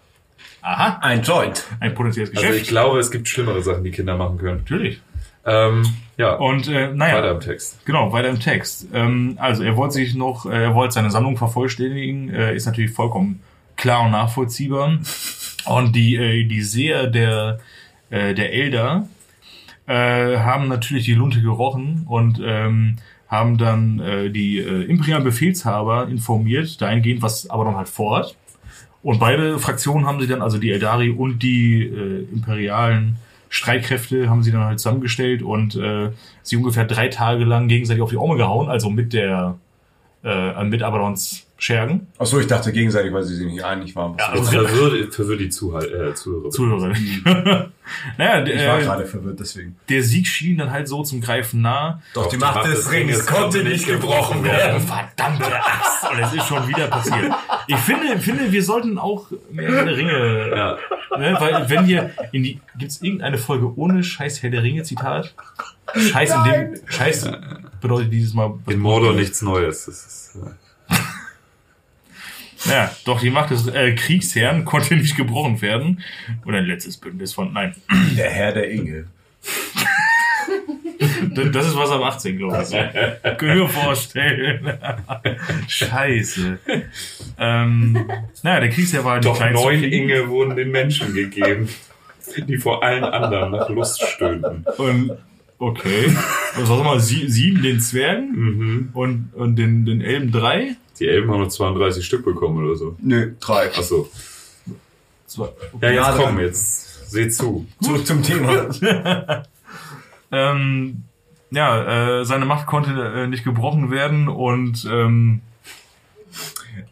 aha, 0.62 1.00
Ein 1.02 1.22
Joint. 1.22 1.64
ein 1.80 1.94
potenzielles 1.94 2.30
also 2.32 2.42
Geschäft. 2.42 2.62
ich 2.62 2.68
glaube, 2.68 3.00
es 3.00 3.12
gibt 3.12 3.28
schlimmere 3.28 3.62
Sachen, 3.62 3.84
die 3.84 3.92
Kinder 3.92 4.18
machen 4.18 4.38
können. 4.38 4.58
Natürlich. 4.58 5.02
Ähm, 5.46 5.84
ja, 6.18 6.36
Und 6.36 6.68
äh, 6.68 6.92
naja, 6.94 7.18
weiter 7.18 7.32
im 7.32 7.40
Text. 7.40 7.86
genau, 7.86 8.12
weiter 8.12 8.30
im 8.30 8.40
Text. 8.40 8.88
Ähm, 8.94 9.38
also 9.40 9.64
er 9.64 9.78
wollte 9.78 9.96
sich 9.96 10.16
noch, 10.16 10.46
äh, 10.46 10.64
er 10.64 10.76
wollte 10.76 10.94
seine 10.94 11.12
Sammlung 11.12 11.38
vervollständigen, 11.38 12.30
äh, 12.34 12.56
ist 12.56 12.66
natürlich 12.66 12.92
vollkommen 12.92 13.42
klar 13.76 14.04
und 14.06 14.12
nachvollziehbar. 14.12 15.00
Und 15.66 15.96
die, 15.96 16.16
äh, 16.16 16.44
die 16.44 16.62
Seher 16.62 17.08
der, 17.08 17.60
äh, 18.12 18.36
der 18.36 18.54
Elder 18.54 19.08
äh, 19.88 20.38
haben 20.38 20.68
natürlich 20.68 21.06
die 21.06 21.16
Lunte 21.16 21.42
gerochen 21.42 22.06
und 22.08 22.40
ähm, 22.44 22.98
haben 23.28 23.58
dann 23.58 24.00
äh, 24.00 24.30
die 24.30 24.60
äh, 24.60 24.84
imperialen 24.84 25.24
Befehlshaber 25.24 26.08
informiert, 26.08 26.80
dahingehend, 26.80 27.24
was 27.24 27.50
aber 27.50 27.66
dann 27.66 27.78
halt 27.78 27.90
vorhat. 27.90 28.36
Und 29.02 29.20
beide 29.20 29.58
Fraktionen 29.58 30.06
haben 30.06 30.22
sie 30.22 30.28
dann, 30.28 30.44
also 30.44 30.60
die 30.60 30.72
Eldari 30.72 31.10
und 31.10 31.40
die 31.42 31.82
äh, 31.84 32.28
imperialen 32.32 33.18
Streitkräfte, 33.56 34.30
haben 34.30 34.44
sie 34.44 34.52
dann 34.52 34.66
halt 34.66 34.80
zusammengestellt 34.80 35.42
und 35.42 35.76
äh, 35.76 36.12
sie 36.44 36.58
ungefähr 36.58 36.86
drei 36.86 37.08
Tage 37.08 37.46
lang 37.46 37.68
gegenseitig 37.68 38.04
auf 38.04 38.10
die 38.10 38.18
Arme 38.18 38.36
gehauen, 38.36 38.70
also 38.70 38.90
mit 38.90 39.14
der 39.14 39.58
äh, 40.24 40.64
mit 40.66 40.84
Abadons 40.84 41.45
Schergen. 41.58 42.08
Achso, 42.18 42.38
ich 42.40 42.48
dachte 42.48 42.74
gegenseitig, 42.74 43.14
weil 43.14 43.24
sie 43.24 43.36
sich 43.36 43.46
nicht 43.46 43.64
einig 43.64 43.96
waren. 43.96 44.18
Ja, 44.18 44.30
also- 44.30 44.44
verwirrt, 44.44 45.16
verwirrt 45.16 45.40
die 45.40 45.50
Zuhal 45.50 45.86
äh, 45.86 46.14
Zuhörer. 46.14 46.50
Zuhörer. 46.50 46.90
naja, 48.18 48.46
ich 48.46 48.68
war 48.68 48.80
äh, 48.80 48.84
gerade 48.84 49.06
verwirrt, 49.06 49.40
deswegen. 49.40 49.78
der 49.88 50.04
Sieg 50.04 50.28
schien 50.28 50.58
dann 50.58 50.72
halt 50.72 50.88
so 50.90 51.04
zum 51.04 51.22
Greifen 51.22 51.62
nah. 51.62 52.02
Doch, 52.14 52.28
die 52.28 52.38
Macht 52.38 52.66
des 52.66 52.92
Ringes 52.92 53.26
konnte 53.26 53.64
nicht 53.64 53.88
gebrochen 53.88 54.44
werden. 54.44 54.82
Verdammte 54.82 55.56
Axt! 55.56 56.12
Und 56.12 56.20
es 56.20 56.34
ist 56.34 56.46
schon 56.48 56.68
wieder 56.68 56.88
passiert. 56.88 57.34
Ich 57.68 57.78
finde, 57.78 58.20
finde 58.20 58.52
wir 58.52 58.64
sollten 58.64 58.98
auch 58.98 59.32
mehr 59.52 59.72
Herr 59.72 59.86
der 59.86 59.98
Ringe 59.98 60.50
Ja, 60.56 60.78
Ne, 61.18 61.38
weil 61.40 61.70
wenn 61.70 61.88
wir 61.88 62.12
in 62.34 62.44
die 62.44 62.60
gibt's 62.78 63.02
irgendeine 63.02 63.38
Folge 63.38 63.72
ohne 63.78 64.04
Scheiß 64.04 64.44
Herr 64.44 64.50
der 64.50 64.64
Ringe 64.64 64.84
Zitat? 64.84 65.34
Scheiß 65.96 66.34
in 66.36 66.44
dem 66.52 66.82
Scheiß 66.88 67.30
bedeutet 67.80 68.12
dieses 68.12 68.34
Mal 68.34 68.54
in 68.68 68.80
Mordor 68.80 69.14
nichts 69.14 69.42
Neues. 69.42 69.86
Das 69.86 70.06
ist, 70.06 70.36
äh, 70.36 70.50
Ja, 72.70 72.92
doch 73.06 73.20
die 73.22 73.30
Macht 73.30 73.52
des 73.52 73.68
äh, 73.68 73.94
Kriegsherrn 73.94 74.66
konnte 74.66 74.96
nicht 74.96 75.16
gebrochen 75.18 75.62
werden. 75.62 76.02
Oder 76.46 76.58
ein 76.60 76.66
letztes 76.66 76.98
Bündnis 76.98 77.34
von 77.34 77.54
nein. 77.54 77.76
Der 78.18 78.30
Herr 78.30 78.52
der 78.54 78.72
Engel. 78.72 79.08
Das 81.36 81.52
das 81.52 81.68
ist 81.68 81.76
was 81.76 81.92
am 81.92 82.02
18, 82.04 82.38
glaube 82.38 82.64
ich. 82.64 83.42
Mir 83.42 83.68
vorstellen. 83.70 84.74
Scheiße. 85.68 86.58
Ähm, 87.38 88.06
naja, 88.44 88.60
der 88.62 88.70
Kriegsherr 88.70 89.04
war 89.04 89.20
die 89.20 89.26
Doch 89.28 89.40
neun 89.52 89.84
Inge 89.84 90.30
wurden 90.30 90.56
den 90.56 90.72
Menschen 90.72 91.14
gegeben, 91.14 91.68
die 92.48 92.58
vor 92.58 92.84
allen 92.84 93.04
anderen 93.04 93.52
nach 93.52 93.70
Lust 93.70 94.02
stöhnten. 94.08 94.66
Und, 94.78 95.12
okay. 95.60 96.16
Was 96.56 96.70
war 96.70 96.84
mal, 96.84 97.00
sie, 97.00 97.28
sieben 97.30 97.62
den 97.62 97.80
Zwergen 97.82 98.32
Mhm. 98.32 98.90
und, 98.94 99.32
und 99.34 99.58
den, 99.58 99.86
den 99.86 100.02
Elben 100.02 100.32
drei? 100.32 100.76
Die 101.00 101.08
Elben 101.08 101.30
haben 101.32 101.40
nur 101.40 101.50
32 101.50 102.06
Stück 102.06 102.24
bekommen 102.26 102.66
oder 102.66 102.76
so. 102.76 102.96
Nö, 103.00 103.34
drei. 103.40 103.68
Achso. 103.76 104.10
Zwei. 105.28 105.50
Ja, 105.82 105.90
jetzt 105.90 105.96
Ja, 105.96 106.14
komm, 106.18 106.40
jetzt 106.40 107.12
seht 107.12 107.34
zu. 107.34 107.66
Zurück 107.82 108.06
zum 108.06 108.24
Thema. 108.24 108.70
Ähm, 110.32 111.04
ja, 111.52 112.20
äh, 112.20 112.26
seine 112.26 112.46
Macht 112.46 112.66
konnte 112.66 112.92
äh, 112.92 113.28
nicht 113.28 113.44
gebrochen 113.44 113.92
werden 113.92 114.28
und 114.28 114.86
ähm, 114.92 115.42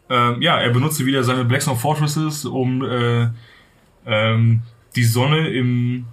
ähm, 0.08 0.40
ja, 0.40 0.58
er 0.58 0.70
benutzte 0.70 1.04
wieder 1.04 1.24
seine 1.24 1.44
Blackstone 1.44 1.76
Fortresses, 1.76 2.44
um 2.44 2.82
äh, 2.82 3.28
ähm, 4.06 4.62
die 4.96 5.04
Sonne 5.04 5.48
im 5.48 6.06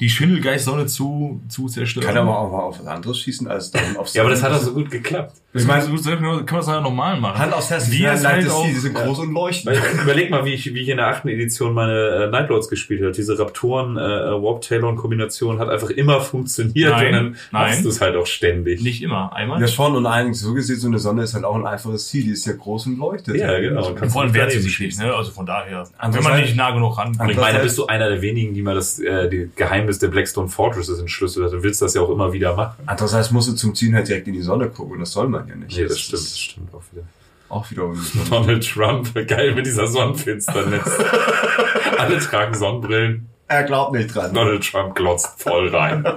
die 0.00 0.08
Schindelgeist-Sonne 0.08 0.86
zu, 0.86 1.42
zu 1.48 1.68
zerstören. 1.68 2.06
Kann 2.06 2.16
aber 2.16 2.38
auch 2.38 2.50
mal 2.50 2.58
auf 2.60 2.80
was 2.80 2.86
anderes 2.86 3.18
schießen 3.18 3.46
als 3.48 3.70
dann 3.70 3.96
aufs 3.98 4.14
Ja, 4.14 4.22
aber 4.22 4.30
das 4.30 4.42
hat 4.42 4.52
doch 4.52 4.60
so 4.60 4.72
gut 4.72 4.90
geklappt. 4.90 5.34
Ich 5.52 5.66
meine, 5.66 5.82
so 5.82 6.10
kann 6.10 6.22
man 6.22 6.46
das 6.46 6.66
ja 6.68 6.80
normal 6.80 7.20
machen. 7.20 7.38
Hand 7.38 7.52
aufs 7.52 7.70
Herz, 7.70 7.90
Wie 7.90 8.04
es 8.04 8.24
halt 8.24 8.48
auch- 8.48 8.64
die 8.64 8.72
sind 8.74 8.94
groß 8.94 9.18
und 9.18 9.32
leuchten. 9.34 9.72
Weil, 9.72 9.80
überleg 10.02 10.30
mal, 10.30 10.44
wie 10.44 10.54
ich, 10.54 10.72
wie 10.72 10.80
ich 10.80 10.88
in 10.88 10.96
der 10.98 11.08
achten 11.08 11.28
Edition 11.28 11.74
meine 11.74 11.92
äh, 11.92 12.30
Nightlords 12.30 12.68
gespielt 12.68 13.02
habe. 13.02 13.12
Diese 13.12 13.38
Raptoren, 13.38 13.96
äh, 13.96 14.00
Warp 14.00 14.62
Talon 14.62 14.96
Kombination 14.96 15.58
hat 15.58 15.68
einfach 15.68 15.90
immer 15.90 16.20
funktioniert 16.20 16.92
Nein, 16.92 17.06
und 17.06 17.12
dann 17.12 17.24
nein. 17.50 17.62
machst 17.68 17.84
du 17.84 17.88
es 17.88 18.00
halt 18.00 18.16
auch 18.16 18.26
ständig. 18.26 18.80
Nicht 18.82 19.02
immer. 19.02 19.34
Einmal. 19.34 19.60
Ja, 19.60 19.68
schon, 19.68 19.94
und 19.96 20.06
eigentlich 20.06 20.38
so 20.38 20.54
gesehen, 20.54 20.78
so 20.78 20.86
eine 20.88 20.98
Sonne 20.98 21.24
ist 21.24 21.34
halt 21.34 21.44
auch 21.44 21.56
ein 21.56 21.66
einfaches 21.66 22.08
Ziel, 22.08 22.24
die 22.24 22.30
ist 22.30 22.46
ja 22.46 22.52
groß 22.52 22.86
und 22.86 22.98
leuchtet. 22.98 23.36
Ja, 23.36 23.58
genau. 23.58 23.88
Und 23.88 24.10
Vor 24.10 24.22
allem 24.22 24.32
wehrt 24.32 24.52
sie 24.52 24.60
sich 24.60 24.78
nicht, 24.78 24.98
ne? 24.98 25.12
Also 25.12 25.30
von 25.32 25.44
daher. 25.46 25.84
Wenn 26.00 26.22
man 26.22 26.40
nicht 26.40 26.56
nah 26.56 26.70
genug 26.70 26.96
ran. 26.96 27.12
Ich 27.28 27.36
meine, 27.36 27.58
bist 27.58 27.76
du 27.76 27.86
einer 27.86 28.08
der 28.08 28.22
wenigen, 28.22 28.54
die 28.54 28.62
mal 28.62 28.74
das 28.74 28.98
äh, 29.00 29.28
die 29.28 29.50
Geheimnis 29.90 29.98
der 29.98 30.08
Blackstone 30.08 30.48
Fortresses 30.48 30.98
entschlüsselt 30.98 31.46
hat. 31.46 31.52
Du 31.52 31.62
willst 31.62 31.82
das 31.82 31.94
ja 31.94 32.00
auch 32.00 32.10
immer 32.10 32.32
wieder 32.32 32.54
machen. 32.54 32.82
Andererseits 32.86 33.30
musst 33.30 33.48
du 33.48 33.54
zum 33.54 33.74
Ziehen 33.74 33.94
halt 33.94 34.08
direkt 34.08 34.28
in 34.28 34.34
die 34.34 34.42
Sonne 34.42 34.68
gucken, 34.68 35.00
das 35.00 35.12
soll 35.12 35.28
man 35.28 35.48
ja 35.48 35.56
nicht. 35.56 35.76
Nee, 35.76 35.84
das 35.86 35.98
stimmt, 35.98 36.22
das 36.22 36.38
stimmt 36.38 36.74
auch 36.74 36.82
wieder. 36.92 37.02
Auch 37.48 37.70
wieder. 37.70 37.92
Donald 38.30 38.68
Trump, 38.68 39.12
geil 39.26 39.54
mit 39.54 39.66
dieser 39.66 39.88
Sonnenfinsternis. 39.88 40.84
Alle 41.98 42.18
tragen 42.18 42.54
Sonnenbrillen. 42.54 43.28
Er 43.48 43.64
glaubt 43.64 43.92
nicht 43.92 44.14
dran. 44.14 44.32
Donald 44.32 44.64
Trump 44.70 44.94
glotzt 44.94 45.42
voll 45.42 45.68
rein. 45.68 46.04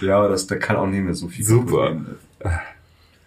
Ja, 0.00 0.18
aber 0.18 0.28
das, 0.28 0.46
da 0.46 0.54
kann 0.54 0.76
auch 0.76 0.86
nicht 0.86 1.02
mehr 1.02 1.12
so 1.12 1.26
viel 1.26 1.44
Super. 1.44 1.90
gehen. 1.90 2.06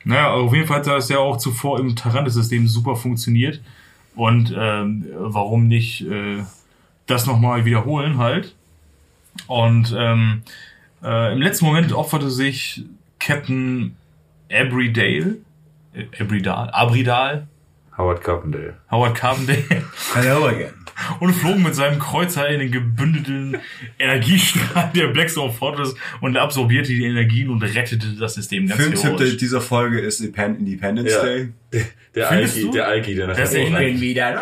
Naja, 0.06 0.32
auf 0.32 0.54
jeden 0.54 0.66
Fall 0.66 0.78
hat 0.78 0.88
das 0.88 1.10
ja 1.10 1.18
auch 1.18 1.36
zuvor 1.36 1.82
im 1.82 1.98
Tarantes-System 1.98 2.66
super 2.66 2.96
funktioniert. 2.96 3.60
Und 4.16 4.56
ähm, 4.58 5.06
warum 5.18 5.68
nicht 5.68 6.08
äh, 6.10 6.46
das 7.08 7.26
nochmal 7.26 7.66
wiederholen 7.66 8.20
halt. 8.20 8.56
Und 9.48 9.94
ähm, 9.98 10.42
äh, 11.04 11.34
im 11.34 11.42
letzten 11.42 11.66
Moment 11.66 11.92
opferte 11.94 12.30
sich 12.30 12.84
Captain 13.20 13.96
Abridale, 14.52 15.38
äh, 15.94 16.06
Abridal, 16.22 16.70
Abridal, 16.72 17.48
Howard 17.98 18.22
Carpendale. 18.24 18.74
Howard 18.90 19.16
er 20.26 20.36
aber 20.38 20.54
gern. 20.54 20.74
und 21.20 21.34
flog 21.34 21.58
mit 21.60 21.76
seinem 21.76 22.00
Kreuzer 22.00 22.48
in 22.50 22.60
den 22.60 22.72
gebündelten 22.72 23.58
Energiestrahl 24.00 24.92
der 24.96 25.08
Blackstone 25.08 25.52
Fortress 25.54 25.94
und 26.22 26.38
absorbierte 26.38 26.90
die 26.90 27.04
Energien 27.06 27.50
und 27.50 27.62
rettete 27.64 28.16
das 28.20 28.36
System 28.36 28.68
ganz 28.68 28.80
Filmtipp 28.82 29.04
heroisch. 29.04 29.38
dieser 29.38 29.62
Folge 29.62 30.00
ist 30.00 30.22
Independ- 30.22 30.60
Independence 30.60 31.12
Ja. 31.14 31.24
Day. 31.24 31.50
Der 32.16 32.30
Alki, 32.30 32.70
der 32.70 32.88
Alki, 32.88 33.16
der 33.16 33.26
nachher 33.26 33.42
Das 33.42 33.56
rein- 33.56 33.94
mich- 33.94 34.02
wieder 34.02 34.36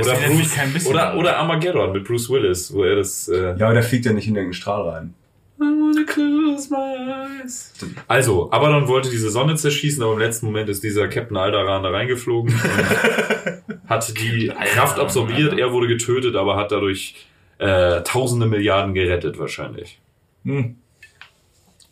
oder, 0.00 0.14
Bruce, 0.14 0.54
kein 0.54 0.72
bisschen 0.72 0.92
oder, 0.92 1.16
oder 1.16 1.36
Armageddon 1.38 1.92
mit 1.92 2.04
Bruce 2.04 2.28
Willis, 2.30 2.72
wo 2.72 2.84
er 2.84 2.96
das. 2.96 3.28
Äh, 3.28 3.56
Ja, 3.58 3.66
aber 3.66 3.74
der 3.74 3.82
fliegt 3.82 4.04
ja 4.06 4.12
nicht 4.12 4.26
in 4.26 4.34
irgendeinen 4.34 4.54
Strahl 4.54 4.88
rein. 4.88 5.14
I 5.58 5.62
wanna 5.62 6.04
close 6.04 6.68
my 6.70 7.40
eyes. 7.42 7.72
Also, 8.06 8.50
Abaddon 8.50 8.88
wollte 8.88 9.08
diese 9.08 9.30
Sonne 9.30 9.54
zerschießen, 9.54 10.02
aber 10.02 10.12
im 10.12 10.18
letzten 10.18 10.46
Moment 10.46 10.68
ist 10.68 10.82
dieser 10.82 11.08
Captain 11.08 11.36
Alderan 11.36 11.82
da 11.82 11.90
reingeflogen 11.90 12.52
und 12.52 13.88
hat 13.88 14.12
die 14.18 14.48
Kraft 14.74 14.98
absorbiert. 14.98 15.58
Er 15.58 15.72
wurde 15.72 15.88
getötet, 15.88 16.36
aber 16.36 16.56
hat 16.56 16.72
dadurch 16.72 17.26
äh, 17.58 18.02
tausende 18.02 18.46
Milliarden 18.46 18.92
gerettet 18.92 19.38
wahrscheinlich. 19.38 19.98
Hm. 20.44 20.76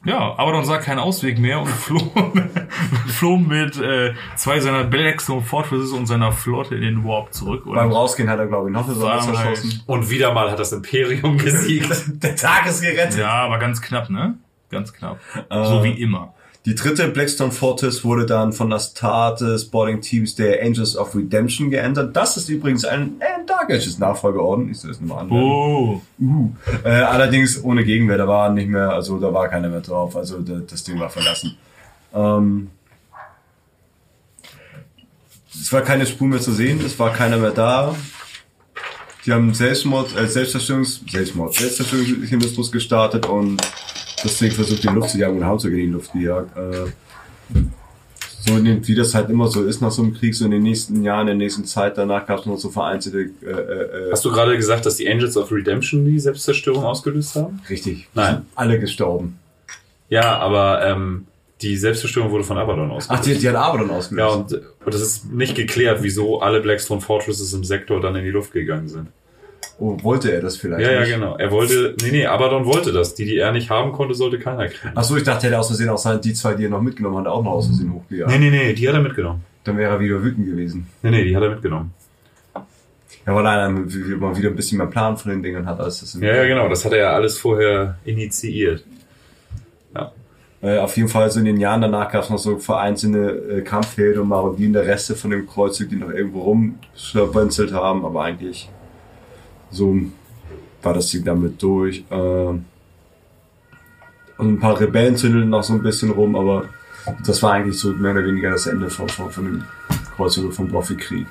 Ja, 0.05 0.35
aber 0.37 0.53
dann 0.53 0.65
sah 0.65 0.79
keinen 0.79 0.99
Ausweg 0.99 1.39
mehr 1.39 1.61
und 1.61 1.69
floh, 1.71 2.13
floh 3.07 3.37
mit 3.39 3.79
äh, 3.79 4.13
zwei 4.37 4.61
seiner 4.61 4.85
Blackstone 4.85 5.41
Fortresses 5.43 5.93
und 5.93 6.07
seiner 6.07 6.33
Flotte 6.33 6.75
in 6.75 6.83
den 6.83 7.05
Warp 7.05 7.33
zurück. 7.33 7.65
Und 7.67 7.75
Beim 7.75 7.91
Rausgehen 7.91 8.29
hat 8.29 8.39
er, 8.39 8.47
glaube 8.47 8.69
ich, 8.69 8.75
noch 8.75 8.85
eine 8.87 8.95
Sonne 8.95 9.33
War 9.33 9.45
halt-. 9.45 9.63
Und 9.87 10.11
wieder 10.11 10.35
mal 10.35 10.51
hat 10.51 10.59
das 10.59 10.73
Imperium 10.73 11.39
gesiegt. 11.39 12.23
Der 12.23 12.37
Tag 12.37 12.67
ist 12.67 12.83
gerettet. 12.83 13.19
ja, 13.19 13.31
aber 13.31 13.59
ganz 13.59 13.81
knapp, 13.81 14.11
ne? 14.11 14.35
Ganz 14.71 14.93
knapp. 14.93 15.19
Äh, 15.49 15.65
so 15.65 15.83
wie 15.85 15.93
immer. 15.93 16.34
Die 16.67 16.75
dritte 16.75 17.09
Blackstone 17.09 17.53
Fortress 17.53 18.05
wurde 18.05 18.25
dann 18.25 18.55
von 18.55 18.71
das 18.71 18.95
Tat 18.95 19.43
des 19.43 19.67
Boarding 19.67 20.01
Teams 20.01 20.35
der 20.35 20.63
Angels 20.63 20.97
of 20.97 21.15
Redemption 21.15 21.69
geändert. 21.69 22.17
Das 22.17 22.39
ist 22.39 22.49
übrigens 22.49 22.87
ein, 22.87 23.17
ein 23.21 23.47
Dark 23.47 23.71
Ages 23.71 23.99
Nachfolgeorden. 23.99 24.71
Ich 24.71 24.79
soll 24.79 24.93
es 24.93 24.99
nochmal 24.99 25.25
anwenden. 25.25 25.45
Oh. 25.45 26.01
Uh. 26.19 26.51
Äh, 26.83 26.89
allerdings 26.89 27.63
ohne 27.63 27.85
Gegenwehr, 27.85 28.17
da 28.17 28.27
war 28.27 28.49
nicht 28.49 28.69
mehr, 28.69 28.91
also 28.91 29.19
da 29.21 29.31
war 29.35 29.49
keiner 29.49 29.69
mehr 29.69 29.83
drauf, 29.83 30.17
also 30.17 30.41
da, 30.41 30.55
das 30.67 30.85
Ding 30.85 30.99
war 30.99 31.11
verlassen. 31.11 31.55
Ähm, 32.15 32.71
es 35.53 35.71
war 35.71 35.83
keine 35.83 36.07
Spur 36.07 36.29
mehr 36.29 36.41
zu 36.41 36.53
sehen, 36.53 36.81
es 36.85 36.99
war 36.99 37.13
keiner 37.13 37.37
mehr 37.37 37.51
da. 37.51 37.95
Die 39.27 39.33
haben 39.33 39.53
Selbstmord, 39.53 40.17
äh, 40.17 40.27
Selbstzerstörungs, 40.27 41.03
Selbstmord, 41.11 41.55
Selbstzerstörungsmechanismus 41.55 42.73
gestartet 42.73 43.27
und 43.27 43.61
das 44.25 44.39
Ding 44.39 44.51
versucht 44.51 44.85
in 44.85 44.91
die 44.91 44.97
Luft 44.97 45.11
zu 45.11 45.19
jagen 45.19 45.37
und 45.39 45.45
haben 45.45 45.59
sogar 45.59 45.79
in 45.79 45.87
die 45.87 45.93
Luft 45.93 46.13
gejagt. 46.13 46.57
Äh, 46.57 46.87
so 48.47 48.59
den, 48.59 48.87
wie 48.87 48.95
das 48.95 49.15
halt 49.15 49.31
immer 49.31 49.49
so 49.49 49.65
ist 49.65 49.81
nach 49.81 49.91
so 49.91 50.03
einem 50.03 50.15
Krieg, 50.15 50.35
so 50.35 50.45
in 50.45 50.51
den 50.51 50.63
nächsten 50.63 51.03
Jahren, 51.03 51.23
in 51.23 51.39
der 51.39 51.47
nächsten 51.47 51.65
Zeit 51.65 51.97
danach 51.97 52.27
gab 52.27 52.41
es 52.41 52.47
noch 52.47 52.59
so 52.59 52.69
vereinzelte 52.69 53.31
äh, 53.43 53.51
äh, 53.51 54.09
äh, 54.09 54.13
Hast 54.13 54.25
du 54.25 54.31
gerade 54.31 54.57
gesagt, 54.57 54.85
dass 54.85 54.97
die 54.97 55.09
Angels 55.11 55.37
of 55.37 55.51
Redemption 55.51 56.05
die 56.05 56.19
Selbstzerstörung 56.19 56.85
ausgelöst 56.85 57.37
haben? 57.37 57.61
Richtig. 57.71 58.09
Nein. 58.15 58.35
Sind 58.37 58.47
Alle 58.55 58.79
gestorben. 58.79 59.39
Ja, 60.11 60.39
aber 60.39 60.85
ähm, 60.85 61.27
die 61.63 61.77
Selbstzerstörung 61.77 62.31
wurde 62.31 62.45
von 62.45 62.59
Abaddon 62.59 62.91
ausgelöst. 62.91 63.11
Ach, 63.23 63.25
die, 63.25 63.39
die 63.39 63.49
hat 63.49 63.57
Abaddon 63.57 63.89
Ja, 63.89 63.95
ausgelöst. 63.97 64.37
und, 64.37 64.53
und 64.85 64.95
das 64.95 65.01
ist 65.01 65.33
nicht 65.33 65.55
geklärt, 65.55 66.03
wieso 66.03 66.41
alle 66.43 66.61
Blackstone 66.61 67.01
Fortresses 67.01 67.53
im 67.55 67.65
Sektor 67.65 68.01
dann 68.01 68.15
in 68.17 68.25
die 68.25 68.31
Luft 68.31 68.53
gegangen 68.53 68.89
sind. 68.89 69.09
Oh, 69.79 69.97
wollte 70.03 70.31
er 70.33 70.41
das 70.41 70.57
vielleicht 70.57 70.83
Ja, 70.87 70.93
ja, 70.93 71.01
nicht? 71.01 71.11
genau. 71.15 71.37
Er 71.37 71.51
wollte, 71.51 71.95
nee, 72.03 72.11
nee, 72.11 72.27
Abaddon 72.27 72.65
wollte 72.65 72.93
das. 72.93 73.15
Die, 73.15 73.25
die 73.25 73.39
er 73.39 73.53
nicht 73.53 73.71
haben 73.71 73.93
konnte, 73.93 74.15
sollte 74.15 74.39
keiner 74.39 74.69
kriegen. 74.69 74.93
Ach 74.95 75.05
so, 75.05 75.17
ich 75.17 75.23
dachte, 75.23 75.47
er 75.47 75.51
hätte 75.51 75.61
aus 75.61 75.69
Versehen 75.69 75.89
auch 75.89 75.99
sein, 75.99 76.21
die 76.21 76.33
zwei, 76.35 76.55
die 76.55 76.65
er 76.65 76.71
noch 76.71 76.81
mitgenommen 76.83 77.19
hat, 77.19 77.27
auch 77.27 77.43
noch 77.43 77.53
aus 77.53 77.67
Versehen 77.67 77.93
hochgejagt. 77.93 78.31
Nee, 78.31 78.39
nee, 78.39 78.51
nee, 78.51 78.73
die 78.73 78.89
hat 78.89 78.95
er 78.95 79.03
mitgenommen. 79.03 79.43
Dann 79.65 79.77
wäre 79.79 79.93
er 79.95 80.01
wieder 80.01 80.23
wütend 80.23 80.47
gewesen. 80.47 80.87
Nee, 81.03 81.11
nee, 81.11 81.25
die 81.25 81.35
hat 81.37 81.43
er 81.43 81.51
mitgenommen. 81.51 81.93
Ja, 83.27 83.35
weil 83.35 83.47
er 83.47 83.71
mal 83.71 84.37
wieder 84.37 84.51
ein 84.51 84.57
bisschen 84.57 84.77
mehr 84.79 84.87
Plan 84.87 85.17
von 85.17 85.31
den 85.31 85.43
Dingen 85.43 85.65
hat, 85.67 85.81
als 85.81 86.01
das 86.01 86.15
im- 86.15 86.23
Ja, 86.23 86.35
ja, 86.37 86.45
genau. 86.47 86.69
Das 86.69 86.85
hat 86.85 86.93
er 86.93 86.99
ja 86.99 87.11
alles 87.13 87.39
vorher 87.39 87.97
initiiert. 88.05 88.85
Äh, 90.63 90.79
auf 90.79 90.97
jeden 90.97 91.09
Fall 91.11 91.31
so 91.31 91.41
in 91.41 91.45
den 91.45 91.59
Jahren 91.59 91.83
danach 91.83 92.11
gab 92.11 92.23
es 92.25 92.31
noch 92.31 92.39
so 92.39 92.57
vereinzelte 92.57 93.59
äh, 93.59 93.61
Kampfhelden 93.61 94.23
und 94.23 94.29
marodierende 94.29 94.81
Reste 94.87 95.15
von 95.15 95.31
dem 95.31 95.47
Kreuzzug, 95.47 95.91
die 95.91 95.97
noch 95.97 96.09
irgendwo 96.09 96.41
rumschlapenzelt 96.41 97.73
haben, 97.75 98.03
aber 98.07 98.23
eigentlich 98.25 98.71
so 99.75 99.99
war 100.83 100.95
das 100.95 101.11
Ding 101.11 101.25
damit 101.25 101.63
durch. 101.63 102.05
Ähm, 102.11 102.65
und 104.37 104.55
ein 104.55 104.61
paar 104.61 104.81
Rebellen 104.81 105.17
zündelten 105.17 105.51
noch 105.51 105.63
so 105.63 105.75
ein 105.75 105.83
bisschen 105.83 106.11
rum, 106.11 106.35
aber 106.37 106.69
das 107.27 107.43
war 107.43 107.53
eigentlich 107.53 107.79
so 107.79 107.93
mehr 107.93 108.13
oder 108.13 108.25
weniger 108.25 108.51
das 108.51 108.67
Ende 108.67 108.91
von, 108.91 109.09
von, 109.09 109.31
von 109.31 109.45
dem 109.45 109.65
Kreuzzug 110.17 110.53
vom 110.53 110.69
Prophet-Krieg. 110.69 111.27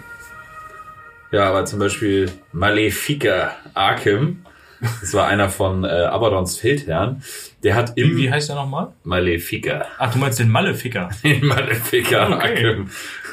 Ja, 1.32 1.50
aber 1.50 1.66
zum 1.66 1.80
Beispiel 1.80 2.32
Malefica 2.52 3.56
Arkham, 3.74 4.46
das 5.02 5.14
war 5.14 5.28
einer 5.28 5.50
von 5.50 5.84
äh, 5.84 5.88
Abaddons 5.88 6.58
Feldherren, 6.58 7.24
der 7.64 7.76
hat 7.76 7.94
im 7.96 8.12
Wie, 8.18 8.24
wie 8.24 8.32
heißt 8.32 8.50
der 8.50 8.56
nochmal? 8.58 8.94
Malefica, 9.04 9.86
Ach, 9.98 10.12
du 10.14 10.20
meinst 10.20 10.40
den 10.40 10.50
Maleficker. 10.50 11.10
in 11.24 11.46
Malefica 11.46 12.36
Okay. 12.38 12.84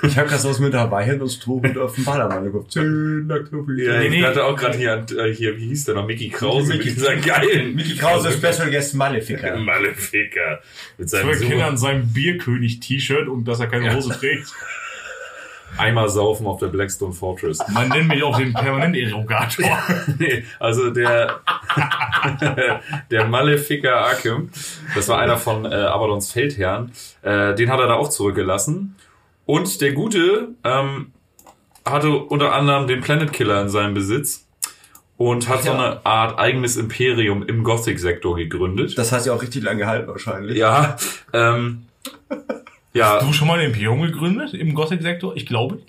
Ich 0.03 0.17
habe 0.17 0.29
gerade 0.31 0.49
aus 0.49 0.59
mit 0.61 0.73
dabei 0.73 1.05
hin 1.05 1.21
und 1.21 1.29
Stroh 1.29 1.59
und 1.59 1.77
auf 1.77 1.95
den 1.95 2.05
Ballermann 2.05 2.45
geguckt. 2.45 2.75
Ja, 2.75 2.83
Nee, 2.83 4.07
ich 4.19 4.25
hatte 4.25 4.45
auch 4.45 4.57
gerade 4.57 4.79
hier, 4.79 5.05
äh, 5.19 5.35
hier, 5.35 5.57
wie 5.59 5.67
hieß 5.67 5.85
der 5.85 5.95
noch, 5.97 6.07
Mickey 6.07 6.31
Krause 6.31 6.69
Mickey- 6.73 6.89
mit 6.89 6.97
dieser 6.97 7.17
geilen 7.17 7.75
Mickey 7.75 7.97
Krause 7.97 8.31
Special 8.33 8.71
Guest 8.71 8.95
Malefica. 8.95 9.57
Malefica. 9.59 10.61
Mit 10.97 11.11
Zwei 11.11 11.19
seinem 11.35 11.41
Kinder 11.49 11.67
an 11.67 11.77
super 11.77 11.93
seinem 11.93 12.09
Bierkönig-T-Shirt 12.13 13.29
und 13.29 13.45
dass 13.47 13.61
er 13.61 13.67
keine. 13.67 13.95
Hose 13.95 14.11
trägt. 14.19 14.47
Eimer 15.81 16.09
saufen 16.09 16.47
auf 16.47 16.61
der 16.61 16.69
Blackstone 16.69 17.13
Fortress. 17.13 17.59
Man 17.73 17.89
nennt 17.89 18.09
mich 18.09 18.23
auch 18.23 18.37
den 18.39 18.53
Permanent-Erogator. 18.53 19.67
Nee, 20.19 20.45
also 20.59 20.91
der, 20.91 21.41
der 23.11 23.25
Malefica 23.27 23.91
Arkham, 24.05 24.51
das 24.95 25.09
war 25.09 25.19
einer 25.19 25.37
von 25.39 25.65
äh, 25.65 25.75
Abaddons 25.75 26.33
Feldherren, 26.33 26.93
äh, 27.23 27.55
den 27.55 27.71
hat 27.71 27.81
er 27.81 27.87
da 27.89 27.95
auch 27.95 28.09
zurückgelassen. 28.11 28.97
Und 29.47 29.81
der 29.81 29.93
Gute 29.93 30.49
ähm, 30.65 31.13
hatte 31.85 32.11
unter 32.11 32.53
anderem 32.53 32.87
den 32.87 33.01
Planet 33.01 33.33
Killer 33.33 33.61
in 33.63 33.69
seinem 33.69 33.95
Besitz 33.95 34.47
und 35.17 35.49
hat 35.49 35.63
so 35.63 35.71
Ja. 35.71 35.75
eine 35.75 36.07
Art 36.07 36.39
eigenes 36.39 36.77
Imperium 36.77 37.43
im 37.47 37.65
Gothic-Sektor 37.65 38.37
gegründet. 38.37 38.97
Das 38.97 39.13
hat 39.13 39.27
ja 39.27 39.33
auch 39.33 39.43
richtig 39.43 39.63
lange 39.65 39.81
gehalten 39.81 40.09
wahrscheinlich. 40.09 40.57
ja, 40.57 40.97
ähm, 41.33 41.87
ja, 42.93 43.17
Hast 43.17 43.29
du 43.29 43.33
schon 43.33 43.49
mal 43.49 43.59
ein 43.59 43.67
Imperium 43.67 44.03
gegründet 44.03 44.55
im 44.55 44.75
Gothic-Sektor? 44.75 45.37
Ich 45.37 45.47
glaube 45.47 45.77
nicht. 45.77 45.89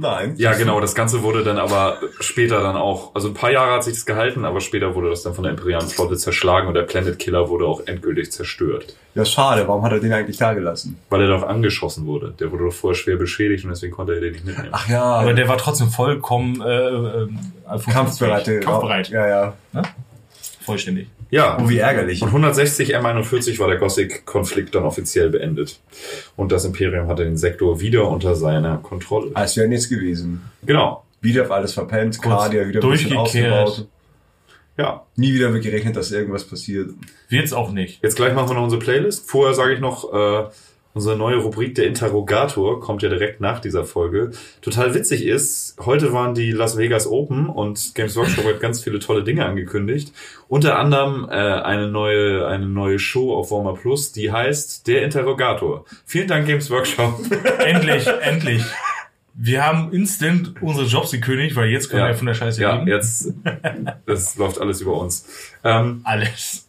Nein. 0.00 0.34
Ja, 0.36 0.52
genau. 0.52 0.78
Das 0.78 0.94
Ganze 0.94 1.24
wurde 1.24 1.42
dann 1.42 1.58
aber 1.58 1.98
später 2.20 2.62
dann 2.62 2.76
auch, 2.76 3.16
also 3.16 3.26
ein 3.26 3.34
paar 3.34 3.50
Jahre 3.50 3.72
hat 3.72 3.82
sich 3.82 3.94
das 3.94 4.06
gehalten, 4.06 4.44
aber 4.44 4.60
später 4.60 4.94
wurde 4.94 5.10
das 5.10 5.24
dann 5.24 5.34
von 5.34 5.42
der 5.42 5.50
imperialen 5.50 5.88
Flotte 5.88 6.16
zerschlagen 6.16 6.68
und 6.68 6.74
der 6.74 6.82
Planet 6.82 7.18
Killer 7.18 7.48
wurde 7.48 7.66
auch 7.66 7.84
endgültig 7.84 8.30
zerstört. 8.30 8.94
Ja, 9.16 9.24
schade. 9.24 9.66
Warum 9.66 9.82
hat 9.82 9.90
er 9.90 9.98
den 9.98 10.12
eigentlich 10.12 10.36
da 10.36 10.54
gelassen? 10.54 11.00
Weil 11.10 11.22
er 11.22 11.26
doch 11.26 11.42
angeschossen 11.42 12.06
wurde. 12.06 12.32
Der 12.38 12.52
wurde 12.52 12.66
doch 12.66 12.72
vorher 12.72 12.94
schwer 12.94 13.16
beschädigt 13.16 13.64
und 13.64 13.70
deswegen 13.70 13.92
konnte 13.92 14.14
er 14.14 14.20
den 14.20 14.34
nicht 14.34 14.44
mitnehmen. 14.44 14.68
Ach 14.70 14.88
ja. 14.88 15.02
Aber 15.02 15.34
der 15.34 15.48
war 15.48 15.58
trotzdem 15.58 15.88
vollkommen 15.88 16.60
äh, 16.60 17.24
äh, 17.24 17.28
Kampfbereit. 17.90 18.44
Kampfbereit. 18.62 19.08
Ja, 19.08 19.26
ja. 19.26 19.54
Vollständig. 20.64 21.08
Ja, 21.30 21.58
Oh, 21.60 21.68
wie 21.68 21.78
ärgerlich. 21.78 22.22
Und 22.22 22.28
160 22.28 22.96
M41 22.96 23.58
war 23.58 23.68
der 23.68 23.76
Gothic-Konflikt 23.76 24.74
dann 24.74 24.84
offiziell 24.84 25.28
beendet. 25.30 25.80
Und 26.36 26.52
das 26.52 26.64
Imperium 26.64 27.06
hatte 27.08 27.24
den 27.24 27.36
Sektor 27.36 27.80
wieder 27.80 28.08
unter 28.08 28.34
seiner 28.34 28.78
Kontrolle. 28.78 29.32
Als 29.34 29.56
wäre 29.56 29.68
nichts 29.68 29.88
gewesen. 29.88 30.42
Genau. 30.64 31.04
Wieder 31.20 31.42
auf 31.42 31.50
alles 31.50 31.72
verpennt, 31.74 32.22
Cardia 32.22 32.66
wieder 32.68 32.80
durchgekehrt. 32.80 33.86
Ja. 34.76 35.04
Nie 35.16 35.34
wieder 35.34 35.52
wird 35.52 35.64
gerechnet, 35.64 35.96
dass 35.96 36.12
irgendwas 36.12 36.44
passiert. 36.44 36.90
Wird's 37.28 37.52
auch 37.52 37.72
nicht. 37.72 38.02
Jetzt 38.02 38.14
gleich 38.14 38.32
machen 38.32 38.50
wir 38.50 38.54
noch 38.54 38.62
unsere 38.62 38.80
Playlist. 38.80 39.28
Vorher 39.28 39.52
sage 39.52 39.74
ich 39.74 39.80
noch, 39.80 40.12
äh, 40.14 40.44
unsere 40.98 41.16
neue 41.16 41.36
Rubrik, 41.36 41.76
der 41.76 41.86
Interrogator, 41.86 42.80
kommt 42.80 43.02
ja 43.02 43.08
direkt 43.08 43.40
nach 43.40 43.60
dieser 43.60 43.84
Folge. 43.84 44.32
Total 44.62 44.94
witzig 44.94 45.24
ist, 45.24 45.76
heute 45.78 46.12
waren 46.12 46.34
die 46.34 46.50
Las 46.50 46.76
Vegas 46.76 47.06
Open 47.06 47.48
und 47.48 47.94
Games 47.94 48.16
Workshop 48.16 48.44
hat 48.44 48.58
ganz 48.58 48.82
viele 48.82 48.98
tolle 48.98 49.22
Dinge 49.22 49.46
angekündigt. 49.46 50.12
Unter 50.48 50.76
anderem 50.76 51.28
äh, 51.30 51.34
eine 51.34 51.86
neue 51.86 52.48
eine 52.48 52.66
neue 52.66 52.98
Show 52.98 53.32
auf 53.32 53.52
Warmer 53.52 53.74
Plus, 53.74 54.10
die 54.10 54.32
heißt 54.32 54.88
Der 54.88 55.04
Interrogator. 55.04 55.84
Vielen 56.04 56.26
Dank 56.26 56.46
Games 56.48 56.68
Workshop. 56.68 57.20
Endlich, 57.60 58.04
endlich. 58.22 58.64
Wir 59.34 59.64
haben 59.64 59.92
instant 59.92 60.60
unsere 60.60 60.88
Jobs 60.88 61.12
gekündigt, 61.12 61.54
weil 61.54 61.68
jetzt 61.68 61.90
können 61.90 62.08
wir 62.08 62.14
von 62.14 62.26
der 62.26 62.34
Scheiße 62.34 62.60
ja, 62.60 62.74
reden. 62.74 62.88
jetzt 62.88 63.32
das 64.04 64.36
läuft 64.36 64.60
alles 64.60 64.80
über 64.80 64.94
uns. 64.94 65.28
Ähm, 65.62 66.00
Alles. 66.02 66.67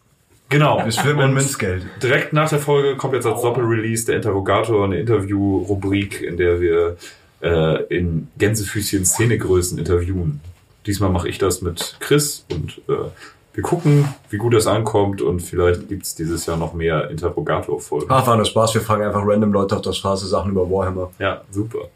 Genau. 0.50 0.84
Wir 0.84 0.92
schwimmen 0.92 1.20
in 1.20 1.24
Und 1.26 1.34
Münzgeld. 1.34 1.86
Direkt 2.02 2.34
nach 2.34 2.50
der 2.50 2.58
Folge 2.58 2.96
kommt 2.96 3.14
jetzt 3.14 3.26
als 3.26 3.40
Doppelrelease 3.40 4.04
der 4.04 4.16
Interrogator, 4.16 4.84
eine 4.84 4.98
Interview-Rubrik, 5.00 6.20
in 6.20 6.36
der 6.36 6.60
wir 6.60 6.96
äh, 7.42 7.82
in 7.84 8.28
Gänsefüßchen 8.36 9.06
Szenegrößen 9.06 9.78
interviewen. 9.78 10.40
Diesmal 10.86 11.10
mache 11.10 11.28
ich 11.28 11.38
das 11.38 11.62
mit 11.62 11.96
Chris 12.00 12.44
und 12.50 12.82
äh, 12.88 13.08
wir 13.52 13.62
gucken, 13.62 14.06
wie 14.30 14.36
gut 14.36 14.54
das 14.54 14.66
ankommt 14.66 15.22
und 15.22 15.40
vielleicht 15.40 15.88
gibt's 15.88 16.14
dieses 16.14 16.46
Jahr 16.46 16.56
noch 16.56 16.72
mehr 16.72 17.10
Interrogator-Folgen. 17.10 18.06
Ach, 18.08 18.26
war 18.26 18.36
nur 18.36 18.44
Spaß. 18.44 18.74
Wir 18.74 18.80
fragen 18.80 19.04
einfach 19.04 19.22
random 19.24 19.52
Leute 19.52 19.76
auf 19.76 19.82
der 19.82 19.92
Straße 19.92 20.26
Sachen 20.28 20.52
über 20.52 20.70
Warhammer. 20.70 21.10
Ja, 21.18 21.42
super. 21.50 21.88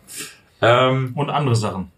Ähm, 0.60 1.12
Und 1.14 1.30
andere 1.30 1.54
Sachen. 1.54 1.90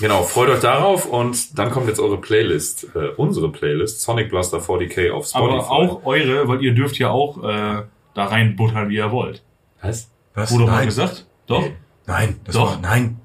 Genau, 0.00 0.22
freut 0.22 0.48
euch 0.48 0.60
darauf 0.60 1.06
und 1.06 1.58
dann 1.58 1.70
kommt 1.70 1.88
jetzt 1.88 2.00
eure 2.00 2.18
Playlist, 2.20 2.88
äh, 2.94 3.08
unsere 3.16 3.50
Playlist, 3.50 4.00
Sonic 4.00 4.30
Blaster 4.30 4.58
40k 4.58 5.10
auf 5.10 5.26
Spotify. 5.26 5.56
Aber 5.56 5.70
auch 5.70 6.04
eure, 6.06 6.48
weil 6.48 6.62
ihr 6.62 6.74
dürft 6.74 6.98
ja 6.98 7.10
auch 7.10 7.42
äh, 7.42 7.82
da 8.14 8.24
reinbuttern, 8.24 8.88
wie 8.88 8.96
ihr 8.96 9.10
wollt. 9.12 9.42
Was? 9.82 10.10
Was? 10.34 10.52
Wurde 10.52 10.66
mal 10.66 10.84
gesagt? 10.84 11.26
Doch. 11.46 11.64
Nein, 12.06 12.40
das 12.44 12.54
Doch. 12.54 12.72
war, 12.72 12.80
nein. 12.80 13.20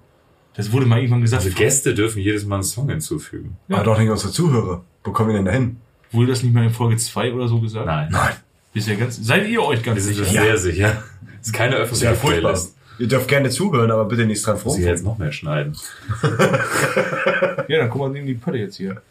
Das 0.55 0.71
wurde 0.71 0.85
mal 0.85 0.97
irgendwann 0.99 1.21
gesagt. 1.21 1.43
Also 1.45 1.55
Gäste 1.55 1.95
dürfen 1.95 2.19
jedes 2.21 2.45
Mal 2.45 2.55
einen 2.57 2.63
Song 2.63 2.89
hinzufügen. 2.89 3.57
Ja. 3.69 3.77
Aber 3.77 3.85
doch 3.85 3.97
nicht 3.97 4.09
unsere 4.09 4.31
Zuhörer. 4.31 4.83
Wo 5.03 5.11
kommen 5.11 5.29
wir 5.29 5.35
denn 5.35 5.45
dahin? 5.45 5.77
Wurde 6.11 6.27
das 6.27 6.43
nicht 6.43 6.53
mal 6.53 6.63
in 6.63 6.69
Folge 6.69 6.97
2 6.97 7.33
oder 7.33 7.47
so 7.47 7.59
gesagt? 7.59 7.85
Nein. 7.87 8.09
Nein. 8.11 8.35
Ja 8.75 8.95
ganz, 8.95 9.17
seid 9.17 9.47
ihr 9.47 9.63
euch 9.63 9.83
ganz 9.83 9.97
Wir 9.97 10.01
sind 10.03 10.15
sicher? 10.25 10.27
uns 10.29 10.47
sehr 10.47 10.57
sicher. 10.57 11.03
Das 11.37 11.47
ist 11.47 11.53
keine 11.53 11.75
öffentliche 11.75 12.15
furchtbar. 12.15 12.53
Playlist. 12.53 12.75
Ihr 12.99 13.07
dürft 13.07 13.27
gerne 13.27 13.49
zuhören, 13.49 13.91
aber 13.91 14.05
bitte 14.05 14.25
nichts 14.25 14.43
dran 14.43 14.59
Muss 14.63 14.77
ich 14.77 14.85
jetzt 14.85 15.03
noch 15.03 15.17
mehr 15.17 15.31
schneiden. 15.31 15.75
Ja, 17.67 17.79
dann 17.79 17.89
guck 17.89 18.01
mal 18.01 18.15
in 18.15 18.25
die 18.25 18.33
Pötte 18.33 18.57
jetzt 18.57 18.75
hier. 18.77 19.01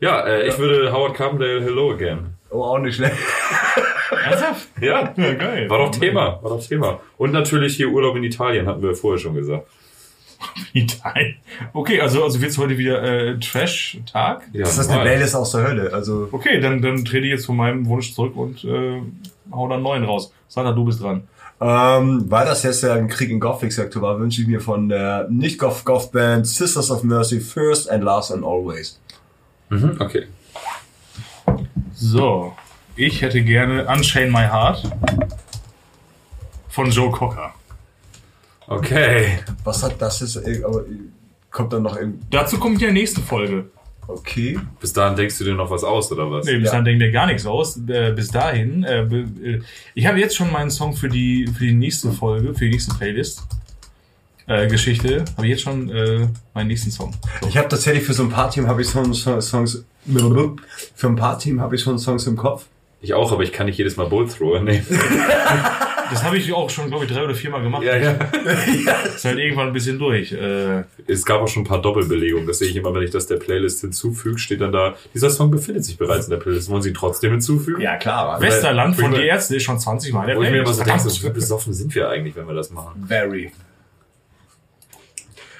Ja, 0.00 0.20
äh, 0.26 0.48
ich 0.48 0.58
würde 0.58 0.92
Howard 0.92 1.14
Carpendale 1.14 1.62
Hello 1.62 1.92
Again. 1.92 2.26
Oh, 2.50 2.62
auch 2.62 2.78
nicht 2.78 2.96
schlecht. 2.96 3.16
Ernsthaft? 4.24 4.68
Ja, 4.80 5.12
Ja, 5.16 5.34
geil. 5.34 5.68
war 5.68 5.78
doch 5.78 5.90
Thema, 5.90 6.38
war 6.42 6.50
doch 6.50 6.64
Thema. 6.66 7.00
Und 7.18 7.32
natürlich 7.32 7.76
hier 7.76 7.88
Urlaub 7.88 8.16
in 8.16 8.24
Italien, 8.24 8.66
hatten 8.66 8.82
wir 8.82 8.94
vorher 8.94 9.18
schon 9.18 9.34
gesagt. 9.34 9.66
Italien. 10.74 11.36
Okay, 11.72 12.00
also, 12.00 12.22
also 12.22 12.40
wird's 12.40 12.58
heute 12.58 12.78
wieder 12.78 13.02
äh, 13.02 13.38
Trash-Tag? 13.40 14.42
Ja, 14.52 14.60
Das 14.64 14.78
ist 14.78 14.88
eine. 14.90 15.00
Playlist 15.02 15.34
aus 15.34 15.50
der 15.52 15.66
Hölle. 15.66 15.92
Also, 15.92 16.28
Okay, 16.30 16.60
dann, 16.60 16.80
dann 16.82 17.04
trete 17.04 17.26
ich 17.26 17.32
jetzt 17.32 17.46
von 17.46 17.56
meinem 17.56 17.86
Wunsch 17.86 18.14
zurück 18.14 18.36
und 18.36 18.62
äh, 18.64 19.00
hau 19.50 19.64
dann 19.66 19.74
einen 19.76 19.82
neuen 19.82 20.04
raus. 20.04 20.32
Sandra, 20.48 20.72
du 20.72 20.84
bist 20.84 21.02
dran. 21.02 21.24
Ähm, 21.60 22.24
weil 22.28 22.46
das 22.46 22.62
jetzt 22.62 22.82
ja 22.82 22.94
ein 22.94 23.08
Krieg 23.08 23.30
im 23.30 23.40
Gothic-Sektor 23.40 24.02
war, 24.02 24.18
wünsche 24.20 24.42
ich 24.42 24.46
mir 24.48 24.60
von 24.60 24.88
der 24.88 25.26
Nicht-Goth-Goth-Band 25.30 26.46
Sisters 26.46 26.90
of 26.90 27.02
Mercy 27.02 27.40
First 27.40 27.90
and 27.90 28.04
Last 28.04 28.30
and 28.32 28.44
Always. 28.44 29.00
Mhm, 29.70 29.96
okay. 29.98 30.26
So, 31.94 32.54
ich 32.94 33.22
hätte 33.22 33.42
gerne 33.42 33.86
Unchain 33.86 34.30
My 34.30 34.44
Heart 34.46 34.82
von 36.68 36.90
Joe 36.90 37.10
Cocker. 37.10 37.54
Okay. 38.66 39.38
Was 39.64 39.82
hat 39.82 40.00
das 40.00 40.20
jetzt? 40.20 40.36
äh, 40.36 40.62
Aber 40.64 40.80
äh, 40.82 40.98
kommt 41.50 41.72
dann 41.72 41.82
noch 41.84 41.96
irgendwie. 41.96 42.26
Dazu 42.30 42.58
kommt 42.58 42.80
ja 42.82 42.90
nächste 42.92 43.20
Folge. 43.20 43.70
Okay. 44.08 44.58
Bis 44.80 44.92
dahin 44.92 45.16
denkst 45.16 45.38
du 45.38 45.44
dir 45.44 45.54
noch 45.54 45.70
was 45.70 45.82
aus, 45.84 46.10
oder 46.12 46.30
was? 46.30 46.46
Nee, 46.46 46.56
bis 46.56 46.66
Ja. 46.66 46.70
dahin 46.72 46.84
denkt 46.84 47.00
mir 47.00 47.10
gar 47.12 47.26
nichts 47.26 47.44
aus. 47.46 47.76
Äh, 47.88 48.12
bis 48.12 48.28
dahin, 48.28 48.84
äh, 48.84 49.02
äh, 49.02 49.62
ich 49.94 50.06
habe 50.06 50.18
jetzt 50.20 50.36
schon 50.36 50.50
meinen 50.52 50.70
Song 50.70 50.94
für 50.94 51.08
die, 51.08 51.46
für 51.46 51.64
die 51.64 51.74
nächste 51.74 52.12
Folge, 52.12 52.54
für 52.54 52.64
die 52.66 52.70
nächste 52.70 52.94
Playlist. 52.94 53.42
Äh, 54.48 54.68
Geschichte, 54.68 55.24
habe 55.36 55.46
ich 55.46 55.50
jetzt 55.50 55.62
schon 55.62 55.90
äh, 55.90 56.28
meinen 56.54 56.68
nächsten 56.68 56.92
Song. 56.92 57.12
Ich 57.48 57.56
habe 57.56 57.66
tatsächlich 57.68 58.04
für 58.04 58.14
so 58.14 58.22
ein 58.22 58.28
paar 58.30 58.48
Team 58.48 58.68
habe 58.68 58.80
ich 58.82 58.88
schon 58.88 59.12
so 59.12 59.40
Songs. 59.40 59.84
Für 60.94 61.06
ein 61.08 61.16
paar 61.16 61.36
Team 61.40 61.60
habe 61.60 61.74
ich 61.74 61.82
schon 61.82 61.98
Songs 61.98 62.28
im 62.28 62.36
Kopf. 62.36 62.66
Ich 63.00 63.12
auch, 63.12 63.32
aber 63.32 63.42
ich 63.42 63.50
kann 63.52 63.66
nicht 63.66 63.76
jedes 63.76 63.96
Mal 63.96 64.06
Bull 64.06 64.28
Thrower 64.28 64.60
nehmen. 64.60 64.86
Das 66.10 66.22
habe 66.22 66.36
ich 66.38 66.52
auch 66.52 66.68
schon, 66.70 66.88
glaube 66.88 67.04
ich, 67.04 67.10
drei 67.12 67.24
oder 67.24 67.34
viermal 67.34 67.62
gemacht. 67.62 67.82
ja, 67.82 67.96
ja. 67.96 68.12
Ist 69.14 69.24
halt 69.24 69.38
irgendwann 69.38 69.68
ein 69.68 69.72
bisschen 69.72 69.98
durch. 69.98 70.32
Äh, 70.32 70.84
Es 71.06 71.24
gab 71.24 71.40
auch 71.40 71.48
schon 71.48 71.62
ein 71.62 71.66
paar 71.66 71.80
Doppelbelegungen. 71.82 72.46
Das 72.46 72.58
sehe 72.58 72.68
ich 72.68 72.76
immer, 72.76 72.94
wenn 72.94 73.02
ich 73.02 73.10
das 73.10 73.26
der 73.26 73.36
Playlist 73.36 73.80
hinzufüge, 73.80 74.38
steht 74.38 74.60
dann 74.60 74.72
da, 74.72 74.94
dieser 75.14 75.30
Song 75.30 75.50
befindet 75.50 75.84
sich 75.84 75.96
bereits 75.98 76.26
in 76.26 76.30
der 76.30 76.38
Playlist. 76.38 76.68
Wollen 76.70 76.82
Sie 76.82 76.90
ihn 76.90 76.94
trotzdem 76.94 77.32
hinzufügen? 77.32 77.80
klar. 77.96 78.28
aber- 78.28 78.42
Westerland 78.44 78.96
von 78.96 79.12
Die 79.12 79.22
Ärzte 79.22 79.56
ist 79.56 79.62
schon 79.64 79.78
20 79.78 80.12
Mal 80.12 80.22
in 80.22 80.26
der 80.28 80.36
Wo 80.36 80.42
ich 80.42 80.50
mir 80.50 80.58
immer 80.62 80.72
so 80.72 80.82
denke, 80.84 81.08
so, 81.08 81.22
wie 81.26 81.30
besoffen 81.30 81.72
sind 81.72 81.94
wir 81.94 82.08
eigentlich, 82.08 82.36
wenn 82.36 82.46
wir 82.46 82.54
das 82.54 82.70
machen? 82.70 83.04
Very. 83.06 83.52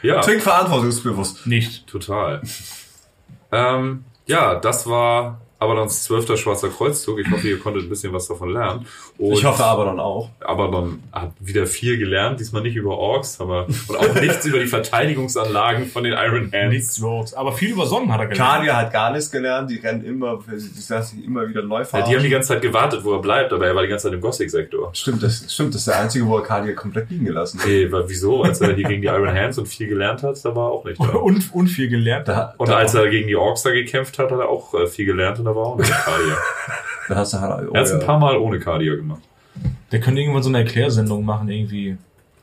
Ja. 0.02 0.20
Klingt 0.20 0.42
verantwortungsbewusst. 0.42 1.46
Nicht. 1.46 1.86
Total. 1.86 2.42
ähm, 3.52 4.04
ja, 4.26 4.54
das 4.56 4.86
war 4.86 5.40
Abadons 5.58 6.04
zwölfter 6.04 6.36
Schwarzer 6.36 6.68
Kreuzzug. 6.68 7.18
Ich 7.20 7.30
hoffe, 7.30 7.48
ihr 7.48 7.58
konntet 7.58 7.84
ein 7.84 7.88
bisschen 7.88 8.12
was 8.12 8.28
davon 8.28 8.50
lernen. 8.52 8.86
Und 9.16 9.32
Ich 9.32 9.44
hoffe 9.44 9.64
aber 9.64 9.86
dann 9.86 9.98
auch. 9.98 10.28
Abaddon 10.40 11.02
hat 11.12 11.32
wieder 11.40 11.66
viel 11.66 11.96
gelernt, 11.98 12.40
diesmal 12.40 12.60
nicht 12.62 12.76
über 12.76 12.98
Orks, 12.98 13.40
aber 13.40 13.66
und 13.88 13.96
auch 13.96 14.14
nichts 14.20 14.44
über 14.44 14.58
die 14.58 14.66
Verteidigungsanlagen 14.66 15.86
von 15.86 16.04
den 16.04 16.12
Iron 16.12 16.50
Hands. 16.52 16.72
Nichts 16.74 16.98
überhaupt. 16.98 17.34
Aber 17.36 17.52
viel 17.52 17.70
über 17.70 17.86
Sonnen 17.86 18.12
hat 18.12 18.20
er 18.20 18.26
gelernt. 18.26 18.50
Kadia 18.56 18.76
hat 18.76 18.92
gar 18.92 19.10
nichts 19.12 19.30
gelernt. 19.30 19.70
Die 19.70 19.76
rennen 19.78 20.04
immer, 20.04 20.38
die 20.46 20.52
lassen 20.92 21.16
sich 21.16 21.24
immer 21.24 21.48
wieder 21.48 21.62
neu 21.62 21.78
Ja, 21.78 21.84
fahren. 21.84 22.04
die 22.08 22.16
haben 22.16 22.22
die 22.22 22.28
ganze 22.28 22.48
Zeit 22.48 22.62
gewartet, 22.62 23.02
wo 23.04 23.12
er 23.14 23.20
bleibt, 23.20 23.52
aber 23.52 23.66
er 23.66 23.74
war 23.74 23.82
die 23.82 23.88
ganze 23.88 24.04
Zeit 24.08 24.12
im 24.14 24.20
Gothic-Sektor. 24.20 24.90
Stimmt, 24.92 25.22
das 25.22 25.46
stimmt. 25.52 25.74
Das 25.74 25.80
ist 25.82 25.88
der 25.88 26.00
einzige, 26.00 26.26
wo 26.26 26.36
er 26.36 26.42
Kadia 26.42 26.74
komplett 26.74 27.10
liegen 27.10 27.24
gelassen 27.24 27.60
hat. 27.60 27.66
Nee, 27.66 27.90
wa- 27.90 28.04
wieso? 28.06 28.42
Als 28.42 28.60
er 28.60 28.74
hier 28.74 28.84
gegen 28.84 29.00
die 29.02 29.08
Iron 29.08 29.28
Hands 29.32 29.56
und 29.58 29.66
viel 29.66 29.88
gelernt 29.88 30.22
hat, 30.22 30.42
da 30.44 30.54
war 30.54 30.68
er 30.68 30.72
auch 30.72 30.84
nicht 30.84 31.00
da. 31.00 31.04
Und, 31.26 31.54
und 31.54 31.68
viel 31.68 31.88
gelernt. 31.88 32.28
Da, 32.28 32.54
Und 32.58 32.68
da, 32.68 32.76
als 32.76 32.94
er 32.94 33.08
gegen 33.08 33.26
die 33.26 33.36
Orks 33.36 33.62
da 33.62 33.70
gekämpft 33.70 34.18
hat, 34.18 34.30
hat 34.30 34.38
er 34.38 34.48
auch 34.48 34.74
äh, 34.74 34.86
viel 34.86 35.06
gelernt 35.06 35.38
und 35.38 35.45
da 35.46 35.54
war 35.54 35.62
er 35.64 35.68
auch 35.68 35.78
nicht 35.78 35.90
Kadia. 36.04 36.36
da 37.08 37.14
hast 37.16 37.32
du 37.32 37.40
halt, 37.40 37.68
oh, 37.68 37.72
Er 37.74 37.80
hat 37.80 37.86
es 37.86 37.92
ein 37.92 38.00
paar 38.00 38.18
Mal 38.18 38.36
ohne 38.36 38.58
Kadia 38.58 38.94
gemacht. 38.94 39.22
Der 39.92 40.00
könnte 40.00 40.20
irgendwann 40.20 40.42
so 40.42 40.48
eine 40.50 40.58
Erklärsendung 40.58 41.24
machen, 41.24 41.48
irgendwie. 41.48 41.96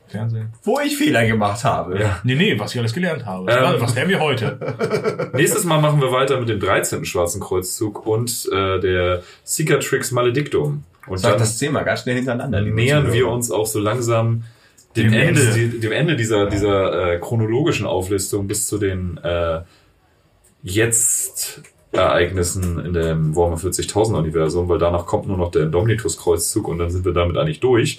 Fernsehen. 0.08 0.52
Wo 0.62 0.78
ich 0.80 0.96
Fehler 0.96 1.26
gemacht 1.26 1.64
habe. 1.64 1.98
Ja. 1.98 2.20
Nee, 2.24 2.34
nee, 2.34 2.58
was 2.58 2.72
ich 2.74 2.78
alles 2.80 2.92
gelernt 2.92 3.24
habe. 3.26 3.50
Ähm. 3.50 3.80
was 3.80 3.94
lernen 3.94 4.10
wir 4.10 4.20
heute? 4.20 5.30
Nächstes 5.34 5.64
Mal 5.64 5.80
machen 5.80 6.00
wir 6.00 6.12
weiter 6.12 6.38
mit 6.38 6.48
dem 6.48 6.60
13. 6.60 7.04
Schwarzen 7.04 7.40
Kreuzzug 7.40 8.06
und 8.06 8.48
äh, 8.52 8.78
der 8.80 9.22
Cicatrix 9.44 10.10
Maledictum. 10.12 10.84
Und 11.06 11.18
Sag 11.18 11.32
dann 11.32 11.40
das 11.40 11.58
zehnmal 11.58 11.84
ganz 11.84 12.02
schnell 12.02 12.16
hintereinander. 12.16 12.60
nähern 12.62 13.12
wir 13.12 13.28
uns 13.28 13.50
auch 13.50 13.66
so 13.66 13.78
langsam 13.80 14.44
dem, 14.96 15.10
Dem 15.10 15.20
Ende, 15.20 15.40
Ende. 15.42 15.78
dem 15.80 15.92
Ende 15.92 16.16
dieser, 16.16 16.46
dieser 16.46 17.14
äh, 17.14 17.18
chronologischen 17.18 17.84
Auflistung 17.86 18.46
bis 18.46 18.68
zu 18.68 18.78
den 18.78 19.18
äh, 19.22 19.60
jetzt 20.62 21.62
Ereignissen 21.94 22.84
in 22.84 22.92
dem 22.92 23.36
Warhammer 23.36 23.56
40.000 23.56 24.18
Universum, 24.18 24.68
weil 24.68 24.78
danach 24.78 25.06
kommt 25.06 25.28
nur 25.28 25.36
noch 25.36 25.50
der 25.50 25.62
Indomitus 25.62 26.18
Kreuzzug 26.18 26.68
und 26.68 26.78
dann 26.78 26.90
sind 26.90 27.04
wir 27.04 27.12
damit 27.12 27.36
eigentlich 27.36 27.60
durch. 27.60 27.98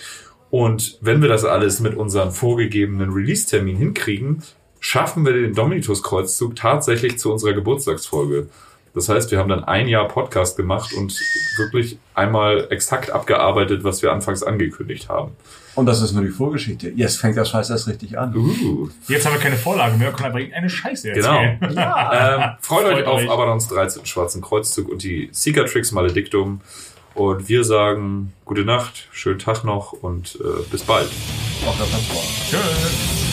Und 0.50 0.98
wenn 1.02 1.22
wir 1.22 1.30
das 1.30 1.44
alles 1.44 1.80
mit 1.80 1.96
unseren 1.96 2.32
vorgegebenen 2.32 3.12
Release-Termin 3.12 3.76
hinkriegen, 3.78 4.44
schaffen 4.80 5.26
wir 5.26 5.34
den 5.34 5.54
Dominitus 5.54 6.04
Kreuzzug 6.04 6.56
tatsächlich 6.56 7.18
zu 7.18 7.32
unserer 7.32 7.54
Geburtstagsfolge. 7.54 8.48
Das 8.96 9.10
heißt, 9.10 9.30
wir 9.32 9.40
haben 9.40 9.50
dann 9.50 9.64
ein 9.66 9.88
Jahr 9.88 10.08
Podcast 10.08 10.56
gemacht 10.56 10.94
und 10.94 11.14
wirklich 11.58 11.98
einmal 12.14 12.68
exakt 12.70 13.12
abgearbeitet, 13.12 13.84
was 13.84 14.02
wir 14.02 14.12
anfangs 14.14 14.42
angekündigt 14.42 15.10
haben. 15.10 15.34
Und 15.76 15.86
das 15.86 16.02
ist 16.02 16.14
nur 16.14 16.24
die 16.24 16.30
Vorgeschichte. 16.30 16.90
Jetzt 16.96 17.18
fängt 17.18 17.36
das 17.38 17.50
Scheiß 17.50 17.70
erst 17.70 17.88
richtig 17.90 18.18
an. 18.18 18.34
Uh. 18.34 18.90
Jetzt 19.10 19.26
haben 19.26 19.34
wir 19.34 19.42
keine 19.42 19.58
Vorlage 19.58 19.98
mehr, 19.98 20.14
können 20.14 20.28
einfach 20.28 20.40
irgendeine 20.40 20.70
Scheiße 20.70 21.12
Genau. 21.12 21.36
erzählen. 21.42 21.60
Ähm, 21.62 22.52
freut, 22.62 22.86
euch 22.86 22.92
Freut 22.94 23.06
auf 23.08 23.20
euch. 23.20 23.30
Abadons 23.30 23.68
13. 23.68 24.06
Schwarzen 24.06 24.42
Kreuzzug 24.42 24.88
und 24.88 25.04
die 25.04 25.30
Cicatrix 25.34 25.92
Maledictum. 25.92 26.62
Und 27.14 27.50
wir 27.50 27.64
sagen 27.66 28.34
gute 28.46 28.64
Nacht, 28.64 29.10
schönen 29.12 29.40
Tag 29.40 29.66
noch 29.66 29.92
und 29.92 30.40
äh, 30.42 30.64
bis 30.72 30.84
bald. 30.84 31.10
Auch 31.68 31.78
das 31.78 31.92
war. 31.92 32.00
Tschüss. 32.50 33.25